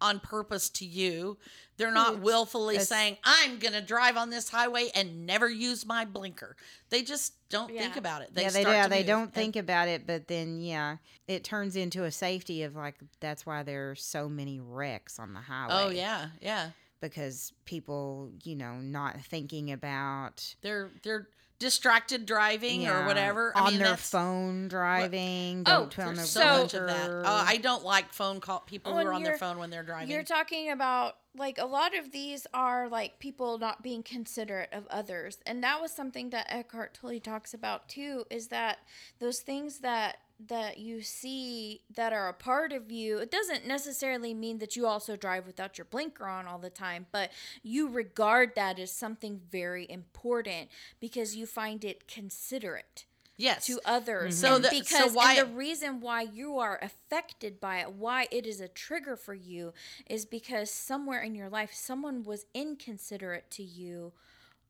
on 0.00 0.20
purpose 0.20 0.70
to 0.70 0.84
you. 0.84 1.36
They're 1.76 1.90
not 1.90 2.12
It's- 2.12 2.24
willfully 2.24 2.74
it's- 2.76 2.88
saying, 2.88 3.18
"I'm 3.24 3.58
going 3.58 3.72
to 3.72 3.80
drive 3.80 4.16
on 4.16 4.30
this 4.30 4.48
highway 4.48 4.90
and 4.94 5.26
never 5.26 5.48
use 5.48 5.86
my 5.86 6.04
blinker." 6.04 6.56
They 6.90 7.02
just 7.02 7.34
don't 7.48 7.70
think 7.70 7.96
about 7.96 8.22
it. 8.22 8.34
They 8.34 8.42
yeah, 8.42 8.50
they 8.50 8.62
start 8.62 8.84
do. 8.84 8.96
They 8.96 9.02
don't 9.02 9.24
and- 9.24 9.34
think 9.34 9.56
about 9.56 9.88
it, 9.88 10.06
but 10.06 10.28
then 10.28 10.60
yeah, 10.60 10.96
it 11.26 11.44
turns 11.44 11.76
into 11.76 12.04
a 12.04 12.10
safety 12.10 12.62
of 12.62 12.76
like 12.76 12.96
that's 13.20 13.46
why 13.46 13.62
there's 13.62 14.02
so 14.02 14.28
many 14.28 14.60
wrecks 14.60 15.18
on 15.18 15.32
the 15.32 15.40
oh, 15.40 15.42
highway. 15.42 15.72
Oh 15.72 15.90
yeah, 15.90 16.28
yeah. 16.40 16.70
because 17.00 17.52
people, 17.64 18.30
you 18.42 18.56
know, 18.56 18.74
not 18.74 19.20
thinking 19.20 19.72
about 19.72 20.54
They're 20.62 20.90
they're 21.02 21.28
distracted 21.60 22.26
driving 22.26 22.80
or 22.80 23.00
yeah, 23.00 23.06
whatever. 23.06 23.56
on 23.56 23.62
I 23.68 23.70
mean, 23.70 23.78
their 23.78 23.90
that's, 23.90 24.10
phone 24.10 24.66
driving. 24.66 25.62
Oh, 25.66 25.80
don't 25.80 25.92
turn 25.92 26.06
their 26.06 26.14
There's 26.16 26.30
So- 26.30 26.40
so 26.40 26.62
much 26.62 26.74
of 26.74 26.86
that. 26.88 26.96
blinker. 27.06 27.22
Oh, 27.26 27.44
I 27.46 27.58
don't 27.58 27.84
like 27.84 28.12
phone 28.12 28.40
call 28.40 28.60
people 28.60 28.92
who 28.98 29.06
are 29.06 29.12
on 29.12 29.22
their 29.22 29.38
phone 29.38 29.58
when 29.58 29.70
they're 29.70 29.84
driving. 29.84 30.08
You're 30.10 30.24
talking 30.24 30.70
about 30.72 31.16
like 31.36 31.58
a 31.58 31.66
lot 31.66 31.96
of 31.96 32.12
these 32.12 32.46
are 32.52 32.88
like 32.88 33.18
people 33.18 33.58
not 33.58 33.82
being 33.82 34.02
considerate 34.02 34.70
of 34.72 34.86
others. 34.88 35.38
And 35.46 35.62
that 35.62 35.80
was 35.80 35.92
something 35.92 36.30
that 36.30 36.46
Eckhart 36.48 36.94
Tolle 36.94 37.20
talks 37.20 37.54
about 37.54 37.88
too 37.88 38.24
is 38.30 38.48
that 38.48 38.78
those 39.18 39.40
things 39.40 39.78
that 39.78 40.18
that 40.48 40.78
you 40.78 41.02
see 41.02 41.82
that 41.94 42.12
are 42.14 42.28
a 42.28 42.32
part 42.32 42.72
of 42.72 42.90
you, 42.90 43.18
it 43.18 43.30
doesn't 43.30 43.66
necessarily 43.66 44.32
mean 44.32 44.58
that 44.58 44.74
you 44.74 44.86
also 44.86 45.14
drive 45.14 45.46
without 45.46 45.76
your 45.76 45.84
blinker 45.84 46.26
on 46.26 46.46
all 46.46 46.58
the 46.58 46.70
time, 46.70 47.06
but 47.12 47.30
you 47.62 47.88
regard 47.88 48.54
that 48.54 48.78
as 48.78 48.90
something 48.90 49.40
very 49.50 49.86
important 49.90 50.70
because 50.98 51.36
you 51.36 51.44
find 51.44 51.84
it 51.84 52.08
considerate 52.08 53.04
yes. 53.40 53.66
to 53.66 53.80
others. 53.84 54.38
So 54.38 54.56
And 54.56 54.64
the- 54.64 54.68
so 54.70 54.78
because 54.80 55.12
why- 55.12 55.34
and 55.34 55.50
the 55.50 55.54
reason 55.54 56.00
why 56.00 56.22
you 56.22 56.58
are 56.58 56.78
affected 56.82 57.60
by 57.60 57.78
it, 57.80 57.92
why 57.92 58.26
it 58.30 58.46
is 58.46 58.60
a 58.60 58.68
trigger 58.68 59.16
for 59.16 59.34
you, 59.34 59.72
is 60.08 60.24
because 60.26 60.70
somewhere 60.70 61.20
in 61.22 61.34
your 61.34 61.48
life 61.48 61.72
someone 61.74 62.22
was 62.22 62.46
inconsiderate 62.54 63.50
to 63.52 63.62
you 63.62 64.12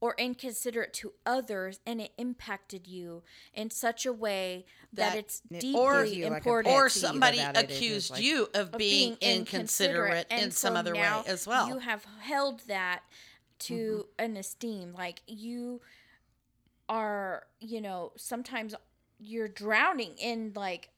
or 0.03 0.15
inconsiderate 0.17 0.95
to 0.95 1.13
others 1.27 1.79
and 1.85 2.01
it 2.01 2.11
impacted 2.17 2.87
you 2.87 3.23
in 3.53 3.69
such 3.69 4.07
a 4.07 4.13
way 4.15 4.65
that, 4.95 5.11
That- 5.13 5.19
it's 5.19 5.43
It 5.51 5.61
deeply 5.61 5.83
gives 6.05 6.13
you, 6.15 6.25
like, 6.25 6.33
a 6.33 6.37
important. 6.37 6.75
or 6.75 6.85
pet 6.85 6.93
somebody 6.93 7.39
accused 7.41 8.11
like- 8.13 8.23
you 8.23 8.45
of 8.55 8.73
of 8.73 8.79
being, 8.79 9.19
inconsiderate 9.21 10.27
in 10.31 10.39
And 10.45 10.55
some 10.55 10.73
so 10.75 10.79
other 10.79 10.95
way 10.95 11.23
as 11.27 11.47
well. 11.47 11.69
You 11.69 11.79
have 11.81 12.07
held 12.21 12.61
that 12.61 13.03
to 13.61 13.75
Mm-hmm. 14.19 14.25
an 14.25 14.37
esteem. 14.39 14.95
Like 14.95 15.21
you 15.27 15.83
are, 16.91 17.45
you 17.61 17.81
know, 17.81 18.13
sometimes 18.17 18.75
you're 19.19 19.49
drowning 19.49 20.15
in 20.19 20.53
like 20.55 20.91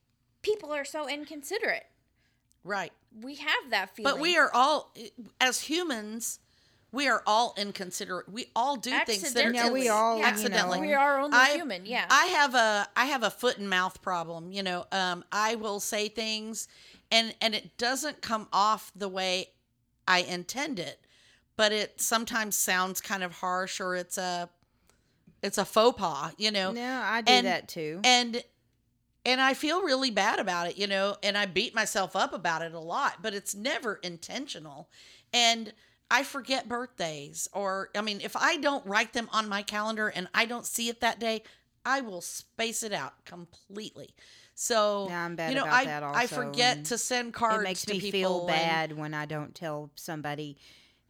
people 0.42 0.72
are 0.72 0.84
so 0.84 1.08
inconsiderate. 1.08 1.86
right. 2.64 2.92
We 3.20 3.34
have 3.34 3.70
that 3.70 3.94
feeling. 3.94 4.10
But 4.14 4.22
we 4.22 4.38
are 4.38 4.50
all, 4.54 4.94
as 5.38 5.60
humans, 5.60 6.38
we 6.92 7.08
are 7.08 7.22
all 7.26 7.52
inconsiderate. 7.58 8.26
We 8.32 8.46
all 8.56 8.76
do 8.76 8.90
things 9.04 9.34
that 9.34 9.44
are 9.44 9.52
Yeah, 9.52 9.70
we 9.70 9.90
all, 9.90 10.16
you 10.18 10.24
accidentally. 10.24 10.78
know- 10.80 10.86
we 10.86 10.94
are 10.94 11.18
only 11.20 11.36
I- 11.36 11.52
human. 11.54 11.84
Yeah. 11.84 12.06
I 12.08 12.26
have 12.26 12.54
a 12.54 12.88
I 12.96 13.04
have 13.06 13.22
a 13.22 13.30
foot 13.30 13.58
and 13.58 13.68
mouth 13.68 14.00
problem. 14.00 14.50
You 14.50 14.62
know, 14.62 14.86
um, 14.92 15.24
I 15.30 15.56
will 15.56 15.78
say 15.78 16.08
things, 16.08 16.68
and 17.10 17.34
and 17.42 17.54
it 17.54 17.76
doesn't 17.76 18.22
come 18.22 18.48
off 18.50 18.90
the 18.96 19.10
way 19.10 19.50
I 20.08 20.20
intend 20.20 20.78
it, 20.78 20.98
but 21.56 21.70
it 21.72 22.00
sometimes 22.00 22.56
sounds 22.56 23.02
kind 23.02 23.22
of 23.22 23.32
harsh, 23.36 23.78
or 23.78 23.94
it's 23.94 24.16
a 24.16 24.48
it's 25.42 25.58
a 25.58 25.64
faux 25.64 25.98
pas. 25.98 26.32
You 26.38 26.50
know, 26.50 26.72
No, 26.72 27.00
I 27.04 27.20
do 27.22 27.32
And- 27.32 27.46
that 27.46 27.68
too. 27.68 28.00
and 28.04 28.42
and 29.24 29.40
I 29.40 29.54
feel 29.54 29.82
really 29.82 30.10
bad 30.10 30.40
about 30.40 30.66
it, 30.68 30.76
you 30.76 30.88
know, 30.88 31.16
and 31.22 31.38
I 31.38 31.46
beat 31.46 31.74
myself 31.76 32.16
up 32.16 32.32
about 32.32 32.60
it 32.62 32.74
a 32.74 32.80
lot, 32.80 33.22
but 33.22 33.34
it's 33.34 33.54
never 33.54 33.94
intentional. 34.02 34.90
And 35.32 35.72
I 36.10 36.24
forget 36.24 36.68
birthdays 36.68 37.46
or 37.52 37.90
I 37.94 38.00
mean, 38.02 38.20
if 38.20 38.34
I 38.36 38.56
don't 38.56 38.84
write 38.86 39.12
them 39.12 39.28
on 39.32 39.48
my 39.48 39.62
calendar 39.62 40.08
and 40.08 40.28
I 40.34 40.44
don't 40.44 40.66
see 40.66 40.88
it 40.88 41.00
that 41.02 41.20
day, 41.20 41.42
I 41.86 42.00
will 42.00 42.20
space 42.20 42.82
it 42.82 42.92
out 42.92 43.24
completely. 43.24 44.14
So, 44.54 45.06
Yeah, 45.08 45.24
I'm 45.24 45.34
bad 45.36 45.50
you 45.50 45.54
know, 45.56 45.62
about 45.64 45.74
I 45.74 45.84
that 45.86 46.02
I 46.02 46.26
forget 46.26 46.76
and 46.78 46.86
to 46.86 46.98
send 46.98 47.32
cards 47.32 47.60
it 47.60 47.64
makes 47.64 47.84
to 47.86 47.94
me 47.94 48.00
people 48.00 48.20
feel 48.20 48.38
and- 48.40 48.48
bad 48.48 48.92
when 48.98 49.14
I 49.14 49.24
don't 49.26 49.54
tell 49.54 49.90
somebody 49.94 50.58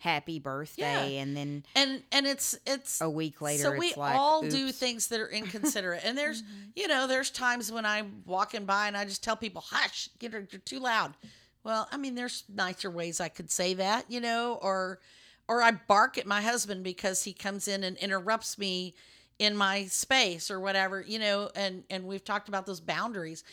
happy 0.02 0.40
birthday 0.40 1.18
and 1.18 1.36
then 1.36 1.64
and 1.76 2.02
and 2.10 2.26
it's 2.26 2.58
it's 2.66 3.00
a 3.00 3.08
week 3.08 3.40
later 3.40 3.62
so 3.62 3.70
we 3.70 3.94
like 3.96 4.16
all 4.16 4.42
do 4.42 4.72
things 4.72 5.06
that 5.06 5.20
are 5.20 5.28
inconsiderate. 5.28 6.02
And 6.04 6.18
there's 6.18 6.42
mm-hmm. 6.42 6.70
you 6.74 6.88
know 6.88 7.06
there's 7.06 7.30
times 7.30 7.70
when 7.70 7.86
i'm 7.86 8.24
walking 8.26 8.64
by 8.64 8.88
and 8.88 8.96
i 8.96 9.04
just 9.04 9.22
tell 9.22 9.36
people 9.36 9.62
hush 9.64 10.08
get 10.18 10.32
her 10.32 10.44
you're 10.50 10.60
too 10.60 10.80
loud. 10.80 11.14
Well 11.62 11.88
i 11.92 11.96
mean 11.96 12.16
there's 12.16 12.42
nicer 12.52 12.90
ways 12.90 13.20
i 13.20 13.28
could 13.28 13.48
say 13.48 13.74
that 13.74 14.06
you 14.10 14.20
know 14.20 14.58
or 14.60 14.98
or 15.46 15.62
i 15.62 15.70
bark 15.70 16.18
at 16.18 16.26
my 16.26 16.42
husband 16.42 16.82
because 16.82 17.22
he 17.22 17.32
comes 17.32 17.68
in 17.68 17.84
and 17.84 17.96
interrupts 17.98 18.58
me 18.58 18.94
in 19.38 19.56
my 19.56 19.84
space 19.84 20.50
or 20.50 20.58
whatever 20.58 21.00
you 21.00 21.20
know 21.20 21.48
and 21.54 21.84
and 21.90 22.04
we've 22.04 22.24
talked 22.24 22.48
about 22.48 22.66
those 22.66 22.80
boundaries. 22.80 23.44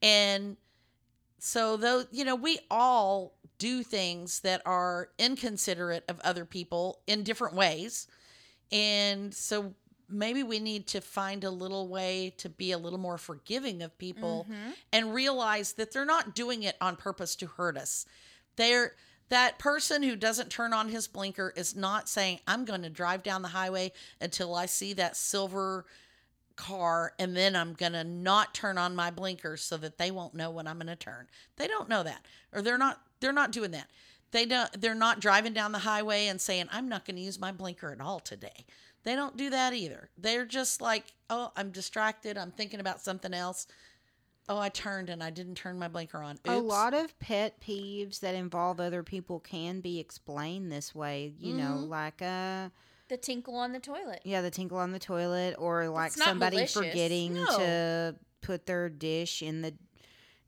And 0.00 0.56
so 1.38 1.76
though 1.76 2.04
you 2.10 2.24
know 2.24 2.34
we 2.34 2.60
all 2.70 3.34
do 3.58 3.82
things 3.82 4.40
that 4.40 4.62
are 4.64 5.08
inconsiderate 5.18 6.04
of 6.08 6.20
other 6.20 6.44
people 6.44 7.00
in 7.06 7.22
different 7.22 7.54
ways 7.54 8.06
and 8.70 9.32
so 9.34 9.74
maybe 10.10 10.42
we 10.42 10.58
need 10.58 10.86
to 10.86 11.00
find 11.00 11.44
a 11.44 11.50
little 11.50 11.88
way 11.88 12.32
to 12.38 12.48
be 12.48 12.72
a 12.72 12.78
little 12.78 12.98
more 12.98 13.18
forgiving 13.18 13.82
of 13.82 13.96
people 13.98 14.46
Mm-hmm. 14.50 14.70
and 14.92 15.14
realize 15.14 15.74
that 15.74 15.92
they're 15.92 16.04
not 16.04 16.34
doing 16.34 16.62
it 16.62 16.76
on 16.80 16.96
purpose 16.96 17.36
to 17.36 17.46
hurt 17.46 17.76
us 17.76 18.06
they're 18.56 18.92
that 19.30 19.58
person 19.58 20.02
who 20.02 20.16
doesn't 20.16 20.48
turn 20.48 20.72
on 20.72 20.88
his 20.88 21.06
blinker 21.06 21.52
is 21.56 21.76
not 21.76 22.08
saying 22.08 22.40
i'm 22.46 22.64
going 22.64 22.82
to 22.82 22.88
drive 22.90 23.22
down 23.22 23.42
the 23.42 23.48
highway 23.48 23.92
until 24.20 24.54
i 24.54 24.64
see 24.66 24.92
that 24.94 25.16
silver 25.16 25.84
car 26.58 27.12
and 27.18 27.34
then 27.36 27.56
I'm 27.56 27.72
going 27.72 27.92
to 27.92 28.04
not 28.04 28.52
turn 28.52 28.76
on 28.76 28.94
my 28.96 29.10
blinkers 29.10 29.62
so 29.62 29.76
that 29.78 29.96
they 29.96 30.10
won't 30.10 30.34
know 30.34 30.50
when 30.50 30.66
I'm 30.66 30.76
going 30.78 30.88
to 30.88 30.96
turn. 30.96 31.26
They 31.56 31.66
don't 31.68 31.88
know 31.88 32.02
that 32.02 32.26
or 32.52 32.60
they're 32.60 32.76
not 32.76 33.00
they're 33.20 33.32
not 33.32 33.52
doing 33.52 33.70
that. 33.70 33.88
They 34.32 34.44
don't 34.44 34.68
they're 34.80 34.94
not 34.94 35.20
driving 35.20 35.52
down 35.54 35.72
the 35.72 35.78
highway 35.78 36.26
and 36.26 36.40
saying 36.40 36.66
I'm 36.70 36.88
not 36.88 37.04
going 37.06 37.16
to 37.16 37.22
use 37.22 37.38
my 37.40 37.52
blinker 37.52 37.92
at 37.92 38.00
all 38.00 38.20
today. 38.20 38.66
They 39.04 39.14
don't 39.14 39.36
do 39.36 39.48
that 39.50 39.72
either. 39.72 40.10
They're 40.18 40.44
just 40.44 40.80
like, 40.82 41.04
"Oh, 41.30 41.52
I'm 41.56 41.70
distracted. 41.70 42.36
I'm 42.36 42.50
thinking 42.50 42.80
about 42.80 43.00
something 43.00 43.32
else. 43.32 43.66
Oh, 44.48 44.58
I 44.58 44.68
turned 44.70 45.08
and 45.08 45.22
I 45.22 45.30
didn't 45.30 45.54
turn 45.54 45.78
my 45.78 45.88
blinker 45.88 46.18
on." 46.18 46.34
Oops. 46.34 46.48
A 46.48 46.58
lot 46.58 46.92
of 46.92 47.18
pet 47.20 47.60
peeves 47.60 48.20
that 48.20 48.34
involve 48.34 48.80
other 48.80 49.02
people 49.04 49.38
can 49.40 49.80
be 49.80 49.98
explained 50.00 50.70
this 50.72 50.94
way, 50.94 51.32
you 51.38 51.54
know, 51.54 51.76
Mm-hmm. 51.78 51.88
like 51.90 52.20
uh 52.20 52.68
the 53.08 53.16
tinkle 53.16 53.56
on 53.56 53.72
the 53.72 53.80
toilet. 53.80 54.20
yeah, 54.24 54.40
the 54.40 54.50
tinkle 54.50 54.78
on 54.78 54.92
the 54.92 54.98
toilet 54.98 55.54
or 55.58 55.88
like 55.88 56.12
somebody 56.12 56.56
malicious. 56.56 56.74
forgetting 56.76 57.34
No. 57.34 57.46
to 57.58 58.16
put 58.42 58.66
their 58.66 58.88
dish 58.88 59.42
in 59.42 59.62
the 59.62 59.74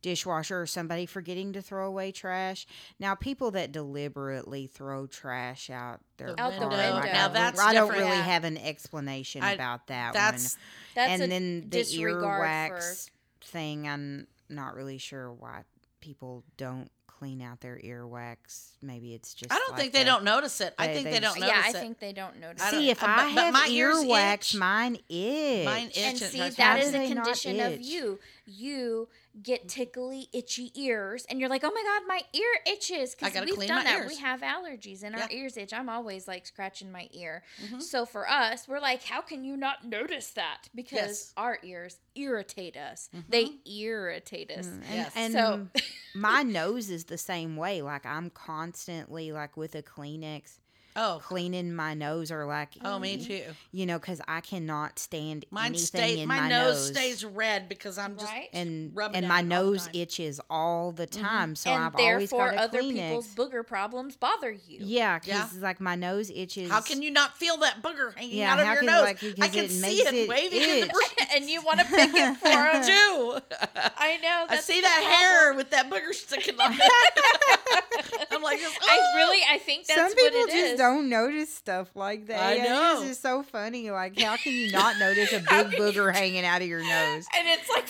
dishwasher 0.03 0.63
or 0.63 0.67
somebody 0.67 1.05
forgetting 1.05 1.53
to 1.53 1.61
throw 1.61 1.87
away 1.87 2.11
trash. 2.11 2.67
Now, 2.99 3.15
people 3.15 3.51
that 3.51 3.71
deliberately 3.71 4.67
throw 4.67 5.07
trash 5.07 5.69
out 5.69 6.01
their 6.17 6.29
The 6.35 6.41
Out 6.41 6.53
the 6.55 6.69
window. 6.69 6.77
like, 6.95 7.13
Now 7.13 7.27
I- 7.27 7.33
that's 7.33 7.61
I 7.61 7.75
don't 7.75 7.89
different. 7.89 8.05
really 8.07 8.17
Yeah. 8.17 8.25
have 8.25 8.45
an 8.45 8.57
explanation 8.57 9.43
I- 9.43 9.53
about 9.53 9.89
that 9.89 10.15
That's 10.15 10.55
one. 10.55 10.63
That's 10.95 11.13
and 11.13 11.23
a 11.23 11.27
then 11.29 11.61
the 11.61 11.67
disregard 11.67 12.41
earwax 12.73 13.11
for 13.41 13.47
thing, 13.47 13.87
I'm 13.89 14.27
not 14.49 14.75
really 14.75 14.97
sure 14.99 15.31
why 15.33 15.65
people 16.01 16.45
don't 16.57 16.91
clean 17.21 17.43
out 17.43 17.61
their 17.61 17.77
earwax. 17.85 18.71
Maybe 18.83 19.13
it's 19.13 19.35
just 19.35 19.53
I 19.53 19.57
don't 19.59 19.73
like 19.73 19.81
think 19.81 19.93
they 19.93 20.03
a- 20.03 20.05
don't 20.07 20.25
notice 20.25 20.59
it. 20.63 20.75
I 20.79 20.87
think 20.89 21.05
they 21.05 21.11
they, 21.13 21.21
don't 21.21 21.37
just- 21.37 21.41
notice 21.41 21.55
yeah, 21.55 21.63
I 21.67 21.69
it. 21.69 21.73
think 21.75 21.99
they 22.01 22.13
don't 22.15 22.41
notice. 22.41 22.63
I 22.63 22.69
it. 22.69 22.71
See, 22.71 22.91
if 22.91 23.03
uh, 23.03 23.07
but- 23.07 23.19
I 23.19 23.29
have 23.29 23.53
my 23.53 23.69
earwax, 23.71 24.35
itch. 24.35 24.55
mine 24.57 24.97
itch. 25.11 25.65
Mine 25.67 25.87
itch 25.89 25.99
and 25.99 26.17
it 26.23 26.31
see 26.31 26.39
drives 26.39 26.57
that 26.57 26.77
me 26.77 26.81
is 26.83 26.93
How 26.93 26.99
do 26.99 27.05
a 27.05 27.15
condition 27.15 27.61
of 27.61 27.81
you 27.83 28.19
you 28.47 29.09
get 29.43 29.69
tickly 29.69 30.29
itchy 30.33 30.73
ears 30.75 31.25
and 31.31 31.39
you're 31.39 31.49
like 31.49 31.63
oh 31.65 31.71
my 31.73 31.83
god 31.83 32.03
my 32.09 32.21
ear 32.33 32.51
itches 32.67 33.15
because 33.15 33.33
we've 33.45 33.55
clean 33.55 33.69
done 33.69 33.79
my 33.79 33.85
that 33.85 33.99
ears. 34.01 34.09
we 34.09 34.17
have 34.17 34.41
allergies 34.41 35.03
and 35.05 35.15
our 35.15 35.29
ears 35.31 35.57
itch 35.57 35.73
i'm 35.73 35.89
always 35.89 36.27
like 36.27 36.45
scratching 36.47 36.91
my 36.91 37.09
ear 37.13 37.43
Mhm. 37.65 37.81
so 37.81 38.05
for 38.05 38.29
us 38.29 38.67
we're 38.67 38.81
like 38.81 39.05
how 39.05 39.21
can 39.21 39.45
you 39.45 39.57
not 39.57 39.85
notice 39.85 40.31
that 40.33 40.69
because 40.75 40.93
Yes. 40.99 41.33
Mm-hmm. 41.37 41.41
our 41.45 41.59
ears 41.63 41.99
irritate 42.17 42.77
us 42.77 43.09
they 43.29 43.53
irritate 43.65 44.51
us 44.51 44.67
Mm, 44.67 44.73
And, 44.83 44.85
Yes. 44.95 45.13
and 45.15 45.33
So- 45.33 45.69
my 46.15 46.43
nose 46.43 46.91
is 46.91 47.05
the 47.05 47.17
same 47.19 47.57
way. 47.57 47.83
Like 47.83 48.05
I'm 48.05 48.31
constantly 48.31 49.33
like 49.33 49.57
with 49.57 49.75
a 49.75 49.83
Kleenex 49.83 50.59
Oh, 50.97 51.21
cleaning 51.23 51.75
my 51.75 51.95
nose 51.95 52.31
or 52.33 52.45
like 52.47 52.71
oh, 52.85 52.99
me 52.99 53.17
too. 53.25 53.43
you 53.73 53.87
know 53.87 53.99
because 53.99 54.21
I 54.27 54.41
cannot 54.41 54.99
stand 54.99 55.45
Mine 55.51 55.67
anything 55.67 55.85
stays. 55.87 56.19
in 56.21 56.29
My, 56.29 56.41
my, 56.41 56.49
nose, 56.49 56.89
stays 56.89 57.25
red 57.25 57.69
because 57.69 57.97
I'm 57.99 58.17
just. 58.17 58.27
right? 58.31 58.49
and 58.53 58.91
rubbing 58.95 59.19
and 59.19 59.29
my 59.29 59.39
it 59.41 59.43
all 59.43 59.49
nose 59.49 59.89
itches 59.93 60.41
all 60.51 60.93
the 60.93 61.07
mm-hmm. 61.07 61.25
time 61.25 61.55
so 61.57 61.71
and 61.71 61.85
I've 61.85 61.95
always 61.95 62.31
therefore, 62.31 62.51
got 62.51 62.57
to 62.57 62.61
other 62.63 62.79
clean 62.81 62.95
people's 62.97 63.27
it. 63.27 63.37
booger 63.37 63.67
problems 63.67 64.17
bother 64.17 64.51
you. 64.51 64.79
Yeah, 64.81 65.21
Yeah. 65.25 65.45
because 65.45 65.59
like 65.59 65.81
my 65.81 65.95
nose 65.95 66.31
itches. 66.35 66.71
How 66.71 66.81
can 66.81 67.03
you 67.03 67.11
not 67.11 67.37
feel 67.37 67.57
that 67.59 67.83
booger 67.83 68.15
hanging 68.15 68.39
Yeah, 68.39 68.53
out 68.55 68.61
of 68.61 68.67
your 68.67 68.77
can, 68.79 68.87
nose? 68.87 69.03
like, 69.05 69.23
I 69.41 69.49
can 69.49 69.65
it 69.67 69.71
see 69.71 69.81
makes 69.81 70.01
it, 70.09 70.15
it 70.15 70.29
waving 70.29 70.61
in 70.61 70.69
the 70.69 70.87
itch. 70.87 70.91
breeze. 70.93 71.29
and 71.37 71.49
you 71.49 71.63
want 71.63 71.81
to 71.81 71.87
pick 71.87 72.11
it 72.15 72.37
for 72.39 72.49
I 72.49 72.73
them. 72.73 72.87
do. 72.87 73.39
I 73.97 74.17
know. 74.19 74.47
I 74.49 74.57
see 74.61 74.81
that 74.81 75.19
hair 75.21 75.55
with 75.55 75.71
that 75.71 75.89
booger 75.89 76.13
sticking 76.15 76.59
on 76.61 76.73
it. 76.75 76.81
I'm 78.31 78.43
like, 78.43 78.59
I 78.61 78.69
"Oh." 78.83 79.13
really, 79.17 79.41
I 79.51 79.59
think 79.59 79.87
that's 79.87 79.99
Some 80.01 80.15
people 80.15 80.47
just 80.47 80.55
is. 80.55 80.79
don't 80.79 81.09
notice 81.09 81.55
stuff 81.55 81.89
like 81.95 82.27
that. 82.27 82.41
I 82.41 82.57
know. 82.65 82.99
It's 83.01 83.09
just 83.09 83.23
so 83.23 83.43
funny. 83.43 83.91
Like, 83.91 84.19
how 84.21 84.37
can 84.37 84.53
you 84.53 84.71
not 84.73 84.99
notice 85.01 85.33
a 85.33 85.39
big 85.41 85.73
booger 85.79 86.15
hanging 86.15 86.45
out 86.45 86.63
of 86.63 86.69
your 86.69 86.81
nose? 86.81 87.27
and 87.37 87.49
it's 87.49 87.69
like 87.69 87.89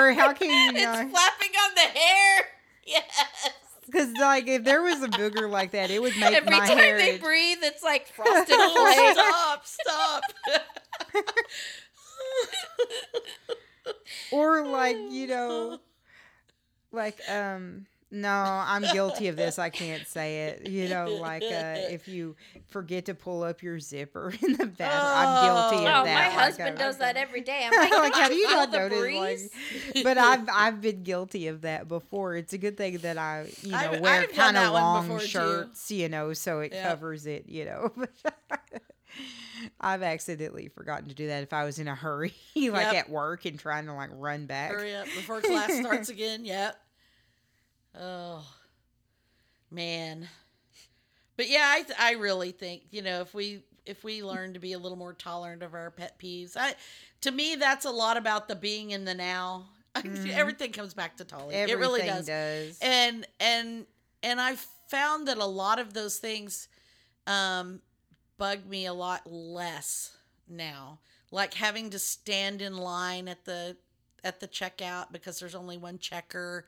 or 0.00 0.12
how 0.12 0.32
can 0.32 0.50
you 0.50 0.70
it's 0.74 0.82
not? 0.84 1.10
flapping 1.10 1.50
on 1.64 1.74
the 1.74 1.98
hair. 1.98 2.44
Yes. 2.86 3.50
Because 3.86 4.12
like, 4.20 4.48
if 4.48 4.64
there 4.64 4.82
was 4.82 5.02
a 5.02 5.08
booger 5.08 5.48
like 5.48 5.70
that, 5.72 5.90
it 5.90 6.02
would 6.02 6.16
make 6.16 6.34
Every 6.34 6.50
my 6.50 6.66
time 6.66 6.76
hair. 6.78 6.98
they 6.98 7.14
itch. 7.14 7.22
breathe, 7.22 7.58
it's 7.62 7.82
like 7.84 8.08
frosted 8.08 8.46
Oh, 8.58 9.54
flakes. 9.64 9.72
stop! 9.76 10.22
Stop! 11.22 11.22
or 14.32 14.66
like, 14.66 14.96
you 15.10 15.26
know, 15.26 15.78
like 16.92 17.20
um. 17.30 17.86
No, 18.08 18.30
I'm 18.30 18.82
guilty 18.92 19.26
of 19.28 19.36
this. 19.42 19.58
I 19.58 19.68
can't 19.68 20.06
say 20.06 20.46
it. 20.46 20.68
You 20.70 20.88
know, 20.88 21.06
like 21.20 21.42
uh, 21.42 21.74
if 21.90 22.06
you 22.06 22.36
forget 22.68 23.06
to 23.06 23.14
pull 23.14 23.42
up 23.42 23.62
your 23.64 23.80
zipper 23.80 24.32
in 24.42 24.52
the 24.52 24.66
bathroom, 24.66 25.12
I'm 25.12 25.44
guilty 25.44 25.86
Oh, 25.86 25.98
of 26.00 26.04
that. 26.04 26.14
my 26.14 26.28
Like, 26.28 26.32
husband 26.46 26.76
uh, 26.78 26.82
does 26.82 26.98
that 26.98 27.16
every 27.16 27.40
day. 27.40 27.66
I'm 27.68 27.72
like, 27.76 27.90
like, 27.90 28.12
"Don't 28.12 28.22
how 28.22 28.28
do 28.28 28.34
you 28.36 28.48
not 28.48 28.70
the 28.70 28.78
notice? 28.78 28.98
breeze?" 29.00 29.50
Like, 29.96 30.04
but 30.04 30.18
I've 30.18 30.48
I've 30.52 30.80
been 30.80 31.02
guilty 31.02 31.48
of 31.48 31.62
that 31.62 31.88
before. 31.88 32.36
It's 32.36 32.52
a 32.52 32.58
good 32.58 32.76
thing 32.76 32.98
that 32.98 33.18
I 33.18 33.48
you 33.62 33.72
know 33.72 33.76
I've- 33.76 33.98
wear 34.00 34.26
kind 34.28 34.56
of 34.56 34.72
long 34.72 35.02
before, 35.06 35.20
too. 35.20 35.26
shirts, 35.26 35.90
you 35.90 36.08
know, 36.08 36.32
so 36.32 36.60
it 36.60 36.72
Yeah. 36.72 36.88
covers 36.88 37.26
it, 37.26 37.46
you 37.48 37.64
know. 37.64 37.92
I've 39.80 40.02
accidentally 40.02 40.68
forgotten 40.68 41.08
to 41.08 41.14
do 41.14 41.26
that 41.28 41.42
if 41.42 41.52
I 41.52 41.64
was 41.64 41.78
in 41.78 41.88
a 41.88 41.94
hurry, 41.94 42.34
like 42.54 42.72
Yep. 42.92 42.94
at 42.94 43.10
work 43.10 43.46
and 43.46 43.58
trying 43.58 43.86
to 43.86 43.94
like 43.94 44.10
run 44.12 44.46
back. 44.46 44.70
Hurry 44.70 44.94
up 44.94 45.06
before 45.06 45.40
class 45.40 45.72
starts 45.78 46.08
again. 46.08 46.44
Yep. 46.44 46.76
Oh, 47.98 48.46
man. 49.70 50.28
But 51.36 51.48
yeah, 51.48 51.64
I 51.64 51.84
I 51.98 52.12
really 52.12 52.52
think 52.52 52.82
you 52.90 53.02
know 53.02 53.20
if 53.20 53.34
we 53.34 53.62
if 53.84 54.02
we 54.02 54.22
learn 54.22 54.54
to 54.54 54.58
be 54.58 54.72
a 54.72 54.78
little 54.78 54.98
more 54.98 55.12
tolerant 55.12 55.62
of 55.62 55.74
our 55.74 55.90
pet 55.90 56.18
peeves, 56.18 56.56
I 56.56 56.74
to 57.22 57.30
me 57.30 57.56
that's 57.56 57.84
a 57.84 57.90
lot 57.90 58.16
about 58.16 58.48
the 58.48 58.56
being 58.56 58.90
in 58.90 59.04
the 59.04 59.14
now. 59.14 59.66
Everything 60.04 60.72
comes 60.72 60.92
back 60.92 61.16
to 61.16 61.24
tolerance. 61.24 61.70
It 61.70 61.78
really 61.78 62.02
does. 62.02 62.26
does. 62.26 62.78
and 62.82 63.26
and 63.40 63.86
and 64.22 64.40
i 64.40 64.56
found 64.88 65.28
that 65.28 65.38
a 65.38 65.46
lot 65.46 65.78
of 65.78 65.94
those 65.94 66.18
things 66.18 66.68
um 67.26 67.80
bug 68.38 68.66
me 68.66 68.86
a 68.86 68.92
lot 68.92 69.22
less 69.26 70.16
now 70.48 70.98
like 71.30 71.54
having 71.54 71.90
to 71.90 71.98
stand 71.98 72.60
in 72.60 72.76
line 72.76 73.28
at 73.28 73.44
the 73.44 73.76
at 74.22 74.40
the 74.40 74.48
checkout 74.48 75.12
because 75.12 75.38
there's 75.38 75.54
only 75.54 75.76
one 75.76 75.98
checker 75.98 76.66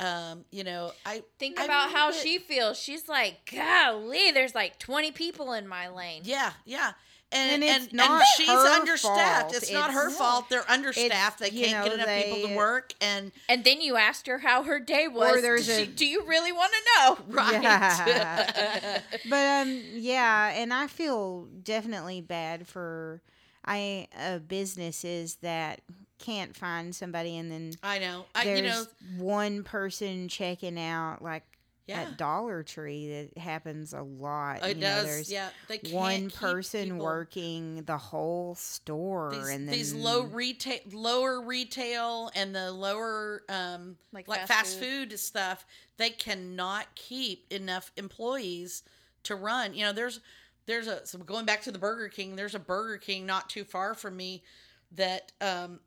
um 0.00 0.44
you 0.50 0.64
know 0.64 0.92
i 1.06 1.22
Think 1.38 1.60
I 1.60 1.64
about 1.64 1.90
how 1.92 2.10
but- 2.10 2.16
she 2.20 2.38
feels. 2.38 2.78
She's 2.78 3.08
like, 3.08 3.50
golly, 3.54 4.30
there's 4.32 4.54
like 4.54 4.78
20 4.78 5.12
people 5.12 5.52
in 5.52 5.66
my 5.68 5.88
lane. 5.88 6.22
yeah 6.24 6.52
yeah 6.64 6.92
and 7.32 7.52
And 7.52 7.62
and, 7.62 7.82
it's 7.84 7.84
and, 7.92 7.92
not 7.94 8.22
she's 8.36 8.48
understaffed 8.48 9.42
fault. 9.52 9.54
it's 9.54 9.70
not 9.70 9.92
her 9.92 10.06
It's- 10.08 10.18
fault 10.18 10.48
they're 10.48 10.68
understaffed 10.68 11.38
they 11.38 11.50
can't 11.50 11.84
get 11.84 11.96
know, 11.96 12.02
enough 12.02 12.24
people 12.24 12.48
to 12.48 12.56
work 12.56 12.92
and 13.00 13.30
And 13.48 13.62
then 13.62 13.80
you 13.80 13.96
asked 13.96 14.26
her 14.26 14.38
how 14.38 14.64
her 14.64 14.80
day 14.80 15.06
was. 15.06 15.40
there's 15.42 15.68
a- 15.68 15.84
she- 15.84 15.92
do 15.92 16.06
you 16.06 16.24
really 16.26 16.50
want 16.52 16.72
to 16.72 16.78
know? 16.96 17.18
right 17.28 17.62
Yeah. 17.62 19.00
but 19.28 19.46
um 19.68 19.80
yeah 19.94 20.50
and 20.56 20.72
i 20.74 20.86
feel 20.88 21.46
definitely 21.62 22.20
bad 22.20 22.66
for 22.66 23.22
i 23.64 24.08
uh, 24.18 24.38
businesses 24.38 25.36
that 25.36 25.80
can't 26.20 26.54
find 26.56 26.94
somebody 26.94 27.36
and 27.36 27.50
then 27.50 27.72
i 27.82 27.98
know. 27.98 28.24
I, 28.34 28.44
there's 28.44 28.60
you 28.60 28.66
know 28.66 28.84
one 29.18 29.64
person 29.64 30.28
checking 30.28 30.78
out 30.78 31.22
like 31.22 31.42
yeah. 31.86 32.02
At 32.02 32.18
dollar 32.18 32.62
tree 32.62 33.08
that 33.34 33.40
happens 33.42 33.92
a 33.94 34.02
lot 34.02 34.62
it 34.64 34.76
you 34.76 34.82
know, 34.82 34.86
does. 34.86 35.04
there's 35.06 35.32
yeah. 35.32 35.48
They 35.66 35.78
can't 35.78 35.92
one 35.94 36.28
keep 36.28 36.34
person 36.38 36.84
people- 36.84 36.98
working 37.04 37.82
the 37.82 37.96
whole 37.98 38.54
store 38.54 39.30
these, 39.32 39.48
and 39.48 39.66
then 39.66 39.74
these 39.74 39.92
low 39.92 40.22
retail 40.22 40.78
lower 40.92 41.40
retail 41.42 42.30
and 42.36 42.54
the 42.54 42.70
lower 42.70 43.42
um 43.48 43.96
Like 44.12 44.28
like, 44.28 44.46
fast 44.46 44.78
fast, 44.78 44.78
food. 44.78 45.18
stuff 45.18 45.66
they 45.96 46.10
cannot 46.10 46.86
keep 46.94 47.46
enough 47.52 47.90
employees 47.96 48.84
to 49.24 49.34
run. 49.34 49.74
You 49.74 49.86
know 49.86 49.92
there's 49.92 50.20
there's 50.66 50.86
a 50.86 51.04
so 51.06 51.18
going 51.18 51.44
back 51.46 51.62
to 51.62 51.72
the 51.72 51.78
burger 51.80 52.08
king 52.08 52.36
there's 52.36 52.54
a 52.54 52.60
burger 52.60 52.98
king 52.98 53.26
not 53.26 53.50
too 53.50 53.64
far 53.64 53.94
from 53.94 54.16
me 54.16 54.44
that 54.92 55.32
um 55.40 55.80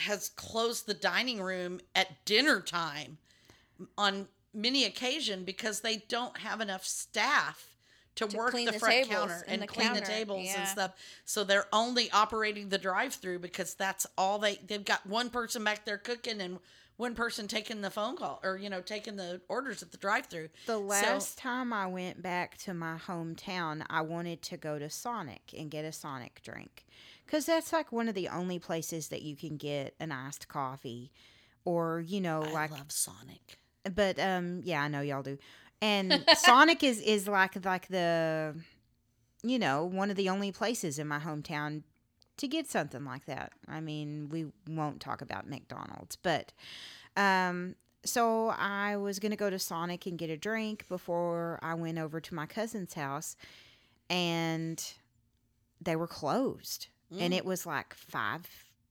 has 0.00 0.30
closed 0.30 0.86
the 0.86 0.94
dining 0.94 1.42
room 1.42 1.80
at 1.94 2.24
dinner 2.24 2.60
time 2.60 3.18
on 3.96 4.28
many 4.54 4.84
occasion 4.84 5.44
because 5.44 5.80
they 5.80 5.98
don't 6.08 6.38
have 6.38 6.60
enough 6.60 6.84
staff 6.84 7.76
to, 8.16 8.26
To 8.26 8.36
work 8.36 8.52
the, 8.52 8.64
the 8.64 8.72
front 8.72 9.08
counter 9.08 9.44
and 9.46 9.66
clean 9.68 9.92
the 9.92 10.00
tables 10.00 10.46
yeah. 10.46 10.60
and 10.60 10.68
stuff. 10.68 10.92
So 11.24 11.44
they're 11.44 11.68
only 11.72 12.10
operating 12.10 12.68
the 12.68 12.78
drive-through 12.78 13.38
because 13.38 13.74
that's 13.74 14.06
all 14.16 14.38
they 14.40 14.56
they've 14.66 14.84
got 14.84 15.06
one 15.06 15.30
person 15.30 15.62
back 15.62 15.84
there 15.84 15.98
cooking 15.98 16.40
and 16.40 16.58
one 16.96 17.14
person 17.14 17.46
taking 17.46 17.80
the 17.80 17.90
phone 17.90 18.16
call 18.16 18.40
or 18.42 18.56
you 18.56 18.68
know 18.68 18.80
taking 18.80 19.14
the 19.14 19.40
orders 19.48 19.84
at 19.84 19.92
the 19.92 19.98
drive-through. 19.98 20.48
The 20.66 20.78
last 20.78 21.38
time 21.38 21.72
I 21.72 21.86
went 21.86 22.20
back 22.20 22.56
to 22.58 22.74
my 22.74 22.96
hometown, 22.96 23.84
I 23.88 24.00
wanted 24.02 24.42
to 24.42 24.56
go 24.56 24.80
to 24.80 24.90
Sonic 24.90 25.54
and 25.56 25.70
get 25.70 25.84
a 25.84 25.92
Sonic 25.92 26.40
drink. 26.42 26.86
Because 27.28 27.44
that's 27.44 27.74
like 27.74 27.92
one 27.92 28.08
of 28.08 28.14
the 28.14 28.28
only 28.28 28.58
places 28.58 29.08
that 29.08 29.20
you 29.20 29.36
can 29.36 29.58
get 29.58 29.94
an 30.00 30.12
iced 30.12 30.48
coffee 30.48 31.12
or, 31.66 32.00
you 32.00 32.22
know, 32.22 32.42
I 32.42 32.52
like, 32.52 32.70
love 32.70 32.90
Sonic. 32.90 33.58
but, 33.94 34.18
um, 34.18 34.62
yeah, 34.64 34.82
I 34.82 34.88
know 34.88 35.02
y'all 35.02 35.22
do. 35.22 35.36
And 35.82 36.24
Sonic 36.38 36.82
is, 36.82 37.02
is 37.02 37.28
like, 37.28 37.62
like 37.66 37.88
the, 37.88 38.54
you 39.42 39.58
know, 39.58 39.84
one 39.84 40.08
of 40.08 40.16
the 40.16 40.30
only 40.30 40.52
places 40.52 40.98
in 40.98 41.06
my 41.06 41.18
hometown 41.18 41.82
to 42.38 42.48
get 42.48 42.66
something 42.66 43.04
like 43.04 43.26
that. 43.26 43.52
I 43.68 43.80
mean, 43.80 44.30
we 44.30 44.46
won't 44.66 45.00
talk 45.00 45.20
about 45.20 45.46
McDonald's, 45.46 46.16
but, 46.16 46.54
um, 47.14 47.74
so 48.06 48.48
I 48.56 48.96
was 48.96 49.18
going 49.18 49.32
to 49.32 49.36
go 49.36 49.50
to 49.50 49.58
Sonic 49.58 50.06
and 50.06 50.16
get 50.16 50.30
a 50.30 50.36
drink 50.38 50.88
before 50.88 51.58
I 51.60 51.74
went 51.74 51.98
over 51.98 52.22
to 52.22 52.34
my 52.34 52.46
cousin's 52.46 52.94
house 52.94 53.36
and 54.08 54.82
they 55.78 55.94
were 55.94 56.06
closed. 56.06 56.86
And 57.10 57.32
Mm. 57.32 57.36
it 57.36 57.44
was 57.44 57.64
like 57.66 57.94
5 57.94 58.46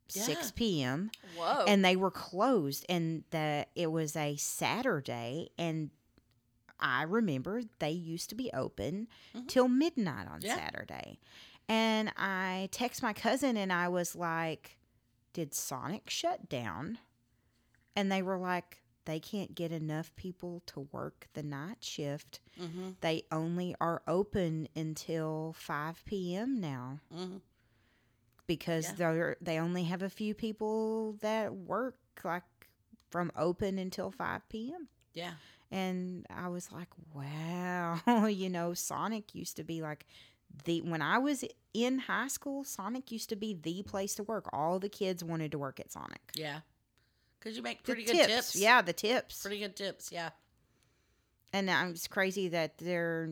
6 0.09 0.51
p.m. 0.51 1.11
Whoa. 1.35 1.65
and 1.67 1.83
they 1.83 1.95
were 1.97 2.09
closed 2.11 2.85
and 2.87 3.23
the 3.31 3.67
it 3.75 3.91
was 3.91 4.15
a 4.15 4.37
Saturday 4.37 5.49
and 5.57 5.91
I 6.79 7.03
remember 7.03 7.61
they 7.79 7.91
used 7.91 8.29
to 8.29 8.35
be 8.35 8.49
open 8.53 9.07
Mhm. 9.35 9.47
till 9.47 9.67
midnight 9.67 10.27
on 10.27 10.41
Yeah. 10.41 10.55
Saturday. 10.55 11.19
And 11.67 12.13
I 12.15 12.69
text 12.71 13.01
my 13.03 13.11
cousin 13.13 13.57
and 13.57 13.73
I 13.73 13.89
was 13.89 14.15
like, 14.15 14.77
"Did 15.33 15.53
Sonic 15.53 16.09
shut 16.09 16.47
down?" 16.47 16.99
And 17.95 18.11
they 18.11 18.21
were 18.21 18.37
like, 18.37 18.81
"They 19.05 19.19
can't 19.19 19.55
get 19.55 19.71
enough 19.71 20.15
people 20.15 20.61
to 20.67 20.81
work 20.91 21.27
the 21.33 21.43
night 21.43 21.83
shift. 21.83 22.39
Mm-hmm, 22.59 22.91
They 23.01 23.23
only 23.31 23.75
are 23.81 24.01
open 24.07 24.69
until 24.75 25.53
5 25.57 26.05
p.m. 26.05 26.61
now." 26.61 26.99
mm-hmm. 27.13 27.37
Because 28.47 28.85
Yeah. 28.85 28.93
they're 28.95 29.37
they 29.41 29.59
only 29.59 29.83
have 29.83 30.01
a 30.01 30.09
few 30.09 30.33
people 30.33 31.13
that 31.21 31.53
work 31.53 31.97
like 32.23 32.43
from 33.09 33.31
open 33.37 33.77
until 33.77 34.11
5 34.11 34.49
p.m. 34.49 34.87
Yeah. 35.13 35.31
And 35.71 36.25
I 36.29 36.47
was 36.47 36.71
like, 36.71 36.87
wow, 37.13 37.99
you 38.27 38.49
know, 38.49 38.73
Sonic 38.73 39.35
used 39.35 39.57
to 39.57 39.63
be 39.63 39.81
like 39.81 40.05
the 40.65 40.81
when 40.81 41.01
I 41.01 41.17
was 41.17 41.43
in 41.73 41.99
high 41.99 42.29
school, 42.29 42.63
Sonic 42.63 43.11
used 43.11 43.29
to 43.29 43.35
be 43.35 43.53
the 43.53 43.83
place 43.83 44.15
to 44.15 44.23
work. 44.23 44.45
All 44.53 44.79
the 44.79 44.89
kids 44.89 45.23
wanted 45.23 45.51
to 45.51 45.57
work 45.57 45.79
at 45.79 45.91
Sonic. 45.91 46.21
Yeah. 46.33 46.61
Because 47.39 47.55
you 47.57 47.63
make 47.63 47.79
The 47.83 47.93
pretty 47.93 48.03
good 48.05 48.27
tips. 48.27 48.55
Yeah, 48.55 48.81
the 48.81 48.93
tips. 48.93 49.41
Pretty 49.41 49.59
good 49.59 49.75
tips. 49.75 50.11
Yeah. 50.11 50.29
and 51.53 51.69
it's 51.69 52.07
crazy 52.07 52.47
that 52.49 52.77
they're 52.77 53.29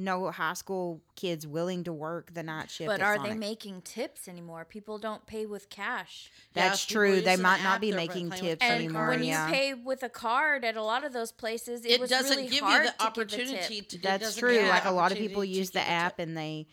no 0.00 0.30
high 0.30 0.54
school 0.54 1.00
kids 1.14 1.46
willing 1.46 1.84
to 1.84 1.92
work 1.92 2.32
the 2.34 2.42
night 2.42 2.70
shift. 2.70 2.88
But 2.88 3.00
at 3.00 3.06
are 3.06 3.22
they 3.28 3.34
making 3.34 3.82
tips 3.82 4.26
anymore? 4.28 4.64
People 4.64 4.98
don't 4.98 5.24
pay 5.26 5.46
with 5.46 5.68
cash. 5.68 6.30
That's 6.54 6.84
people 6.86 7.02
true. 7.02 7.20
They 7.20 7.36
might 7.36 7.62
not 7.62 7.80
be 7.80 7.92
making 7.92 8.30
playing 8.30 8.30
with 8.30 8.40
tips 8.40 8.62
And 8.64 8.74
anymore. 8.84 9.08
when 9.08 9.22
yeah. 9.22 9.46
you 9.46 9.52
pay 9.52 9.74
with 9.74 10.02
a 10.02 10.08
card 10.08 10.64
at 10.64 10.76
a 10.76 10.82
lot 10.82 11.04
of 11.04 11.12
those 11.12 11.32
places, 11.32 11.84
it, 11.84 11.92
It, 11.92 12.00
was 12.00 12.10
doesn't 12.10 12.36
really 12.36 12.48
give 12.48 12.64
hard 12.64 12.84
you 12.84 12.90
the 12.90 12.96
to 12.98 13.04
opportunity 13.04 13.80
tip. 13.82 13.88
to. 13.90 13.98
That's 13.98 14.36
true. 14.36 14.62
Like 14.68 14.86
a 14.86 14.90
lot 14.90 15.12
of 15.12 15.18
people 15.18 15.44
use 15.44 15.70
the 15.70 15.80
app 15.86 16.18
and 16.18 16.36
they 16.36 16.66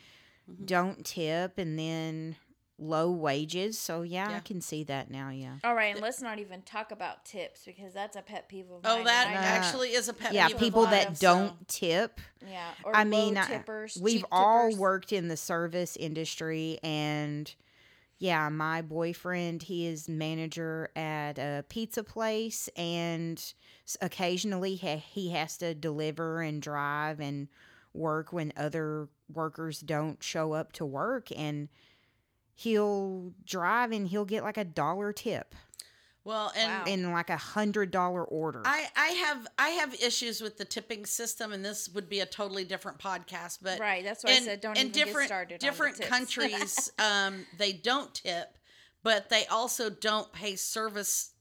Mhm. 0.50 0.66
don't 0.66 1.06
tip, 1.06 1.58
and 1.58 1.78
then 1.78 2.38
low 2.80 3.10
wages. 3.12 3.78
So 3.80 4.04
yeah, 4.04 4.30
I 4.36 4.40
can 4.40 4.62
see 4.62 4.84
that 4.86 5.10
now. 5.10 5.30
Yeah. 5.30 5.56
All 5.64 5.74
right, 5.76 5.94
and 5.96 6.02
let's 6.02 6.22
not 6.22 6.40
even 6.40 6.62
talk 6.62 6.92
about 6.92 7.26
tips 7.26 7.62
because 7.66 7.94
that's 7.94 8.16
a 8.16 8.22
pet 8.22 8.48
peeve 8.50 8.66
of 8.70 8.84
mine. 8.84 9.02
Oh, 9.02 9.04
that 9.04 9.28
Uh, 9.28 9.40
actually 9.40 9.90
is 9.94 10.08
a 10.10 10.14
pet 10.14 10.34
yeah, 10.34 10.48
peeve 10.48 10.56
of 10.56 10.62
people 10.62 10.82
mine, 10.84 10.92
that 10.92 11.18
so- 11.18 11.22
don't 11.38 11.68
tip. 11.68 12.20
yeah. 12.48 12.70
Or 12.84 12.96
I 12.96 13.04
low 13.04 13.10
mean, 13.10 13.38
I- 13.38 13.48
tippers, 13.48 13.98
We've 14.02 14.18
cheap 14.18 14.26
all 14.32 14.68
tippers. 14.70 14.80
worked 14.80 15.12
in 15.12 15.28
the 15.28 15.38
service 15.38 15.96
industry, 15.98 16.78
and 16.84 17.54
yeah, 18.20 18.50
my 18.50 18.82
boyfriend, 18.82 19.64
he 19.64 19.86
is 19.88 20.08
manager 20.10 20.90
at 20.96 21.38
a 21.40 21.66
pizza 21.70 22.04
place, 22.04 22.68
and 22.76 23.54
occasionally 24.02 24.76
he, 24.76 24.96
he 24.98 25.30
has 25.32 25.58
to 25.58 25.74
deliver 25.74 26.42
and 26.42 26.62
drive 26.62 27.20
and 27.20 27.48
work 27.94 28.32
when 28.34 28.54
other 28.58 29.08
workers 29.34 29.80
don't 29.80 30.22
show 30.24 30.54
up 30.54 30.72
to 30.74 30.86
work, 30.86 31.30
and 31.36 31.70
he'll 32.60 33.34
drive 33.46 33.92
and 33.92 34.08
he'll 34.08 34.26
get 34.26 34.42
like 34.44 34.58
a 34.58 34.66
dollar 34.66 35.14
tip 35.14 35.54
Well, 36.24 36.52
and 36.58 36.72
Wow. 36.72 36.84
in 36.92 37.12
like 37.12 37.30
a 37.30 37.38
hundred 37.38 37.92
dollar 37.92 38.24
order. 38.24 38.64
I, 38.66 38.88
I 38.96 39.08
have 39.10 39.48
I 39.60 39.70
have 39.70 39.94
issues 39.94 40.42
with 40.42 40.58
the 40.58 40.66
tipping 40.66 41.06
system, 41.06 41.54
and 41.54 41.64
this 41.64 41.88
would 41.90 42.10
be 42.10 42.20
a 42.20 42.26
totally 42.26 42.66
different 42.66 42.98
podcast. 42.98 43.60
But 43.62 43.80
Right, 43.80 44.04
that's 44.04 44.24
why 44.24 44.32
I 44.32 44.40
said 44.40 44.60
don't 44.62 44.76
in 44.76 44.88
even 44.88 44.92
get 44.92 45.06
different 45.06 45.28
started 45.28 45.54
on 45.54 45.60
the 45.60 45.66
different 45.68 46.02
countries, 46.02 46.92
um, 47.00 47.46
they 47.56 47.74
don't 47.74 48.12
tip, 48.14 48.58
but 49.04 49.30
they 49.30 49.46
also 49.46 49.92
don't 49.92 50.34
pay 50.34 50.56
service 50.56 51.32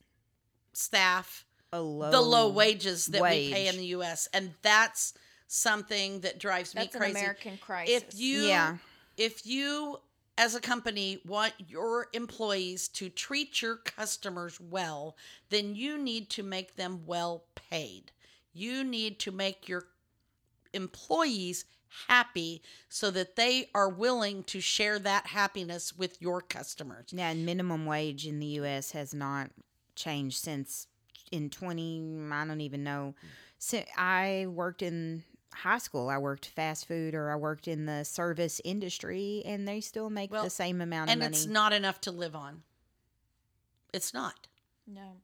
staff 0.74 1.46
a 1.72 1.80
low, 1.80 2.10
the 2.10 2.20
low 2.20 2.50
wages 2.50 3.06
that 3.06 3.22
we 3.22 3.50
pay 3.52 3.68
in 3.68 3.76
the 3.78 3.86
U.S. 3.86 4.28
and 4.34 4.52
that's 4.60 5.14
something 5.48 6.20
that 6.20 6.38
drives 6.38 6.74
me 6.74 6.82
That's 6.82 6.94
an 6.94 7.00
crazy. 7.00 7.18
American 7.18 7.56
crisis. 7.56 8.02
If 8.04 8.20
you 8.20 8.44
Yeah. 8.48 8.76
if 9.16 9.46
you 9.46 9.98
as 10.38 10.54
a 10.54 10.60
company 10.60 11.18
want 11.26 11.54
your 11.58 12.08
employees 12.12 12.88
to 12.88 13.08
treat 13.08 13.62
your 13.62 13.76
customers 13.76 14.60
well, 14.60 15.16
then 15.50 15.74
you 15.74 15.98
need 15.98 16.28
to 16.30 16.42
make 16.42 16.76
them 16.76 17.02
well 17.06 17.44
paid. 17.54 18.12
You 18.52 18.84
need 18.84 19.18
to 19.20 19.32
make 19.32 19.68
your 19.68 19.84
employees 20.72 21.64
happy 22.08 22.62
so 22.88 23.10
that 23.10 23.36
they 23.36 23.70
are 23.74 23.88
willing 23.88 24.44
to 24.44 24.60
share 24.60 24.98
that 24.98 25.26
happiness 25.28 25.96
with 25.96 26.20
your 26.20 26.40
customers. 26.40 27.06
Yeah, 27.10 27.30
and 27.30 27.46
minimum 27.46 27.86
wage 27.86 28.26
in 28.26 28.38
the 28.38 28.46
U.S. 28.46 28.92
has 28.92 29.14
not 29.14 29.50
changed 29.94 30.38
since 30.38 30.86
in 31.32 31.50
20, 31.50 32.28
I 32.30 32.44
don't 32.44 32.60
even 32.60 32.84
know. 32.84 33.14
So 33.58 33.82
I 33.96 34.46
worked 34.48 34.82
in 34.82 35.24
high 35.52 35.78
school. 35.78 36.08
I 36.08 36.18
worked 36.18 36.46
fast 36.46 36.86
food 36.86 37.14
or 37.14 37.30
I 37.30 37.36
worked 37.36 37.66
in 37.68 37.86
the 37.86 38.04
service 38.04 38.60
industry 38.64 39.42
and 39.46 39.66
they 39.66 39.80
still 39.80 40.10
make 40.10 40.30
Well, 40.30 40.44
the 40.44 40.50
same 40.50 40.80
amount 40.80 41.10
of 41.10 41.16
money. 41.18 41.26
And 41.26 41.34
it's 41.34 41.46
not 41.46 41.72
enough 41.72 42.00
to 42.02 42.10
live 42.10 42.34
on. 42.36 42.62
It's 43.92 44.12
not. 44.12 44.48
no. 44.86 45.16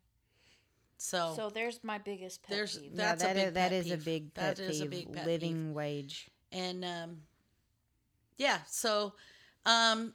So, 0.99 1.33
So 1.37 1.51
there's 1.51 1.83
my 1.83 1.99
biggest 1.99 2.43
pet 2.45 2.57
there's 2.57 2.79
peeve. 2.79 2.95
that's 2.95 3.25
yeah, 3.25 3.31
a 3.31 3.35
big 3.35 3.55
that 3.55 3.71
pet 3.71 3.73
is 3.73 3.87
a 3.91 3.97
peeve. 3.97 4.05
big 4.05 4.35
pet 4.35 4.57
That 4.57 4.63
is 4.63 4.81
a 4.81 4.87
big 4.87 5.13
pet 5.13 5.27
living 5.27 5.67
peeve. 5.67 5.75
wage. 5.75 6.31
and 6.53 6.85
um 6.85 7.23
yeah 8.39 8.59
so 8.69 9.13
um 9.67 10.15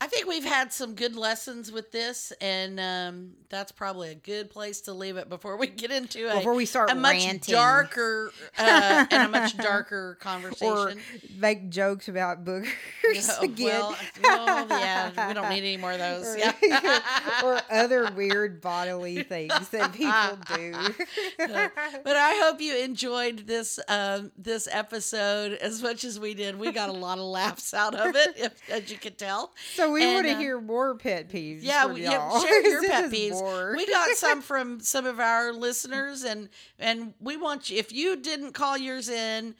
i 0.00 0.06
think 0.06 0.26
we've 0.26 0.44
had 0.44 0.72
some 0.72 0.94
good 0.94 1.16
lessons 1.16 1.72
with 1.72 1.90
this 1.92 2.32
and 2.40 2.78
um 2.78 3.30
that's 3.50 3.72
probably 3.72 4.10
a 4.10 4.14
good 4.14 4.50
place 4.50 4.82
to 4.82 4.92
leave 4.92 5.16
it 5.16 5.28
before 5.28 5.56
we 5.56 5.66
get 5.66 5.90
into 5.90 6.30
a, 6.30 6.36
Before 6.36 6.54
we 6.54 6.66
start 6.66 6.90
a 6.90 6.94
much 6.94 7.24
ranting 7.24 7.54
darker 7.54 8.30
uh, 8.58 9.06
and 9.10 9.22
a 9.22 9.28
much 9.28 9.56
darker 9.58 10.10
or 10.10 10.14
conversation 10.16 11.00
make 11.38 11.70
jokes 11.70 12.08
about 12.08 12.44
boogers 12.44 12.68
again. 13.42 13.80
well, 13.80 13.96
well, 14.22 14.66
yeah, 14.68 15.28
we 15.28 15.34
don't 15.34 15.48
need 15.48 15.58
any 15.60 15.76
more 15.78 15.92
of 15.92 15.98
those. 15.98 16.34
or, 16.34 16.38
Yeah. 16.38 17.40
or 17.44 17.60
other 17.70 18.10
weird 18.12 18.60
bodily 18.60 19.22
things 19.22 19.68
that 19.70 19.92
people 19.92 20.38
do. 20.56 20.72
but 21.38 22.16
I 22.16 22.40
hope 22.44 22.60
you 22.60 22.76
enjoyed 22.76 23.46
this 23.46 23.78
um, 23.88 24.30
this 24.36 24.68
episode 24.70 25.52
as 25.54 25.82
much 25.82 26.04
as 26.04 26.20
we 26.20 26.34
did. 26.34 26.58
We 26.58 26.72
got 26.72 26.88
a 26.88 26.92
lot 26.92 27.18
of 27.18 27.24
laughs 27.24 27.72
out 27.72 27.94
of 27.94 28.14
it, 28.14 28.34
if, 28.36 28.70
as 28.70 28.90
you 28.90 28.98
can 28.98 29.14
tell. 29.14 29.52
So 29.74 29.87
we 29.92 30.14
want 30.14 30.26
to 30.26 30.32
uh, 30.34 30.38
hear 30.38 30.60
more 30.60 30.94
pet 30.94 31.28
peeves. 31.28 31.60
Yeah, 31.62 31.86
we- 31.86 32.02
yeah, 32.02 32.40
share 32.40 32.66
your 32.68 32.82
pet 32.88 33.10
peeves. 33.10 33.76
We 33.76 33.86
got 33.86 34.16
some 34.16 34.42
from 34.42 34.80
some 34.80 35.06
of 35.06 35.20
our 35.20 35.52
listeners, 35.52 36.22
and 36.24 36.48
and 36.78 37.14
we 37.20 37.36
want 37.36 37.70
you. 37.70 37.78
If 37.78 37.92
you 37.92 38.16
didn't 38.16 38.52
call 38.52 38.76
yours 38.78 39.08
in, 39.08 39.54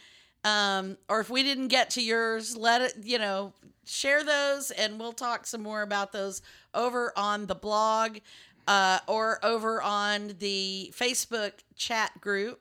um, 0.44 0.96
or 1.08 1.20
if 1.20 1.30
we 1.30 1.42
didn't 1.42 1.68
get 1.68 1.90
to 1.90 2.02
yours, 2.02 2.56
let 2.56 2.80
it. 2.82 2.94
You 3.02 3.18
know, 3.18 3.52
share 3.84 4.24
those, 4.24 4.70
and 4.70 4.98
we'll 4.98 5.12
talk 5.12 5.46
some 5.46 5.62
more 5.62 5.82
about 5.82 6.12
those 6.12 6.42
over 6.74 7.12
on 7.16 7.46
the 7.46 7.54
blog, 7.54 8.18
uh, 8.66 8.98
or 9.06 9.44
over 9.44 9.82
on 9.82 10.34
the 10.38 10.92
Facebook 10.96 11.52
chat 11.76 12.20
group. 12.20 12.60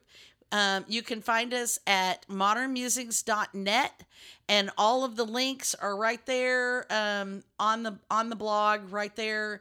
Um, 0.50 0.84
you 0.88 1.02
can 1.02 1.20
find 1.20 1.52
us 1.52 1.78
at 1.86 2.26
modernmusings.net 2.28 4.02
and 4.48 4.70
all 4.78 5.04
of 5.04 5.16
the 5.16 5.24
links 5.24 5.74
are 5.74 5.94
right 5.96 6.24
there 6.24 6.86
um, 6.90 7.42
on 7.58 7.82
the 7.82 7.98
on 8.10 8.30
the 8.30 8.36
blog 8.36 8.90
right 8.90 9.14
there 9.14 9.60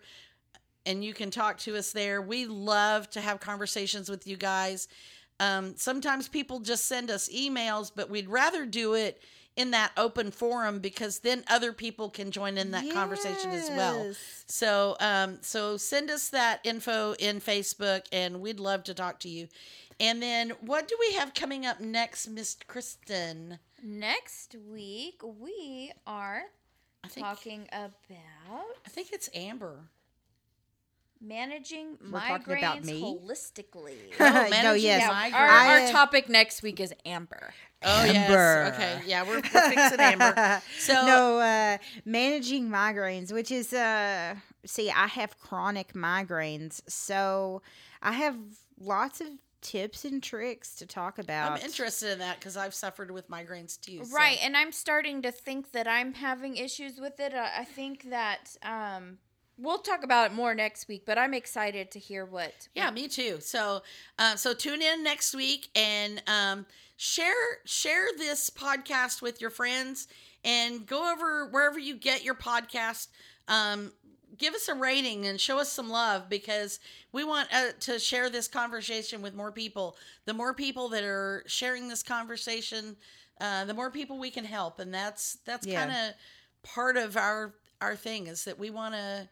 and 0.86 1.04
you 1.04 1.14
can 1.14 1.30
talk 1.30 1.58
to 1.60 1.76
us 1.76 1.92
there. 1.92 2.22
We 2.22 2.46
love 2.46 3.10
to 3.12 3.20
have 3.22 3.42
conversations 3.42 4.10
with 4.10 4.26
you 4.26 4.38
guys. 4.38 4.88
Um, 5.42 5.76
sometimes 5.76 6.30
people 6.30 6.62
just 6.62 6.86
send 6.86 7.12
us 7.12 7.28
emails 7.30 7.92
but 7.94 8.10
we'd 8.10 8.30
rather 8.30 8.66
do 8.66 8.94
it 8.94 9.22
in 9.58 9.72
that 9.72 9.92
open 9.98 10.30
forum 10.32 10.80
because 10.80 11.20
then 11.20 11.44
other 11.50 11.74
people 11.74 12.10
can 12.10 12.30
join 12.32 12.58
in 12.58 12.72
that 12.72 12.86
conversation 12.94 13.50
as 13.52 13.70
well. 13.72 14.14
So 14.46 14.96
um 15.00 15.40
so 15.42 15.78
send 15.78 16.10
us 16.12 16.30
that 16.30 16.62
info 16.64 17.14
in 17.20 17.42
Facebook 17.42 18.04
and 18.12 18.40
we'd 18.40 18.60
love 18.60 18.84
to 18.86 18.94
talk 18.94 19.20
to 19.22 19.30
you. 19.30 19.48
And 20.00 20.22
then 20.22 20.52
what 20.62 20.88
do 20.88 20.96
we 21.00 21.16
have 21.16 21.34
coming 21.34 21.66
up 21.66 21.80
next, 21.80 22.28
Miss 22.28 22.56
Kristen? 22.68 23.60
Next 23.84 24.56
week 24.70 25.22
we 25.24 25.92
are 26.06 26.44
I 27.04 27.08
think 27.08 27.26
talking 27.26 27.68
about 27.72 27.92
I 28.86 28.90
think 28.90 29.10
it's 29.12 29.30
Amber. 29.34 29.80
managing 31.22 31.98
We're 32.12 32.20
talking 32.20 32.58
about 32.58 32.78
migraines 32.78 32.86
me? 32.86 33.02
holistically. 33.02 33.96
Oh, 34.20 34.48
no, 34.64 34.74
yes. 34.74 35.02
Yeah, 35.02 35.38
our, 35.38 35.48
our 35.48 35.92
topic 35.92 36.30
next 36.30 36.62
week 36.64 36.80
is 36.80 36.94
Amber. 37.06 37.54
Oh 37.84 38.02
Amber. 38.04 38.12
yes. 38.14 38.74
Okay. 38.76 39.00
Yeah, 39.08 39.24
we're, 39.24 39.36
we're 39.36 39.42
fixing 39.42 40.00
Amber. 40.00 40.62
So 40.80 40.94
no, 40.94 41.40
uh, 41.40 41.78
managing 42.06 42.70
migraines, 42.70 43.32
which 43.32 43.52
is 43.52 43.74
uh, 43.74 44.36
see, 44.66 44.90
I 44.92 45.08
have 45.08 45.40
chronic 45.40 45.94
migraines, 45.94 46.82
so 46.88 47.62
I 48.02 48.14
have 48.14 48.36
lots 48.80 49.22
of 49.22 49.28
tips 49.62 50.06
and 50.06 50.22
tricks 50.22 50.76
to 50.76 50.86
talk 50.86 51.18
about. 51.20 51.54
I'm 51.60 51.66
interested 51.66 52.12
in 52.12 52.20
that 52.20 52.40
because 52.40 52.56
I've 52.58 52.74
suffered 52.74 53.12
with 53.12 53.30
migraines 53.30 53.80
too. 53.80 54.04
so- 54.06 54.16
Right, 54.16 54.38
and 54.44 54.56
I'm 54.56 54.72
starting 54.72 55.22
to 55.24 55.32
think 55.32 55.72
that 55.72 55.88
I'm 55.88 56.14
having 56.14 56.58
issues 56.58 57.00
with 57.00 57.20
it. 57.20 57.34
I 57.34 57.64
think 57.66 58.10
that 58.10 58.56
um, 58.64 59.18
we'll 59.58 59.80
talk 59.80 60.04
about 60.04 60.32
it 60.32 60.34
more 60.36 60.54
next 60.54 60.88
week, 60.88 61.04
but 61.06 61.18
I'm 61.18 61.34
excited 61.34 61.92
to 61.92 62.00
hear 62.00 62.26
what. 62.26 62.68
Yeah, 62.76 62.92
me 62.92 63.08
too. 63.08 63.38
So, 63.40 63.82
uh, 64.20 64.36
so 64.36 64.54
tune 64.54 64.82
in 64.82 65.04
next 65.04 65.36
week 65.36 65.70
and 65.76 66.22
um, 66.28 66.66
share 66.96 67.34
share 67.66 68.08
this 68.18 68.50
podcast 68.50 69.22
with 69.22 69.42
your 69.42 69.50
friends 69.50 70.08
and 70.44 70.86
go 70.86 71.12
over 71.12 71.48
wherever 71.50 71.80
you 71.80 71.96
get 71.96 72.24
your 72.24 72.36
podcast. 72.36 73.08
Um, 73.48 73.92
give 74.38 74.54
us 74.54 74.68
a 74.68 74.74
rating 74.76 75.26
and 75.26 75.40
show 75.40 75.58
us 75.60 75.72
some 75.72 75.90
love 75.90 76.30
because 76.30 76.80
we 77.12 77.24
want 77.24 77.48
uh, 77.54 77.72
to 77.82 78.00
share 78.00 78.30
this 78.30 78.48
conversation 78.48 79.22
with 79.22 79.34
more 79.36 79.52
people. 79.52 79.96
The 80.26 80.34
more 80.34 80.54
people 80.54 80.90
that 80.90 81.04
are 81.04 81.44
sharing 81.48 81.88
this 81.88 82.04
conversation, 82.04 82.96
uh, 83.42 83.66
the 83.66 83.74
more 83.74 83.90
people 83.92 84.18
we 84.20 84.32
can 84.32 84.46
help, 84.46 84.80
and 84.80 84.94
that's 84.94 85.38
that's 85.46 85.66
Yeah. 85.66 85.86
kind 85.86 85.92
of 85.92 86.16
part 86.64 86.98
of 86.98 87.18
our 87.18 87.54
our 87.82 87.96
thing 87.96 88.28
is 88.28 88.46
that 88.46 88.58
we 88.60 88.70
want 88.70 88.94
to 88.96 89.28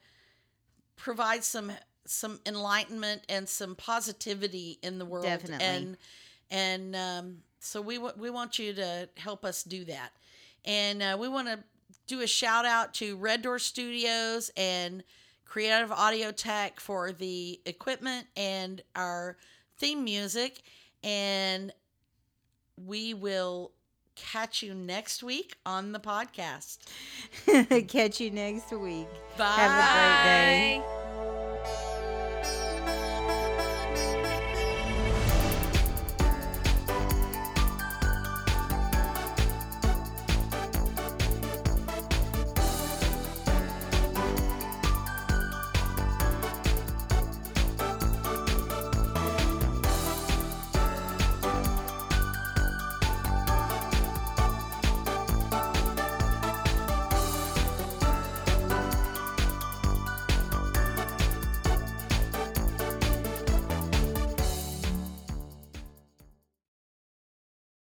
provide 0.96 1.44
some 1.44 1.72
some 2.06 2.40
enlightenment 2.46 3.24
and 3.30 3.48
some 3.50 3.76
positivity 3.76 4.78
in 4.84 5.00
the 5.00 5.06
world 5.06 5.26
Definitely. 5.26 5.66
and 5.66 5.98
and 6.52 6.96
um, 6.96 7.38
so 7.60 7.82
we 7.82 7.98
wa- 7.98 8.14
we 8.18 8.30
want 8.30 8.60
you 8.60 8.74
to 8.74 9.10
help 9.18 9.44
us 9.44 9.64
do 9.64 9.84
that 9.86 10.12
and 10.66 11.02
uh, 11.02 11.18
we 11.20 11.28
want 11.28 11.48
to 11.48 11.60
do 12.08 12.22
a 12.22 12.28
shout 12.28 12.66
out 12.66 12.94
to 12.96 13.18
red 13.18 13.42
door 13.42 13.60
studios 13.60 14.52
and 14.56 15.04
creative 15.46 15.92
audio 15.92 16.32
tech 16.32 16.80
for 16.80 17.12
the 17.12 17.60
equipment 17.66 18.28
and 18.36 18.82
our 18.96 19.38
theme 19.78 20.04
music 20.04 20.62
and 21.04 21.72
we 22.78 23.14
will 23.14 23.72
catch 24.16 24.64
you 24.64 24.74
next 24.74 25.24
week 25.24 25.56
on 25.66 25.92
the 25.92 26.00
podcast. 26.00 26.78
Catch 27.88 28.20
you 28.22 28.32
next 28.32 28.72
week. 28.72 29.08
Bye. 29.38 29.46
Have 29.46 29.72
a 29.72 29.94
great 29.94 30.24
day. 30.24 30.80
Bye. 30.80 31.05